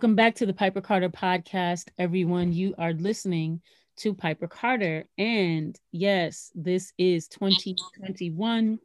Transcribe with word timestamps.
Welcome 0.00 0.16
back 0.16 0.34
to 0.36 0.46
the 0.46 0.54
Piper 0.54 0.80
Carter 0.80 1.10
podcast, 1.10 1.88
everyone. 1.98 2.54
You 2.54 2.74
are 2.78 2.94
listening 2.94 3.60
to 3.98 4.14
Piper 4.14 4.48
Carter. 4.48 5.04
And 5.18 5.78
yes, 5.92 6.50
this 6.54 6.94
is 6.96 7.28
2021, 7.28 8.78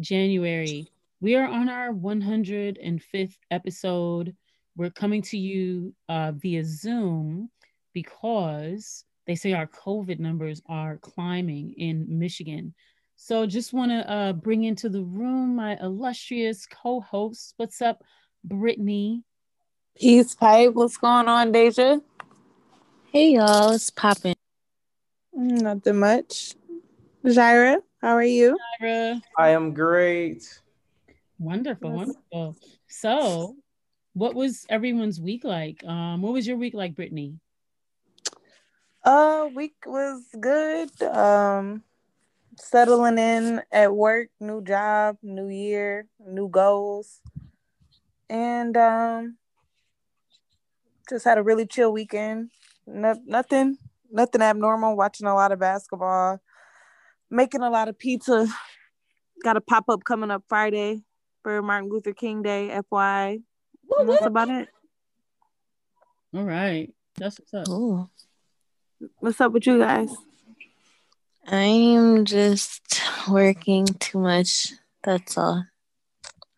January. 0.00 0.90
We 1.20 1.36
are 1.36 1.46
on 1.46 1.68
our 1.68 1.92
105th 1.92 3.36
episode. 3.52 4.34
We're 4.76 4.90
coming 4.90 5.22
to 5.22 5.38
you 5.38 5.94
uh, 6.08 6.32
via 6.34 6.64
Zoom 6.64 7.48
because 7.92 9.04
they 9.28 9.36
say 9.36 9.52
our 9.52 9.68
COVID 9.68 10.18
numbers 10.18 10.62
are 10.68 10.96
climbing 10.96 11.74
in 11.76 12.06
Michigan. 12.08 12.74
So 13.14 13.46
just 13.46 13.72
want 13.72 13.92
to 13.92 14.10
uh, 14.10 14.32
bring 14.32 14.64
into 14.64 14.88
the 14.88 15.04
room 15.04 15.54
my 15.54 15.78
illustrious 15.80 16.66
co-host. 16.66 17.54
What's 17.56 17.80
up, 17.80 18.02
Brittany? 18.42 19.22
Peace 19.98 20.34
pipe. 20.34 20.74
What's 20.74 20.98
going 20.98 21.26
on, 21.26 21.52
Deja? 21.52 22.00
Hey 23.12 23.30
y'all, 23.30 23.70
it's 23.70 23.88
popping. 23.88 24.34
Nothing 25.32 25.98
much. 25.98 26.54
Jaira, 27.24 27.78
how 28.02 28.12
are 28.12 28.22
you? 28.22 28.58
Jaira. 28.82 29.22
I 29.38 29.50
am 29.50 29.72
great. 29.72 30.60
Wonderful, 31.38 31.92
wonderful. 31.92 32.56
So, 32.88 33.56
what 34.12 34.34
was 34.34 34.66
everyone's 34.68 35.18
week 35.18 35.44
like? 35.44 35.82
Um, 35.84 36.20
what 36.20 36.34
was 36.34 36.46
your 36.46 36.58
week 36.58 36.74
like, 36.74 36.94
Brittany? 36.94 37.38
Uh, 39.02 39.48
week 39.54 39.76
was 39.86 40.22
good. 40.38 40.90
Um, 41.04 41.82
settling 42.58 43.16
in 43.16 43.62
at 43.72 43.94
work, 43.94 44.28
new 44.40 44.62
job, 44.62 45.16
new 45.22 45.48
year, 45.48 46.06
new 46.20 46.50
goals, 46.50 47.22
and 48.28 48.76
um, 48.76 49.36
just 51.08 51.24
had 51.24 51.38
a 51.38 51.42
really 51.42 51.66
chill 51.66 51.92
weekend. 51.92 52.50
No, 52.86 53.20
nothing, 53.26 53.78
nothing 54.10 54.42
abnormal. 54.42 54.96
Watching 54.96 55.26
a 55.26 55.34
lot 55.34 55.52
of 55.52 55.58
basketball, 55.58 56.40
making 57.30 57.62
a 57.62 57.70
lot 57.70 57.88
of 57.88 57.98
pizza. 57.98 58.46
Got 59.42 59.56
a 59.56 59.60
pop 59.60 59.84
up 59.88 60.04
coming 60.04 60.30
up 60.30 60.44
Friday 60.48 61.02
for 61.42 61.62
Martin 61.62 61.90
Luther 61.90 62.12
King 62.12 62.42
Day. 62.42 62.68
FY. 62.90 63.40
And 63.98 64.08
that's 64.08 64.26
about 64.26 64.48
it. 64.48 64.68
All 66.34 66.42
right, 66.44 66.92
that's 67.16 67.38
what's 67.38 67.54
up. 67.54 67.68
Ooh. 67.68 68.08
What's 69.18 69.40
up 69.40 69.52
with 69.52 69.66
you 69.66 69.78
guys? 69.78 70.10
I'm 71.46 72.24
just 72.24 73.00
working 73.28 73.86
too 73.86 74.18
much. 74.18 74.72
That's 75.04 75.38
all. 75.38 75.64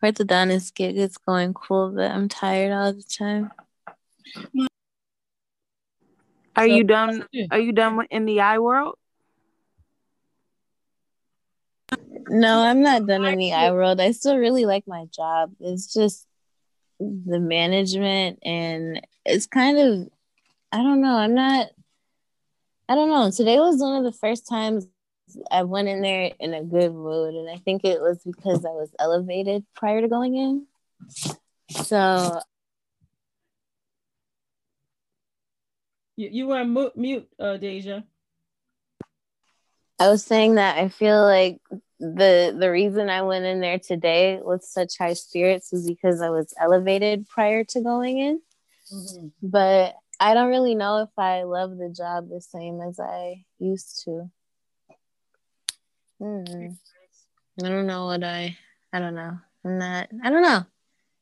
Orthodontist 0.03 0.73
gig 0.73 0.97
is 0.97 1.17
going 1.17 1.53
cool, 1.53 1.91
but 1.93 2.09
I'm 2.09 2.29
tired 2.29 2.71
all 2.71 2.93
the 2.93 3.03
time. 3.03 3.51
Are 6.55 6.67
So- 6.67 6.75
you 6.75 6.83
done? 6.83 7.25
Are 7.51 7.59
you 7.59 7.71
done 7.71 8.05
in 8.09 8.25
the 8.25 8.41
eye 8.41 8.59
world? 8.59 8.95
No, 12.29 12.61
I'm 12.61 12.81
not 12.81 13.07
done 13.07 13.25
in 13.25 13.39
the 13.39 13.53
eye 13.53 13.71
world. 13.71 13.99
I 13.99 14.11
still 14.11 14.37
really 14.37 14.65
like 14.65 14.87
my 14.87 15.05
job. 15.05 15.51
It's 15.59 15.91
just 15.91 16.27
the 16.99 17.39
management 17.39 18.39
and 18.43 19.01
it's 19.25 19.47
kind 19.47 19.77
of 19.77 20.09
I 20.71 20.77
don't 20.83 21.01
know. 21.01 21.15
I'm 21.15 21.33
not 21.33 21.67
I 22.87 22.95
don't 22.95 23.09
know. 23.09 23.31
Today 23.31 23.57
was 23.57 23.79
one 23.79 23.95
of 23.95 24.03
the 24.03 24.17
first 24.17 24.47
times 24.47 24.87
I 25.51 25.63
went 25.63 25.87
in 25.87 26.01
there 26.01 26.31
in 26.39 26.53
a 26.53 26.63
good 26.63 26.93
mood 26.93 27.35
and 27.35 27.49
I 27.49 27.57
think 27.57 27.85
it 27.85 28.01
was 28.01 28.19
because 28.23 28.65
I 28.65 28.69
was 28.71 28.91
elevated 28.99 29.63
prior 29.75 30.01
to 30.01 30.07
going 30.07 30.35
in. 30.35 30.67
So 31.69 32.41
You, 36.19 36.29
you 36.33 36.47
were 36.47 36.65
mu- 36.65 36.91
mute, 36.97 37.29
uh, 37.39 37.55
Deja. 37.55 38.03
I 39.97 40.09
was 40.09 40.21
saying 40.21 40.55
that 40.55 40.77
I 40.77 40.89
feel 40.89 41.23
like 41.23 41.61
the 41.97 42.53
the 42.59 42.69
reason 42.69 43.09
I 43.09 43.21
went 43.21 43.45
in 43.45 43.61
there 43.61 43.79
today 43.79 44.41
with 44.43 44.61
such 44.65 44.97
high 44.97 45.13
spirits 45.13 45.71
was 45.71 45.87
because 45.87 46.19
I 46.21 46.29
was 46.29 46.53
elevated 46.59 47.25
prior 47.29 47.63
to 47.63 47.81
going 47.81 48.19
in. 48.19 48.41
But 49.41 49.95
I 50.19 50.33
don't 50.33 50.49
really 50.49 50.75
know 50.75 51.03
if 51.03 51.09
I 51.17 51.43
love 51.43 51.77
the 51.77 51.89
job 51.89 52.27
the 52.27 52.41
same 52.41 52.81
as 52.81 52.99
I 52.99 53.45
used 53.57 54.03
to. 54.03 54.29
Hmm. 56.19 56.43
I 57.63 57.69
don't 57.69 57.87
know 57.87 58.07
what 58.07 58.25
I 58.25 58.57
I 58.91 58.99
don't 58.99 59.15
know. 59.15 59.37
I'm 59.63 59.77
not 59.77 60.09
I 60.21 60.29
don't 60.29 60.43
know. 60.43 60.65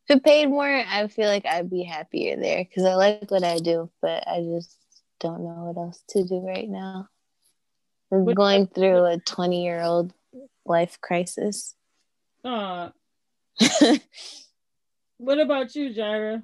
If 0.09 0.17
it 0.17 0.23
paid 0.23 0.47
more, 0.47 0.65
I 0.65 1.07
feel 1.07 1.27
like 1.27 1.45
I'd 1.45 1.69
be 1.69 1.83
happier 1.83 2.35
there 2.35 2.63
because 2.63 2.83
I 2.83 2.95
like 2.95 3.29
what 3.29 3.43
I 3.43 3.59
do, 3.59 3.91
but 4.01 4.27
I 4.27 4.39
just 4.39 4.75
don't 5.19 5.41
know 5.43 5.65
what 5.71 5.77
else 5.81 6.03
to 6.09 6.23
do 6.23 6.39
right 6.45 6.69
now. 6.69 7.09
I'm 8.11 8.25
What- 8.25 8.35
going 8.35 8.67
through 8.67 9.05
a 9.05 9.17
20 9.19 9.63
year 9.63 9.81
old 9.81 10.13
life 10.65 10.99
crisis. 11.01 11.75
Uh, 12.43 12.89
what 15.17 15.39
about 15.39 15.75
you, 15.75 15.89
Jaira? 15.93 16.43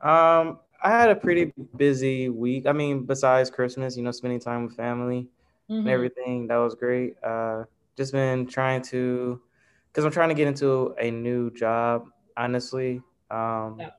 Um, 0.00 0.58
I 0.82 0.90
had 0.90 1.10
a 1.10 1.14
pretty 1.16 1.52
busy 1.76 2.28
week. 2.28 2.66
I 2.66 2.72
mean, 2.72 3.04
besides 3.04 3.50
Christmas, 3.50 3.96
you 3.96 4.02
know, 4.02 4.10
spending 4.10 4.40
time 4.40 4.64
with 4.66 4.74
family 4.74 5.28
and 5.68 5.86
Mhm. 5.86 5.90
everything, 5.90 6.46
that 6.48 6.56
was 6.56 6.74
great. 6.74 7.16
Uh, 7.22 7.64
just 7.96 8.12
been 8.12 8.46
trying 8.46 8.82
to, 8.82 9.40
because 9.88 10.04
I'm 10.04 10.10
trying 10.10 10.30
to 10.30 10.34
get 10.34 10.48
into 10.48 10.94
a 10.98 11.10
new 11.10 11.50
job, 11.52 12.08
honestly. 12.36 13.00
Um, 13.30 13.76
Yeah. 13.78 13.90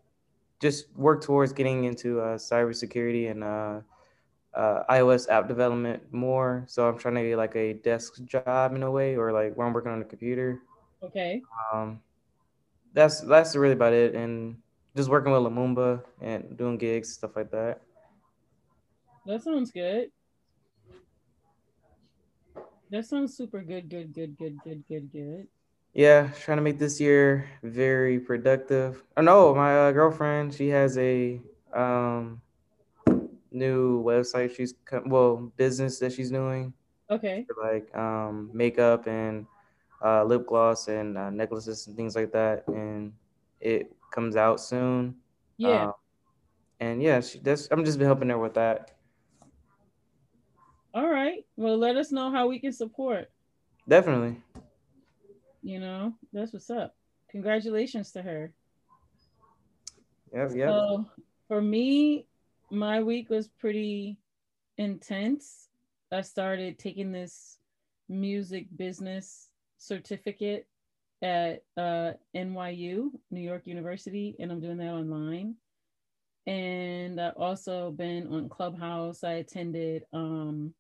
Just 0.64 0.88
work 0.96 1.22
towards 1.22 1.52
getting 1.52 1.84
into 1.84 2.22
uh, 2.22 2.38
cybersecurity 2.38 3.30
and 3.30 3.44
uh, 3.44 3.82
uh, 4.56 4.84
iOS 4.90 5.28
app 5.30 5.50
development 5.50 6.02
more. 6.12 6.64
So 6.68 6.88
I'm 6.88 6.98
trying 6.98 7.16
to 7.16 7.24
get 7.28 7.38
like 7.38 7.56
a 7.56 7.74
desk 7.74 8.24
job 8.24 8.74
in 8.74 8.82
a 8.82 8.90
way, 8.90 9.18
or 9.18 9.34
like 9.34 9.54
where 9.56 9.68
I'm 9.68 9.74
working 9.74 9.92
on 9.92 10.00
the 10.00 10.06
computer. 10.06 10.64
Okay. 11.04 11.42
Um, 11.72 12.00
that's 12.94 13.20
that's 13.22 13.56
really 13.58 13.74
about 13.74 13.92
it, 13.92 14.16
and 14.16 14.56
just 14.96 15.10
working 15.10 15.34
with 15.34 15.42
Lumumba 15.42 16.02
and 16.22 16.56
doing 16.58 16.78
gigs, 16.78 17.12
stuff 17.12 17.36
like 17.36 17.52
that. 17.52 17.82
That 19.26 19.44
sounds 19.44 19.72
good. 19.72 20.12
That 22.90 23.06
sounds 23.06 23.36
super 23.36 23.62
good, 23.64 23.90
good, 23.90 24.14
good, 24.14 24.38
good, 24.38 24.62
good, 24.64 24.84
good, 24.88 25.12
good. 25.12 25.48
Yeah, 25.94 26.30
trying 26.42 26.58
to 26.58 26.64
make 26.64 26.80
this 26.80 27.00
year 27.00 27.48
very 27.62 28.20
productive. 28.20 29.04
Oh 29.16 29.22
no, 29.22 29.54
my 29.54 29.78
uh, 29.78 29.92
girlfriend, 29.92 30.54
she 30.54 30.70
has 30.70 30.98
a 30.98 31.40
um 31.74 32.42
new 33.52 34.04
website. 34.04 34.56
She's 34.56 34.74
well 35.06 35.52
business 35.58 36.00
that 36.00 36.14
she's 36.14 36.32
doing 36.32 36.74
Okay. 37.10 37.46
for 37.48 37.56
like 37.62 37.94
um 37.96 38.50
makeup 38.54 39.08
and 39.08 39.46
uh, 40.04 40.24
lip 40.24 40.46
gloss 40.48 40.88
and 40.88 41.18
uh, 41.18 41.30
necklaces 41.30 41.88
and 41.88 41.96
things 41.96 42.16
like 42.16 42.32
that, 42.34 42.68
and 42.68 43.14
it 43.62 43.96
comes 44.12 44.36
out 44.36 44.60
soon. 44.60 45.16
Yeah. 45.58 45.86
Um, 45.86 45.94
and 46.80 47.02
yeah, 47.04 47.22
she, 47.22 47.40
that's 47.40 47.68
I'm 47.72 47.86
just 47.86 47.98
been 48.00 48.08
helping 48.08 48.30
her 48.30 48.38
with 48.38 48.56
that. 48.56 48.98
All 50.94 51.08
right. 51.10 51.46
Well, 51.56 51.78
let 51.78 51.98
us 51.98 52.12
know 52.12 52.32
how 52.32 52.48
we 52.48 52.60
can 52.60 52.74
support. 52.74 53.32
Definitely. 53.88 54.42
You 55.64 55.80
know, 55.80 56.14
that's 56.34 56.52
what's 56.52 56.70
up. 56.70 56.94
Congratulations 57.30 58.12
to 58.12 58.22
her. 58.22 58.54
Yep, 60.34 60.52
yep. 60.56 60.70
So 60.70 61.06
for 61.48 61.62
me, 61.62 62.28
my 62.70 63.02
week 63.02 63.30
was 63.30 63.48
pretty 63.48 64.18
intense. 64.78 65.70
I 66.12 66.22
started 66.22 66.78
taking 66.78 67.12
this 67.12 67.60
music 68.10 68.68
business 68.76 69.50
certificate 69.78 70.68
at 71.22 71.64
uh, 71.78 72.12
NYU, 72.36 73.12
New 73.32 73.42
York 73.42 73.66
University, 73.66 74.36
and 74.40 74.52
I'm 74.52 74.60
doing 74.60 74.78
that 74.78 74.92
online. 74.92 75.56
And 76.46 77.22
I've 77.22 77.38
also 77.38 77.92
been 77.92 78.28
on 78.28 78.50
Clubhouse. 78.50 79.24
I 79.24 79.34
attended 79.34 80.04
um, 80.12 80.74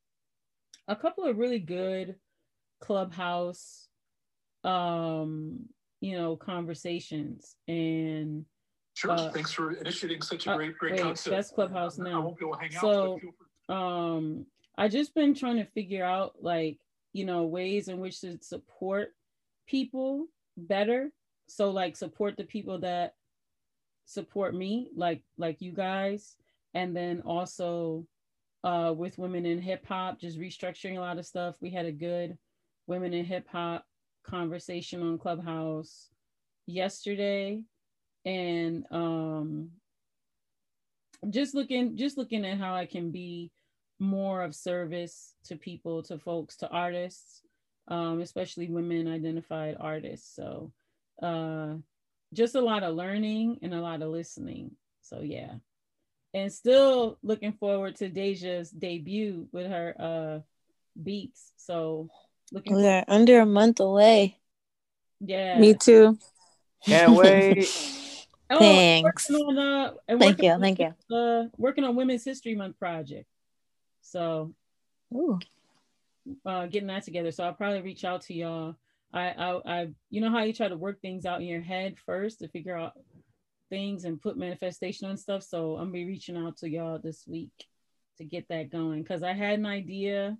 a 0.89 0.95
couple 0.95 1.23
of 1.23 1.37
really 1.37 1.59
good 1.59 2.15
clubhouse 2.81 3.87
um 4.63 5.59
you 6.01 6.17
know 6.17 6.35
conversations 6.35 7.55
and 7.67 8.45
Sure. 8.95 9.11
Uh, 9.11 9.31
Thanks 9.31 9.51
for 9.51 9.71
initiating 9.71 10.21
such 10.21 10.45
a 10.45 10.51
uh, 10.51 10.55
great, 10.55 10.77
great 10.77 10.91
wait, 10.93 11.01
concept. 11.01 11.35
That's 11.35 11.51
Clubhouse 11.51 11.97
now. 11.97 12.21
I 12.21 12.23
won't 12.23 12.37
be 12.37 12.45
able 12.45 12.55
to 12.55 12.61
hang 12.61 12.71
so, 12.71 13.19
out. 13.69 13.75
um, 13.75 14.45
I 14.77 14.87
just 14.87 15.15
been 15.15 15.33
trying 15.33 15.57
to 15.57 15.65
figure 15.65 16.05
out 16.05 16.35
like 16.41 16.77
you 17.11 17.25
know 17.25 17.43
ways 17.43 17.87
in 17.87 17.99
which 17.99 18.21
to 18.21 18.37
support 18.41 19.09
people 19.67 20.27
better. 20.57 21.11
So 21.47 21.71
like 21.71 21.95
support 21.95 22.37
the 22.37 22.43
people 22.43 22.79
that 22.79 23.15
support 24.05 24.53
me, 24.53 24.89
like 24.95 25.23
like 25.37 25.59
you 25.59 25.71
guys, 25.71 26.35
and 26.73 26.95
then 26.95 27.21
also 27.25 28.05
uh, 28.63 28.93
with 28.95 29.17
women 29.17 29.45
in 29.45 29.59
hip 29.59 29.85
hop, 29.87 30.19
just 30.19 30.39
restructuring 30.39 30.97
a 30.97 31.01
lot 31.01 31.17
of 31.17 31.25
stuff. 31.25 31.55
We 31.61 31.71
had 31.71 31.85
a 31.85 31.91
good 31.91 32.37
women 32.85 33.13
in 33.13 33.25
hip 33.25 33.47
hop 33.51 33.85
conversation 34.23 35.01
on 35.01 35.17
Clubhouse 35.17 36.09
yesterday 36.65 37.61
and 38.25 38.85
um 38.91 39.69
just 41.29 41.53
looking 41.55 41.97
just 41.97 42.17
looking 42.17 42.45
at 42.45 42.57
how 42.57 42.75
I 42.75 42.85
can 42.85 43.11
be 43.11 43.51
more 43.99 44.41
of 44.43 44.55
service 44.55 45.35
to 45.45 45.55
people, 45.55 46.03
to 46.03 46.17
folks, 46.17 46.57
to 46.57 46.67
artists, 46.69 47.41
um, 47.87 48.21
especially 48.21 48.69
women 48.69 49.07
identified 49.07 49.77
artists. 49.79 50.35
So 50.35 50.71
uh 51.21 51.75
just 52.33 52.55
a 52.55 52.61
lot 52.61 52.83
of 52.83 52.95
learning 52.95 53.59
and 53.61 53.73
a 53.73 53.81
lot 53.81 54.01
of 54.01 54.09
listening. 54.09 54.71
So 55.01 55.21
yeah. 55.21 55.55
And 56.33 56.51
still 56.51 57.19
looking 57.21 57.53
forward 57.53 57.95
to 57.97 58.09
Deja's 58.09 58.71
debut 58.71 59.47
with 59.51 59.67
her 59.67 59.95
uh 59.99 60.39
beats. 61.01 61.53
So 61.57 62.09
looking 62.51 62.75
We're 62.75 63.03
under 63.07 63.39
a 63.39 63.45
month 63.45 63.79
away. 63.79 64.37
Yeah. 65.19 65.59
Me 65.59 65.73
too. 65.73 66.17
Can't 66.85 67.11
wait. 67.17 67.69
Oh, 68.49 68.59
Thanks. 68.59 69.29
On, 69.29 69.57
uh, 69.57 69.93
thank 70.19 70.41
you. 70.41 70.51
On, 70.51 70.59
thank 70.59 70.79
you. 70.79 70.93
Uh, 71.15 71.45
working 71.57 71.83
on 71.83 71.95
Women's 71.95 72.25
History 72.25 72.55
Month 72.55 72.77
project. 72.77 73.25
So, 74.01 74.53
Ooh. 75.13 75.39
Uh, 76.45 76.67
getting 76.67 76.87
that 76.87 77.03
together. 77.03 77.31
So 77.31 77.43
I'll 77.43 77.53
probably 77.53 77.81
reach 77.81 78.05
out 78.05 78.21
to 78.23 78.33
y'all. 78.33 78.75
I, 79.13 79.29
I, 79.29 79.61
I, 79.65 79.87
you 80.09 80.21
know 80.21 80.31
how 80.31 80.43
you 80.43 80.53
try 80.53 80.67
to 80.67 80.77
work 80.77 81.01
things 81.01 81.25
out 81.25 81.41
in 81.41 81.47
your 81.47 81.61
head 81.61 81.95
first 82.05 82.39
to 82.39 82.47
figure 82.47 82.77
out 82.77 82.93
things 83.69 84.05
and 84.05 84.21
put 84.21 84.37
manifestation 84.37 85.09
on 85.09 85.17
stuff. 85.17 85.43
So 85.43 85.73
I'm 85.73 85.85
gonna 85.85 85.91
be 85.91 86.05
reaching 86.05 86.37
out 86.37 86.57
to 86.57 86.69
y'all 86.69 86.99
this 86.99 87.25
week 87.27 87.51
to 88.17 88.23
get 88.23 88.47
that 88.49 88.71
going 88.71 89.01
because 89.01 89.23
I 89.23 89.33
had 89.33 89.59
an 89.59 89.65
idea, 89.65 90.37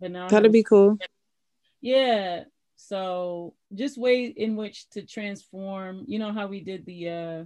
but 0.00 0.10
now 0.10 0.28
that'd 0.28 0.52
be 0.52 0.62
cool. 0.62 0.98
Yeah, 1.80 2.44
so 2.76 3.54
just 3.74 3.98
ways 3.98 4.34
in 4.36 4.56
which 4.56 4.88
to 4.90 5.02
transform, 5.02 6.04
you 6.06 6.18
know 6.18 6.32
how 6.32 6.46
we 6.46 6.60
did 6.60 6.86
the 6.86 7.08
uh 7.08 7.44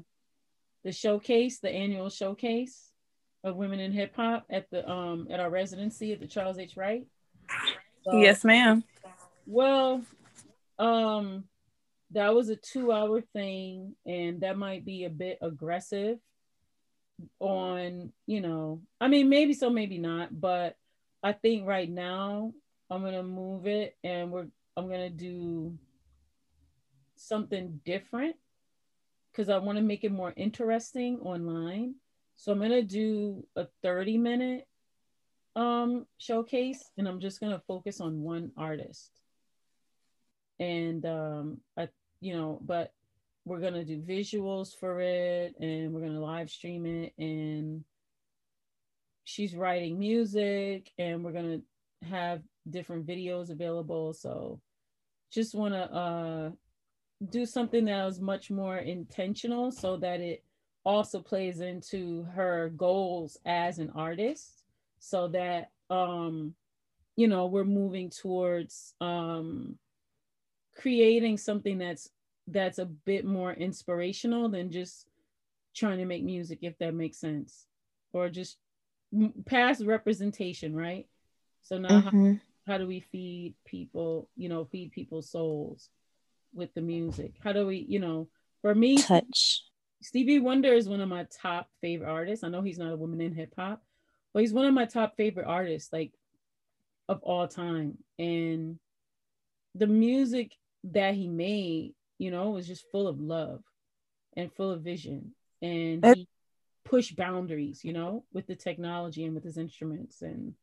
the 0.84 0.92
showcase, 0.92 1.60
the 1.60 1.70
annual 1.70 2.10
showcase 2.10 2.90
of 3.44 3.56
women 3.56 3.80
in 3.80 3.92
hip 3.92 4.14
hop 4.14 4.44
at 4.50 4.70
the 4.70 4.88
um 4.88 5.28
at 5.30 5.40
our 5.40 5.50
residency 5.50 6.12
at 6.12 6.20
the 6.20 6.26
Charles 6.26 6.58
H. 6.58 6.76
Wright. 6.76 7.06
So, 8.04 8.20
yes, 8.20 8.44
ma'am. 8.44 8.84
Well, 9.46 10.02
um 10.78 11.44
that 12.12 12.34
was 12.34 12.50
a 12.50 12.56
two 12.56 12.92
hour 12.92 13.22
thing 13.32 13.96
and 14.04 14.42
that 14.42 14.58
might 14.58 14.84
be 14.84 15.04
a 15.04 15.10
bit 15.10 15.38
aggressive 15.40 16.18
on, 17.38 18.12
you 18.26 18.40
know, 18.40 18.82
I 19.00 19.08
mean 19.08 19.28
maybe 19.28 19.54
so, 19.54 19.70
maybe 19.70 19.98
not, 19.98 20.28
but 20.38 20.76
I 21.22 21.32
think 21.32 21.66
right 21.66 21.88
now 21.88 22.52
I'm 22.92 23.02
gonna 23.02 23.22
move 23.22 23.66
it 23.66 23.96
and 24.04 24.30
we're 24.30 24.48
I'm 24.76 24.86
gonna 24.86 25.08
do 25.08 25.78
something 27.16 27.80
different 27.86 28.36
because 29.30 29.48
I 29.48 29.56
want 29.56 29.78
to 29.78 29.82
make 29.82 30.04
it 30.04 30.12
more 30.12 30.34
interesting 30.36 31.18
online. 31.20 31.94
So 32.36 32.52
I'm 32.52 32.60
gonna 32.60 32.82
do 32.82 33.46
a 33.56 33.66
30 33.82 34.18
minute 34.18 34.68
um 35.56 36.06
showcase 36.18 36.90
and 36.98 37.08
I'm 37.08 37.18
just 37.18 37.40
gonna 37.40 37.62
focus 37.66 37.98
on 38.02 38.20
one 38.20 38.50
artist. 38.58 39.10
And 40.60 41.06
um 41.06 41.60
I 41.78 41.88
you 42.20 42.34
know, 42.34 42.60
but 42.62 42.92
we're 43.46 43.60
gonna 43.60 43.86
do 43.86 44.02
visuals 44.02 44.78
for 44.78 45.00
it 45.00 45.54
and 45.58 45.94
we're 45.94 46.02
gonna 46.02 46.20
live 46.20 46.50
stream 46.50 46.84
it 46.84 47.14
and 47.16 47.84
she's 49.24 49.56
writing 49.56 49.98
music 49.98 50.90
and 50.98 51.24
we're 51.24 51.32
gonna 51.32 51.60
have 52.02 52.42
different 52.68 53.06
videos 53.06 53.50
available. 53.50 54.12
So 54.12 54.60
just 55.30 55.54
want 55.54 55.74
to 55.74 55.92
uh, 55.92 56.50
do 57.30 57.46
something 57.46 57.84
that 57.86 58.04
was 58.04 58.20
much 58.20 58.50
more 58.50 58.78
intentional 58.78 59.70
so 59.70 59.96
that 59.96 60.20
it 60.20 60.44
also 60.84 61.20
plays 61.20 61.60
into 61.60 62.24
her 62.34 62.72
goals 62.76 63.38
as 63.46 63.78
an 63.78 63.90
artist 63.94 64.64
so 64.98 65.28
that 65.28 65.70
um 65.90 66.54
you 67.16 67.28
know 67.28 67.46
we're 67.46 67.64
moving 67.64 68.10
towards 68.10 68.94
um 69.00 69.78
creating 70.76 71.36
something 71.36 71.78
that's 71.78 72.10
that's 72.48 72.78
a 72.78 72.84
bit 72.84 73.24
more 73.24 73.52
inspirational 73.52 74.48
than 74.48 74.72
just 74.72 75.06
trying 75.74 75.98
to 75.98 76.04
make 76.04 76.24
music 76.24 76.58
if 76.62 76.76
that 76.78 76.94
makes 76.94 77.18
sense 77.18 77.66
or 78.12 78.28
just 78.28 78.56
past 79.46 79.84
representation 79.84 80.74
right 80.74 81.06
so 81.62 81.78
now 81.78 82.00
mm-hmm. 82.00 82.34
How, 82.66 82.78
do 82.78 82.86
we 82.86 83.00
feed 83.00 83.54
people, 83.64 84.28
you 84.36 84.48
know, 84.48 84.64
feed 84.64 84.92
people's 84.92 85.30
souls 85.30 85.88
with 86.54 86.72
the 86.74 86.80
music? 86.80 87.34
How 87.42 87.52
do 87.52 87.66
we, 87.66 87.84
you 87.88 87.98
know, 87.98 88.28
for 88.60 88.74
me, 88.74 88.96
touch. 88.98 89.64
Stevie 90.00 90.40
Wonder 90.40 90.72
is 90.72 90.88
one 90.88 91.00
of 91.00 91.08
my 91.08 91.26
top 91.42 91.68
favorite 91.80 92.10
artists. 92.10 92.44
I 92.44 92.48
know 92.48 92.62
he's 92.62 92.78
not 92.78 92.92
a 92.92 92.96
woman 92.96 93.20
in 93.20 93.34
hip 93.34 93.54
hop, 93.56 93.82
but 94.32 94.40
he's 94.40 94.52
one 94.52 94.66
of 94.66 94.74
my 94.74 94.84
top 94.84 95.16
favorite 95.16 95.46
artists, 95.46 95.92
like 95.92 96.12
of 97.08 97.22
all 97.22 97.46
time. 97.46 97.98
And 98.18 98.78
the 99.74 99.86
music 99.86 100.52
that 100.84 101.14
he 101.14 101.28
made, 101.28 101.94
you 102.18 102.30
know, 102.30 102.50
was 102.50 102.66
just 102.66 102.90
full 102.90 103.08
of 103.08 103.20
love 103.20 103.62
and 104.36 104.52
full 104.52 104.70
of 104.70 104.82
vision. 104.82 105.34
And 105.60 106.04
he 106.04 106.28
pushed 106.84 107.16
boundaries, 107.16 107.84
you 107.84 107.92
know, 107.92 108.24
with 108.32 108.46
the 108.46 108.56
technology 108.56 109.24
and 109.24 109.34
with 109.34 109.44
his 109.44 109.58
instruments. 109.58 110.22
And 110.22 110.54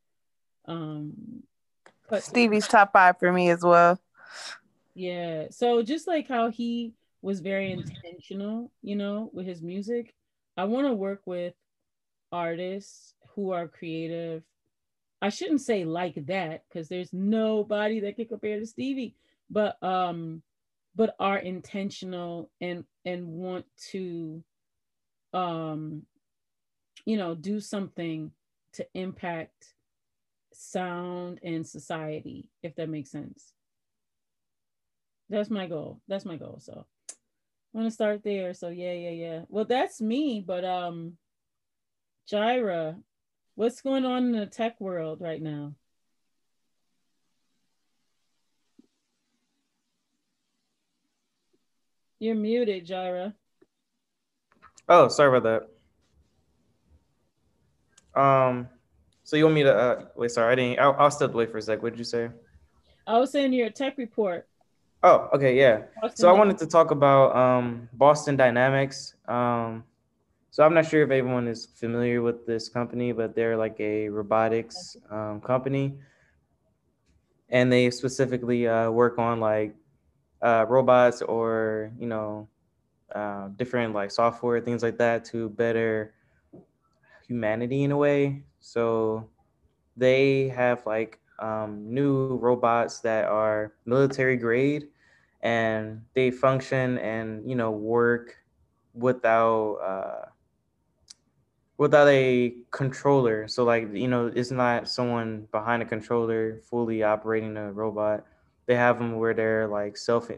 um, 0.65 1.43
but 2.09 2.23
Stevie's 2.23 2.67
top 2.67 2.93
five 2.93 3.19
for 3.19 3.31
me 3.31 3.49
as 3.49 3.63
well. 3.63 3.99
Yeah. 4.95 5.47
So 5.51 5.81
just 5.81 6.07
like 6.07 6.27
how 6.27 6.49
he 6.49 6.93
was 7.21 7.39
very 7.39 7.71
intentional, 7.71 8.71
you 8.81 8.95
know, 8.95 9.29
with 9.33 9.45
his 9.45 9.61
music, 9.61 10.13
I 10.57 10.65
want 10.65 10.87
to 10.87 10.93
work 10.93 11.21
with 11.25 11.53
artists 12.31 13.13
who 13.35 13.51
are 13.51 13.67
creative. 13.67 14.43
I 15.21 15.29
shouldn't 15.29 15.61
say 15.61 15.85
like 15.85 16.25
that 16.27 16.63
because 16.67 16.87
there's 16.87 17.13
nobody 17.13 17.99
that 18.01 18.15
can 18.15 18.25
compare 18.25 18.59
to 18.59 18.65
Stevie, 18.65 19.15
but 19.49 19.81
um, 19.83 20.41
but 20.95 21.15
are 21.19 21.37
intentional 21.37 22.49
and 22.61 22.85
and 23.05 23.27
want 23.27 23.65
to 23.91 24.43
um, 25.33 26.03
you 27.05 27.17
know, 27.17 27.35
do 27.35 27.59
something 27.59 28.31
to 28.73 28.85
impact 28.93 29.73
sound 30.59 31.39
and 31.41 31.65
society, 31.65 32.45
if 32.61 32.75
that 32.75 32.89
makes 32.89 33.09
sense. 33.09 33.53
That's 35.29 35.49
my 35.49 35.67
goal. 35.67 36.01
That's 36.07 36.25
my 36.25 36.35
goal. 36.35 36.59
So 36.59 36.85
I 37.09 37.13
want 37.77 37.87
to 37.87 37.93
start 37.93 38.23
there. 38.23 38.53
So 38.53 38.67
yeah, 38.67 38.91
yeah, 38.93 39.09
yeah. 39.11 39.41
Well, 39.47 39.65
that's 39.65 40.01
me, 40.01 40.43
but 40.45 40.65
um 40.65 41.17
Jaira, 42.29 43.01
what's 43.55 43.81
going 43.81 44.05
on 44.05 44.25
in 44.25 44.31
the 44.33 44.45
tech 44.45 44.79
world 44.81 45.21
right 45.21 45.41
now? 45.41 45.75
You're 52.19 52.35
muted, 52.35 52.85
Jaira. 52.85 53.33
Oh, 54.89 55.07
sorry 55.07 55.37
about 55.37 55.69
that. 58.13 58.21
Um, 58.21 58.67
so 59.29 59.35
you 59.35 59.43
want 59.43 59.53
me 59.53 59.61
to 59.61 59.75
uh, 59.75 60.05
wait? 60.15 60.31
Sorry, 60.31 60.51
I 60.51 60.55
didn't. 60.55 60.79
I'll, 60.79 60.95
I'll 60.97 61.11
step 61.11 61.35
away 61.35 61.45
for 61.45 61.59
a 61.59 61.61
sec. 61.61 61.83
What 61.83 61.91
did 61.91 61.99
you 61.99 62.03
say? 62.03 62.31
I 63.05 63.19
was 63.19 63.31
saying 63.31 63.53
your 63.53 63.69
tech 63.69 63.99
report. 63.99 64.47
Oh, 65.03 65.29
okay, 65.35 65.55
yeah. 65.55 65.83
Boston 66.01 66.17
so 66.17 66.29
I 66.29 66.31
wanted 66.31 66.57
to 66.57 66.65
talk 66.65 66.89
about 66.89 67.35
um, 67.35 67.87
Boston 67.93 68.35
Dynamics. 68.35 69.13
Um, 69.27 69.83
so 70.49 70.63
I'm 70.63 70.73
not 70.73 70.87
sure 70.87 71.03
if 71.03 71.11
everyone 71.11 71.47
is 71.47 71.67
familiar 71.67 72.23
with 72.23 72.47
this 72.47 72.69
company, 72.69 73.11
but 73.11 73.35
they're 73.35 73.55
like 73.55 73.79
a 73.79 74.09
robotics 74.09 74.97
um, 75.11 75.41
company, 75.41 75.99
and 77.49 77.71
they 77.71 77.91
specifically 77.91 78.67
uh, 78.67 78.89
work 78.89 79.19
on 79.19 79.39
like 79.39 79.75
uh, 80.41 80.65
robots 80.67 81.21
or 81.21 81.91
you 81.99 82.07
know 82.07 82.47
uh, 83.13 83.49
different 83.57 83.93
like 83.93 84.09
software 84.09 84.59
things 84.59 84.81
like 84.81 84.97
that 84.97 85.23
to 85.25 85.49
better 85.49 86.15
humanity 87.27 87.83
in 87.83 87.91
a 87.91 87.97
way. 87.97 88.41
So 88.59 89.27
they 89.97 90.49
have 90.49 90.85
like 90.85 91.19
um, 91.39 91.93
new 91.93 92.27
robots 92.27 92.99
that 93.01 93.25
are 93.25 93.73
military 93.85 94.37
grade 94.37 94.87
and 95.41 96.01
they 96.13 96.31
function 96.31 96.97
and 96.99 97.47
you 97.49 97.55
know 97.55 97.71
work 97.71 98.37
without 98.93 99.75
uh, 99.83 100.29
without 101.77 102.07
a 102.07 102.53
controller. 102.71 103.47
So 103.47 103.63
like 103.63 103.93
you 103.93 104.07
know, 104.07 104.31
it's 104.33 104.51
not 104.51 104.87
someone 104.87 105.47
behind 105.51 105.81
a 105.81 105.85
controller 105.85 106.59
fully 106.69 107.03
operating 107.03 107.57
a 107.57 107.71
robot. 107.71 108.25
They 108.65 108.75
have 108.75 108.99
them 108.99 109.17
where 109.17 109.33
they're 109.33 109.67
like 109.67 109.97
self 109.97 110.29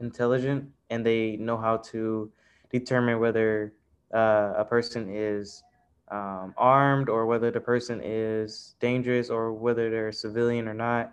intelligent 0.00 0.70
and 0.90 1.04
they 1.06 1.36
know 1.36 1.56
how 1.56 1.78
to 1.92 2.30
determine 2.70 3.20
whether 3.20 3.72
uh, 4.14 4.54
a 4.56 4.64
person 4.64 5.08
is 5.14 5.62
um, 6.08 6.54
armed 6.56 7.08
or 7.08 7.26
whether 7.26 7.50
the 7.50 7.60
person 7.60 8.00
is 8.02 8.74
dangerous 8.80 9.30
or 9.30 9.52
whether 9.52 9.90
they're 9.90 10.08
a 10.08 10.12
civilian 10.12 10.68
or 10.68 10.74
not. 10.74 11.12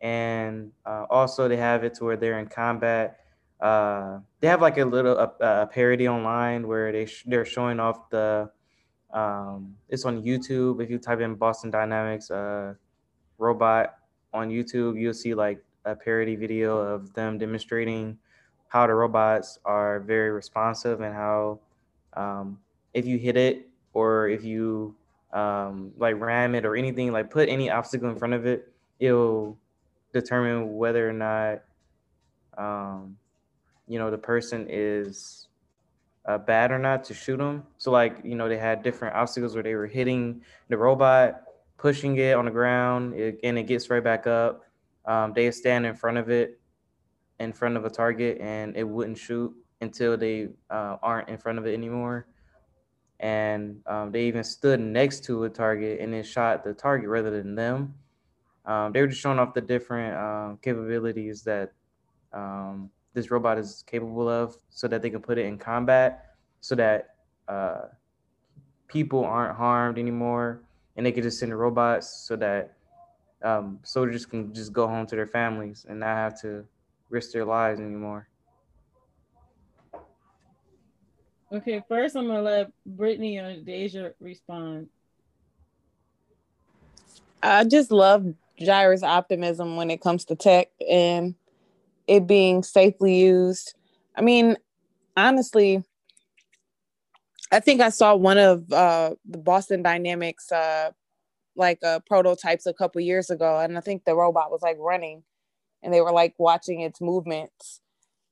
And 0.00 0.72
uh, 0.86 1.06
also, 1.10 1.48
they 1.48 1.56
have 1.56 1.84
it 1.84 1.94
to 1.94 2.04
where 2.04 2.16
they're 2.16 2.38
in 2.38 2.46
combat. 2.46 3.20
Uh, 3.60 4.18
they 4.40 4.48
have 4.48 4.60
like 4.60 4.78
a 4.78 4.84
little 4.84 5.16
a, 5.16 5.32
a 5.40 5.66
parody 5.66 6.08
online 6.08 6.66
where 6.66 6.90
they 6.90 7.06
sh- 7.06 7.24
they're 7.26 7.44
showing 7.44 7.78
off 7.78 8.10
the. 8.10 8.50
Um, 9.12 9.76
it's 9.88 10.04
on 10.04 10.22
YouTube. 10.22 10.82
If 10.82 10.90
you 10.90 10.98
type 10.98 11.20
in 11.20 11.34
Boston 11.34 11.70
Dynamics 11.70 12.30
uh, 12.30 12.74
robot 13.38 13.98
on 14.32 14.48
YouTube, 14.48 14.98
you'll 14.98 15.14
see 15.14 15.34
like 15.34 15.62
a 15.84 15.94
parody 15.94 16.34
video 16.34 16.78
of 16.78 17.12
them 17.12 17.38
demonstrating 17.38 18.18
how 18.68 18.86
the 18.86 18.94
robots 18.94 19.58
are 19.64 20.00
very 20.00 20.30
responsive 20.30 21.02
and 21.02 21.14
how 21.14 21.60
um, 22.14 22.58
if 22.94 23.06
you 23.06 23.18
hit 23.18 23.36
it 23.36 23.68
or 23.94 24.28
if 24.28 24.44
you 24.44 24.94
um, 25.32 25.92
like 25.96 26.20
ram 26.20 26.54
it 26.54 26.64
or 26.64 26.76
anything, 26.76 27.12
like 27.12 27.30
put 27.30 27.48
any 27.48 27.70
obstacle 27.70 28.08
in 28.08 28.16
front 28.16 28.34
of 28.34 28.46
it, 28.46 28.72
it'll 28.98 29.56
determine 30.12 30.76
whether 30.76 31.08
or 31.08 31.12
not 31.12 31.62
um, 32.58 33.16
you 33.88 33.98
know 33.98 34.10
the 34.10 34.18
person 34.18 34.66
is 34.68 35.48
uh, 36.26 36.38
bad 36.38 36.70
or 36.70 36.78
not 36.78 37.04
to 37.04 37.14
shoot 37.14 37.38
them. 37.38 37.64
So 37.78 37.90
like 37.90 38.18
you 38.24 38.34
know 38.34 38.48
they 38.48 38.58
had 38.58 38.82
different 38.82 39.14
obstacles 39.14 39.54
where 39.54 39.62
they 39.62 39.74
were 39.74 39.86
hitting 39.86 40.42
the 40.68 40.76
robot, 40.76 41.42
pushing 41.78 42.16
it 42.16 42.34
on 42.34 42.44
the 42.44 42.50
ground, 42.50 43.14
it, 43.14 43.40
and 43.42 43.58
it 43.58 43.64
gets 43.64 43.90
right 43.90 44.04
back 44.04 44.26
up. 44.26 44.64
Um, 45.04 45.32
they 45.34 45.50
stand 45.50 45.84
in 45.86 45.96
front 45.96 46.18
of 46.18 46.30
it, 46.30 46.60
in 47.40 47.52
front 47.52 47.76
of 47.76 47.84
a 47.84 47.90
target, 47.90 48.38
and 48.40 48.76
it 48.76 48.84
wouldn't 48.84 49.18
shoot 49.18 49.52
until 49.80 50.16
they 50.16 50.48
uh, 50.70 50.96
aren't 51.02 51.28
in 51.28 51.38
front 51.38 51.58
of 51.58 51.66
it 51.66 51.74
anymore 51.74 52.26
and 53.22 53.80
um, 53.86 54.10
they 54.10 54.24
even 54.24 54.42
stood 54.42 54.80
next 54.80 55.24
to 55.24 55.44
a 55.44 55.48
target 55.48 56.00
and 56.00 56.12
then 56.12 56.24
shot 56.24 56.64
the 56.64 56.74
target 56.74 57.08
rather 57.08 57.30
than 57.30 57.54
them. 57.54 57.94
Um, 58.66 58.92
they 58.92 59.00
were 59.00 59.06
just 59.06 59.20
showing 59.20 59.38
off 59.38 59.54
the 59.54 59.60
different 59.60 60.16
um, 60.16 60.58
capabilities 60.60 61.42
that 61.44 61.72
um, 62.32 62.90
this 63.14 63.30
robot 63.30 63.58
is 63.58 63.84
capable 63.86 64.28
of, 64.28 64.56
so 64.70 64.88
that 64.88 65.02
they 65.02 65.10
can 65.10 65.22
put 65.22 65.38
it 65.38 65.46
in 65.46 65.56
combat, 65.56 66.34
so 66.60 66.74
that 66.74 67.14
uh, 67.48 67.82
people 68.88 69.24
aren't 69.24 69.56
harmed 69.56 69.98
anymore, 69.98 70.62
and 70.96 71.06
they 71.06 71.12
can 71.12 71.22
just 71.22 71.38
send 71.38 71.52
the 71.52 71.56
robots 71.56 72.24
so 72.26 72.34
that 72.36 72.74
um, 73.44 73.78
soldiers 73.84 74.26
can 74.26 74.52
just 74.52 74.72
go 74.72 74.86
home 74.88 75.06
to 75.06 75.16
their 75.16 75.26
families 75.26 75.86
and 75.88 76.00
not 76.00 76.16
have 76.16 76.40
to 76.42 76.64
risk 77.08 77.32
their 77.32 77.44
lives 77.44 77.80
anymore. 77.80 78.28
Okay, 81.52 81.82
first 81.86 82.16
I'm 82.16 82.28
gonna 82.28 82.40
let 82.40 82.72
Brittany 82.86 83.36
or 83.36 83.60
Deja 83.60 84.10
respond. 84.20 84.88
I 87.42 87.64
just 87.64 87.90
love 87.90 88.24
Jaira's 88.58 89.02
optimism 89.02 89.76
when 89.76 89.90
it 89.90 90.00
comes 90.00 90.24
to 90.26 90.36
tech 90.36 90.68
and 90.88 91.34
it 92.06 92.26
being 92.26 92.62
safely 92.62 93.18
used. 93.18 93.74
I 94.16 94.22
mean, 94.22 94.56
honestly, 95.14 95.84
I 97.50 97.60
think 97.60 97.82
I 97.82 97.90
saw 97.90 98.14
one 98.14 98.38
of 98.38 98.72
uh, 98.72 99.14
the 99.28 99.38
Boston 99.38 99.82
Dynamics 99.82 100.50
uh, 100.50 100.92
like 101.54 101.84
uh, 101.84 102.00
prototypes 102.06 102.64
a 102.64 102.72
couple 102.72 103.02
years 103.02 103.28
ago, 103.28 103.58
and 103.58 103.76
I 103.76 103.82
think 103.82 104.06
the 104.06 104.14
robot 104.14 104.50
was 104.50 104.62
like 104.62 104.78
running, 104.80 105.22
and 105.82 105.92
they 105.92 106.00
were 106.00 106.12
like 106.12 106.34
watching 106.38 106.80
its 106.80 107.02
movements. 107.02 107.82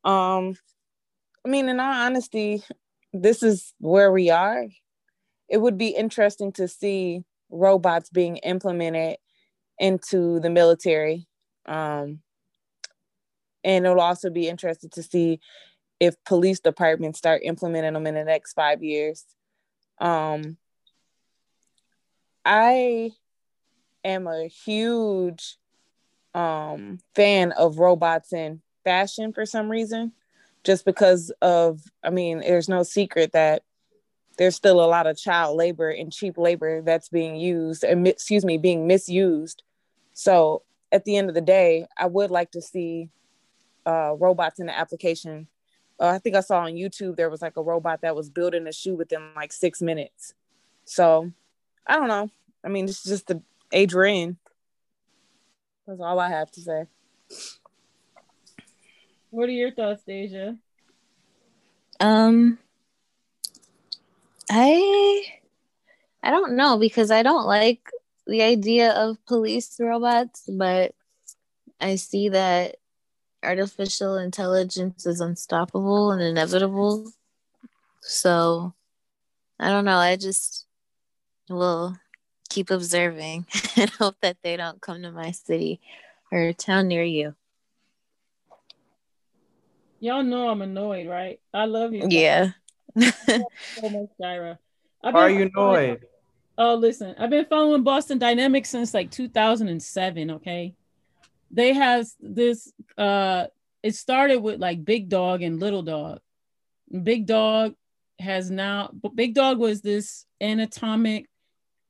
Um, 0.04 0.56
I 1.44 1.50
mean, 1.50 1.68
in 1.68 1.80
all 1.80 1.92
honesty, 1.92 2.62
this 3.12 3.42
is 3.42 3.72
where 3.78 4.12
we 4.12 4.30
are. 4.30 4.66
It 5.48 5.58
would 5.58 5.78
be 5.78 5.88
interesting 5.88 6.52
to 6.52 6.68
see 6.68 7.24
robots 7.50 8.10
being 8.10 8.36
implemented 8.38 9.16
into 9.78 10.40
the 10.40 10.50
military. 10.50 11.26
Um, 11.66 12.20
and 13.64 13.84
it'll 13.84 14.00
also 14.00 14.30
be 14.30 14.48
interesting 14.48 14.90
to 14.90 15.02
see 15.02 15.40
if 15.98 16.14
police 16.24 16.60
departments 16.60 17.18
start 17.18 17.42
implementing 17.44 17.92
them 17.92 18.06
in 18.06 18.14
the 18.14 18.24
next 18.24 18.54
five 18.54 18.82
years. 18.82 19.24
Um, 20.00 20.56
I 22.44 23.10
am 24.04 24.26
a 24.26 24.46
huge 24.46 25.56
um, 26.34 26.98
fan 27.14 27.52
of 27.52 27.78
robots 27.78 28.32
in 28.32 28.62
fashion 28.84 29.32
for 29.32 29.44
some 29.44 29.70
reason 29.70 30.12
just 30.64 30.84
because 30.84 31.30
of 31.42 31.80
i 32.04 32.10
mean 32.10 32.40
there's 32.40 32.68
no 32.68 32.82
secret 32.82 33.32
that 33.32 33.62
there's 34.40 34.56
still 34.56 34.82
a 34.82 34.86
lot 34.86 35.06
of 35.06 35.18
child 35.18 35.56
labor 35.56 35.90
and 35.90 36.10
cheap 36.10 36.38
labor 36.38 36.80
that's 36.80 37.10
being 37.10 37.36
used 37.36 37.84
and 37.84 38.08
excuse 38.08 38.42
me 38.42 38.56
being 38.56 38.86
misused. 38.86 39.62
So 40.14 40.62
at 40.92 41.04
the 41.04 41.18
end 41.18 41.28
of 41.28 41.34
the 41.34 41.42
day 41.42 41.86
i 41.98 42.06
would 42.06 42.30
like 42.30 42.50
to 42.52 42.62
see 42.62 43.10
uh, 43.86 44.14
robots 44.18 44.58
in 44.58 44.66
the 44.66 44.76
application. 44.76 45.46
Uh, 46.00 46.06
i 46.06 46.18
think 46.18 46.36
i 46.36 46.40
saw 46.40 46.60
on 46.60 46.72
youtube 46.72 47.16
there 47.16 47.28
was 47.28 47.42
like 47.42 47.56
a 47.58 47.62
robot 47.62 48.00
that 48.00 48.16
was 48.16 48.30
building 48.30 48.66
a 48.66 48.72
shoe 48.72 48.94
within 48.94 49.20
like 49.36 49.52
six 49.52 49.82
minutes. 49.82 50.34
So 50.86 51.30
i 51.86 51.96
don't 51.96 52.08
know. 52.08 52.30
I 52.64 52.68
mean 52.68 52.86
it's 52.86 53.04
just 53.04 53.26
the 53.26 53.42
age 53.72 53.94
we're 53.94 54.06
in. 54.06 54.38
That's 55.86 56.00
all 56.00 56.18
i 56.18 56.30
have 56.30 56.50
to 56.52 56.60
say 56.60 56.86
what 59.30 59.48
are 59.48 59.52
your 59.52 59.72
thoughts, 59.72 60.02
Deja? 60.04 60.54
Um, 62.00 62.58
I 64.50 65.22
I 66.22 66.30
don't 66.30 66.56
know 66.56 66.78
because 66.78 67.10
I 67.10 67.22
don't 67.22 67.46
like 67.46 67.88
the 68.26 68.42
idea 68.42 68.92
of 68.92 69.24
police 69.26 69.76
robots, 69.80 70.48
but 70.48 70.94
I 71.80 71.96
see 71.96 72.28
that 72.30 72.76
artificial 73.42 74.16
intelligence 74.16 75.06
is 75.06 75.20
unstoppable 75.20 76.10
and 76.12 76.22
inevitable. 76.22 77.12
So 78.02 78.74
I 79.58 79.68
don't 79.68 79.84
know. 79.84 79.96
I 79.96 80.16
just 80.16 80.66
will 81.48 81.96
keep 82.48 82.70
observing 82.70 83.46
and 83.76 83.90
hope 83.90 84.16
that 84.20 84.38
they 84.42 84.56
don't 84.56 84.80
come 84.80 85.02
to 85.02 85.12
my 85.12 85.30
city 85.30 85.80
or 86.32 86.52
town 86.52 86.88
near 86.88 87.04
you. 87.04 87.34
Y'all 90.00 90.22
know 90.22 90.48
I'm 90.48 90.62
annoyed, 90.62 91.06
right? 91.06 91.40
I 91.52 91.66
love 91.66 91.92
you. 91.92 92.06
Yeah. 92.08 92.52
so 92.98 93.10
much, 93.82 94.08
Jaira. 94.20 94.58
Are 95.04 95.30
you 95.30 95.50
annoyed? 95.54 96.06
Oh, 96.56 96.74
listen, 96.74 97.14
I've 97.18 97.30
been 97.30 97.46
following 97.46 97.82
Boston 97.82 98.18
Dynamics 98.18 98.70
since 98.70 98.92
like 98.92 99.10
2007. 99.10 100.30
Okay, 100.32 100.74
they 101.50 101.72
have 101.74 102.06
this. 102.18 102.72
Uh, 102.98 103.46
it 103.82 103.94
started 103.94 104.38
with 104.42 104.58
like 104.58 104.84
Big 104.84 105.08
Dog 105.08 105.42
and 105.42 105.60
Little 105.60 105.82
Dog. 105.82 106.20
Big 107.02 107.26
Dog 107.26 107.74
has 108.18 108.50
now. 108.50 108.90
Big 109.14 109.34
Dog 109.34 109.58
was 109.58 109.82
this 109.82 110.26
anatomic 110.40 111.26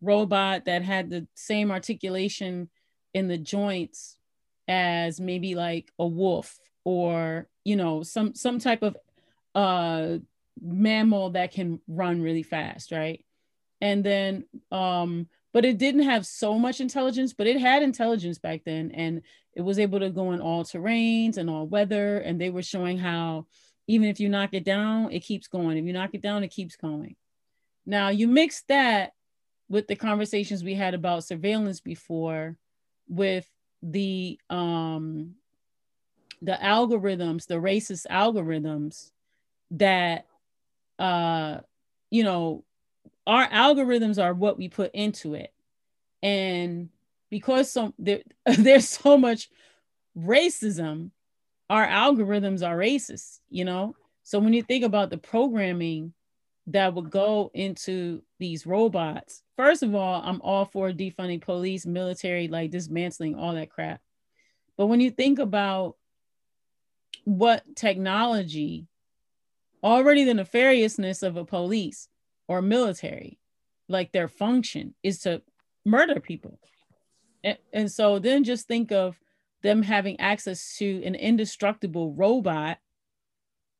robot 0.01 0.65
that 0.65 0.83
had 0.83 1.11
the 1.11 1.27
same 1.35 1.71
articulation 1.71 2.71
in 3.13 3.29
the 3.29 3.39
joints 3.39 4.17
as 4.69 5.21
maybe 5.21 5.55
like 5.55 5.91
a 5.99 6.07
wolf 6.07 6.59
or 6.85 7.49
you 7.65 7.77
know 7.77 8.03
some 8.03 8.35
some 8.35 8.59
type 8.59 8.83
of 8.83 8.97
uh 9.55 10.19
mammal 10.61 11.31
that 11.31 11.53
can 11.53 11.81
run 11.89 12.23
really 12.23 12.43
fast 12.43 12.93
right? 12.93 13.25
And 13.81 14.05
then 14.05 14.45
um 14.71 15.29
but 15.53 15.65
it 15.65 15.79
didn't 15.79 16.03
have 16.03 16.27
so 16.27 16.59
much 16.59 16.81
intelligence 16.81 17.33
but 17.33 17.47
it 17.47 17.59
had 17.61 17.83
intelligence 17.83 18.39
back 18.39 18.63
then 18.65 18.91
and 18.93 19.23
it 19.55 19.63
was 19.63 19.79
able 19.79 20.01
to 20.01 20.11
go 20.11 20.33
in 20.33 20.41
all 20.41 20.65
terrains 20.65 21.37
and 21.37 21.51
all 21.51 21.67
weather 21.67 22.19
and 22.19 22.41
they 22.41 22.51
were 22.51 22.63
showing 22.63 22.99
how 22.99 23.47
even 23.87 24.09
if 24.09 24.21
you 24.21 24.29
knock 24.29 24.51
it 24.53 24.65
down 24.65 25.11
it 25.13 25.21
keeps 25.21 25.49
going. 25.49 25.77
If 25.77 25.85
you 25.85 25.93
knock 25.93 26.11
it 26.15 26.23
down 26.23 26.45
it 26.45 26.49
keeps 26.49 26.77
going. 26.77 27.17
Now 27.87 28.11
you 28.11 28.29
mix 28.29 28.63
that 28.69 29.13
with 29.69 29.87
the 29.87 29.97
conversations 29.97 30.63
we 30.63 30.75
had 30.75 30.95
about 30.95 31.25
surveillance 31.25 31.81
before 31.81 32.57
with 33.09 33.49
the 33.83 34.39
um 34.51 35.35
the 36.43 36.59
algorithms, 36.61 37.47
the 37.47 37.55
racist 37.55 38.07
algorithms 38.11 39.11
that 39.73 40.27
uh 40.99 41.59
you 42.11 42.25
know 42.25 42.65
our 43.27 43.49
algorithms 43.49 44.23
are 44.23 44.35
what 44.35 44.59
we 44.59 44.69
put 44.69 44.93
into 44.93 45.35
it. 45.35 45.53
And 46.23 46.89
because 47.31 47.71
so 47.71 47.95
there, 47.99 48.23
there's 48.47 48.89
so 48.89 49.17
much 49.17 49.49
racism, 50.19 51.11
our 51.69 51.87
algorithms 51.87 52.67
are 52.67 52.77
racist, 52.77 53.39
you 53.49 53.65
know? 53.65 53.95
So 54.25 54.39
when 54.39 54.53
you 54.53 54.63
think 54.63 54.85
about 54.85 55.11
the 55.11 55.19
programming 55.19 56.13
that 56.67 56.95
would 56.95 57.11
go 57.11 57.51
into 57.55 58.23
these 58.39 58.67
robots, 58.67 59.43
first 59.57 59.83
of 59.83 59.95
all, 59.95 60.21
I'm 60.25 60.41
all 60.43 60.65
for 60.65 60.91
defunding 60.91 61.41
police, 61.41 61.87
military, 61.87 62.49
like 62.49 62.71
dismantling 62.71 63.37
all 63.37 63.55
that 63.55 63.71
crap. 63.71 64.01
But 64.77 64.87
when 64.87 65.01
you 65.01 65.11
think 65.11 65.39
about 65.39 65.97
what 67.39 67.77
technology, 67.77 68.89
already 69.85 70.25
the 70.25 70.33
nefariousness 70.33 71.23
of 71.23 71.37
a 71.37 71.45
police 71.45 72.09
or 72.49 72.61
military, 72.61 73.39
like 73.89 74.11
their 74.11 74.27
function 74.27 74.95
is 75.05 75.21
to 75.21 75.41
murder 75.85 76.19
people. 76.19 76.59
And, 77.45 77.59
and 77.73 77.93
so 77.93 78.19
then 78.19 78.43
just 78.43 78.67
think 78.67 78.91
of 78.91 79.17
them 79.63 79.83
having 79.83 80.19
access 80.19 80.77
to 80.79 81.03
an 81.05 81.15
indestructible 81.15 82.13
robot 82.13 82.79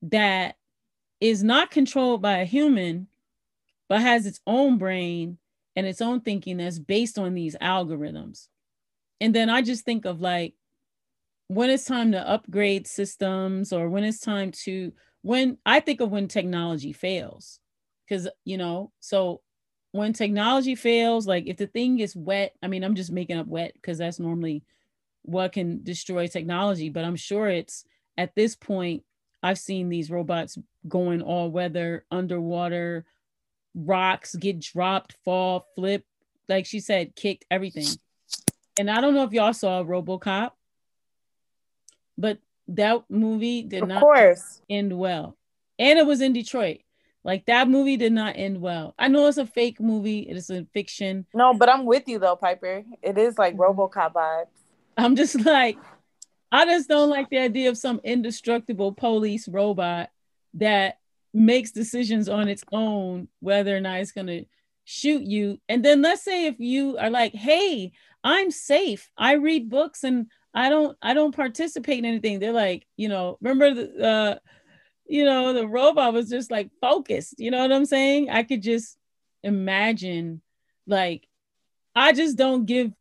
that 0.03 0.55
is 1.21 1.43
not 1.43 1.73
controlled 1.73 2.23
by 2.23 2.39
a 2.39 2.45
human, 2.45 3.09
but 3.89 4.01
has 4.01 4.27
its 4.27 4.41
own 4.47 4.79
brain 4.79 5.39
and 5.75 5.87
its 5.89 6.01
own 6.01 6.21
thinking 6.21 6.59
that's 6.59 6.79
based 6.79 7.19
on 7.19 7.35
these 7.35 7.57
algorithms. 7.61 8.47
And 9.21 9.35
then 9.35 9.51
I 9.51 9.63
just 9.63 9.85
think 9.85 10.05
of 10.05 10.21
like 10.21 10.55
when 11.51 11.69
it's 11.69 11.85
time 11.85 12.13
to 12.13 12.29
upgrade 12.31 12.87
systems 12.87 13.73
or 13.73 13.89
when 13.89 14.05
it's 14.05 14.21
time 14.21 14.53
to, 14.53 14.93
when 15.23 15.59
I 15.67 15.81
think 15.81 16.01
of 16.01 16.13
when 16.13 16.29
technology 16.29 16.93
fails, 16.93 17.59
because, 18.09 18.29
you 18.45 18.57
know, 18.57 18.93
so 19.01 19.41
when 19.91 20.13
technology 20.13 20.77
fails, 20.77 21.27
like 21.27 21.49
if 21.49 21.57
the 21.57 21.67
thing 21.67 21.99
is 21.99 22.15
wet, 22.15 22.55
I 22.63 22.69
mean, 22.69 22.85
I'm 22.85 22.95
just 22.95 23.11
making 23.11 23.37
up 23.37 23.49
wet 23.49 23.73
because 23.75 23.99
that's 23.99 24.21
normally 24.21 24.63
what 25.23 25.51
can 25.51 25.83
destroy 25.83 26.29
technology, 26.29 26.89
but 26.89 27.05
I'm 27.05 27.17
sure 27.17 27.49
it's 27.49 27.85
at 28.17 28.37
this 28.37 28.55
point, 28.55 29.03
I've 29.43 29.59
seen 29.59 29.89
these 29.89 30.09
robots 30.09 30.57
going 30.87 31.21
all 31.21 31.51
weather, 31.51 32.05
underwater, 32.13 33.07
rocks 33.75 34.37
get 34.37 34.61
dropped, 34.61 35.17
fall, 35.25 35.67
flip, 35.75 36.05
like 36.49 36.65
she 36.65 36.79
said, 36.79 37.17
kicked, 37.17 37.45
everything. 37.51 37.89
And 38.79 38.89
I 38.89 39.01
don't 39.01 39.15
know 39.15 39.25
if 39.25 39.33
y'all 39.33 39.53
saw 39.53 39.83
Robocop, 39.83 40.53
but 42.17 42.39
that 42.69 43.03
movie 43.09 43.63
did 43.63 43.83
Of 43.83 43.89
not 43.89 44.01
course. 44.01 44.63
end 44.69 44.97
well. 44.97 45.37
And 45.79 45.99
it 45.99 46.07
was 46.07 46.21
in 46.21 46.33
Detroit. 46.33 46.79
Like 47.25 47.47
that 47.47 47.69
movie 47.69 47.97
did 47.97 48.13
not 48.13 48.37
end 48.37 48.61
well. 48.61 48.95
I 48.99 49.09
know 49.09 49.27
it's 49.27 49.37
a 49.37 49.47
fake 49.47 49.81
movie, 49.81 50.21
it 50.21 50.37
is 50.37 50.49
a 50.51 50.67
fiction. 50.73 51.27
No, 51.35 51.53
but 51.53 51.69
I'm 51.69 51.85
with 51.85 52.05
you 52.07 52.19
though, 52.19 52.37
Piper. 52.37 52.85
It 53.03 53.19
is 53.19 53.37
like 53.37 53.57
mm-hmm. 53.57 53.79
RoboCop 53.79 54.13
vibes. 54.13 54.47
I'm 54.97 55.17
just 55.17 55.39
like, 55.45 55.77
I 56.51 56.65
just 56.65 56.89
don't 56.89 57.11
like 57.11 57.29
the 57.29 57.39
idea 57.39 57.69
of 57.69 57.77
some 57.77 58.01
indestructible 58.05 58.93
police 58.93 59.49
robot 59.49 60.11
that 60.55 60.99
makes 61.33 61.71
decisions 61.71 62.29
on 62.29 62.49
its 62.49 62.65
own 62.73 63.29
whether 63.41 63.77
or 63.77 63.81
not 63.81 64.01
it's 64.01 64.13
gonna 64.13 64.43
shoot 64.85 65.23
you. 65.23 65.61
And 65.69 65.85
then 65.85 66.03
let's 66.03 66.23
say 66.23 66.47
if 66.47 66.59
you 66.59 66.97
are 66.99 67.11
like, 67.11 67.35
hey, 67.35 67.93
I'm 68.25 68.51
safe. 68.51 69.11
I 69.17 69.35
read 69.35 69.71
books 69.71 70.05
and 70.05 70.27
I 70.55 70.69
don't 70.69 70.97
I 71.01 71.15
don't 71.15 71.35
participate 71.35 71.99
in 71.99 72.05
anything. 72.05 72.39
They're 72.39 72.53
like, 72.53 72.87
you 72.97 73.09
know, 73.09 73.39
remember 73.41 73.75
the 73.75 74.05
uh 74.05 74.39
you 75.07 75.25
know, 75.25 75.53
the 75.53 75.67
robot 75.67 76.13
was 76.13 76.29
just 76.29 76.51
like 76.51 76.71
focused. 76.81 77.35
You 77.39 77.51
know 77.51 77.59
what 77.59 77.73
I'm 77.73 77.85
saying? 77.85 78.31
I 78.31 78.45
could 78.45 78.63
just 78.63 78.97
imagine, 79.43 80.41
like, 80.87 81.27
I 81.97 82.13
just 82.13 82.37
don't 82.37 82.65
give 82.65 82.93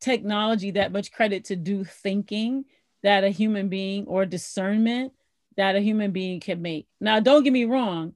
technology 0.00 0.72
that 0.72 0.92
much 0.92 1.10
credit 1.10 1.46
to 1.46 1.56
do 1.56 1.82
thinking 1.82 2.66
that 3.02 3.24
a 3.24 3.30
human 3.30 3.68
being 3.68 4.06
or 4.06 4.26
discernment 4.26 5.12
that 5.56 5.74
a 5.74 5.80
human 5.80 6.12
being 6.12 6.38
can 6.38 6.62
make. 6.62 6.86
Now, 7.00 7.18
don't 7.18 7.42
get 7.42 7.52
me 7.52 7.64
wrong. 7.64 8.14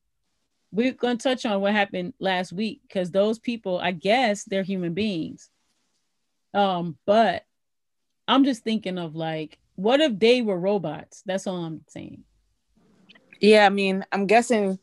We're 0.73 0.93
going 0.93 1.19
to 1.19 1.23
touch 1.23 1.45
on 1.45 1.61
what 1.61 1.73
happened 1.73 2.15
last 2.21 2.53
week 2.53 2.83
because 2.87 3.11
those 3.11 3.41
people, 3.41 3.79
I 3.79 3.91
guess, 3.91 4.45
they're 4.45 4.63
human 4.63 4.95
beings. 4.95 5.51
Um, 6.55 6.97
but 7.07 7.45
I'm 8.31 8.45
just 8.45 8.63
thinking 8.63 8.97
of 8.97 9.17
like, 9.17 9.59
what 9.75 10.01
if 10.01 10.19
they 10.19 10.41
were 10.41 10.59
robots? 10.59 11.23
That's 11.27 11.49
all 11.49 11.65
I'm 11.65 11.83
saying. 11.89 12.23
Yeah, 13.41 13.67
I 13.67 13.71
mean, 13.71 14.05
I'm 14.13 14.27
guessing 14.27 14.79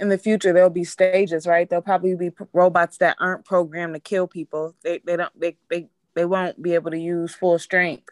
in 0.00 0.08
the 0.08 0.18
future 0.18 0.52
there'll 0.52 0.70
be 0.70 0.82
stages, 0.84 1.46
right? 1.46 1.68
There'll 1.68 1.82
probably 1.82 2.16
be 2.16 2.30
robots 2.52 2.98
that 2.98 3.16
aren't 3.20 3.44
programmed 3.44 3.94
to 3.94 4.00
kill 4.00 4.26
people. 4.26 4.74
They 4.82 5.00
they 5.06 5.16
don't 5.16 5.38
they 5.38 5.56
they 5.68 5.88
they 6.14 6.24
won't 6.24 6.60
be 6.60 6.74
able 6.74 6.90
to 6.90 6.98
use 6.98 7.32
full 7.32 7.60
strength. 7.60 8.08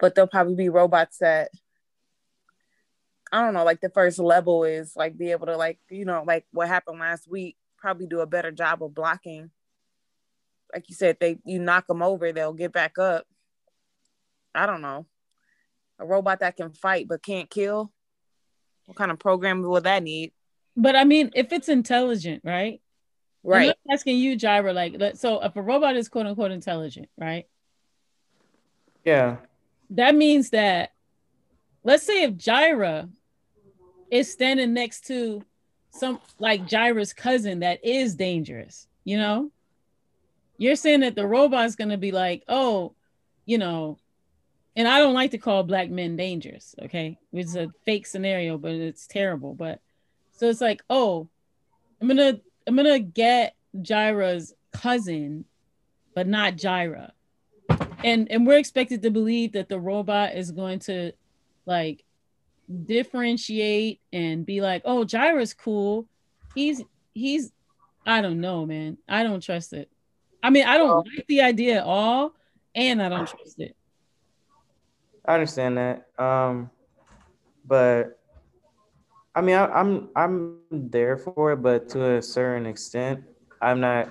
But 0.00 0.14
there'll 0.14 0.26
probably 0.26 0.56
be 0.56 0.68
robots 0.68 1.18
that 1.18 1.50
I 3.30 3.42
don't 3.42 3.54
know, 3.54 3.64
like 3.64 3.80
the 3.80 3.90
first 3.90 4.18
level 4.18 4.64
is 4.64 4.96
like 4.96 5.16
be 5.16 5.30
able 5.30 5.46
to 5.46 5.56
like, 5.56 5.78
you 5.88 6.04
know, 6.04 6.24
like 6.26 6.46
what 6.50 6.66
happened 6.66 6.98
last 6.98 7.30
week, 7.30 7.56
probably 7.76 8.06
do 8.06 8.20
a 8.20 8.26
better 8.26 8.50
job 8.50 8.82
of 8.82 8.94
blocking. 8.94 9.50
Like 10.72 10.88
you 10.88 10.94
said, 10.94 11.16
they 11.20 11.38
you 11.44 11.58
knock 11.58 11.86
them 11.86 12.02
over, 12.02 12.32
they'll 12.32 12.52
get 12.52 12.72
back 12.72 12.98
up. 12.98 13.26
I 14.54 14.66
don't 14.66 14.82
know. 14.82 15.06
A 15.98 16.06
robot 16.06 16.40
that 16.40 16.56
can 16.56 16.72
fight 16.72 17.08
but 17.08 17.22
can't 17.22 17.50
kill. 17.50 17.92
What 18.86 18.96
kind 18.96 19.10
of 19.10 19.18
programming 19.18 19.68
will 19.68 19.80
that 19.80 20.02
need? 20.02 20.32
But 20.76 20.96
I 20.96 21.04
mean, 21.04 21.30
if 21.34 21.52
it's 21.52 21.68
intelligent, 21.68 22.42
right? 22.44 22.80
Right. 23.42 23.70
I'm 23.70 23.94
asking 23.94 24.18
you, 24.18 24.36
Jaira, 24.36 24.74
like, 24.74 25.16
so 25.16 25.42
if 25.42 25.56
a 25.56 25.62
robot 25.62 25.96
is 25.96 26.08
quote 26.08 26.26
unquote 26.26 26.50
intelligent, 26.50 27.08
right? 27.16 27.46
Yeah. 29.04 29.36
That 29.90 30.14
means 30.14 30.50
that, 30.50 30.92
let's 31.82 32.02
say 32.02 32.24
if 32.24 32.32
Jaira 32.34 33.08
is 34.10 34.30
standing 34.30 34.74
next 34.74 35.06
to 35.06 35.42
some 35.90 36.20
like 36.38 36.66
Jaira's 36.66 37.12
cousin 37.12 37.60
that 37.60 37.84
is 37.84 38.14
dangerous, 38.14 38.86
you 39.04 39.16
know, 39.16 39.50
you're 40.58 40.76
saying 40.76 41.00
that 41.00 41.14
the 41.14 41.26
robot's 41.26 41.76
going 41.76 41.90
to 41.90 41.96
be 41.96 42.12
like, 42.12 42.42
oh, 42.48 42.94
you 43.46 43.56
know, 43.56 43.98
and 44.76 44.86
I 44.86 44.98
don't 44.98 45.14
like 45.14 45.30
to 45.30 45.38
call 45.38 45.62
black 45.62 45.90
men 45.90 46.16
dangerous, 46.16 46.74
okay? 46.82 47.18
It's 47.32 47.56
a 47.56 47.72
fake 47.84 48.06
scenario, 48.06 48.58
but 48.58 48.72
it's 48.72 49.06
terrible. 49.06 49.54
But 49.54 49.80
so 50.32 50.48
it's 50.48 50.60
like, 50.60 50.82
oh, 50.90 51.28
I'm 52.00 52.06
gonna 52.06 52.40
I'm 52.66 52.76
gonna 52.76 53.00
get 53.00 53.56
Jaira's 53.76 54.54
cousin, 54.72 55.46
but 56.14 56.28
not 56.28 56.54
Jaira. 56.54 57.10
And 58.04 58.30
and 58.30 58.46
we're 58.46 58.58
expected 58.58 59.02
to 59.02 59.10
believe 59.10 59.52
that 59.52 59.68
the 59.68 59.80
robot 59.80 60.36
is 60.36 60.52
going 60.52 60.78
to 60.80 61.12
like 61.66 62.04
differentiate 62.84 64.00
and 64.12 64.46
be 64.46 64.60
like, 64.60 64.82
oh, 64.84 65.04
Jaira's 65.04 65.54
cool. 65.54 66.06
He's 66.54 66.82
he's 67.14 67.52
I 68.06 68.20
don't 68.22 68.40
know, 68.40 68.64
man. 68.64 68.98
I 69.08 69.24
don't 69.24 69.42
trust 69.42 69.72
it. 69.72 69.90
I 70.42 70.50
mean, 70.50 70.64
I 70.66 70.78
don't 70.78 71.06
like 71.16 71.26
the 71.26 71.42
idea 71.42 71.78
at 71.78 71.84
all, 71.84 72.32
and 72.74 73.02
I 73.02 73.08
don't 73.08 73.26
trust 73.26 73.58
it. 73.58 73.74
I 75.26 75.34
understand 75.34 75.76
that. 75.78 76.06
Um, 76.18 76.70
but 77.64 78.18
I 79.34 79.40
mean, 79.40 79.56
I, 79.56 79.66
I'm 79.66 80.08
I'm 80.16 80.60
there 80.70 81.16
for 81.16 81.52
it, 81.52 81.56
but 81.62 81.88
to 81.90 82.16
a 82.16 82.22
certain 82.22 82.66
extent, 82.66 83.22
I'm 83.60 83.80
not. 83.80 84.08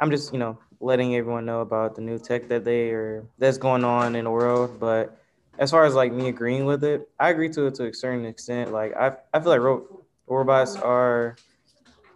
I'm 0.00 0.10
just 0.10 0.32
you 0.32 0.38
know 0.38 0.58
letting 0.80 1.14
everyone 1.16 1.44
know 1.44 1.60
about 1.60 1.94
the 1.94 2.00
new 2.02 2.18
tech 2.18 2.48
that 2.48 2.64
they 2.64 2.90
are 2.90 3.24
that's 3.38 3.58
going 3.58 3.84
on 3.84 4.14
in 4.14 4.24
the 4.24 4.30
world. 4.30 4.78
But 4.80 5.16
as 5.58 5.70
far 5.70 5.84
as 5.84 5.94
like 5.94 6.12
me 6.12 6.28
agreeing 6.28 6.64
with 6.64 6.84
it, 6.84 7.08
I 7.18 7.30
agree 7.30 7.48
to 7.50 7.66
it 7.66 7.74
to 7.76 7.86
a 7.86 7.94
certain 7.94 8.24
extent. 8.24 8.72
Like 8.72 8.94
I 8.96 9.12
I 9.32 9.40
feel 9.40 9.50
like 9.50 9.60
ro- 9.60 10.04
robots 10.26 10.76
are 10.76 11.36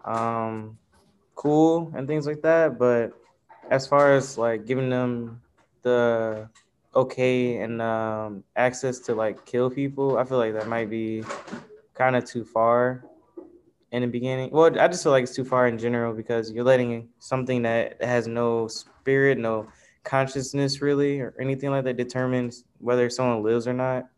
um 0.04 0.78
cool 1.34 1.92
and 1.94 2.06
things 2.06 2.26
like 2.26 2.42
that, 2.42 2.78
but 2.78 3.12
as 3.70 3.86
far 3.86 4.14
as 4.14 4.38
like 4.38 4.66
giving 4.66 4.90
them 4.90 5.40
the 5.82 6.48
okay 6.94 7.58
and 7.58 7.82
um, 7.82 8.44
access 8.56 8.98
to 9.00 9.14
like 9.14 9.44
kill 9.46 9.70
people, 9.70 10.18
I 10.18 10.24
feel 10.24 10.38
like 10.38 10.54
that 10.54 10.68
might 10.68 10.90
be 10.90 11.24
kind 11.94 12.16
of 12.16 12.24
too 12.24 12.44
far 12.44 13.04
in 13.92 14.02
the 14.02 14.08
beginning. 14.08 14.50
Well, 14.50 14.78
I 14.78 14.88
just 14.88 15.02
feel 15.02 15.12
like 15.12 15.24
it's 15.24 15.34
too 15.34 15.44
far 15.44 15.68
in 15.68 15.78
general 15.78 16.12
because 16.12 16.50
you're 16.52 16.64
letting 16.64 17.08
something 17.18 17.62
that 17.62 18.02
has 18.02 18.26
no 18.26 18.68
spirit, 18.68 19.38
no 19.38 19.68
consciousness 20.04 20.80
really, 20.80 21.20
or 21.20 21.34
anything 21.40 21.70
like 21.70 21.84
that 21.84 21.96
determines 21.96 22.64
whether 22.78 23.08
someone 23.10 23.42
lives 23.42 23.66
or 23.66 23.72
not. 23.72 24.08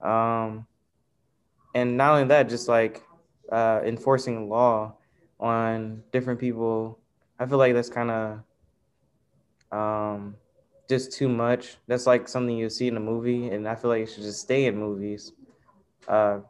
Um, 0.00 0.66
and 1.74 1.96
not 1.96 2.14
only 2.14 2.28
that, 2.28 2.48
just 2.48 2.68
like 2.68 3.02
uh, 3.50 3.80
enforcing 3.84 4.48
law 4.48 4.96
on 5.38 6.02
different 6.12 6.40
people. 6.40 6.98
I 7.38 7.46
feel 7.46 7.58
like 7.58 7.74
that's 7.74 7.90
kind 7.90 8.10
of 8.10 8.40
um, 9.72 10.36
just 10.88 11.12
too 11.12 11.28
much. 11.28 11.76
That's 11.86 12.06
like 12.06 12.28
something 12.28 12.56
you 12.56 12.70
see 12.70 12.88
in 12.88 12.96
a 12.96 13.00
movie, 13.00 13.48
and 13.48 13.68
I 13.68 13.74
feel 13.74 13.90
like 13.90 14.02
it 14.02 14.10
should 14.10 14.22
just 14.22 14.40
stay 14.40 14.66
in 14.66 14.76
movies. 14.78 15.32
Uh, 16.08 16.40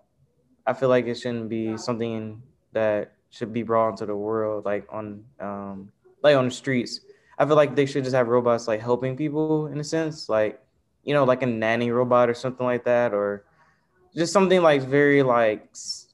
I 0.66 0.72
feel 0.72 0.88
like 0.88 1.07
it 1.07 1.16
shouldn't 1.16 1.49
be 1.49 1.77
something 1.77 2.42
that 2.72 3.12
should 3.31 3.53
be 3.53 3.62
brought 3.62 3.90
into 3.90 4.07
the 4.07 4.16
world, 4.16 4.64
like 4.64 4.87
on 4.90 5.25
um, 5.40 5.92
like 6.22 6.37
on 6.37 6.46
the 6.46 6.51
streets. 6.51 7.01
I 7.38 7.46
feel 7.46 7.57
like 7.57 7.75
they 7.75 7.87
should 7.87 8.05
just 8.05 8.16
have 8.16 8.29
robots 8.29 8.66
like 8.68 8.81
helping 8.81 9.16
people 9.16 9.66
in 9.66 9.79
a 9.79 9.85
sense, 9.85 10.29
like 10.29 10.61
you 11.05 11.14
know, 11.14 11.25
like 11.25 11.42
a 11.42 11.46
nanny 11.46 11.90
robot 11.90 12.29
or 12.29 12.35
something 12.35 12.66
like 12.66 12.85
that, 12.85 13.12
or 13.14 13.44
just 14.14 14.33
something 14.33 14.62
like 14.62 14.83
very 14.83 15.22
like 15.22 15.68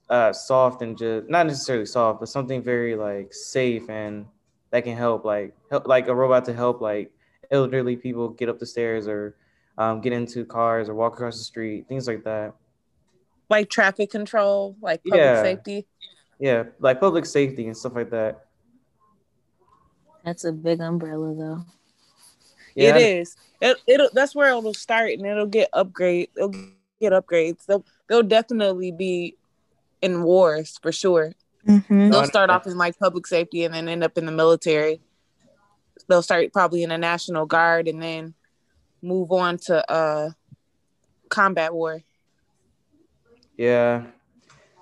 uh, 0.09 0.33
soft 0.33 0.83
and 0.83 0.99
just 0.99 1.29
not 1.29 1.47
necessarily 1.47 1.87
soft, 1.87 2.21
but 2.21 2.29
something 2.29 2.63
very 2.63 2.95
like 2.97 3.33
safe 3.33 3.89
and 3.89 4.27
that 4.73 4.85
can 4.85 4.97
help 4.97 5.25
like 5.25 5.55
help 5.71 5.87
like 5.87 6.09
a 6.09 6.15
robot 6.15 6.45
to 6.47 6.53
help 6.53 6.81
like 6.81 7.13
elderly 7.51 7.97
people 7.97 8.31
get 8.31 8.49
up 8.49 8.59
the 8.59 8.67
stairs 8.67 9.07
or 9.07 9.37
um, 9.79 10.01
get 10.01 10.13
into 10.13 10.45
cars 10.45 10.89
or 10.89 10.95
walk 10.95 11.15
across 11.15 11.39
the 11.39 11.45
street, 11.45 11.87
things 11.89 12.09
like 12.09 12.25
that. 12.25 12.55
Like 13.49 13.71
traffic 13.71 14.11
control, 14.11 14.77
like 14.83 15.03
public 15.05 15.21
Yeah. 15.21 15.43
safety. 15.43 15.87
Yeah, 16.39 16.65
like 16.81 16.99
public 17.01 17.25
safety 17.27 17.67
and 17.67 17.77
stuff 17.77 17.95
like 17.95 18.11
that. 18.11 18.47
That's 20.25 20.45
a 20.45 20.53
big 20.53 20.81
umbrella, 20.81 21.35
though. 21.35 21.65
Yeah, 22.75 22.97
It 22.97 23.03
is. 23.21 23.37
It, 23.61 23.77
it'll 23.87 24.09
that's 24.13 24.35
where 24.35 24.49
it'll 24.49 24.75
start 24.75 25.13
and 25.13 25.27
it'll 25.27 25.47
get 25.47 25.69
upgrade. 25.73 26.31
It'll 26.37 26.49
get 27.01 27.13
upgrades. 27.13 27.67
They'll 27.67 27.85
they'll 28.09 28.23
definitely 28.23 28.93
be 28.93 29.37
in 30.01 30.23
wars 30.23 30.79
for 30.81 30.91
sure. 30.91 31.35
Mm-hmm. 31.66 32.11
They'll 32.11 32.27
start 32.27 32.51
off 32.51 32.66
in 32.66 32.77
like 32.77 32.98
public 32.98 33.27
safety 33.27 33.64
and 33.64 33.75
then 33.75 33.88
end 33.88 34.03
up 34.03 34.18
in 34.18 34.27
the 34.27 34.33
military. 34.33 35.01
They'll 36.09 36.22
start 36.22 36.53
probably 36.53 36.83
in 36.83 36.88
the 36.88 36.98
National 36.98 37.46
Guard 37.46 37.88
and 37.88 38.03
then 38.03 38.35
move 39.01 39.33
on 39.33 39.59
to 39.59 39.90
uh 39.90 40.31
combat 41.29 41.75
war. 41.75 42.03
Yeah. 43.57 44.05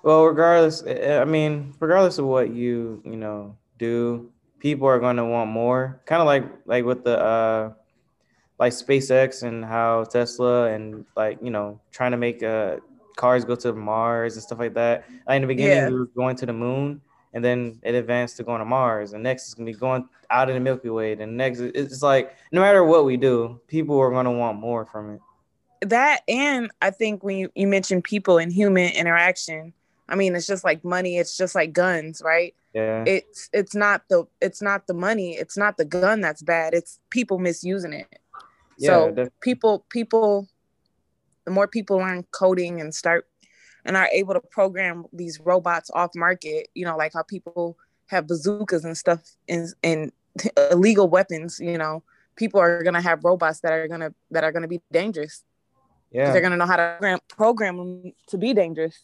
Well, 0.03 0.25
regardless, 0.25 0.83
I 0.83 1.21
I 1.21 1.25
mean, 1.25 1.73
regardless 1.79 2.17
of 2.17 2.25
what 2.25 2.51
you, 2.51 3.01
you 3.05 3.17
know, 3.17 3.57
do, 3.77 4.31
people 4.59 4.87
are 4.87 4.99
going 4.99 5.17
to 5.17 5.25
want 5.25 5.51
more. 5.51 6.01
Kind 6.05 6.21
of 6.21 6.25
like 6.25 6.45
like 6.65 6.85
with 6.85 7.03
the 7.03 7.19
uh 7.19 7.73
like 8.57 8.73
SpaceX 8.73 9.43
and 9.43 9.65
how 9.65 10.03
Tesla 10.05 10.71
and 10.71 11.05
like, 11.15 11.39
you 11.41 11.51
know, 11.51 11.79
trying 11.91 12.11
to 12.11 12.17
make 12.17 12.41
uh 12.41 12.77
cars 13.21 13.45
go 13.45 13.55
to 13.55 13.73
Mars 13.73 14.31
and 14.35 14.43
stuff 14.43 14.59
like 14.59 14.73
that. 14.73 15.05
Like 15.27 15.35
in 15.37 15.41
the 15.43 15.47
beginning 15.47 15.77
Yeah. 15.77 15.89
we 15.89 15.99
were 15.99 16.05
going 16.21 16.35
to 16.41 16.45
the 16.45 16.53
moon 16.65 17.01
and 17.33 17.41
then 17.45 17.79
it 17.83 17.93
advanced 17.95 18.37
to 18.37 18.43
going 18.43 18.59
to 18.59 18.65
Mars 18.65 19.13
and 19.13 19.21
next 19.23 19.47
is 19.47 19.53
going 19.55 19.65
to 19.67 19.71
be 19.73 19.77
going 19.79 20.03
out 20.29 20.49
in 20.49 20.55
the 20.55 20.59
Milky 20.69 20.89
Way 20.89 21.13
and 21.13 21.37
next 21.37 21.59
it's 21.59 22.01
like 22.01 22.35
no 22.51 22.59
matter 22.61 22.83
what 22.83 23.05
we 23.05 23.15
do, 23.17 23.61
people 23.67 23.97
are 23.99 24.11
going 24.11 24.25
to 24.31 24.31
want 24.43 24.59
more 24.59 24.85
from 24.85 25.03
it. 25.15 25.21
That 25.87 26.21
and 26.27 26.69
I 26.81 26.91
think 26.91 27.23
when 27.23 27.37
you, 27.37 27.49
you 27.55 27.67
mentioned 27.67 28.03
people 28.03 28.37
and 28.37 28.51
human 28.51 28.91
interaction, 29.01 29.73
I 30.09 30.15
mean 30.15 30.35
it's 30.35 30.47
just 30.47 30.63
like 30.63 30.83
money, 30.83 31.17
it's 31.17 31.35
just 31.37 31.55
like 31.55 31.73
guns, 31.73 32.21
right? 32.23 32.53
Yeah. 32.73 33.03
It's 33.05 33.49
it's 33.53 33.75
not 33.75 34.03
the 34.09 34.25
it's 34.41 34.61
not 34.61 34.87
the 34.87 34.93
money, 34.93 35.29
it's 35.41 35.57
not 35.57 35.77
the 35.77 35.85
gun 35.85 36.21
that's 36.21 36.41
bad, 36.41 36.73
it's 36.73 36.99
people 37.09 37.37
misusing 37.39 37.93
it. 37.93 38.07
yeah, 38.77 38.89
so 38.89 39.11
def- 39.11 39.29
people 39.41 39.85
people 39.89 40.47
the 41.51 41.55
more 41.55 41.67
people 41.67 41.97
learn 41.97 42.25
coding 42.31 42.79
and 42.79 42.95
start 42.95 43.27
and 43.83 43.97
are 43.97 44.07
able 44.13 44.33
to 44.33 44.39
program 44.39 45.05
these 45.11 45.37
robots 45.41 45.91
off 45.93 46.11
market 46.15 46.69
you 46.73 46.85
know 46.85 46.95
like 46.95 47.11
how 47.13 47.23
people 47.23 47.77
have 48.07 48.25
bazookas 48.25 48.85
and 48.85 48.97
stuff 48.97 49.19
and, 49.49 49.67
and 49.83 50.13
illegal 50.71 51.09
weapons 51.09 51.59
you 51.59 51.77
know 51.77 52.01
people 52.37 52.61
are 52.61 52.81
going 52.83 52.93
to 52.93 53.01
have 53.01 53.21
robots 53.25 53.59
that 53.59 53.73
are 53.73 53.87
going 53.89 53.99
to 53.99 54.13
that 54.31 54.45
are 54.45 54.53
going 54.53 54.61
to 54.61 54.67
be 54.69 54.79
dangerous. 54.93 55.43
yeah. 56.11 56.31
they're 56.31 56.41
going 56.41 56.51
to 56.51 56.57
know 56.57 56.65
how 56.65 56.77
to 56.77 56.95
program, 56.97 57.19
program 57.27 57.77
them 57.77 58.13
to 58.27 58.37
be 58.37 58.53
dangerous 58.53 59.03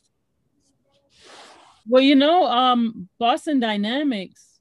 Well, 1.85 2.01
you 2.01 2.15
know, 2.15 2.45
um, 2.45 3.09
Boston 3.17 3.59
Dynamics, 3.59 4.59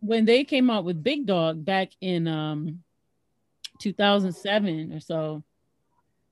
when 0.00 0.24
they 0.24 0.44
came 0.44 0.70
out 0.70 0.84
with 0.84 1.02
Big 1.02 1.26
Dog 1.26 1.64
back 1.64 1.90
in 2.00 2.26
um 2.26 2.82
2007 3.82 4.92
or 4.92 5.00
so, 5.00 5.42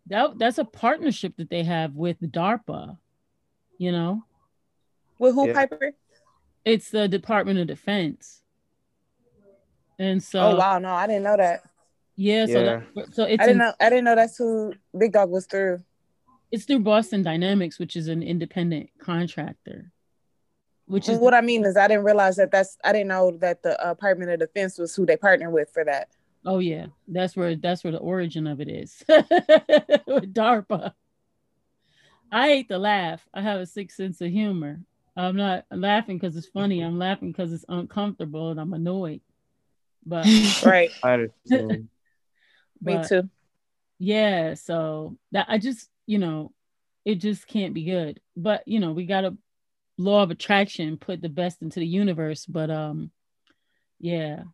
that 0.06 0.38
that's 0.38 0.58
a 0.58 0.64
partnership 0.64 1.36
that 1.36 1.50
they 1.50 1.62
have 1.62 1.94
with 1.94 2.20
DARPA. 2.20 2.96
You 3.78 3.92
know, 3.92 4.24
with 5.18 5.34
who 5.34 5.46
Yeah. 5.48 5.54
piper 5.54 5.92
it's 6.64 6.90
the 6.90 7.08
Department 7.08 7.58
of 7.58 7.66
Defense. 7.66 8.42
And 9.98 10.22
so, 10.22 10.40
oh 10.40 10.56
wow 10.56 10.78
no 10.78 10.90
i 10.92 11.06
didn't 11.06 11.22
know 11.24 11.36
that 11.36 11.62
yeah, 12.16 12.46
so 12.46 12.62
Yeah. 12.64 12.82
that, 12.94 13.14
so 13.14 13.24
it's 13.24 13.42
i 13.42 13.46
didn't 13.46 13.50
in- 13.50 13.58
know 13.58 13.72
i 13.80 13.88
didn't 13.88 14.04
know 14.04 14.14
that's 14.14 14.36
who 14.36 14.74
big 14.98 15.12
dog 15.12 15.30
was 15.30 15.46
through 15.46 15.82
it's 16.52 16.64
through 16.64 16.80
Boston 16.80 17.22
Dynamics, 17.22 17.78
which 17.78 17.94
is 17.94 18.08
an 18.08 18.24
independent 18.24 18.90
contractor. 18.98 19.92
Which 20.86 21.08
is 21.08 21.18
what 21.18 21.32
i 21.32 21.40
mean 21.40 21.64
is 21.64 21.76
i 21.76 21.86
didn't 21.86 22.04
realize 22.04 22.36
that 22.36 22.50
that's 22.50 22.76
i 22.84 22.92
didn't 22.92 23.08
know 23.08 23.30
that 23.38 23.62
the 23.62 23.80
uh, 23.80 23.94
department 23.94 24.30
of 24.32 24.40
defense 24.40 24.76
was 24.76 24.94
who 24.94 25.06
they 25.06 25.16
partner 25.16 25.48
with 25.50 25.70
for 25.72 25.84
that 25.84 26.08
Oh 26.44 26.59
yeah, 26.59 26.87
that's 27.07 27.37
where 27.37 27.57
that's 27.57 27.85
where 27.85 27.92
the 27.92 27.98
origin 27.98 28.46
of 28.46 28.61
it 28.61 28.68
is. 28.68 29.03
With 29.09 30.33
DARPA. 30.35 30.94
I 32.33 32.48
hate 32.48 32.68
to 32.68 32.79
laugh. 32.79 33.26
I 33.35 33.42
have 33.42 33.61
a 33.61 33.66
sick 33.66 33.90
sense 33.90 34.20
of 34.20 34.31
humor. 34.31 34.81
I'm 35.16 35.37
not 35.37 35.66
laughing 35.70 36.16
because 36.16 36.37
it's 36.37 36.46
funny. 36.46 36.81
I'm 36.81 36.98
laughing 36.98 37.33
because 37.33 37.53
it's 37.53 37.64
uncomfortable 37.68 38.53
and 38.53 38.61
I'm 38.61 38.72
annoyed. 38.72 39.20
But, 40.07 40.26
right 40.64 40.90
I 41.03 41.12
understand. 41.14 41.88
me 42.81 42.98
too 43.07 43.29
yeah, 44.00 44.55
so 44.55 45.18
that 45.31 45.46
I 45.48 45.59
just 45.59 45.88
you 46.07 46.18
know, 46.18 46.53
it 47.05 47.16
just 47.16 47.46
can't 47.46 47.74
be 47.74 47.85
good. 47.85 48.18
But 48.35 48.66
you 48.66 48.81
know, 48.81 48.92
we 48.92 49.05
got 49.05 49.24
a 49.24 49.37
law 49.98 50.22
of 50.22 50.31
attraction, 50.33 50.96
put 50.96 51.20
the 51.20 51.29
best 51.29 51.62
into 51.62 51.79
the 51.79 51.87
universe. 51.87 52.46
But 52.46 52.70
um, 52.70 53.11
yeah, 54.00 54.44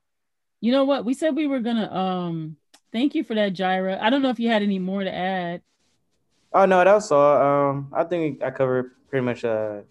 you 0.61 0.73
know 0.73 0.85
what? 0.85 1.05
We 1.05 1.15
said 1.15 1.37
we 1.37 1.47
were 1.47 1.61
gonna 1.61 1.93
um. 1.93 2.57
Thank 2.93 3.15
you 3.15 3.25
for 3.25 3.35
that, 3.35 3.53
Jaira. 3.53 4.01
I 4.01 4.09
don't 4.11 4.23
know 4.23 4.31
if 4.31 4.41
you 4.41 4.49
had 4.49 4.63
any 4.63 4.79
more 4.79 5.05
to 5.05 5.13
add. 5.13 5.61
Oh 6.53 6.65
no, 6.65 6.83
that 6.83 6.95
was 6.95 7.13
all. 7.13 7.43
Um, 7.43 7.93
I 7.93 8.05
think 8.05 8.43
I 8.43 8.51
covered 8.51 8.93
pretty 9.09 9.25
much 9.25 9.45
uh 9.45 9.83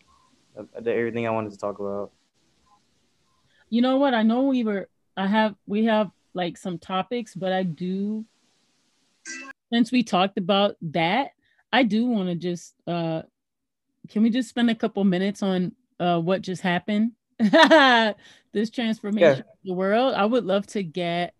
the, 0.79 0.93
everything 0.93 1.27
I 1.27 1.31
wanted 1.31 1.51
to 1.51 1.57
talk 1.57 1.79
about. 1.79 2.11
You 3.69 3.81
know 3.81 3.97
what? 3.97 4.13
I 4.13 4.23
know 4.23 4.43
we 4.43 4.63
were. 4.63 4.89
I 5.17 5.27
have. 5.27 5.55
We 5.67 5.85
have 5.85 6.11
like 6.33 6.57
some 6.57 6.79
topics, 6.79 7.35
but 7.35 7.51
I 7.51 7.63
do. 7.63 8.25
Since 9.71 9.91
we 9.91 10.03
talked 10.03 10.37
about 10.37 10.75
that, 10.81 11.31
I 11.71 11.83
do 11.83 12.05
want 12.05 12.29
to 12.29 12.35
just. 12.35 12.73
uh 12.87 13.23
Can 14.09 14.23
we 14.23 14.29
just 14.29 14.49
spend 14.49 14.69
a 14.69 14.75
couple 14.75 15.03
minutes 15.03 15.43
on 15.43 15.73
uh 15.99 16.19
what 16.19 16.41
just 16.41 16.61
happened? 16.61 17.11
this 18.53 18.69
transformation 18.69 19.39
of 19.41 19.57
the 19.63 19.73
world. 19.73 20.13
I 20.15 20.25
would 20.25 20.45
love 20.45 20.67
to 20.67 20.83
get. 20.83 21.33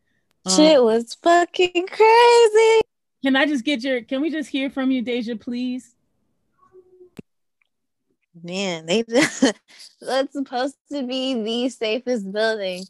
um, 0.46 0.54
Shit 0.54 0.84
was 0.84 1.16
fucking 1.22 1.88
crazy. 1.88 2.82
Can 3.24 3.36
I 3.36 3.46
just 3.46 3.64
get 3.66 3.84
your? 3.84 4.02
Can 4.02 4.22
we 4.22 4.30
just 4.30 4.50
hear 4.50 4.70
from 4.70 4.92
you, 4.92 5.02
Deja, 5.02 5.36
please? 5.36 5.96
Man, 8.44 8.86
they 8.86 9.04
just 9.04 9.54
that's 10.02 10.34
supposed 10.34 10.76
to 10.92 11.04
be 11.04 11.42
the 11.42 11.70
safest 11.70 12.32
building. 12.32 12.84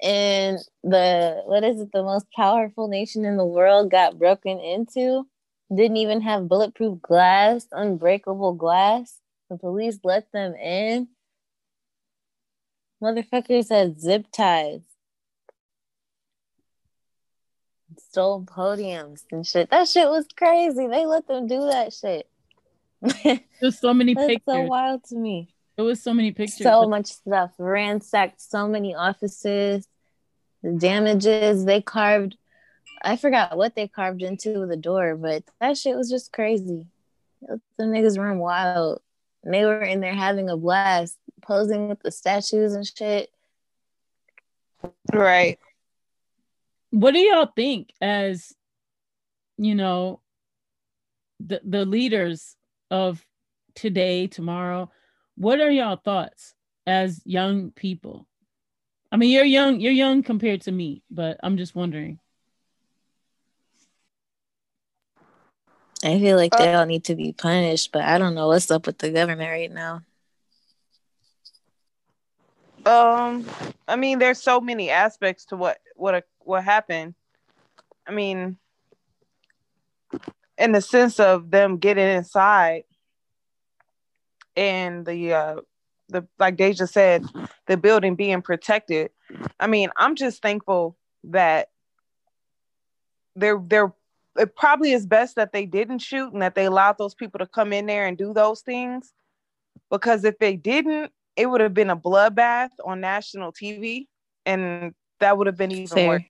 And 0.00 0.58
the 0.82 1.42
what 1.46 1.64
is 1.64 1.80
it, 1.80 1.90
the 1.92 2.02
most 2.02 2.26
powerful 2.34 2.88
nation 2.88 3.24
in 3.24 3.36
the 3.36 3.44
world 3.44 3.90
got 3.90 4.18
broken 4.18 4.58
into. 4.58 5.26
Didn't 5.74 5.96
even 5.96 6.20
have 6.20 6.48
bulletproof 6.48 7.00
glass, 7.00 7.66
unbreakable 7.72 8.54
glass. 8.54 9.18
The 9.48 9.58
police 9.58 9.98
let 10.04 10.30
them 10.32 10.54
in. 10.54 11.08
Motherfuckers 13.02 13.68
had 13.68 14.00
zip 14.00 14.26
ties. 14.32 14.82
Stole 17.98 18.44
podiums 18.44 19.24
and 19.32 19.46
shit. 19.46 19.70
That 19.70 19.88
shit 19.88 20.08
was 20.08 20.26
crazy. 20.36 20.86
They 20.86 21.04
let 21.04 21.26
them 21.26 21.46
do 21.46 21.66
that 21.66 21.92
shit. 21.92 22.28
There's 23.60 23.80
so 23.80 23.92
many 23.92 24.14
That's 24.14 24.28
pictures. 24.28 24.54
so 24.54 24.62
wild 24.62 25.04
to 25.04 25.16
me. 25.16 25.52
It 25.76 25.82
was 25.82 26.02
so 26.02 26.14
many 26.14 26.30
pictures. 26.30 26.62
So 26.62 26.86
much 26.86 27.06
stuff. 27.06 27.50
Ransacked 27.58 28.40
so 28.40 28.68
many 28.68 28.94
offices. 28.94 29.88
The 30.62 30.72
damages 30.72 31.64
they 31.64 31.80
carved. 31.80 32.36
I 33.02 33.16
forgot 33.16 33.56
what 33.56 33.74
they 33.74 33.88
carved 33.88 34.22
into 34.22 34.66
the 34.66 34.76
door, 34.76 35.16
but 35.16 35.42
that 35.60 35.76
shit 35.76 35.96
was 35.96 36.08
just 36.08 36.32
crazy. 36.32 36.86
The 37.40 37.60
niggas 37.84 38.16
run 38.16 38.38
wild. 38.38 39.00
And 39.42 39.52
they 39.52 39.64
were 39.64 39.82
in 39.82 40.00
there 40.00 40.14
having 40.14 40.48
a 40.48 40.56
blast, 40.56 41.18
posing 41.42 41.88
with 41.88 42.00
the 42.00 42.10
statues 42.10 42.74
and 42.74 42.86
shit. 42.86 43.30
right 45.12 45.58
what 46.90 47.12
do 47.12 47.18
y'all 47.18 47.50
think 47.54 47.92
as 48.00 48.54
you 49.56 49.74
know 49.74 50.20
the 51.40 51.60
the 51.64 51.84
leaders 51.84 52.56
of 52.90 53.24
today 53.74 54.26
tomorrow 54.26 54.90
what 55.36 55.60
are 55.60 55.70
y'all 55.70 55.96
thoughts 55.96 56.54
as 56.86 57.20
young 57.24 57.70
people 57.70 58.26
i 59.10 59.16
mean 59.16 59.30
you're 59.30 59.44
young 59.44 59.80
you're 59.80 59.92
young 59.92 60.22
compared 60.22 60.60
to 60.60 60.72
me 60.72 61.02
but 61.10 61.38
i'm 61.42 61.56
just 61.56 61.74
wondering 61.74 62.18
I 66.04 66.18
feel 66.18 66.36
like 66.36 66.50
they 66.56 66.74
uh, 66.74 66.80
all 66.80 66.86
need 66.86 67.04
to 67.04 67.14
be 67.14 67.32
punished, 67.32 67.92
but 67.92 68.02
I 68.02 68.18
don't 68.18 68.34
know 68.34 68.48
what's 68.48 68.70
up 68.72 68.86
with 68.86 68.98
the 68.98 69.10
government 69.10 69.48
right 69.48 69.70
now. 69.70 70.02
Um, 72.84 73.46
I 73.86 73.96
mean, 73.96 74.18
there's 74.18 74.42
so 74.42 74.60
many 74.60 74.90
aspects 74.90 75.46
to 75.46 75.56
what 75.56 75.78
what 75.94 76.24
what 76.40 76.64
happened. 76.64 77.14
I 78.06 78.12
mean, 78.12 78.56
in 80.58 80.72
the 80.72 80.80
sense 80.80 81.20
of 81.20 81.50
them 81.50 81.78
getting 81.78 82.08
inside 82.08 82.84
and 84.56 85.06
the 85.06 85.32
uh 85.32 85.56
the 86.08 86.26
like 86.38 86.56
Deja 86.56 86.86
said, 86.86 87.24
the 87.66 87.76
building 87.76 88.16
being 88.16 88.42
protected. 88.42 89.10
I 89.58 89.66
mean, 89.66 89.90
I'm 89.96 90.14
just 90.14 90.42
thankful 90.42 90.96
that 91.24 91.68
they're 93.36 93.62
they're 93.66 93.92
it 94.36 94.56
probably 94.56 94.92
is 94.92 95.06
best 95.06 95.36
that 95.36 95.52
they 95.52 95.66
didn't 95.66 95.98
shoot 95.98 96.32
and 96.32 96.42
that 96.42 96.54
they 96.54 96.64
allowed 96.64 96.96
those 96.98 97.14
people 97.14 97.38
to 97.38 97.46
come 97.46 97.72
in 97.72 97.86
there 97.86 98.06
and 98.06 98.16
do 98.16 98.32
those 98.32 98.62
things 98.62 99.12
because 99.90 100.24
if 100.24 100.38
they 100.38 100.56
didn't 100.56 101.12
it 101.36 101.46
would 101.46 101.60
have 101.60 101.74
been 101.74 101.90
a 101.90 101.96
bloodbath 101.96 102.70
on 102.84 103.00
national 103.00 103.52
tv 103.52 104.06
and 104.46 104.94
that 105.20 105.36
would 105.36 105.46
have 105.46 105.56
been 105.56 105.70
even 105.72 105.86
Fair. 105.88 106.08
worse 106.08 106.22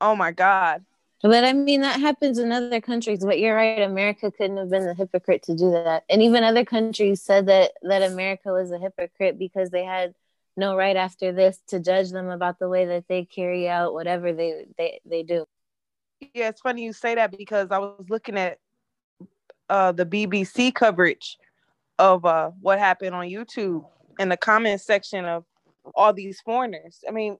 oh 0.00 0.14
my 0.16 0.30
god 0.32 0.84
But 1.22 1.42
I 1.44 1.52
mean, 1.52 1.80
that 1.80 2.00
happens 2.00 2.38
in 2.38 2.52
other 2.52 2.80
countries. 2.80 3.24
But 3.24 3.40
you're 3.40 3.56
right, 3.56 3.82
America 3.82 4.30
couldn't 4.30 4.56
have 4.56 4.70
been 4.70 4.86
the 4.86 4.94
hypocrite 4.94 5.42
to 5.44 5.56
do 5.56 5.72
that. 5.72 6.04
And 6.08 6.22
even 6.22 6.44
other 6.44 6.64
countries 6.64 7.22
said 7.22 7.46
that 7.46 7.72
that 7.82 8.02
America 8.02 8.52
was 8.52 8.70
a 8.70 8.78
hypocrite 8.78 9.36
because 9.36 9.70
they 9.70 9.84
had 9.84 10.14
no 10.56 10.76
right 10.76 10.96
after 10.96 11.32
this 11.32 11.60
to 11.68 11.80
judge 11.80 12.10
them 12.10 12.28
about 12.28 12.58
the 12.60 12.68
way 12.68 12.86
that 12.86 13.06
they 13.08 13.24
carry 13.24 13.68
out 13.68 13.94
whatever 13.94 14.32
they 14.32 14.66
they, 14.76 15.00
they 15.04 15.22
do. 15.24 15.44
yeah 16.34 16.48
it's 16.48 16.60
funny 16.60 16.82
you 16.84 16.92
say 16.92 17.14
that 17.14 17.30
because 17.36 17.68
i 17.70 17.78
was 17.78 18.06
looking 18.08 18.36
at 18.36 18.58
uh 19.68 19.92
the 19.92 20.04
bbc 20.04 20.74
coverage 20.74 21.38
of 21.98 22.24
uh 22.24 22.50
what 22.60 22.78
happened 22.78 23.14
on 23.14 23.26
youtube 23.26 23.84
in 24.18 24.28
the 24.28 24.36
comment 24.36 24.80
section 24.80 25.24
of 25.24 25.44
all 25.94 26.12
these 26.12 26.40
foreigners. 26.40 27.00
I 27.08 27.12
mean 27.12 27.38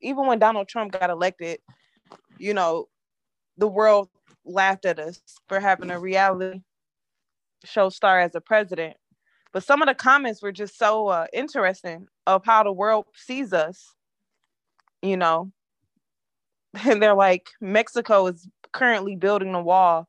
even 0.00 0.26
when 0.26 0.38
donald 0.38 0.68
trump 0.68 0.92
got 0.92 1.10
elected 1.10 1.58
you 2.38 2.52
know 2.52 2.88
the 3.56 3.66
world 3.66 4.08
laughed 4.44 4.84
at 4.84 4.98
us 4.98 5.20
for 5.48 5.58
having 5.58 5.90
a 5.90 5.98
reality 5.98 6.60
show 7.64 7.88
star 7.88 8.20
as 8.20 8.34
a 8.34 8.40
president. 8.40 8.96
But 9.52 9.64
some 9.64 9.82
of 9.82 9.88
the 9.88 9.94
comments 9.94 10.42
were 10.42 10.52
just 10.52 10.78
so 10.78 11.08
uh, 11.08 11.26
interesting 11.32 12.06
of 12.26 12.44
how 12.44 12.62
the 12.62 12.72
world 12.72 13.06
sees 13.14 13.52
us 13.52 13.94
you 15.02 15.16
know. 15.16 15.52
And 16.84 17.02
they're 17.02 17.14
like 17.14 17.48
mexico 17.60 18.26
is 18.26 18.46
currently 18.72 19.16
building 19.16 19.54
a 19.54 19.62
wall 19.62 20.06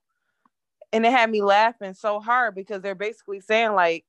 and 0.94 1.06
it 1.06 1.12
had 1.12 1.30
me 1.30 1.42
laughing 1.42 1.94
so 1.94 2.20
hard 2.20 2.56
because 2.56 2.82
they're 2.82 2.96
basically 2.96 3.40
saying 3.40 3.74
like 3.74 4.06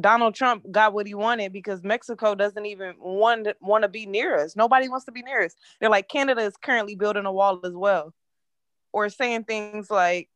donald 0.00 0.34
trump 0.34 0.64
got 0.70 0.94
what 0.94 1.06
he 1.06 1.14
wanted 1.14 1.52
because 1.52 1.82
mexico 1.82 2.34
doesn't 2.34 2.64
even 2.66 2.94
want 2.98 3.46
want 3.60 3.82
to 3.82 3.88
be 3.88 4.06
near 4.06 4.38
us. 4.38 4.56
Nobody 4.56 4.88
wants 4.88 5.04
to 5.04 5.12
be 5.12 5.22
near 5.22 5.44
us. 5.44 5.54
They're 5.80 5.90
like 5.90 6.08
canada 6.08 6.42
is 6.42 6.56
currently 6.56 6.94
building 6.94 7.26
a 7.26 7.32
wall 7.32 7.60
as 7.64 7.74
well. 7.74 8.14
Or 8.92 9.08
saying 9.08 9.44
things 9.44 9.90
like 9.90 10.28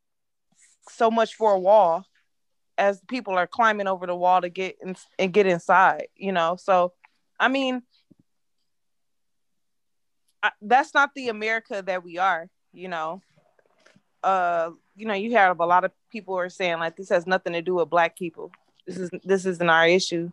so 0.89 1.09
much 1.09 1.35
for 1.35 1.53
a 1.53 1.59
wall 1.59 2.05
as 2.77 3.01
people 3.07 3.33
are 3.33 3.47
climbing 3.47 3.87
over 3.87 4.05
the 4.05 4.15
wall 4.15 4.41
to 4.41 4.49
get 4.49 4.77
in, 4.81 4.95
and 5.17 5.33
get 5.33 5.47
inside 5.47 6.07
you 6.15 6.31
know? 6.31 6.55
So 6.55 6.93
i 7.39 7.47
mean 7.47 7.81
I, 10.43 10.51
that's 10.61 10.93
not 10.93 11.11
the 11.15 11.29
america 11.29 11.83
that 11.85 12.03
we 12.03 12.19
are 12.19 12.47
you 12.73 12.89
know? 12.89 13.21
Uh 14.23 14.71
you 14.97 15.05
know 15.07 15.13
you 15.13 15.33
have 15.33 15.59
a 15.59 15.65
lot 15.65 15.85
of 15.85 15.91
people 16.11 16.35
who 16.35 16.39
are 16.39 16.49
saying 16.49 16.79
like 16.79 16.97
this 16.97 17.09
has 17.09 17.27
nothing 17.27 17.53
to 17.53 17.61
do 17.61 17.75
with 17.75 17.89
black 17.89 18.17
people 18.17 18.51
this 18.87 18.97
is 18.97 19.11
this 19.23 19.45
isn't 19.45 19.69
our 19.69 19.87
issue 19.87 20.31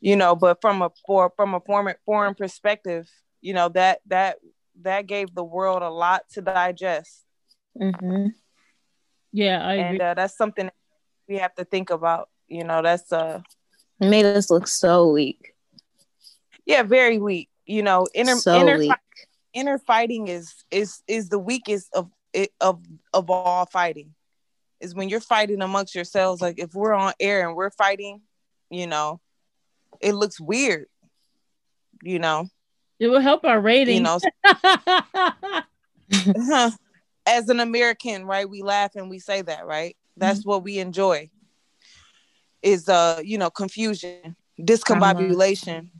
you 0.00 0.16
know 0.16 0.34
but 0.36 0.60
from 0.60 0.82
a 0.82 0.90
for 1.06 1.32
from 1.36 1.54
a 1.54 1.60
foreign 1.60 1.96
foreign 2.06 2.34
perspective 2.34 3.10
you 3.42 3.54
know 3.54 3.68
that 3.68 4.00
that 4.06 4.38
that 4.82 5.06
gave 5.06 5.34
the 5.34 5.44
world 5.44 5.82
a 5.82 5.90
lot 5.90 6.22
to 6.30 6.42
digest 6.42 7.18
Mm-hmm. 7.80 8.28
Yeah, 9.32 9.60
I 9.64 9.74
agree. 9.74 9.98
and 9.98 10.00
uh, 10.00 10.14
that's 10.14 10.36
something 10.36 10.70
we 11.28 11.36
have 11.38 11.54
to 11.56 11.64
think 11.64 11.90
about 11.90 12.28
you 12.48 12.64
know 12.64 12.82
that's 12.82 13.12
uh 13.12 13.40
It 14.00 14.08
made 14.08 14.24
us 14.26 14.50
look 14.50 14.66
so 14.68 15.10
weak. 15.10 15.54
yeah 16.64 16.82
very 16.82 17.18
weak 17.18 17.48
you 17.66 17.82
know 17.82 18.06
inner 18.14 18.36
so 18.36 18.58
inner 18.58 18.96
inner 19.52 19.78
fighting 19.78 20.28
is 20.28 20.64
is 20.70 21.02
is 21.06 21.28
the 21.28 21.38
weakest 21.38 21.88
of 21.94 22.10
it 22.36 22.52
of 22.60 22.80
of 23.12 23.30
all 23.30 23.66
fighting 23.66 24.14
is 24.80 24.94
when 24.94 25.08
you're 25.08 25.20
fighting 25.20 25.62
amongst 25.62 25.94
yourselves 25.94 26.42
like 26.42 26.58
if 26.58 26.74
we're 26.74 26.92
on 26.92 27.14
air 27.18 27.46
and 27.46 27.56
we're 27.56 27.70
fighting 27.70 28.20
you 28.70 28.86
know 28.86 29.20
it 30.00 30.12
looks 30.12 30.38
weird 30.38 30.86
you 32.02 32.18
know? 32.18 32.48
It 32.98 33.08
will 33.08 33.20
help 33.20 33.44
our 33.44 33.60
rating. 33.60 33.96
you 33.96 34.00
know 34.02 34.18
as 37.26 37.48
an 37.48 37.60
american 37.60 38.24
right 38.24 38.48
we 38.48 38.62
laugh 38.62 38.94
and 38.94 39.10
we 39.10 39.18
say 39.18 39.42
that 39.42 39.66
right? 39.66 39.96
That's 40.16 40.44
what 40.46 40.62
we 40.62 40.78
enjoy 40.78 41.30
is 42.62 42.88
uh 42.88 43.20
you 43.22 43.36
know 43.38 43.50
confusion 43.50 44.36
discombobulation 44.58 45.90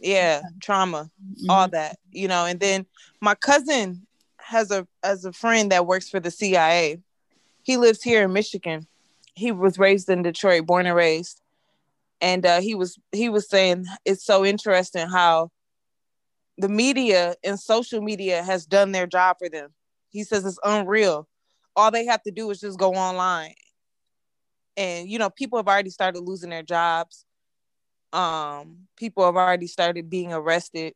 yeah 0.00 0.40
trauma 0.60 1.10
all 1.48 1.68
that 1.68 1.98
you 2.10 2.28
know? 2.28 2.46
And 2.46 2.58
then 2.58 2.86
my 3.20 3.34
cousin 3.34 4.05
has 4.46 4.70
a 4.70 4.86
as 5.02 5.24
a 5.24 5.32
friend 5.32 5.72
that 5.72 5.86
works 5.86 6.08
for 6.08 6.20
the 6.20 6.30
cia 6.30 7.00
he 7.62 7.76
lives 7.76 8.00
here 8.02 8.22
in 8.22 8.32
michigan. 8.32 8.86
He 9.34 9.50
was 9.52 9.76
raised 9.78 10.08
in 10.08 10.22
detroit 10.22 10.64
born 10.66 10.86
and 10.86 10.94
raised. 10.96 11.42
And 12.20 12.46
uh, 12.46 12.60
he 12.60 12.74
was 12.74 12.96
he 13.12 13.28
was 13.28 13.48
saying 13.50 13.84
it's 14.04 14.24
so 14.24 14.44
interesting 14.44 15.08
how 15.08 15.50
the 16.58 16.68
media 16.68 17.34
and 17.44 17.58
social 17.58 18.00
media 18.00 18.42
has 18.42 18.64
done 18.66 18.92
their 18.92 19.06
job 19.06 19.36
for 19.38 19.48
them. 19.48 19.74
He 20.10 20.22
says 20.24 20.46
it's 20.46 20.58
unreal. 20.64 21.28
All 21.74 21.90
they 21.90 22.06
have 22.06 22.22
to 22.22 22.30
do 22.30 22.48
is 22.50 22.60
just 22.60 22.78
go 22.78 22.94
online. 22.94 23.54
And 24.76 25.08
you 25.08 25.18
know 25.18 25.28
people 25.28 25.58
have 25.58 25.68
already 25.68 25.90
started 25.90 26.20
losing 26.20 26.50
their 26.50 26.62
jobs. 26.62 27.24
Um 28.12 28.86
people 28.96 29.24
have 29.26 29.36
already 29.36 29.66
started 29.66 30.08
being 30.08 30.32
arrested. 30.32 30.94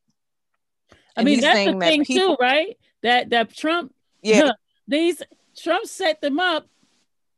I 1.17 1.21
And 1.21 1.27
mean, 1.27 1.41
that's 1.41 1.59
the 1.73 1.79
thing 1.81 2.05
people- 2.05 2.37
too, 2.37 2.41
right? 2.41 2.79
That 3.03 3.31
that 3.31 3.55
Trump, 3.55 3.95
yeah 4.23 4.53
these 4.87 5.23
Trump 5.57 5.87
set 5.87 6.21
them 6.21 6.39
up, 6.39 6.67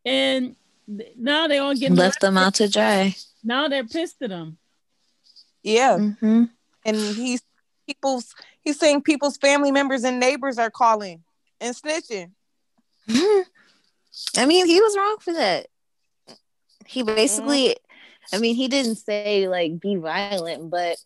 and 0.04 0.56
th- 0.88 1.12
now 1.16 1.46
they 1.46 1.58
all 1.58 1.74
get 1.74 1.92
Left 1.92 2.20
them 2.20 2.36
out 2.36 2.54
to 2.54 2.68
dry. 2.68 3.14
Now 3.44 3.68
they're 3.68 3.84
pissed 3.84 4.22
at 4.22 4.30
them. 4.30 4.58
yeah 5.62 5.96
Mm-hmm. 5.98 6.44
and 6.84 6.96
he's 6.96 7.42
people's 7.86 8.34
he's 8.62 8.78
saying 8.78 9.02
people's 9.02 9.36
family 9.36 9.72
members 9.72 10.04
and 10.04 10.18
neighbors 10.20 10.58
are 10.58 10.70
calling 10.70 11.22
and 11.60 11.74
snitching 11.74 12.30
I 14.36 14.46
mean, 14.46 14.66
he 14.66 14.80
was 14.80 14.96
wrong 14.96 15.16
for 15.20 15.32
that. 15.32 15.66
He 16.86 17.02
basically, 17.02 17.76
I 18.32 18.38
mean, 18.38 18.54
he 18.54 18.68
didn't 18.68 18.96
say 18.96 19.48
like 19.48 19.80
be 19.80 19.96
violent, 19.96 20.70
but 20.70 20.96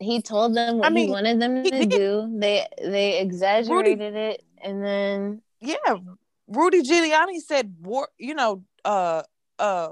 he 0.00 0.22
told 0.22 0.54
them 0.54 0.78
what 0.78 0.86
I 0.86 0.90
mean, 0.90 1.06
he 1.06 1.10
wanted 1.10 1.40
them 1.40 1.64
he 1.64 1.70
to 1.70 1.78
did. 1.86 1.90
do. 1.90 2.38
They 2.38 2.66
they 2.80 3.20
exaggerated 3.20 4.14
it, 4.14 4.44
and 4.62 4.84
then 4.84 5.42
yeah 5.60 5.96
rudy 6.48 6.82
giuliani 6.82 7.40
said 7.40 7.74
war 7.82 8.08
you 8.18 8.34
know 8.34 8.62
uh 8.84 9.22
uh 9.58 9.90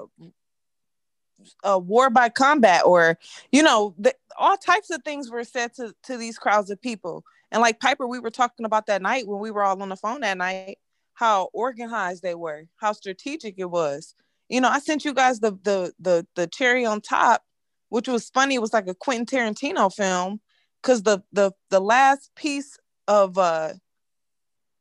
uh, 1.62 1.78
war 1.78 2.10
by 2.10 2.28
combat 2.28 2.82
or 2.84 3.18
you 3.52 3.62
know 3.62 3.94
the, 3.98 4.14
all 4.38 4.56
types 4.56 4.90
of 4.90 5.02
things 5.04 5.30
were 5.30 5.44
said 5.44 5.72
to 5.74 5.94
to 6.02 6.16
these 6.16 6.38
crowds 6.38 6.70
of 6.70 6.80
people 6.80 7.24
and 7.52 7.60
like 7.60 7.78
piper 7.78 8.06
we 8.06 8.18
were 8.18 8.30
talking 8.30 8.66
about 8.66 8.86
that 8.86 9.02
night 9.02 9.28
when 9.28 9.38
we 9.38 9.50
were 9.50 9.62
all 9.62 9.80
on 9.80 9.88
the 9.88 9.96
phone 9.96 10.22
that 10.22 10.38
night 10.38 10.78
how 11.14 11.48
organized 11.52 12.22
they 12.22 12.34
were 12.34 12.64
how 12.78 12.92
strategic 12.92 13.54
it 13.58 13.70
was 13.70 14.14
you 14.48 14.60
know 14.60 14.68
i 14.68 14.78
sent 14.78 15.04
you 15.04 15.12
guys 15.12 15.40
the 15.40 15.52
the 15.62 15.92
the, 16.00 16.26
the 16.34 16.46
cherry 16.46 16.86
on 16.86 17.00
top 17.00 17.44
which 17.88 18.08
was 18.08 18.30
funny 18.30 18.54
it 18.54 18.60
was 18.60 18.72
like 18.72 18.88
a 18.88 18.94
quentin 18.94 19.24
tarantino 19.26 19.92
film 19.92 20.40
because 20.82 21.02
the 21.02 21.22
the 21.32 21.52
the 21.70 21.80
last 21.80 22.30
piece 22.36 22.78
of 23.08 23.38
uh 23.38 23.72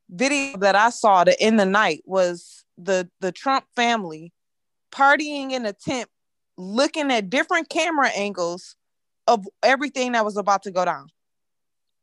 video 0.10 0.58
that 0.58 0.76
i 0.76 0.90
saw 0.90 1.24
to 1.24 1.40
end 1.42 1.60
the 1.60 1.66
night 1.66 2.02
was 2.06 2.66
the 2.78 3.10
the 3.22 3.32
trump 3.32 3.66
family 3.76 4.32
partying 4.92 5.52
in 5.52 5.66
a 5.66 5.74
tent 5.74 6.10
looking 6.58 7.12
at 7.12 7.30
different 7.30 7.70
camera 7.70 8.10
angles 8.10 8.76
of 9.28 9.46
everything 9.64 10.14
that 10.14 10.26
was 10.26 10.38
about 10.38 10.64
to 10.64 10.72
go 10.72 10.86
down. 10.86 11.10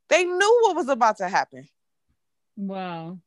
They 0.09 0.23
knew 0.23 0.59
what 0.63 0.75
was 0.75 0.89
about 0.89 1.17
to 1.17 1.29
happen. 1.29 1.67
Wow. 2.55 3.19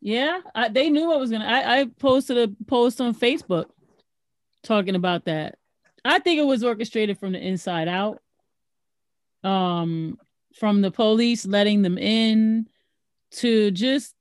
Yeah, 0.00 0.40
I, 0.54 0.68
they 0.68 0.90
knew 0.90 1.08
what 1.08 1.18
was 1.18 1.30
gonna. 1.30 1.46
I, 1.46 1.80
I 1.80 1.86
posted 1.98 2.36
a 2.36 2.64
post 2.66 3.00
on 3.00 3.14
Facebook 3.14 3.66
talking 4.62 4.94
about 4.94 5.24
that. 5.24 5.56
I 6.04 6.18
think 6.18 6.38
it 6.38 6.46
was 6.46 6.62
orchestrated 6.62 7.18
from 7.18 7.32
the 7.32 7.40
inside 7.40 7.88
out. 7.88 8.20
Um, 9.42 10.18
from 10.54 10.80
the 10.80 10.90
police 10.90 11.44
letting 11.46 11.82
them 11.82 11.98
in 11.98 12.66
to 13.32 13.70
just 13.70 14.14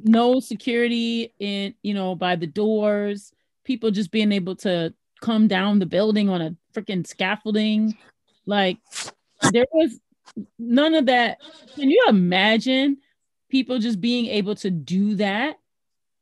no 0.00 0.40
security 0.40 1.32
in, 1.38 1.74
you 1.82 1.94
know, 1.94 2.14
by 2.14 2.36
the 2.36 2.46
doors. 2.46 3.32
People 3.64 3.90
just 3.90 4.10
being 4.10 4.32
able 4.32 4.56
to 4.56 4.94
come 5.20 5.48
down 5.48 5.78
the 5.78 5.86
building 5.86 6.28
on 6.28 6.40
a 6.40 6.56
freaking 6.74 7.06
scaffolding. 7.06 7.96
Like 8.46 8.78
there 9.52 9.66
was 9.72 10.00
none 10.58 10.94
of 10.94 11.06
that. 11.06 11.38
Can 11.74 11.90
you 11.90 12.06
imagine 12.08 12.98
people 13.50 13.78
just 13.78 14.00
being 14.00 14.26
able 14.26 14.54
to 14.56 14.70
do 14.70 15.16
that? 15.16 15.56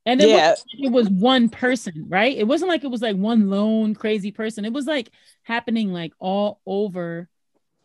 And 0.07 0.21
it, 0.21 0.29
Yeah. 0.29 0.51
wasn't 0.51 0.69
like 0.75 0.87
it 0.87 0.93
was 0.93 1.09
one 1.11 1.49
person, 1.49 2.07
right? 2.09 2.37
It 2.37 2.47
wasn't 2.47 2.71
like 2.71 2.85
it 2.85 2.91
was 2.91 3.03
like 3.03 3.17
one 3.17 3.51
lone 3.51 3.95
crazy 3.95 4.31
person. 4.31 4.65
It 4.65 4.73
was 4.73 4.87
like 4.87 5.11
happening 5.43 5.93
like 5.93 6.13
all 6.21 6.61
over 6.65 7.29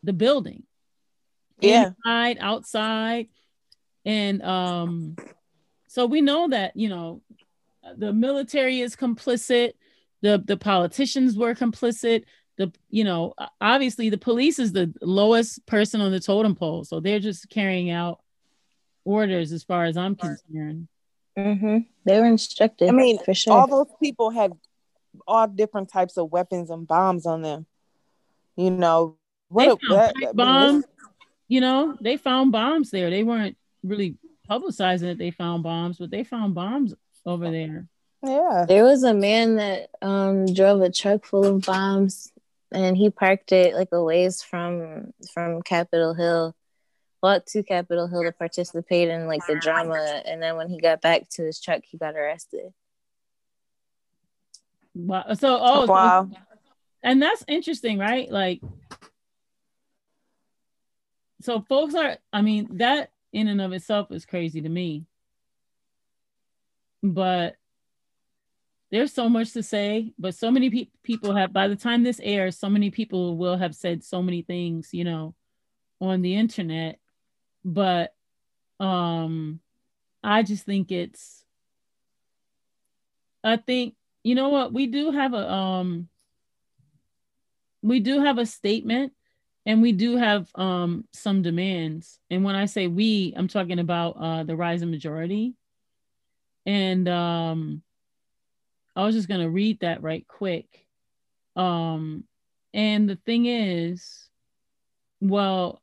the 0.03 0.13
building. 0.13 0.63
Yeah. 1.60 1.88
Inside, 2.05 2.38
outside. 2.39 3.27
And 4.05 4.41
um, 4.43 5.15
so 5.88 6.05
we 6.05 6.21
know 6.21 6.47
that, 6.49 6.77
you 6.77 6.89
know, 6.89 7.21
the 7.97 8.13
military 8.13 8.79
is 8.81 8.95
complicit, 8.95 9.73
the 10.21 10.41
the 10.45 10.57
politicians 10.57 11.36
were 11.36 11.55
complicit, 11.55 12.25
the 12.57 12.71
you 12.91 13.03
know, 13.03 13.34
obviously 13.60 14.10
the 14.10 14.17
police 14.19 14.60
is 14.60 14.71
the 14.71 14.93
lowest 15.01 15.65
person 15.65 16.01
on 16.01 16.12
the 16.12 16.19
totem 16.19 16.55
pole. 16.55 16.84
So 16.84 16.99
they're 16.99 17.19
just 17.19 17.49
carrying 17.49 17.89
out 17.89 18.21
orders 19.03 19.51
as 19.51 19.63
far 19.63 19.86
as 19.86 19.97
I'm 19.97 20.15
concerned. 20.15 20.88
Hmm 21.38 21.80
They 22.06 22.20
were 22.20 22.26
instructed. 22.26 22.89
I 22.89 22.91
mean, 22.91 23.20
for 23.20 23.34
sure. 23.34 23.54
all 23.54 23.67
those 23.67 23.94
people 24.02 24.30
had 24.30 24.54
all 25.28 25.48
different 25.48 25.89
types 25.89 26.17
of 26.17 26.32
weapons 26.32 26.70
and 26.70 26.88
bombs 26.88 27.26
on 27.26 27.41
them. 27.41 27.65
You 28.56 28.72
know, 28.72 29.17
what 29.50 29.65
They 29.65 29.72
a, 29.72 29.78
found 29.78 30.00
that, 30.00 30.15
pipe 30.15 30.36
bombs. 30.36 30.86
You 31.48 31.62
know, 31.62 31.98
they 32.00 32.17
found 32.17 32.52
bombs 32.52 32.91
there. 32.91 33.10
They 33.10 33.24
weren't 33.24 33.58
really 33.84 34.17
publicizing 34.50 35.02
that 35.02 35.17
they 35.17 35.32
found 35.32 35.63
bombs, 35.63 35.98
but 35.98 36.12
they 36.12 36.24
found 36.24 36.56
bombs 36.56 36.94
over 37.26 37.52
there. 37.52 37.88
yeah. 38.24 38.65
There 38.67 38.84
was 38.84 39.04
a 39.04 39.13
man 39.13 39.56
that 39.56 39.89
um 40.02 40.46
drove 40.54 40.82
a 40.82 40.91
truck 40.91 41.26
full 41.26 41.46
of 41.46 41.62
bombs 41.65 42.32
and 42.72 42.96
he 42.96 43.10
parked 43.10 43.52
it 43.52 43.76
like 43.76 43.89
a 43.91 44.04
ways 44.04 44.41
from 44.41 45.13
from 45.34 45.62
Capitol 45.62 46.13
Hill. 46.13 46.56
Walked 47.21 47.49
to 47.49 47.63
Capitol 47.63 48.07
Hill 48.07 48.23
to 48.23 48.31
participate 48.31 49.10
in 49.10 49.27
like 49.27 49.45
the 49.47 49.55
drama 49.55 50.21
and 50.25 50.41
then 50.41 50.55
when 50.55 50.69
he 50.69 50.79
got 50.79 51.01
back 51.01 51.29
to 51.29 51.43
his 51.43 51.62
truck 51.62 51.81
he 51.86 51.97
got 51.97 52.15
arrested. 52.15 52.73
Wow. 54.93 55.25
So, 55.34 55.57
oh, 55.62 55.86
so- 55.86 55.91
wow. 55.91 56.29
and 57.03 57.21
that's 57.21 57.43
interesting, 57.47 57.97
right? 57.99 58.29
Like, 58.29 58.62
so 61.41 61.62
folks 61.62 61.95
are, 61.95 62.17
I 62.31 62.41
mean, 62.41 62.77
that 62.77 63.12
in 63.34 63.47
and 63.47 63.62
of 63.62 63.71
itself 63.71 64.12
is 64.12 64.25
crazy 64.25 64.62
to 64.62 64.69
me. 64.69 65.05
But 67.03 67.55
there's 68.91 69.13
so 69.13 69.29
much 69.29 69.53
to 69.53 69.63
say, 69.63 70.13
but 70.19 70.36
so 70.36 70.51
many 70.51 70.69
pe- 70.69 70.89
people 71.01 71.34
have, 71.34 71.53
by 71.53 71.67
the 71.67 71.75
time 71.75 72.03
this 72.03 72.19
airs, 72.21 72.60
so 72.60 72.69
many 72.69 72.91
people 72.91 73.38
will 73.38 73.57
have 73.57 73.73
said 73.73 74.03
so 74.03 74.21
many 74.21 74.41
things, 74.41 74.89
you 74.91 75.03
know, 75.03 75.34
on 75.99 76.21
the 76.21 76.36
internet. 76.36 76.99
But 77.63 78.13
um, 78.80 79.60
I 80.24 80.43
just 80.43 80.65
think 80.65 80.91
it's, 80.91 81.43
I 83.43 83.58
think, 83.58 83.95
you 84.24 84.36
know 84.36 84.50
what, 84.50 84.74
we 84.74 84.88
do 84.88 85.12
have 85.12 85.34
a, 85.34 85.52
um, 85.52 86.10
we 87.82 88.00
do 88.00 88.24
have 88.24 88.38
a 88.38 88.45
statement 88.45 89.13
and 89.65 89.82
we 89.82 89.91
do 89.91 90.17
have 90.17 90.50
um 90.56 91.06
some 91.13 91.41
demands. 91.41 92.19
And 92.30 92.43
when 92.43 92.56
i 92.56 92.65
say 92.65 92.88
we 92.88 93.34
i'm 93.36 93.47
talking 93.47 93.80
about 93.80 94.12
uh 94.19 94.43
the 94.43 94.56
rising 94.56 94.91
majority. 94.91 95.56
And 96.65 97.08
um 97.08 97.82
i 98.95 99.04
was 99.04 99.15
just 99.15 99.28
going 99.28 99.41
to 99.41 99.50
read 99.50 99.80
that 99.82 100.04
right 100.04 100.28
quick. 100.28 100.86
Um 101.56 102.24
and 102.74 103.10
the 103.10 103.17
thing 103.17 103.45
is 103.45 104.30
well 105.19 105.82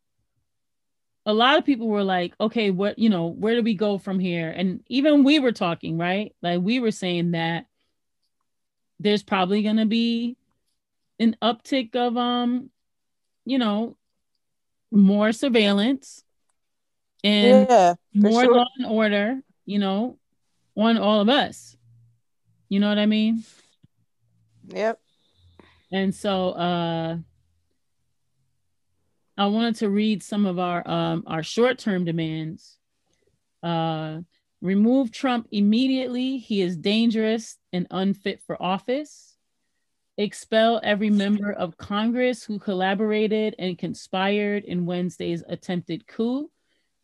a 1.28 1.34
lot 1.34 1.58
of 1.58 1.64
people 1.66 1.88
were 1.88 2.02
like 2.02 2.32
okay 2.40 2.70
what 2.70 2.98
you 2.98 3.10
know 3.10 3.26
where 3.26 3.54
do 3.54 3.62
we 3.62 3.74
go 3.74 3.98
from 3.98 4.18
here 4.18 4.48
and 4.50 4.82
even 4.88 5.24
we 5.24 5.38
were 5.38 5.52
talking 5.52 5.98
right 5.98 6.34
like 6.42 6.60
we 6.62 6.80
were 6.80 6.90
saying 6.90 7.32
that 7.32 7.66
there's 8.98 9.22
probably 9.22 9.62
going 9.62 9.76
to 9.76 9.84
be 9.86 10.38
an 11.20 11.36
uptick 11.42 11.94
of 11.94 12.16
um 12.16 12.70
you 13.44 13.58
know 13.58 13.94
more 14.90 15.30
surveillance 15.32 16.24
and 17.22 17.68
yeah. 17.68 17.94
more 18.14 18.44
sure. 18.44 18.54
law 18.54 18.66
and 18.78 18.86
order 18.86 19.38
you 19.66 19.78
know 19.78 20.16
on 20.78 20.96
all 20.96 21.20
of 21.20 21.28
us 21.28 21.76
you 22.70 22.80
know 22.80 22.88
what 22.88 22.98
i 22.98 23.06
mean 23.06 23.44
Yep. 24.68 24.98
and 25.92 26.14
so 26.14 26.50
uh 26.50 27.18
i 29.38 29.46
wanted 29.46 29.76
to 29.76 29.88
read 29.88 30.22
some 30.22 30.44
of 30.44 30.58
our 30.58 30.86
um 30.86 31.22
our 31.26 31.42
short-term 31.42 32.04
demands. 32.04 32.76
Uh 33.62 34.18
remove 34.60 35.12
trump 35.12 35.46
immediately. 35.52 36.38
He 36.38 36.60
is 36.60 36.76
dangerous 36.76 37.56
and 37.72 37.86
unfit 37.90 38.42
for 38.44 38.60
office. 38.60 39.36
Expel 40.16 40.80
every 40.82 41.10
member 41.10 41.52
of 41.52 41.76
Congress 41.76 42.42
who 42.42 42.58
collaborated 42.58 43.54
and 43.56 43.78
conspired 43.78 44.64
in 44.64 44.84
Wednesday's 44.84 45.44
attempted 45.48 46.08
coup, 46.08 46.50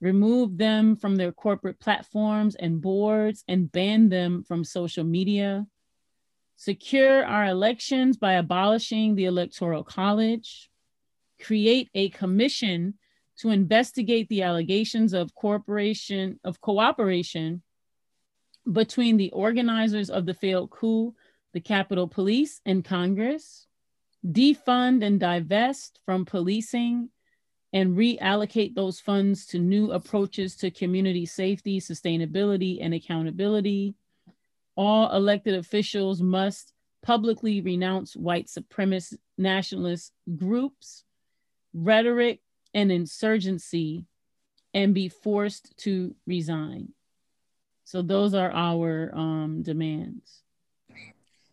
remove 0.00 0.58
them 0.58 0.96
from 0.96 1.14
their 1.14 1.30
corporate 1.30 1.78
platforms 1.78 2.56
and 2.56 2.80
boards, 2.80 3.44
and 3.46 3.70
ban 3.70 4.08
them 4.08 4.42
from 4.42 4.64
social 4.64 5.04
media, 5.04 5.64
secure 6.56 7.24
our 7.24 7.46
elections 7.46 8.16
by 8.16 8.32
abolishing 8.32 9.14
the 9.14 9.26
Electoral 9.26 9.84
College, 9.84 10.68
create 11.44 11.90
a 11.94 12.08
commission 12.10 12.94
to 13.38 13.50
investigate 13.50 14.28
the 14.28 14.42
allegations 14.42 15.12
of 15.12 15.30
of 15.34 16.60
cooperation 16.60 17.62
between 18.72 19.16
the 19.16 19.30
organizers 19.32 20.08
of 20.10 20.26
the 20.26 20.34
failed 20.34 20.70
coup 20.70 21.14
the 21.54 21.60
Capitol 21.60 22.08
Police 22.08 22.60
and 22.66 22.84
Congress, 22.84 23.66
defund 24.26 25.04
and 25.04 25.20
divest 25.20 26.00
from 26.04 26.24
policing, 26.24 27.08
and 27.72 27.96
reallocate 27.96 28.74
those 28.74 29.00
funds 29.00 29.46
to 29.46 29.58
new 29.58 29.92
approaches 29.92 30.56
to 30.56 30.70
community 30.70 31.24
safety, 31.24 31.80
sustainability, 31.80 32.78
and 32.80 32.92
accountability. 32.92 33.94
All 34.76 35.14
elected 35.14 35.54
officials 35.54 36.20
must 36.20 36.72
publicly 37.02 37.60
renounce 37.60 38.16
white 38.16 38.46
supremacist 38.46 39.18
nationalist 39.38 40.12
groups, 40.36 41.03
rhetoric, 41.74 42.40
and 42.72 42.90
insurgency, 42.90 44.04
and 44.72 44.94
be 44.94 45.08
forced 45.08 45.76
to 45.78 46.14
resign. 46.26 46.92
So, 47.84 48.02
those 48.02 48.34
are 48.34 48.50
our 48.50 49.14
um, 49.14 49.62
demands. 49.62 50.42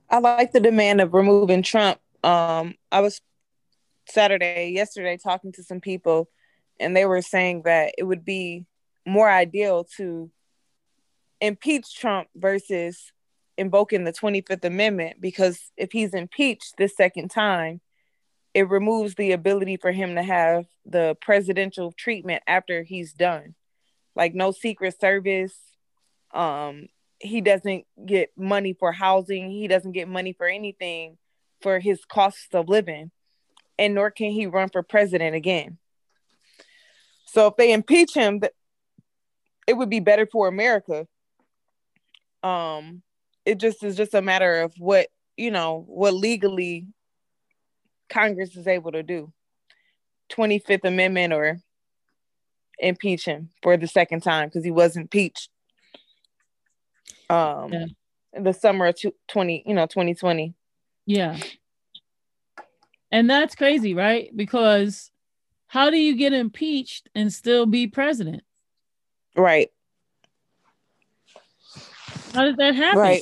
I 0.10 0.20
like 0.20 0.52
the 0.52 0.60
demand 0.60 1.02
of 1.02 1.14
removing 1.14 1.64
Trump. 1.64 2.00
Um, 2.24 2.76
I 2.92 3.02
was 3.02 3.22
Saturday, 4.08 4.72
yesterday, 4.74 5.18
talking 5.18 5.52
to 5.54 5.64
some 5.64 5.80
people, 5.80 6.30
and 6.80 6.96
they 6.96 7.06
were 7.06 7.22
saying 7.22 7.64
that 7.64 7.94
it 7.98 8.04
would 8.04 8.26
be 8.26 8.66
more 9.06 9.30
ideal 9.30 9.86
to 9.98 10.30
impeach 11.40 11.96
Trump 11.96 12.28
versus 12.36 13.12
invoking 13.58 14.04
the 14.04 14.14
25th 14.14 14.64
Amendment 14.66 15.20
because 15.20 15.72
if 15.78 15.92
he's 15.92 16.14
impeached 16.14 16.76
this 16.78 16.96
second 16.96 17.30
time, 17.30 17.82
it 18.54 18.70
removes 18.70 19.16
the 19.16 19.32
ability 19.32 19.78
for 19.78 19.92
him 19.92 20.16
to 20.16 20.24
have 20.24 20.66
the 20.86 21.16
presidential 21.22 21.92
treatment 21.92 22.44
after 22.48 22.84
he's 22.84 23.14
done. 23.14 23.56
Like 24.16 24.34
no 24.34 24.52
secret 24.52 25.00
service, 25.00 25.58
um, 26.34 26.88
he 27.20 27.40
doesn't 27.40 27.86
get 28.06 28.32
money 28.38 28.74
for 28.74 28.92
housing. 28.92 29.52
He 29.52 29.68
doesn't 29.68 29.94
get 29.94 30.08
money 30.08 30.34
for 30.34 30.48
anything 30.48 31.18
for 31.62 31.80
his 31.80 32.04
costs 32.06 32.54
of 32.54 32.68
living 32.68 33.12
and 33.78 33.96
nor 33.96 34.12
can 34.12 34.32
he 34.32 34.48
run 34.48 34.70
for 34.70 34.84
president 34.84 35.36
again. 35.36 35.78
So 37.26 37.48
if 37.48 37.56
they 37.56 37.72
impeach 37.72 38.14
him 38.14 38.42
it 39.68 39.74
would 39.74 39.90
be 39.90 40.00
better 40.00 40.26
for 40.26 40.48
america. 40.48 41.08
Um 42.44 43.04
it 43.46 43.58
just 43.58 43.84
is 43.84 43.96
just 43.96 44.14
a 44.14 44.22
matter 44.22 44.62
of 44.62 44.74
what 44.78 45.08
you 45.38 45.52
know 45.52 45.84
what 45.88 46.14
legally 46.14 46.88
congress 48.12 48.56
is 48.56 48.68
able 48.68 48.92
to 48.92 49.02
do 49.02 49.32
25th 50.32 50.84
amendment 50.86 51.34
or 51.34 51.60
impeach 52.80 53.26
him 53.26 53.50
for 53.64 53.76
the 53.78 53.88
second 53.88 54.22
time 54.22 54.48
because 54.50 54.64
he 54.64 54.72
was 54.72 54.96
impeached 54.96 55.50
um 57.30 57.72
Yeah. 57.74 57.86
in 58.34 58.44
the 58.44 58.54
summer 58.54 58.88
of 58.88 58.96
tw- 58.96 59.16
20 59.28 59.64
you 59.66 59.74
know 59.74 59.86
2020 59.88 60.54
Yeah. 61.06 61.38
And 63.14 63.30
that's 63.30 63.56
crazy, 63.56 63.94
right? 63.94 64.30
Because 64.36 65.12
how 65.68 65.90
do 65.90 65.98
you 65.98 66.16
get 66.16 66.32
impeached 66.32 67.10
and 67.14 67.32
still 67.34 67.66
be 67.66 67.88
president? 67.88 68.44
right 69.36 69.70
How 72.34 72.46
did 72.46 72.58
that 72.58 72.76
happen? 72.76 73.00
right 73.00 73.22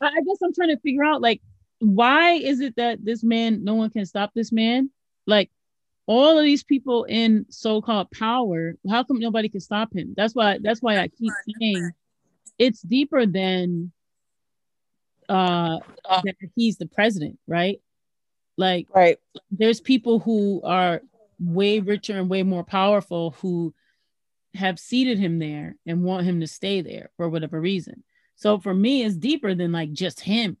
I 0.00 0.20
guess 0.26 0.38
I'm 0.42 0.52
trying 0.54 0.70
to 0.70 0.78
figure 0.78 1.04
out 1.04 1.20
like 1.20 1.40
why 1.80 2.32
is 2.32 2.60
it 2.60 2.76
that 2.76 3.04
this 3.04 3.22
man, 3.22 3.64
no 3.64 3.74
one 3.74 3.90
can 3.90 4.06
stop 4.06 4.32
this 4.34 4.52
man? 4.52 4.90
Like 5.26 5.50
all 6.06 6.38
of 6.38 6.44
these 6.44 6.62
people 6.62 7.04
in 7.04 7.46
so-called 7.48 8.10
power, 8.12 8.74
how 8.88 9.02
come 9.02 9.18
nobody 9.18 9.48
can 9.48 9.60
stop 9.60 9.94
him? 9.94 10.14
That's 10.16 10.34
why 10.34 10.58
that's 10.62 10.80
why 10.80 10.98
I 10.98 11.08
keep 11.08 11.32
saying 11.60 11.90
it's 12.58 12.80
deeper 12.82 13.26
than 13.26 13.92
uh 15.28 15.78
that 16.24 16.36
he's 16.54 16.78
the 16.78 16.86
president, 16.86 17.38
right? 17.46 17.80
Like 18.56 18.86
Right. 18.94 19.18
there's 19.50 19.80
people 19.80 20.18
who 20.20 20.62
are 20.62 21.02
way 21.38 21.80
richer 21.80 22.18
and 22.18 22.30
way 22.30 22.42
more 22.42 22.64
powerful 22.64 23.32
who 23.42 23.74
have 24.54 24.78
seated 24.78 25.18
him 25.18 25.38
there 25.38 25.76
and 25.84 26.02
want 26.02 26.24
him 26.24 26.40
to 26.40 26.46
stay 26.46 26.80
there 26.80 27.10
for 27.16 27.28
whatever 27.28 27.60
reason. 27.60 28.02
So 28.36 28.58
for 28.58 28.72
me, 28.72 29.02
it's 29.02 29.16
deeper 29.16 29.54
than 29.54 29.72
like 29.72 29.92
just 29.92 30.20
him. 30.20 30.56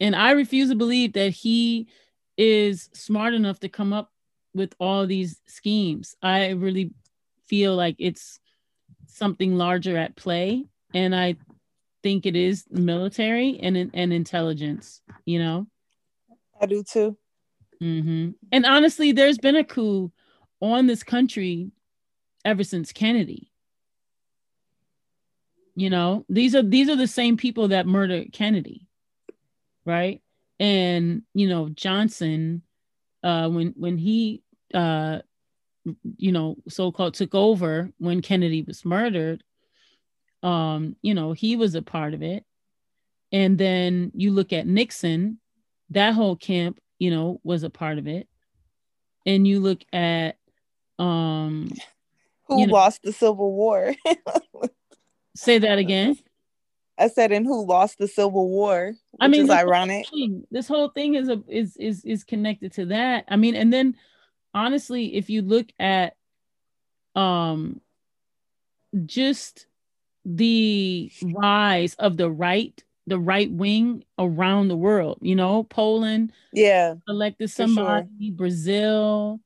And 0.00 0.14
I 0.14 0.32
refuse 0.32 0.68
to 0.68 0.74
believe 0.74 1.14
that 1.14 1.30
he 1.30 1.88
is 2.36 2.90
smart 2.92 3.34
enough 3.34 3.60
to 3.60 3.68
come 3.68 3.92
up 3.92 4.12
with 4.54 4.74
all 4.78 5.06
these 5.06 5.40
schemes. 5.46 6.14
I 6.22 6.50
really 6.50 6.92
feel 7.46 7.74
like 7.74 7.96
it's 7.98 8.38
something 9.06 9.56
larger 9.56 9.96
at 9.96 10.16
play. 10.16 10.64
And 10.94 11.14
I 11.14 11.36
think 12.02 12.26
it 12.26 12.36
is 12.36 12.64
military 12.70 13.58
and, 13.60 13.76
and 13.76 14.12
intelligence, 14.12 15.00
you 15.24 15.38
know? 15.38 15.66
I 16.60 16.66
do 16.66 16.82
too. 16.82 17.16
hmm 17.80 18.30
And 18.52 18.64
honestly, 18.66 19.12
there's 19.12 19.38
been 19.38 19.56
a 19.56 19.64
coup 19.64 20.12
on 20.60 20.86
this 20.86 21.02
country 21.02 21.70
ever 22.44 22.64
since 22.64 22.92
Kennedy. 22.92 23.50
You 25.74 25.90
know, 25.90 26.24
these 26.30 26.54
are 26.54 26.62
these 26.62 26.88
are 26.88 26.96
the 26.96 27.06
same 27.06 27.36
people 27.36 27.68
that 27.68 27.86
murdered 27.86 28.32
Kennedy, 28.32 28.85
right? 29.86 30.20
And 30.60 31.22
you 31.34 31.48
know, 31.48 31.68
Johnson, 31.70 32.62
uh, 33.22 33.48
when 33.48 33.72
when 33.76 33.96
he 33.96 34.42
uh, 34.74 35.20
you 36.18 36.32
know, 36.32 36.56
so-called 36.68 37.14
took 37.14 37.34
over 37.34 37.90
when 37.98 38.20
Kennedy 38.20 38.62
was 38.62 38.84
murdered, 38.84 39.42
um, 40.42 40.96
you 41.00 41.14
know, 41.14 41.32
he 41.32 41.56
was 41.56 41.74
a 41.74 41.82
part 41.82 42.12
of 42.12 42.22
it. 42.22 42.44
And 43.32 43.56
then 43.56 44.10
you 44.14 44.32
look 44.32 44.52
at 44.52 44.66
Nixon, 44.66 45.38
that 45.90 46.14
whole 46.14 46.36
camp, 46.36 46.80
you 46.98 47.10
know, 47.10 47.40
was 47.44 47.62
a 47.62 47.70
part 47.70 47.98
of 47.98 48.06
it. 48.08 48.28
And 49.24 49.46
you 49.46 49.60
look 49.60 49.82
at 49.92 50.36
um 50.98 51.70
Who 52.46 52.60
You 52.60 52.66
know- 52.66 52.72
lost 52.74 53.02
the 53.02 53.12
Civil 53.12 53.52
War? 53.52 53.94
say 55.36 55.58
that 55.58 55.78
again. 55.78 56.16
I 56.98 57.08
said, 57.08 57.32
and 57.32 57.46
who 57.46 57.66
lost 57.66 57.98
the 57.98 58.08
Civil 58.08 58.48
War? 58.48 58.94
I 59.20 59.28
mean, 59.28 59.42
is 59.42 59.48
this 59.48 59.56
whole 59.56 59.68
ironic. 59.68 60.06
thing- 60.10 60.46
this 60.50 60.68
whole 60.68 60.88
thing 60.88 61.14
is 61.14 61.28
a 61.28 61.42
is 61.48 61.76
is 61.76 62.04
is 62.04 62.24
connected 62.24 62.72
to 62.74 62.86
that. 62.86 63.24
I 63.28 63.36
mean, 63.36 63.54
and 63.54 63.72
then 63.72 63.96
honestly, 64.54 65.14
if 65.16 65.28
you 65.30 65.42
look 65.42 65.66
at 65.78 66.14
um 67.14 67.80
just 69.04 69.66
the 70.24 71.10
rise 71.22 71.94
of 71.94 72.16
the 72.16 72.30
right, 72.30 72.82
the 73.06 73.18
right 73.18 73.50
wing 73.50 74.04
around 74.18 74.68
the 74.68 74.76
world, 74.76 75.18
you 75.20 75.34
know, 75.34 75.64
Poland 75.64 76.32
Yeah, 76.52 76.94
elected 77.08 77.50
For 77.50 77.62
sure. 77.68 77.68
somebody, 77.68 78.30
Brazil, 78.30 79.40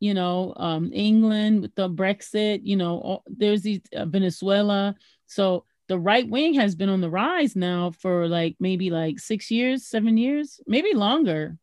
you 0.00 0.14
know, 0.14 0.54
um, 0.56 0.90
England 0.92 1.62
with 1.62 1.74
the 1.74 1.88
Brexit, 1.88 2.60
you 2.64 2.76
know, 2.76 2.98
all, 2.98 3.22
there's 3.26 3.62
these 3.62 3.80
uh, 3.94 4.06
Venezuela. 4.06 4.94
So 5.26 5.64
the 5.88 5.98
right 5.98 6.28
wing 6.28 6.54
has 6.54 6.74
been 6.74 6.88
on 6.88 7.00
the 7.00 7.10
rise 7.10 7.54
now 7.54 7.92
for 7.92 8.26
like 8.28 8.56
maybe 8.58 8.90
like 8.90 9.20
six 9.20 9.50
years, 9.50 9.86
seven 9.86 10.16
years, 10.16 10.60
maybe 10.66 10.94
longer. 10.94 11.56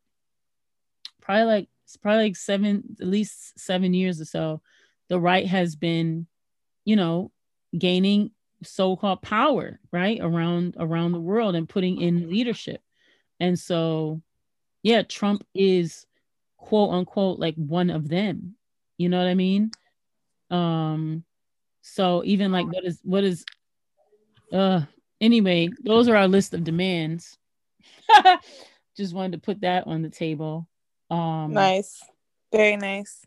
Probably 1.22 1.44
like 1.44 1.70
it's 1.86 1.98
probably 1.98 2.24
like 2.24 2.36
seven, 2.36 2.96
at 3.00 3.08
least 3.08 3.60
seven 3.60 3.94
years 3.94 4.22
or 4.22 4.26
so. 4.26 4.62
The 5.10 5.20
right 5.20 5.46
has 5.46 5.76
been, 5.76 6.28
you 6.86 6.96
know, 6.96 7.32
gaining 7.78 8.32
so-called 8.64 9.22
power 9.22 9.80
right 9.92 10.20
around 10.22 10.76
around 10.80 11.12
the 11.12 11.20
world 11.20 11.56
and 11.56 11.68
putting 11.68 12.02
in 12.02 12.30
leadership. 12.30 12.82
And 13.40 13.60
so 13.60 14.22
yeah, 14.84 15.02
Trump 15.02 15.46
is 15.54 16.06
quote 16.58 16.94
unquote 16.94 17.40
like 17.40 17.56
one 17.56 17.90
of 17.90 18.08
them. 18.08 18.56
You 18.98 19.10
know 19.10 19.18
what 19.18 19.28
I 19.28 19.36
mean? 19.36 19.72
Um 20.50 21.26
so 21.82 22.24
even 22.24 22.54
like 22.54 22.68
what 22.68 22.86
is 22.86 23.02
what 23.04 23.26
is 23.26 23.44
uh 24.54 24.82
anyway, 25.20 25.70
those 25.84 26.08
are 26.08 26.16
our 26.16 26.28
list 26.28 26.54
of 26.54 26.64
demands. 26.64 27.38
Just 28.97 29.14
wanted 29.14 29.34
to 29.34 29.38
put 29.39 29.62
that 29.62 29.88
on 29.88 30.01
the 30.01 30.10
table. 30.10 30.68
Um 31.10 31.54
nice, 31.54 32.01
very 32.51 32.78
nice. 32.78 33.26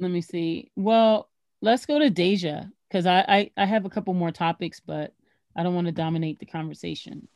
let 0.00 0.10
me 0.10 0.20
see. 0.20 0.70
Well, 0.76 1.28
let's 1.62 1.86
go 1.86 1.98
to 1.98 2.10
Deja 2.10 2.64
because 2.88 3.06
I, 3.06 3.24
I 3.28 3.50
I 3.56 3.64
have 3.64 3.84
a 3.84 3.90
couple 3.90 4.14
more 4.14 4.32
topics, 4.32 4.80
but 4.80 5.14
I 5.56 5.62
don't 5.62 5.74
want 5.74 5.86
to 5.86 5.92
dominate 5.92 6.38
the 6.38 6.46
conversation. 6.46 7.28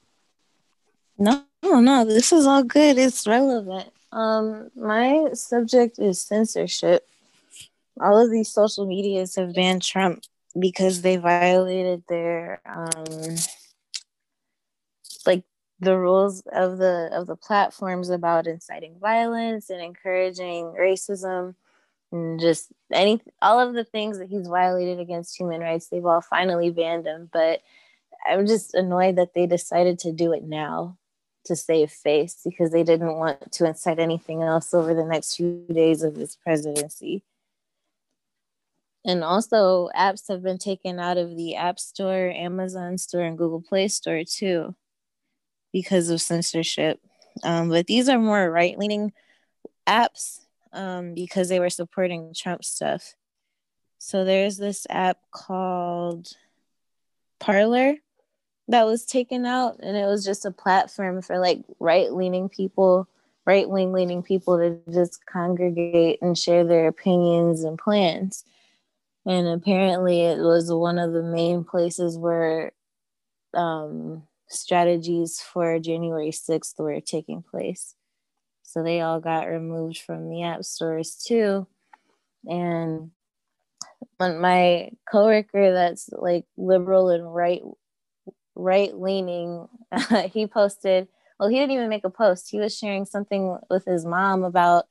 No, 1.19 1.45
no, 1.63 2.05
this 2.05 2.33
is 2.33 2.47
all 2.47 2.65
good. 2.65 2.99
It's 2.99 3.27
relevant. 3.27 3.91
Um, 4.11 4.71
my 4.75 5.31
subject 5.35 5.99
is 5.99 6.21
censorship. 6.21 7.07
All 8.01 8.19
of 8.19 8.31
these 8.31 8.49
social 8.49 8.87
medias 8.87 9.37
have 9.37 9.55
banned 9.55 9.83
Trump 9.83 10.25
because 10.59 11.03
they 11.03 11.17
violated 11.17 12.03
their 12.09 12.61
um 12.67 13.37
like 15.27 15.45
the 15.81 15.97
rules 15.99 16.43
of 16.53 16.79
the 16.79 17.11
of 17.13 17.27
the 17.27 17.37
platforms 17.37 18.11
about 18.11 18.47
inciting 18.47 18.97
violence 19.01 19.71
and 19.71 19.81
encouraging 19.81 20.75
racism 20.79 21.55
and 22.13 22.41
just 22.41 22.69
any 22.93 23.21
all 23.41 23.59
of 23.61 23.75
the 23.75 23.85
things 23.85 24.19
that 24.19 24.29
he's 24.29 24.47
violated 24.47 25.01
against 25.01 25.39
human 25.39 25.61
rights 25.61 25.89
they've 25.89 26.07
all 26.07 26.21
finally 26.21 26.71
banned 26.71 27.07
him 27.07 27.29
but 27.33 27.61
i'm 28.29 28.47
just 28.47 28.75
annoyed 28.75 29.17
that 29.17 29.35
they 29.35 29.47
decided 29.47 29.99
to 29.99 30.13
do 30.13 30.33
it 30.33 30.45
now 30.45 30.97
to 31.45 31.57
save 31.57 31.91
face 31.91 32.39
because 32.45 32.71
they 32.71 32.85
didn't 32.85 33.17
want 33.17 33.53
to 33.53 33.67
incite 33.67 33.99
anything 33.99 34.43
else 34.43 34.73
over 34.73 34.95
the 34.95 35.05
next 35.05 35.37
few 35.37 35.65
days 35.73 36.03
of 36.03 36.17
his 36.17 36.37
presidency. 36.37 37.23
And 39.05 39.25
also, 39.25 39.89
apps 39.97 40.29
have 40.29 40.43
been 40.43 40.59
taken 40.59 41.01
out 41.01 41.19
of 41.19 41.37
the 41.37 41.57
App 41.57 41.81
Store, 41.81 42.31
Amazon 42.31 42.99
Store, 42.99 43.23
and 43.23 43.37
Google 43.37 43.61
Play 43.61 43.89
Store 43.89 44.23
too 44.25 44.75
because 45.73 46.11
of 46.11 46.21
censorship. 46.21 47.01
Um, 47.43 47.69
but 47.69 47.87
these 47.87 48.09
are 48.09 48.19
more 48.19 48.51
right 48.51 48.79
leaning 48.79 49.13
apps 49.87 50.41
um, 50.73 51.15
because 51.15 51.49
they 51.49 51.59
were 51.59 51.71
supporting 51.71 52.35
Trump 52.35 52.65
stuff. 52.65 53.15
So 53.99 54.25
there's 54.25 54.57
this 54.57 54.87
app 54.91 55.19
called 55.31 56.29
Parler 57.41 57.97
that 58.69 58.87
was 58.87 59.05
taken 59.05 59.45
out 59.45 59.79
and 59.83 59.97
it 59.97 60.07
was 60.07 60.25
just 60.25 60.45
a 60.45 60.51
platform 60.51 61.23
for 61.23 61.39
like 61.39 61.63
right 61.81 62.13
leaning 62.13 62.49
people 62.49 63.09
right 63.45 63.69
wing 63.69 63.93
leaning 63.93 64.23
people 64.23 64.57
to 64.57 64.79
just 64.93 65.25
congregate 65.27 66.19
and 66.23 66.39
share 66.39 66.65
their 66.65 66.87
opinions 66.87 67.65
and 67.65 67.77
plans 67.77 68.45
and 69.25 69.47
apparently 69.49 70.23
it 70.23 70.39
was 70.39 70.73
one 70.73 70.99
of 70.99 71.13
the 71.13 71.23
main 71.23 71.65
places 71.65 72.19
where 72.19 72.73
um, 73.55 74.23
strategies 74.49 75.41
for 75.41 75.79
january 75.79 76.31
6th 76.31 76.79
were 76.79 77.01
taking 77.01 77.43
place 77.43 77.95
so 78.63 78.83
they 78.83 79.01
all 79.01 79.21
got 79.21 79.49
removed 79.49 79.99
from 79.99 80.29
the 80.29 80.43
app 80.43 80.65
stores 80.65 81.17
too 81.17 81.67
and 82.47 83.11
when 84.17 84.41
my 84.41 84.91
coworker 85.11 85.73
that's 85.73 86.09
like 86.13 86.45
liberal 86.57 87.11
and 87.11 87.35
right 87.35 87.63
right 88.55 88.95
leaning, 88.97 89.69
he 90.33 90.47
posted, 90.47 91.09
well, 91.39 91.49
he 91.49 91.57
didn't 91.57 91.73
even 91.73 91.89
make 91.89 92.05
a 92.05 92.11
post. 92.11 92.51
He 92.51 92.59
was 92.59 92.77
sharing 92.77 93.05
something 93.05 93.59
with 93.71 93.85
his 93.85 94.05
mom 94.05 94.45
about 94.45 94.87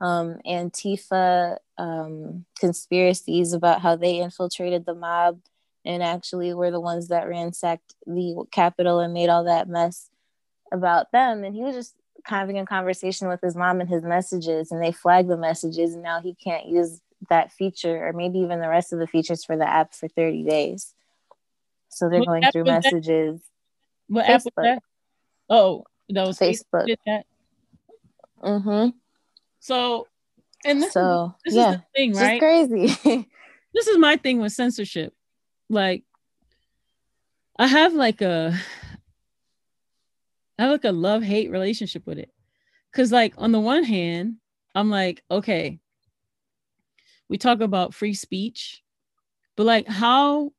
um, 0.00 0.38
Antifa 0.46 1.58
um, 1.78 2.44
conspiracies 2.58 3.52
about 3.52 3.80
how 3.80 3.96
they 3.96 4.18
infiltrated 4.18 4.86
the 4.86 4.94
mob 4.94 5.40
and 5.84 6.02
actually 6.02 6.54
were 6.54 6.70
the 6.70 6.80
ones 6.80 7.08
that 7.08 7.28
ransacked 7.28 7.94
the 8.06 8.44
Capitol 8.50 9.00
and 9.00 9.12
made 9.12 9.28
all 9.28 9.44
that 9.44 9.68
mess 9.68 10.08
about 10.72 11.12
them. 11.12 11.44
And 11.44 11.54
he 11.54 11.62
was 11.62 11.74
just 11.74 11.94
having 12.24 12.58
a 12.58 12.66
conversation 12.66 13.28
with 13.28 13.40
his 13.40 13.54
mom 13.54 13.80
and 13.80 13.88
his 13.88 14.02
messages, 14.02 14.72
and 14.72 14.82
they 14.82 14.92
flagged 14.92 15.28
the 15.28 15.36
messages, 15.36 15.94
and 15.94 16.02
now 16.02 16.20
he 16.20 16.34
can't 16.34 16.66
use 16.66 17.00
that 17.28 17.52
feature 17.52 18.06
or 18.06 18.12
maybe 18.12 18.38
even 18.38 18.60
the 18.60 18.68
rest 18.68 18.92
of 18.92 18.98
the 18.98 19.06
features 19.06 19.44
for 19.44 19.56
the 19.56 19.68
app 19.68 19.94
for 19.94 20.08
30 20.08 20.42
days. 20.44 20.94
So 21.88 22.08
they're 22.08 22.20
What 22.20 22.26
going 22.26 22.46
through 22.52 22.64
was 22.64 22.82
that? 22.82 22.92
messages. 22.92 23.40
What 24.08 24.26
app 24.26 24.44
was 24.44 24.52
that? 24.56 24.82
Oh, 25.48 25.84
that 26.10 26.26
was 26.26 26.38
Facebook. 26.38 26.94
Facebook. 27.06 27.22
Mm-hmm. 28.42 28.88
So, 29.64 30.08
and 30.62 30.82
this, 30.82 30.92
So 30.92 31.34
is, 31.46 31.54
this 31.54 31.64
yeah, 31.64 31.70
is 31.70 31.76
the 31.78 31.82
thing, 31.96 32.12
right? 32.12 32.38
crazy. 32.38 32.86
this 33.74 33.86
is 33.86 33.96
my 33.96 34.18
thing 34.18 34.38
with 34.38 34.52
censorship. 34.52 35.14
Like, 35.70 36.04
I 37.58 37.66
have 37.66 37.94
like 37.94 38.20
a 38.20 38.54
I 40.58 40.62
have 40.62 40.70
like 40.70 40.84
a 40.84 40.92
love 40.92 41.22
hate 41.22 41.50
relationship 41.50 42.06
with 42.06 42.18
it. 42.18 42.30
Cause 42.94 43.10
like 43.10 43.32
on 43.38 43.52
the 43.52 43.60
one 43.60 43.84
hand, 43.84 44.36
I'm 44.74 44.90
like, 44.90 45.24
okay, 45.30 45.80
we 47.30 47.38
talk 47.38 47.62
about 47.62 47.94
free 47.94 48.12
speech, 48.12 48.82
but 49.56 49.64
like 49.64 49.88
how 49.88 50.52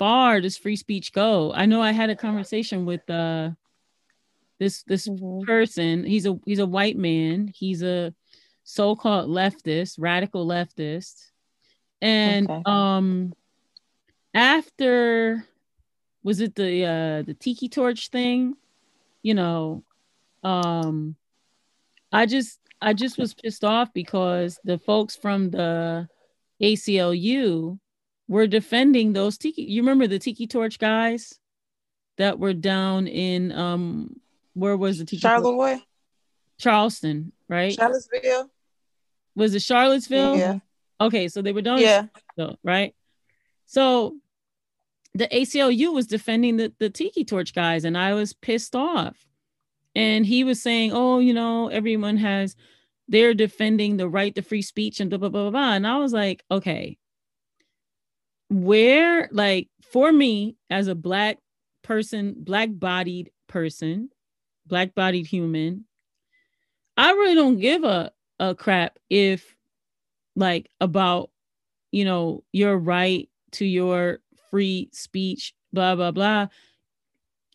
far 0.00 0.40
does 0.40 0.58
free 0.58 0.74
speech 0.74 1.12
go? 1.12 1.52
I 1.54 1.66
know 1.66 1.80
I 1.80 1.92
had 1.92 2.10
a 2.10 2.16
conversation 2.16 2.86
with 2.86 3.08
uh 3.08 3.50
this 4.58 4.82
this 4.84 5.08
Mhm. 5.08 5.46
person. 5.46 6.04
He's 6.04 6.26
a 6.26 6.38
he's 6.44 6.58
a 6.58 6.66
white 6.66 6.96
man. 6.96 7.48
He's 7.54 7.82
a 7.82 8.14
so-called 8.64 9.30
leftist, 9.30 9.96
radical 9.98 10.46
leftist. 10.46 11.30
And 12.02 12.46
Okay. 12.46 12.62
um 12.64 13.32
after 14.34 15.44
was 16.22 16.40
it 16.40 16.54
the 16.54 16.84
uh 16.84 17.22
the 17.22 17.34
tiki 17.34 17.68
torch 17.68 18.08
thing? 18.08 18.54
You 19.22 19.34
know, 19.34 19.84
um 20.42 21.16
I 22.12 22.26
just 22.26 22.60
I 22.80 22.92
just 22.92 23.18
was 23.18 23.34
pissed 23.34 23.64
off 23.64 23.92
because 23.92 24.58
the 24.64 24.78
folks 24.78 25.16
from 25.16 25.50
the 25.50 26.08
ACLU 26.62 27.78
were 28.28 28.46
defending 28.46 29.12
those 29.12 29.38
tiki. 29.38 29.62
You 29.62 29.82
remember 29.82 30.06
the 30.06 30.18
tiki 30.18 30.46
torch 30.46 30.78
guys 30.78 31.38
that 32.18 32.38
were 32.38 32.52
down 32.54 33.06
in 33.06 33.52
um 33.52 34.20
where 34.58 34.76
was 34.76 34.98
the 34.98 35.04
teacher? 35.04 35.28
torch? 35.28 35.42
Charlotte, 35.42 35.82
Charleston, 36.58 37.32
right? 37.48 37.72
Charlottesville. 37.72 38.50
was 39.34 39.54
it 39.54 39.62
Charlottesville? 39.62 40.36
Yeah. 40.36 40.58
Okay, 41.00 41.28
so 41.28 41.42
they 41.42 41.52
were 41.52 41.62
down 41.62 41.78
in 41.78 41.84
Yeah. 41.84 42.06
Right? 42.62 42.94
So 43.66 44.16
the 45.14 45.28
ACLU 45.28 45.92
was 45.92 46.06
defending 46.06 46.56
the, 46.56 46.72
the 46.78 46.90
Tiki 46.90 47.24
Torch 47.24 47.54
guys, 47.54 47.84
and 47.84 47.96
I 47.96 48.14
was 48.14 48.32
pissed 48.32 48.74
off. 48.74 49.16
And 49.94 50.24
he 50.24 50.44
was 50.44 50.62
saying, 50.62 50.92
Oh, 50.92 51.18
you 51.18 51.34
know, 51.34 51.68
everyone 51.68 52.18
has 52.18 52.56
they're 53.08 53.34
defending 53.34 53.96
the 53.96 54.08
right 54.08 54.34
to 54.34 54.42
free 54.42 54.62
speech 54.62 55.00
and 55.00 55.08
blah 55.10 55.18
blah 55.18 55.30
blah 55.30 55.42
blah. 55.42 55.50
blah. 55.50 55.72
And 55.72 55.86
I 55.86 55.98
was 55.98 56.12
like, 56.12 56.44
okay, 56.50 56.98
where 58.50 59.28
like 59.32 59.68
for 59.92 60.12
me 60.12 60.56
as 60.70 60.88
a 60.88 60.94
black 60.94 61.38
person, 61.82 62.34
black 62.38 62.68
bodied 62.72 63.30
person, 63.46 64.10
black 64.68 64.94
bodied 64.94 65.26
human, 65.26 65.84
I 66.96 67.12
really 67.12 67.34
don't 67.34 67.58
give 67.58 67.84
a, 67.84 68.12
a 68.38 68.54
crap 68.54 68.98
if 69.08 69.56
like 70.36 70.70
about 70.80 71.30
you 71.90 72.04
know 72.04 72.44
your 72.52 72.76
right 72.76 73.28
to 73.52 73.64
your 73.64 74.20
free 74.50 74.88
speech 74.92 75.54
blah 75.72 75.94
blah 75.94 76.10
blah. 76.10 76.48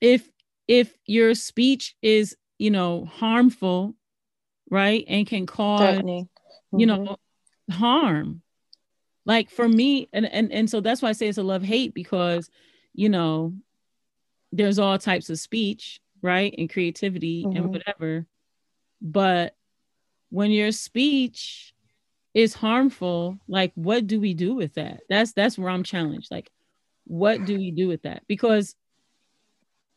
If 0.02 0.30
if 0.68 0.96
your 1.06 1.36
speech 1.36 1.96
is 2.02 2.36
you 2.58 2.72
know 2.72 3.06
harmful 3.06 3.96
right 4.70 5.04
and 5.08 5.28
can 5.28 5.46
cause 5.46 5.80
Threatening. 5.80 6.30
you 6.76 6.86
know 6.86 7.00
mm-hmm. 7.00 7.74
harm. 7.74 8.42
Like 9.26 9.50
for 9.50 9.68
me 9.68 10.10
and 10.12 10.26
and 10.26 10.52
and 10.52 10.70
so 10.70 10.82
that's 10.82 11.02
why 11.02 11.10
i 11.10 11.14
say 11.14 11.28
it's 11.28 11.38
a 11.38 11.44
love 11.44 11.64
hate 11.64 11.94
because 11.94 12.50
you 12.94 13.08
know 13.08 13.54
there's 14.52 14.80
all 14.80 14.98
types 14.98 15.30
of 15.30 15.40
speech 15.40 16.02
right? 16.24 16.56
And 16.58 16.70
creativity 16.70 17.46
Mhm. 17.46 17.56
and 17.56 17.70
whatever. 17.70 18.26
But 19.02 19.56
when 20.30 20.50
your 20.50 20.72
speech 20.72 21.76
is 22.34 22.56
harmful 22.56 23.38
like 23.48 23.72
what 23.76 24.08
do 24.08 24.20
we 24.20 24.34
do 24.34 24.56
with 24.56 24.74
that? 24.76 25.02
That's 25.10 25.34
that's 25.34 25.58
where 25.60 25.70
i'm 25.70 25.84
challenged. 25.84 26.32
Like 26.32 26.50
what 27.06 27.46
do 27.46 27.58
we 27.58 27.70
do 27.70 27.88
with 27.88 28.04
that? 28.04 28.24
Because 28.28 28.76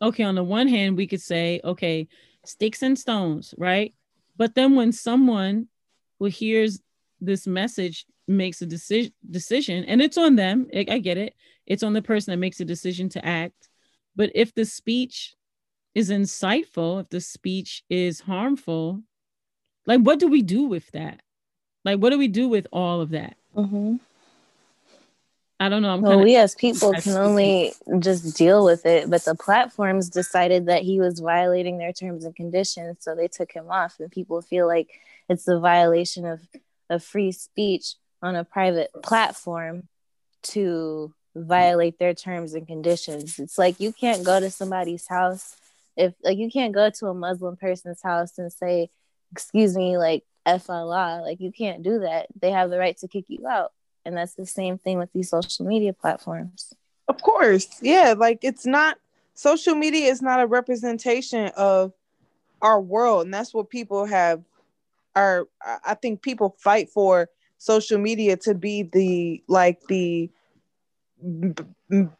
okay 0.02 0.24
on 0.24 0.34
the 0.34 0.44
one 0.44 0.68
hand 0.68 0.96
we 0.96 1.06
could 1.06 1.22
say 1.22 1.60
okay 1.64 2.06
sticks 2.44 2.82
and 2.82 2.98
stones 2.98 3.54
right? 3.56 3.94
But 4.36 4.54
then 4.54 4.74
when 4.74 4.92
someone 4.92 5.68
who 6.18 6.26
hears 6.26 6.80
this 7.20 7.46
message 7.46 8.04
makes 8.28 8.60
a 8.60 8.66
decision 8.66 9.12
decision 9.30 9.84
and 9.84 10.02
it's 10.02 10.18
on 10.18 10.36
them 10.36 10.66
I, 10.74 10.84
I 10.90 10.98
get 10.98 11.16
it. 11.16 11.34
It's 11.66 11.82
on 11.84 11.94
the 11.94 12.02
person 12.02 12.32
that 12.32 12.38
makes 12.38 12.60
a 12.60 12.64
decision 12.64 13.08
to 13.10 13.24
act. 13.24 13.68
But 14.16 14.32
if 14.34 14.52
the 14.54 14.64
speech 14.64 15.35
is 15.96 16.10
insightful 16.10 17.00
if 17.00 17.08
the 17.08 17.22
speech 17.22 17.82
is 17.88 18.20
harmful 18.20 19.02
like 19.86 20.02
what 20.02 20.18
do 20.18 20.28
we 20.28 20.42
do 20.42 20.64
with 20.64 20.90
that 20.90 21.22
like 21.86 21.98
what 21.98 22.10
do 22.10 22.18
we 22.18 22.28
do 22.28 22.48
with 22.50 22.66
all 22.70 23.00
of 23.00 23.08
that 23.10 23.34
Mhm. 23.56 23.98
i 25.58 25.70
don't 25.70 25.80
know 25.80 25.94
i'm 25.94 26.02
Well, 26.02 26.20
we 26.20 26.36
as 26.36 26.54
people 26.54 26.92
can 26.92 27.16
only 27.16 27.72
just 27.98 28.36
deal 28.36 28.62
with 28.62 28.84
it, 28.84 29.08
but 29.08 29.24
the 29.24 29.34
platforms 29.34 30.10
decided 30.10 30.66
that 30.66 30.82
he 30.82 31.00
was 31.00 31.18
violating 31.18 31.78
their 31.78 31.94
terms 31.94 32.26
and 32.26 32.36
conditions, 32.36 32.98
so 33.00 33.14
they 33.14 33.28
took 33.28 33.50
him 33.52 33.70
off. 33.70 33.98
And 33.98 34.12
people 34.12 34.42
feel 34.42 34.66
like 34.66 34.90
it's 35.30 35.48
a 35.48 35.58
violation 35.58 36.26
of, 36.26 36.40
of 36.90 37.02
free 37.02 37.32
speech 37.32 37.94
on 38.20 38.36
a 38.36 38.44
private 38.44 38.90
platform 39.02 39.88
to 40.42 41.14
violate 41.34 41.98
their 41.98 42.12
terms 42.12 42.52
and 42.52 42.66
conditions. 42.66 43.38
It's 43.38 43.56
like 43.56 43.80
you 43.80 43.92
can't 43.92 44.24
go 44.24 44.40
to 44.40 44.50
somebody's 44.50 45.06
house 45.06 45.56
if 45.96 46.14
like 46.22 46.38
you 46.38 46.50
can't 46.50 46.74
go 46.74 46.90
to 46.90 47.06
a 47.08 47.14
Muslim 47.14 47.56
person's 47.56 48.02
house 48.02 48.38
and 48.38 48.52
say, 48.52 48.90
"Excuse 49.32 49.76
me, 49.76 49.98
like 49.98 50.24
F 50.44 50.68
Allah," 50.70 51.20
like 51.22 51.40
you 51.40 51.52
can't 51.52 51.82
do 51.82 52.00
that. 52.00 52.26
They 52.40 52.50
have 52.50 52.70
the 52.70 52.78
right 52.78 52.96
to 52.98 53.08
kick 53.08 53.24
you 53.28 53.46
out. 53.48 53.72
And 54.04 54.16
that's 54.16 54.34
the 54.34 54.46
same 54.46 54.78
thing 54.78 54.98
with 54.98 55.12
these 55.12 55.30
social 55.30 55.66
media 55.66 55.92
platforms. 55.92 56.72
Of 57.08 57.20
course. 57.22 57.66
Yeah. 57.82 58.14
Like 58.16 58.40
it's 58.42 58.64
not 58.64 58.98
social 59.34 59.74
media 59.74 60.10
is 60.10 60.22
not 60.22 60.40
a 60.40 60.46
representation 60.46 61.50
of 61.56 61.92
our 62.62 62.80
world. 62.80 63.24
And 63.24 63.34
that's 63.34 63.52
what 63.52 63.68
people 63.68 64.06
have 64.06 64.42
are 65.14 65.48
I 65.84 65.94
think 65.94 66.22
people 66.22 66.56
fight 66.58 66.90
for 66.90 67.28
social 67.58 67.98
media 67.98 68.36
to 68.36 68.54
be 68.54 68.82
the 68.82 69.42
like 69.48 69.80
the 69.88 70.30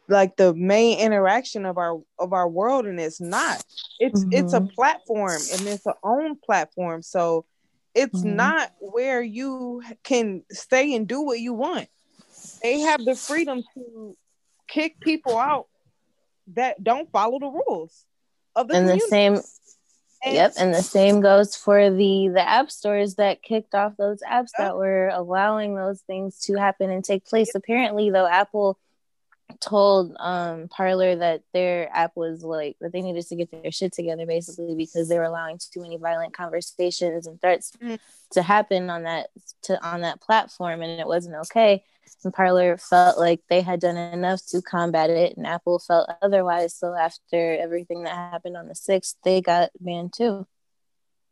like 0.07 0.35
the 0.37 0.53
main 0.53 0.99
interaction 0.99 1.65
of 1.65 1.77
our 1.77 2.01
of 2.19 2.33
our 2.33 2.47
world 2.47 2.85
and 2.85 2.99
it's 2.99 3.19
not. 3.21 3.63
It's 3.99 4.25
it's 4.31 4.53
a 4.53 4.61
Mhm. 4.61 4.73
platform 4.75 5.41
and 5.53 5.67
it's 5.67 5.85
a 5.85 5.95
own 6.03 6.35
platform 6.37 7.01
so 7.01 7.45
it's 7.93 8.21
Mhm. 8.21 8.35
not 8.35 8.71
where 8.79 9.21
you 9.21 9.81
can 10.03 10.43
stay 10.51 10.93
and 10.95 11.07
do 11.07 11.21
what 11.21 11.39
you 11.39 11.53
want. 11.53 11.89
They 12.61 12.79
have 12.81 13.03
the 13.05 13.15
freedom 13.15 13.63
to 13.73 14.15
kick 14.67 14.99
people 14.99 15.37
out 15.37 15.67
that 16.53 16.83
don't 16.83 17.11
follow 17.11 17.39
the 17.39 17.47
rules 17.49 18.05
of 18.55 18.67
the 18.67 18.75
and 18.75 18.89
the 18.89 18.99
same 18.99 19.41
And- 20.23 20.33
yep 20.35 20.53
and 20.57 20.73
the 20.73 20.81
same 20.81 21.21
goes 21.21 21.55
for 21.55 21.89
the 21.89 22.29
the 22.29 22.41
app 22.41 22.71
stores 22.71 23.15
that 23.15 23.41
kicked 23.43 23.75
off 23.75 23.97
those 23.97 24.21
apps 24.21 24.49
that 24.57 24.75
were 24.75 25.09
allowing 25.09 25.75
those 25.75 26.01
things 26.01 26.39
to 26.41 26.55
happen 26.55 26.89
and 26.89 27.03
take 27.05 27.25
place. 27.25 27.53
Apparently 27.53 28.09
though 28.09 28.25
apple 28.27 28.77
told 29.61 30.15
um 30.19 30.67
parler 30.67 31.15
that 31.15 31.41
their 31.53 31.89
app 31.95 32.11
was 32.15 32.43
like 32.43 32.75
that 32.81 32.91
they 32.91 33.01
needed 33.01 33.25
to 33.25 33.35
get 33.35 33.49
their 33.51 33.71
shit 33.71 33.93
together 33.93 34.25
basically 34.25 34.75
because 34.75 35.07
they 35.07 35.17
were 35.17 35.23
allowing 35.23 35.57
too 35.57 35.81
many 35.81 35.97
violent 35.97 36.33
conversations 36.33 37.27
and 37.27 37.39
threats 37.41 37.71
Mm. 37.81 37.97
to 38.31 38.41
happen 38.41 38.89
on 38.89 39.03
that 39.03 39.29
to 39.63 39.81
on 39.85 40.01
that 40.01 40.19
platform 40.21 40.81
and 40.81 40.99
it 40.99 41.07
wasn't 41.07 41.35
okay 41.35 41.83
and 42.23 42.33
parler 42.33 42.77
felt 42.77 43.17
like 43.17 43.41
they 43.49 43.61
had 43.61 43.79
done 43.79 43.95
enough 43.97 44.45
to 44.47 44.61
combat 44.61 45.09
it 45.09 45.37
and 45.37 45.47
apple 45.47 45.79
felt 45.79 46.09
otherwise 46.21 46.73
so 46.73 46.93
after 46.93 47.57
everything 47.57 48.03
that 48.03 48.13
happened 48.13 48.57
on 48.57 48.67
the 48.67 48.75
6th 48.75 49.15
they 49.23 49.39
got 49.41 49.69
banned 49.79 50.13
too 50.13 50.45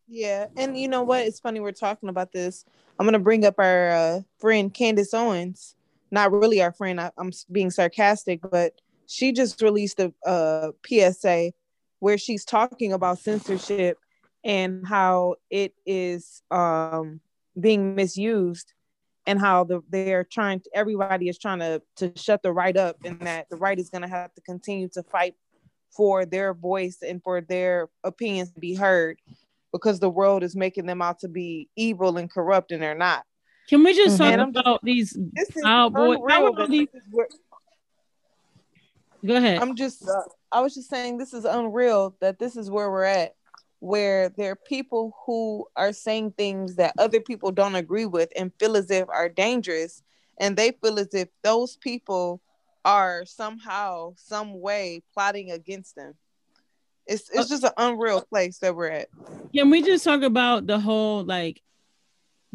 Yeah, 0.07 0.47
and 0.55 0.77
you 0.77 0.87
know 0.87 1.03
what? 1.03 1.25
It's 1.25 1.39
funny 1.39 1.59
we're 1.59 1.71
talking 1.71 2.09
about 2.09 2.31
this. 2.31 2.63
I'm 2.99 3.05
gonna 3.05 3.19
bring 3.19 3.43
up 3.45 3.55
our 3.57 3.89
uh, 3.89 4.21
friend 4.39 4.73
Candace 4.73 5.13
Owens. 5.13 5.74
Not 6.15 6.31
really 6.31 6.61
our 6.61 6.71
friend. 6.71 6.99
I, 7.01 7.11
I'm 7.17 7.31
being 7.51 7.69
sarcastic, 7.69 8.39
but 8.49 8.71
she 9.05 9.33
just 9.33 9.61
released 9.61 9.99
a, 9.99 10.13
uh 10.25 10.71
PSA 10.87 11.51
where 11.99 12.17
she's 12.17 12.45
talking 12.45 12.93
about 12.93 13.19
censorship 13.19 13.97
and 14.45 14.87
how 14.87 15.35
it 15.49 15.73
is 15.85 16.41
um, 16.51 17.19
being 17.59 17.95
misused, 17.95 18.71
and 19.27 19.41
how 19.41 19.65
the 19.65 19.81
they're 19.89 20.23
trying. 20.23 20.61
To, 20.61 20.69
everybody 20.73 21.27
is 21.27 21.37
trying 21.37 21.59
to 21.59 21.81
to 21.97 22.13
shut 22.15 22.41
the 22.43 22.53
right 22.53 22.77
up, 22.77 22.95
and 23.03 23.19
that 23.21 23.49
the 23.49 23.57
right 23.57 23.77
is 23.77 23.89
gonna 23.89 24.07
have 24.07 24.33
to 24.35 24.41
continue 24.41 24.87
to 24.93 25.03
fight 25.03 25.35
for 25.91 26.25
their 26.25 26.53
voice 26.53 26.99
and 27.05 27.21
for 27.23 27.41
their 27.41 27.89
opinions 28.05 28.51
to 28.51 28.59
be 28.61 28.73
heard 28.73 29.19
because 29.73 29.99
the 29.99 30.09
world 30.09 30.43
is 30.43 30.55
making 30.55 30.85
them 30.85 31.01
out 31.01 31.19
to 31.19 31.27
be 31.27 31.67
evil 31.75 32.15
and 32.15 32.31
corrupt 32.31 32.71
and 32.71 32.81
they're 32.81 32.95
not. 32.95 33.25
Can 33.67 33.83
we 33.83 33.93
just 33.93 34.17
talk 34.17 34.33
I'm 34.33 34.49
about 34.49 34.83
these 34.83 35.17
This 35.33 35.49
is 35.55 35.61
Proud 35.61 35.93
Boy- 35.93 36.15
unreal. 36.15 36.21
Proud 36.21 36.57
that 36.57 36.69
this 36.69 36.93
is 36.93 37.03
where- 37.11 37.27
go 39.25 39.35
ahead 39.35 39.59
I'm 39.61 39.75
just, 39.75 40.07
uh, 40.07 40.21
I 40.51 40.61
was 40.61 40.75
just 40.75 40.89
saying, 40.89 41.17
this 41.17 41.33
is 41.33 41.45
unreal 41.45 42.15
that 42.21 42.39
this 42.39 42.55
is 42.55 42.69
where 42.69 42.89
we're 42.91 43.03
at, 43.03 43.35
where 43.79 44.29
there 44.29 44.51
are 44.51 44.55
people 44.55 45.15
who 45.25 45.65
are 45.75 45.91
saying 45.93 46.31
things 46.31 46.75
that 46.75 46.93
other 46.97 47.19
people 47.19 47.51
don't 47.51 47.75
agree 47.75 48.05
with 48.05 48.29
and 48.37 48.51
feel 48.59 48.77
as 48.77 48.89
if 48.91 49.07
are 49.09 49.29
dangerous, 49.29 50.03
and 50.39 50.55
they 50.55 50.71
feel 50.71 50.99
as 50.99 51.13
if 51.13 51.29
those 51.43 51.75
people 51.77 52.41
are 52.85 53.25
somehow, 53.25 54.13
some 54.15 54.61
way 54.61 55.01
plotting 55.13 55.51
against 55.51 55.95
them. 55.95 56.13
It's 57.07 57.29
it's 57.31 57.49
just 57.49 57.63
an 57.63 57.71
unreal 57.77 58.21
place 58.21 58.59
that 58.59 58.75
we're 58.75 58.89
at. 58.89 59.09
Can 59.53 59.69
we 59.69 59.81
just 59.83 60.03
talk 60.03 60.21
about 60.21 60.65
the 60.67 60.79
whole 60.79 61.23
like 61.23 61.61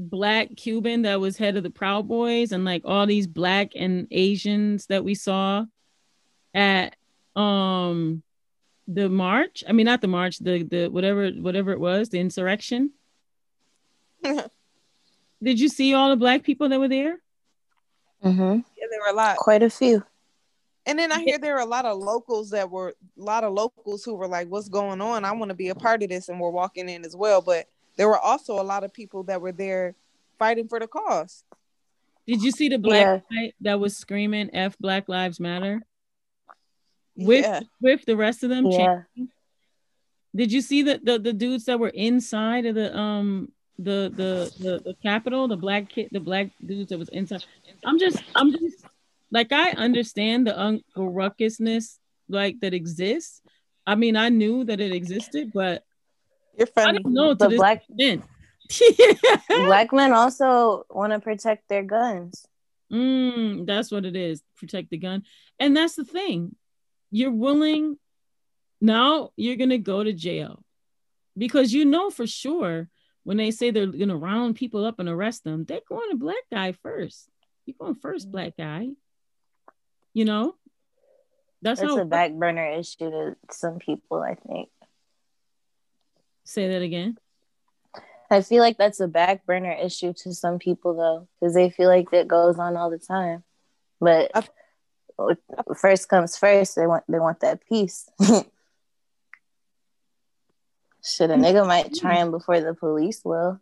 black 0.01 0.57
Cuban 0.57 1.03
that 1.03 1.21
was 1.21 1.37
head 1.37 1.57
of 1.57 1.63
the 1.63 1.71
Proud 1.71 2.09
Boys 2.09 2.53
and 2.53 2.65
like 2.65 2.83
all 2.85 3.07
these 3.07 3.27
black 3.27 3.73
and 3.77 4.09
Asians 4.11 4.87
that 4.87 5.05
we 5.05 5.15
saw 5.15 5.65
at 6.55 6.97
um 7.37 8.23
the 8.89 9.09
march? 9.09 9.63
I 9.69 9.73
mean 9.73 9.87
not 9.87 10.01
the 10.01 10.09
march, 10.09 10.39
the 10.39 10.63
the 10.63 10.89
whatever 10.89 11.31
whatever 11.31 11.73
it 11.73 11.81
was, 11.81 12.09
the 12.09 12.21
insurrection. 12.21 12.93
Did 14.23 15.59
you 15.59 15.69
see 15.69 15.95
all 15.95 16.11
the 16.11 16.17
black 16.17 16.43
people 16.43 16.69
that 16.69 16.81
were 16.81 16.89
there? 16.89 17.19
Mm-hmm. 18.25 18.41
Yeah, 18.77 18.87
there 18.91 19.01
were 19.01 19.13
a 19.13 19.17
lot. 19.17 19.37
Quite 19.37 19.63
a 19.63 19.71
few. 19.71 20.03
And 20.87 20.99
then 20.99 21.13
I 21.13 21.21
hear 21.21 21.39
there 21.39 21.55
were 21.55 21.61
a 21.61 21.67
lot 21.67 21.85
of 21.85 21.99
locals 21.99 22.51
that 22.51 22.71
were 22.71 22.91
a 22.91 23.23
lot 23.23 23.45
of 23.45 23.53
locals 23.53 24.05
who 24.05 24.15
were 24.15 24.29
like, 24.29 24.49
"What's 24.49 24.69
going 24.69 25.01
on? 25.01 25.25
I 25.25 25.33
want 25.33 25.51
to 25.51 25.55
be 25.55 25.69
a 25.69 25.75
part 25.75 26.03
of 26.03 26.09
this," 26.09 26.29
and 26.29 26.41
we're 26.41 26.51
walking 26.51 26.89
in 26.89 27.05
as 27.05 27.15
well. 27.15 27.41
But 27.41 27.69
there 28.01 28.09
were 28.09 28.19
also 28.19 28.59
a 28.59 28.65
lot 28.65 28.83
of 28.83 28.95
people 28.95 29.25
that 29.25 29.43
were 29.43 29.53
there 29.53 29.95
fighting 30.39 30.67
for 30.67 30.81
the 30.81 30.87
cause. 30.87 31.45
Did 32.27 32.43
you 32.43 32.51
see 32.51 32.71
the 32.71 32.79
black 32.79 33.05
Yeah. 33.05 33.21
guy 33.31 33.53
that 33.61 33.79
was 33.79 33.95
screaming 33.95 34.49
"F 34.55 34.79
Black 34.79 35.07
Lives 35.07 35.39
Matter"? 35.39 35.83
With 37.15 37.45
yeah, 37.45 37.61
with 37.79 38.07
the 38.07 38.17
rest 38.17 38.43
of 38.43 38.49
them, 38.49 38.71
Yeah. 38.71 39.03
chanting? 39.15 39.29
Did 40.35 40.51
you 40.51 40.63
see 40.63 40.81
the, 40.81 40.99
the 41.05 41.19
the 41.19 41.35
dudes 41.35 41.67
that 41.67 41.79
were 41.79 41.91
inside 41.91 42.65
of 42.65 42.75
the 42.75 42.97
um 42.97 43.53
the 43.79 44.11
the 44.17 44.51
the, 44.59 44.79
the 44.83 44.95
Capitol, 45.03 45.47
the 45.47 45.59
black 45.59 45.91
kid, 45.91 46.09
the 46.11 46.21
black 46.21 46.49
dudes 46.65 46.89
that 46.89 46.99
was 46.99 47.11
inside? 47.11 47.45
I'm 47.85 47.99
just 47.99 48.23
I'm 48.35 48.51
just 48.51 48.83
like 49.31 49.53
I 49.53 49.73
understand 49.73 50.47
the 50.47 50.59
Uncle 50.59 51.13
Ruckusness 51.13 51.99
like 52.31 52.61
that 52.61 52.73
exists. 52.73 53.43
I 53.87 53.95
mean, 53.95 54.17
I 54.17 54.31
knew 54.31 54.65
that 54.65 54.81
it 54.81 54.93
existed, 54.93 55.53
but 55.53 55.85
you're 56.57 56.69
I 56.77 56.83
funny. 56.83 56.99
didn't 56.99 57.13
know 57.15 57.31
to 57.31 57.35
The 57.35 57.49
this 57.49 57.59
black 57.59 57.83
men. 57.89 58.23
black 59.49 59.93
men 59.93 60.13
also 60.13 60.85
want 60.91 61.13
to 61.13 61.21
protect 61.21 61.69
their 61.69 61.83
guns. 61.83 62.47
Mm, 62.93 63.67
that's 63.67 63.91
what 63.91 64.05
it 64.05 64.17
is. 64.17 64.43
Protect 64.57 64.91
the 64.91 64.99
gun. 64.99 65.25
And 65.59 65.77
that's 65.77 65.95
the 65.95 66.05
thing. 66.05 66.55
You're 67.11 67.31
willing 67.33 67.99
now 68.81 69.31
you're 69.37 69.57
gonna 69.57 69.79
go 69.79 70.03
to 70.03 70.13
jail. 70.13 70.65
Because 71.37 71.73
you 71.73 71.85
know 71.85 72.11
for 72.11 72.27
sure 72.27 72.89
when 73.25 73.37
they 73.37 73.51
say 73.51 73.71
they're 73.71 73.87
gonna 73.87 74.17
round 74.17 74.57
people 74.57 74.85
up 74.85 74.99
and 74.99 75.09
arrest 75.09 75.45
them, 75.45 75.65
they're 75.65 75.81
going 75.89 76.11
to 76.11 76.17
black 76.17 76.43
guy 76.51 76.73
first. 76.73 77.29
You're 77.67 77.77
going 77.79 77.95
first, 77.97 78.31
black 78.31 78.57
guy. 78.57 78.89
You 80.15 80.25
know? 80.25 80.55
That's 81.63 81.81
It's 81.81 81.91
how 81.91 82.01
a 82.01 82.05
back 82.05 82.33
burner 82.33 82.67
issue 82.67 83.11
to 83.11 83.37
some 83.51 83.79
people, 83.79 84.23
I 84.23 84.35
think. 84.35 84.71
Say 86.51 86.69
that 86.69 86.83
again. 86.83 87.17
I 88.31 88.43
feel 88.43 88.61
like 88.61 88.79
that's 88.79 89.01
a 89.01 89.09
back 89.09 89.45
burner 89.45 89.73
issue 89.73 90.13
to 90.19 90.33
some 90.35 90.59
people 90.59 90.95
though, 90.95 91.27
because 91.41 91.55
they 91.55 91.71
feel 91.71 91.89
like 91.89 92.11
that 92.11 92.29
goes 92.29 92.59
on 92.59 92.77
all 92.77 92.91
the 92.91 92.99
time. 92.99 93.43
But 94.01 94.31
I- 94.35 94.49
first 95.77 96.09
comes 96.09 96.37
first, 96.37 96.77
they 96.77 96.87
want 96.87 97.05
they 97.09 97.19
want 97.19 97.41
that 97.41 97.67
peace. 97.69 98.09
Should 101.05 101.31
a 101.31 101.37
nigga 101.37 101.67
might 101.67 101.95
try 102.01 102.17
him 102.17 102.31
before 102.31 102.61
the 102.61 102.75
police 102.75 103.23
will. 103.25 103.61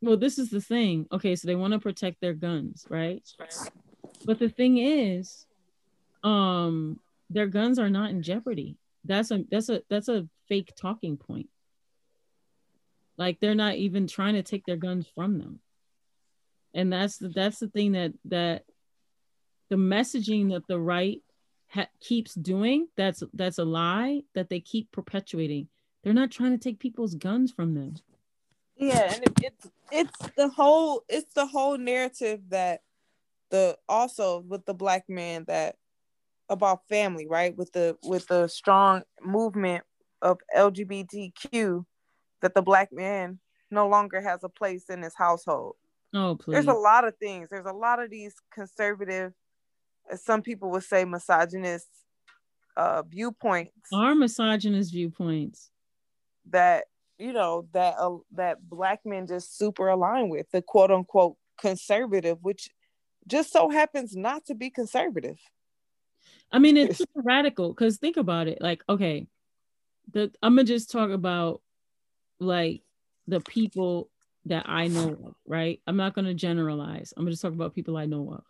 Well, 0.00 0.16
this 0.16 0.38
is 0.38 0.50
the 0.50 0.60
thing. 0.60 1.06
Okay, 1.10 1.34
so 1.34 1.48
they 1.48 1.56
want 1.56 1.72
to 1.72 1.80
protect 1.80 2.20
their 2.20 2.34
guns, 2.34 2.86
right? 2.88 3.26
But 4.24 4.38
the 4.38 4.48
thing 4.48 4.78
is, 4.78 5.46
um, 6.22 7.00
their 7.30 7.46
guns 7.48 7.78
are 7.78 7.90
not 7.90 8.10
in 8.10 8.22
jeopardy. 8.22 8.76
That's 9.04 9.30
a 9.30 9.44
that's 9.50 9.68
a 9.68 9.82
that's 9.90 10.08
a 10.08 10.28
fake 10.48 10.72
talking 10.76 11.16
point. 11.16 11.48
Like 13.18 13.40
they're 13.40 13.54
not 13.54 13.74
even 13.74 14.06
trying 14.06 14.34
to 14.34 14.42
take 14.42 14.64
their 14.64 14.76
guns 14.76 15.06
from 15.14 15.38
them. 15.38 15.58
And 16.72 16.92
that's 16.92 17.18
the 17.18 17.28
that's 17.28 17.58
the 17.58 17.68
thing 17.68 17.92
that 17.92 18.12
that 18.26 18.64
the 19.68 19.76
messaging 19.76 20.52
that 20.52 20.66
the 20.68 20.78
right 20.78 21.20
ha- 21.68 21.88
keeps 22.00 22.34
doing 22.34 22.86
that's 22.96 23.22
that's 23.34 23.58
a 23.58 23.64
lie 23.64 24.22
that 24.34 24.48
they 24.48 24.60
keep 24.60 24.92
perpetuating. 24.92 25.68
They're 26.02 26.14
not 26.14 26.30
trying 26.30 26.52
to 26.52 26.58
take 26.58 26.78
people's 26.78 27.16
guns 27.16 27.50
from 27.50 27.74
them. 27.74 27.96
Yeah, 28.76 29.12
and 29.12 29.24
it, 29.24 29.32
it's 29.42 29.70
it's 29.90 30.30
the 30.36 30.48
whole 30.48 31.02
it's 31.08 31.34
the 31.34 31.46
whole 31.46 31.76
narrative 31.76 32.40
that 32.50 32.82
the 33.50 33.76
also 33.88 34.44
with 34.46 34.64
the 34.66 34.74
black 34.74 35.04
man 35.08 35.44
that 35.48 35.74
about 36.48 36.86
family, 36.88 37.26
right? 37.26 37.56
With 37.56 37.72
the 37.72 37.96
with 38.04 38.28
the 38.28 38.46
strong 38.46 39.02
movement 39.20 39.82
of 40.22 40.38
LGBTQ 40.56 41.84
that 42.42 42.54
the 42.54 42.62
black 42.62 42.90
man 42.92 43.38
no 43.70 43.88
longer 43.88 44.20
has 44.20 44.44
a 44.44 44.48
place 44.48 44.84
in 44.88 45.02
his 45.02 45.14
household. 45.16 45.76
Oh, 46.14 46.36
please. 46.36 46.54
There's 46.54 46.66
a 46.66 46.72
lot 46.72 47.06
of 47.06 47.16
things. 47.18 47.48
There's 47.50 47.66
a 47.66 47.72
lot 47.72 48.02
of 48.02 48.10
these 48.10 48.34
conservative, 48.52 49.32
as 50.10 50.24
some 50.24 50.42
people 50.42 50.70
would 50.70 50.84
say, 50.84 51.04
misogynist 51.04 51.88
uh, 52.76 53.02
viewpoints 53.02 53.72
Our 53.92 54.14
misogynist 54.14 54.92
viewpoints. 54.92 55.70
that 56.50 56.84
you 57.18 57.32
know 57.32 57.66
that 57.72 57.96
uh, 57.98 58.18
that 58.36 58.66
black 58.68 59.00
men 59.04 59.26
just 59.26 59.58
super 59.58 59.88
align 59.88 60.28
with 60.28 60.48
the 60.52 60.62
quote 60.62 60.90
unquote 60.92 61.36
conservative, 61.60 62.38
which 62.40 62.70
just 63.26 63.52
so 63.52 63.68
happens 63.68 64.16
not 64.16 64.46
to 64.46 64.54
be 64.54 64.70
conservative. 64.70 65.38
I 66.52 66.60
mean, 66.60 66.76
it's 66.76 66.98
super 66.98 67.20
radical 67.22 67.70
because 67.70 67.98
think 67.98 68.16
about 68.16 68.46
it. 68.48 68.62
Like, 68.62 68.82
okay, 68.88 69.26
the 70.12 70.30
I'm 70.42 70.54
gonna 70.54 70.64
just 70.64 70.90
talk 70.90 71.10
about 71.10 71.60
like 72.40 72.82
the 73.26 73.40
people 73.40 74.10
that 74.46 74.68
I 74.68 74.88
know 74.88 75.10
of, 75.10 75.34
right? 75.46 75.80
I'm 75.86 75.96
not 75.96 76.14
gonna 76.14 76.34
generalize. 76.34 77.12
I'm 77.16 77.24
gonna 77.24 77.36
talk 77.36 77.52
about 77.52 77.74
people 77.74 77.96
I 77.96 78.06
know 78.06 78.32
of. 78.32 78.44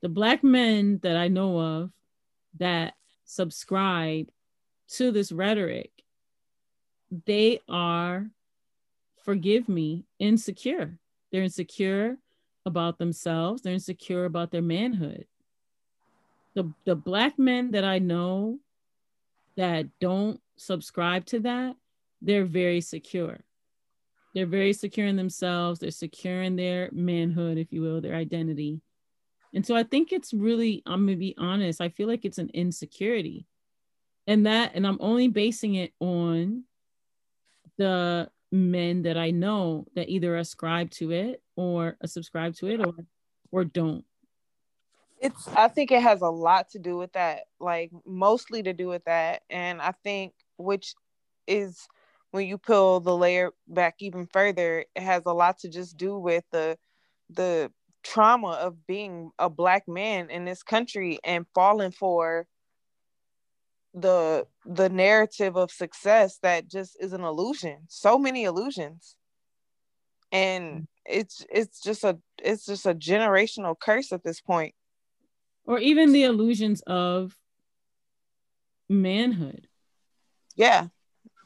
The 0.00 0.08
black 0.08 0.42
men 0.44 1.00
that 1.02 1.16
I 1.16 1.28
know 1.28 1.58
of 1.60 1.90
that 2.58 2.94
subscribe 3.24 4.30
to 4.88 5.10
this 5.10 5.32
rhetoric, 5.32 5.90
they 7.26 7.60
are, 7.68 8.30
forgive 9.22 9.68
me, 9.68 10.04
insecure. 10.18 10.98
They're 11.30 11.42
insecure 11.42 12.18
about 12.66 12.98
themselves. 12.98 13.62
They're 13.62 13.72
insecure 13.72 14.24
about 14.24 14.50
their 14.50 14.62
manhood 14.62 15.26
the 16.54 16.72
the 16.84 16.94
black 16.94 17.38
men 17.38 17.72
that 17.72 17.84
I 17.84 17.98
know 17.98 18.58
that 19.56 19.86
don't 20.00 20.40
subscribe 20.56 21.26
to 21.26 21.40
that, 21.40 21.76
they're 22.24 22.44
very 22.44 22.80
secure. 22.80 23.40
They're 24.34 24.46
very 24.46 24.72
secure 24.72 25.06
in 25.06 25.16
themselves. 25.16 25.78
They're 25.78 25.90
secure 25.90 26.42
in 26.42 26.56
their 26.56 26.88
manhood, 26.92 27.58
if 27.58 27.72
you 27.72 27.82
will, 27.82 28.00
their 28.00 28.16
identity. 28.16 28.80
And 29.54 29.64
so 29.64 29.76
I 29.76 29.84
think 29.84 30.12
it's 30.12 30.34
really, 30.34 30.82
I'm 30.86 31.06
gonna 31.06 31.16
be 31.16 31.36
honest, 31.38 31.80
I 31.80 31.88
feel 31.88 32.08
like 32.08 32.24
it's 32.24 32.38
an 32.38 32.50
insecurity. 32.52 33.46
And 34.26 34.46
that, 34.46 34.72
and 34.74 34.86
I'm 34.86 34.98
only 35.00 35.28
basing 35.28 35.76
it 35.76 35.92
on 36.00 36.64
the 37.76 38.30
men 38.50 39.02
that 39.02 39.16
I 39.16 39.30
know 39.30 39.86
that 39.94 40.08
either 40.08 40.36
ascribe 40.36 40.90
to 40.92 41.10
it 41.10 41.42
or 41.56 41.96
uh, 42.02 42.06
subscribe 42.06 42.54
to 42.56 42.68
it 42.68 42.80
or 42.80 42.94
or 43.50 43.64
don't. 43.64 44.04
It's 45.20 45.48
I 45.48 45.68
think 45.68 45.90
it 45.90 46.02
has 46.02 46.22
a 46.22 46.28
lot 46.28 46.70
to 46.70 46.78
do 46.78 46.96
with 46.96 47.12
that, 47.12 47.44
like 47.60 47.90
mostly 48.06 48.62
to 48.62 48.72
do 48.72 48.88
with 48.88 49.04
that. 49.04 49.42
And 49.50 49.80
I 49.80 49.92
think 50.02 50.34
which 50.56 50.94
is 51.46 51.86
when 52.34 52.48
you 52.48 52.58
peel 52.58 52.98
the 52.98 53.16
layer 53.16 53.52
back 53.68 53.94
even 54.00 54.26
further, 54.26 54.84
it 54.96 55.02
has 55.02 55.22
a 55.24 55.32
lot 55.32 55.56
to 55.60 55.68
just 55.68 55.96
do 55.96 56.18
with 56.18 56.42
the 56.50 56.76
the 57.30 57.70
trauma 58.02 58.58
of 58.60 58.88
being 58.88 59.30
a 59.38 59.48
black 59.48 59.86
man 59.86 60.30
in 60.30 60.44
this 60.44 60.64
country 60.64 61.20
and 61.22 61.46
falling 61.54 61.92
for 61.92 62.48
the 63.94 64.48
the 64.66 64.88
narrative 64.88 65.56
of 65.56 65.70
success 65.70 66.38
that 66.42 66.68
just 66.68 66.96
is 66.98 67.12
an 67.12 67.22
illusion. 67.22 67.84
So 67.86 68.18
many 68.18 68.42
illusions. 68.42 69.14
And 70.32 70.64
mm. 70.64 70.86
it's 71.06 71.46
it's 71.48 71.80
just 71.80 72.02
a 72.02 72.18
it's 72.42 72.66
just 72.66 72.84
a 72.84 72.96
generational 72.96 73.76
curse 73.80 74.10
at 74.10 74.24
this 74.24 74.40
point. 74.40 74.74
or 75.66 75.78
even 75.78 76.10
the 76.10 76.24
illusions 76.24 76.82
of 76.88 77.36
manhood 78.88 79.68
Yeah, 80.56 80.88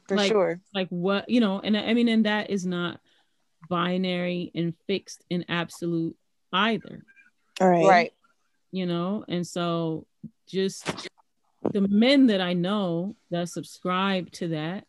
for 0.08 0.16
Like- 0.16 0.30
sure. 0.32 0.60
like 0.74 0.88
what 0.88 1.28
you 1.28 1.40
know 1.40 1.60
and 1.60 1.76
i 1.76 1.92
mean 1.94 2.08
and 2.08 2.24
that 2.26 2.50
is 2.50 2.64
not 2.66 3.00
binary 3.68 4.50
and 4.54 4.74
fixed 4.86 5.22
and 5.30 5.44
absolute 5.48 6.16
either 6.52 7.04
All 7.60 7.68
right. 7.68 7.86
Right. 7.86 8.12
you 8.72 8.86
know 8.86 9.24
and 9.28 9.46
so 9.46 10.06
just 10.48 11.08
the 11.72 11.82
men 11.82 12.28
that 12.28 12.40
i 12.40 12.54
know 12.54 13.16
that 13.30 13.48
subscribe 13.48 14.30
to 14.32 14.48
that 14.48 14.84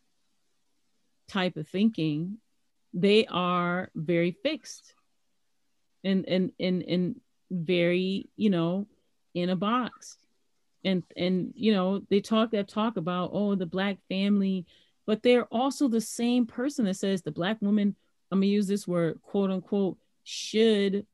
type 1.27 1.57
of 1.57 1.67
thinking 1.67 2.37
they 2.93 3.25
are 3.27 3.89
very 3.95 4.31
fixed 4.31 4.93
and 6.03 6.25
and 6.27 6.51
and 6.59 6.81
and 6.83 7.21
very 7.51 8.29
you 8.37 8.49
know 8.49 8.87
in 9.33 9.49
a 9.49 9.55
box 9.55 10.17
and 10.85 11.03
and 11.17 11.51
you 11.55 11.73
know 11.73 12.01
they 12.09 12.21
talk 12.21 12.51
that 12.51 12.67
talk 12.67 12.97
about 12.97 13.31
oh 13.33 13.53
the 13.55 13.65
black 13.65 13.97
family 14.07 14.65
but 15.09 15.23
they're 15.23 15.45
also 15.45 15.87
the 15.87 15.99
same 15.99 16.45
person 16.45 16.85
that 16.85 16.93
says 16.93 17.23
the 17.23 17.31
black 17.31 17.57
woman 17.61 17.95
i'm 18.31 18.37
gonna 18.39 18.45
use 18.45 18.67
this 18.67 18.87
word 18.87 19.19
quote 19.23 19.49
unquote 19.49 19.97
should 20.23 21.07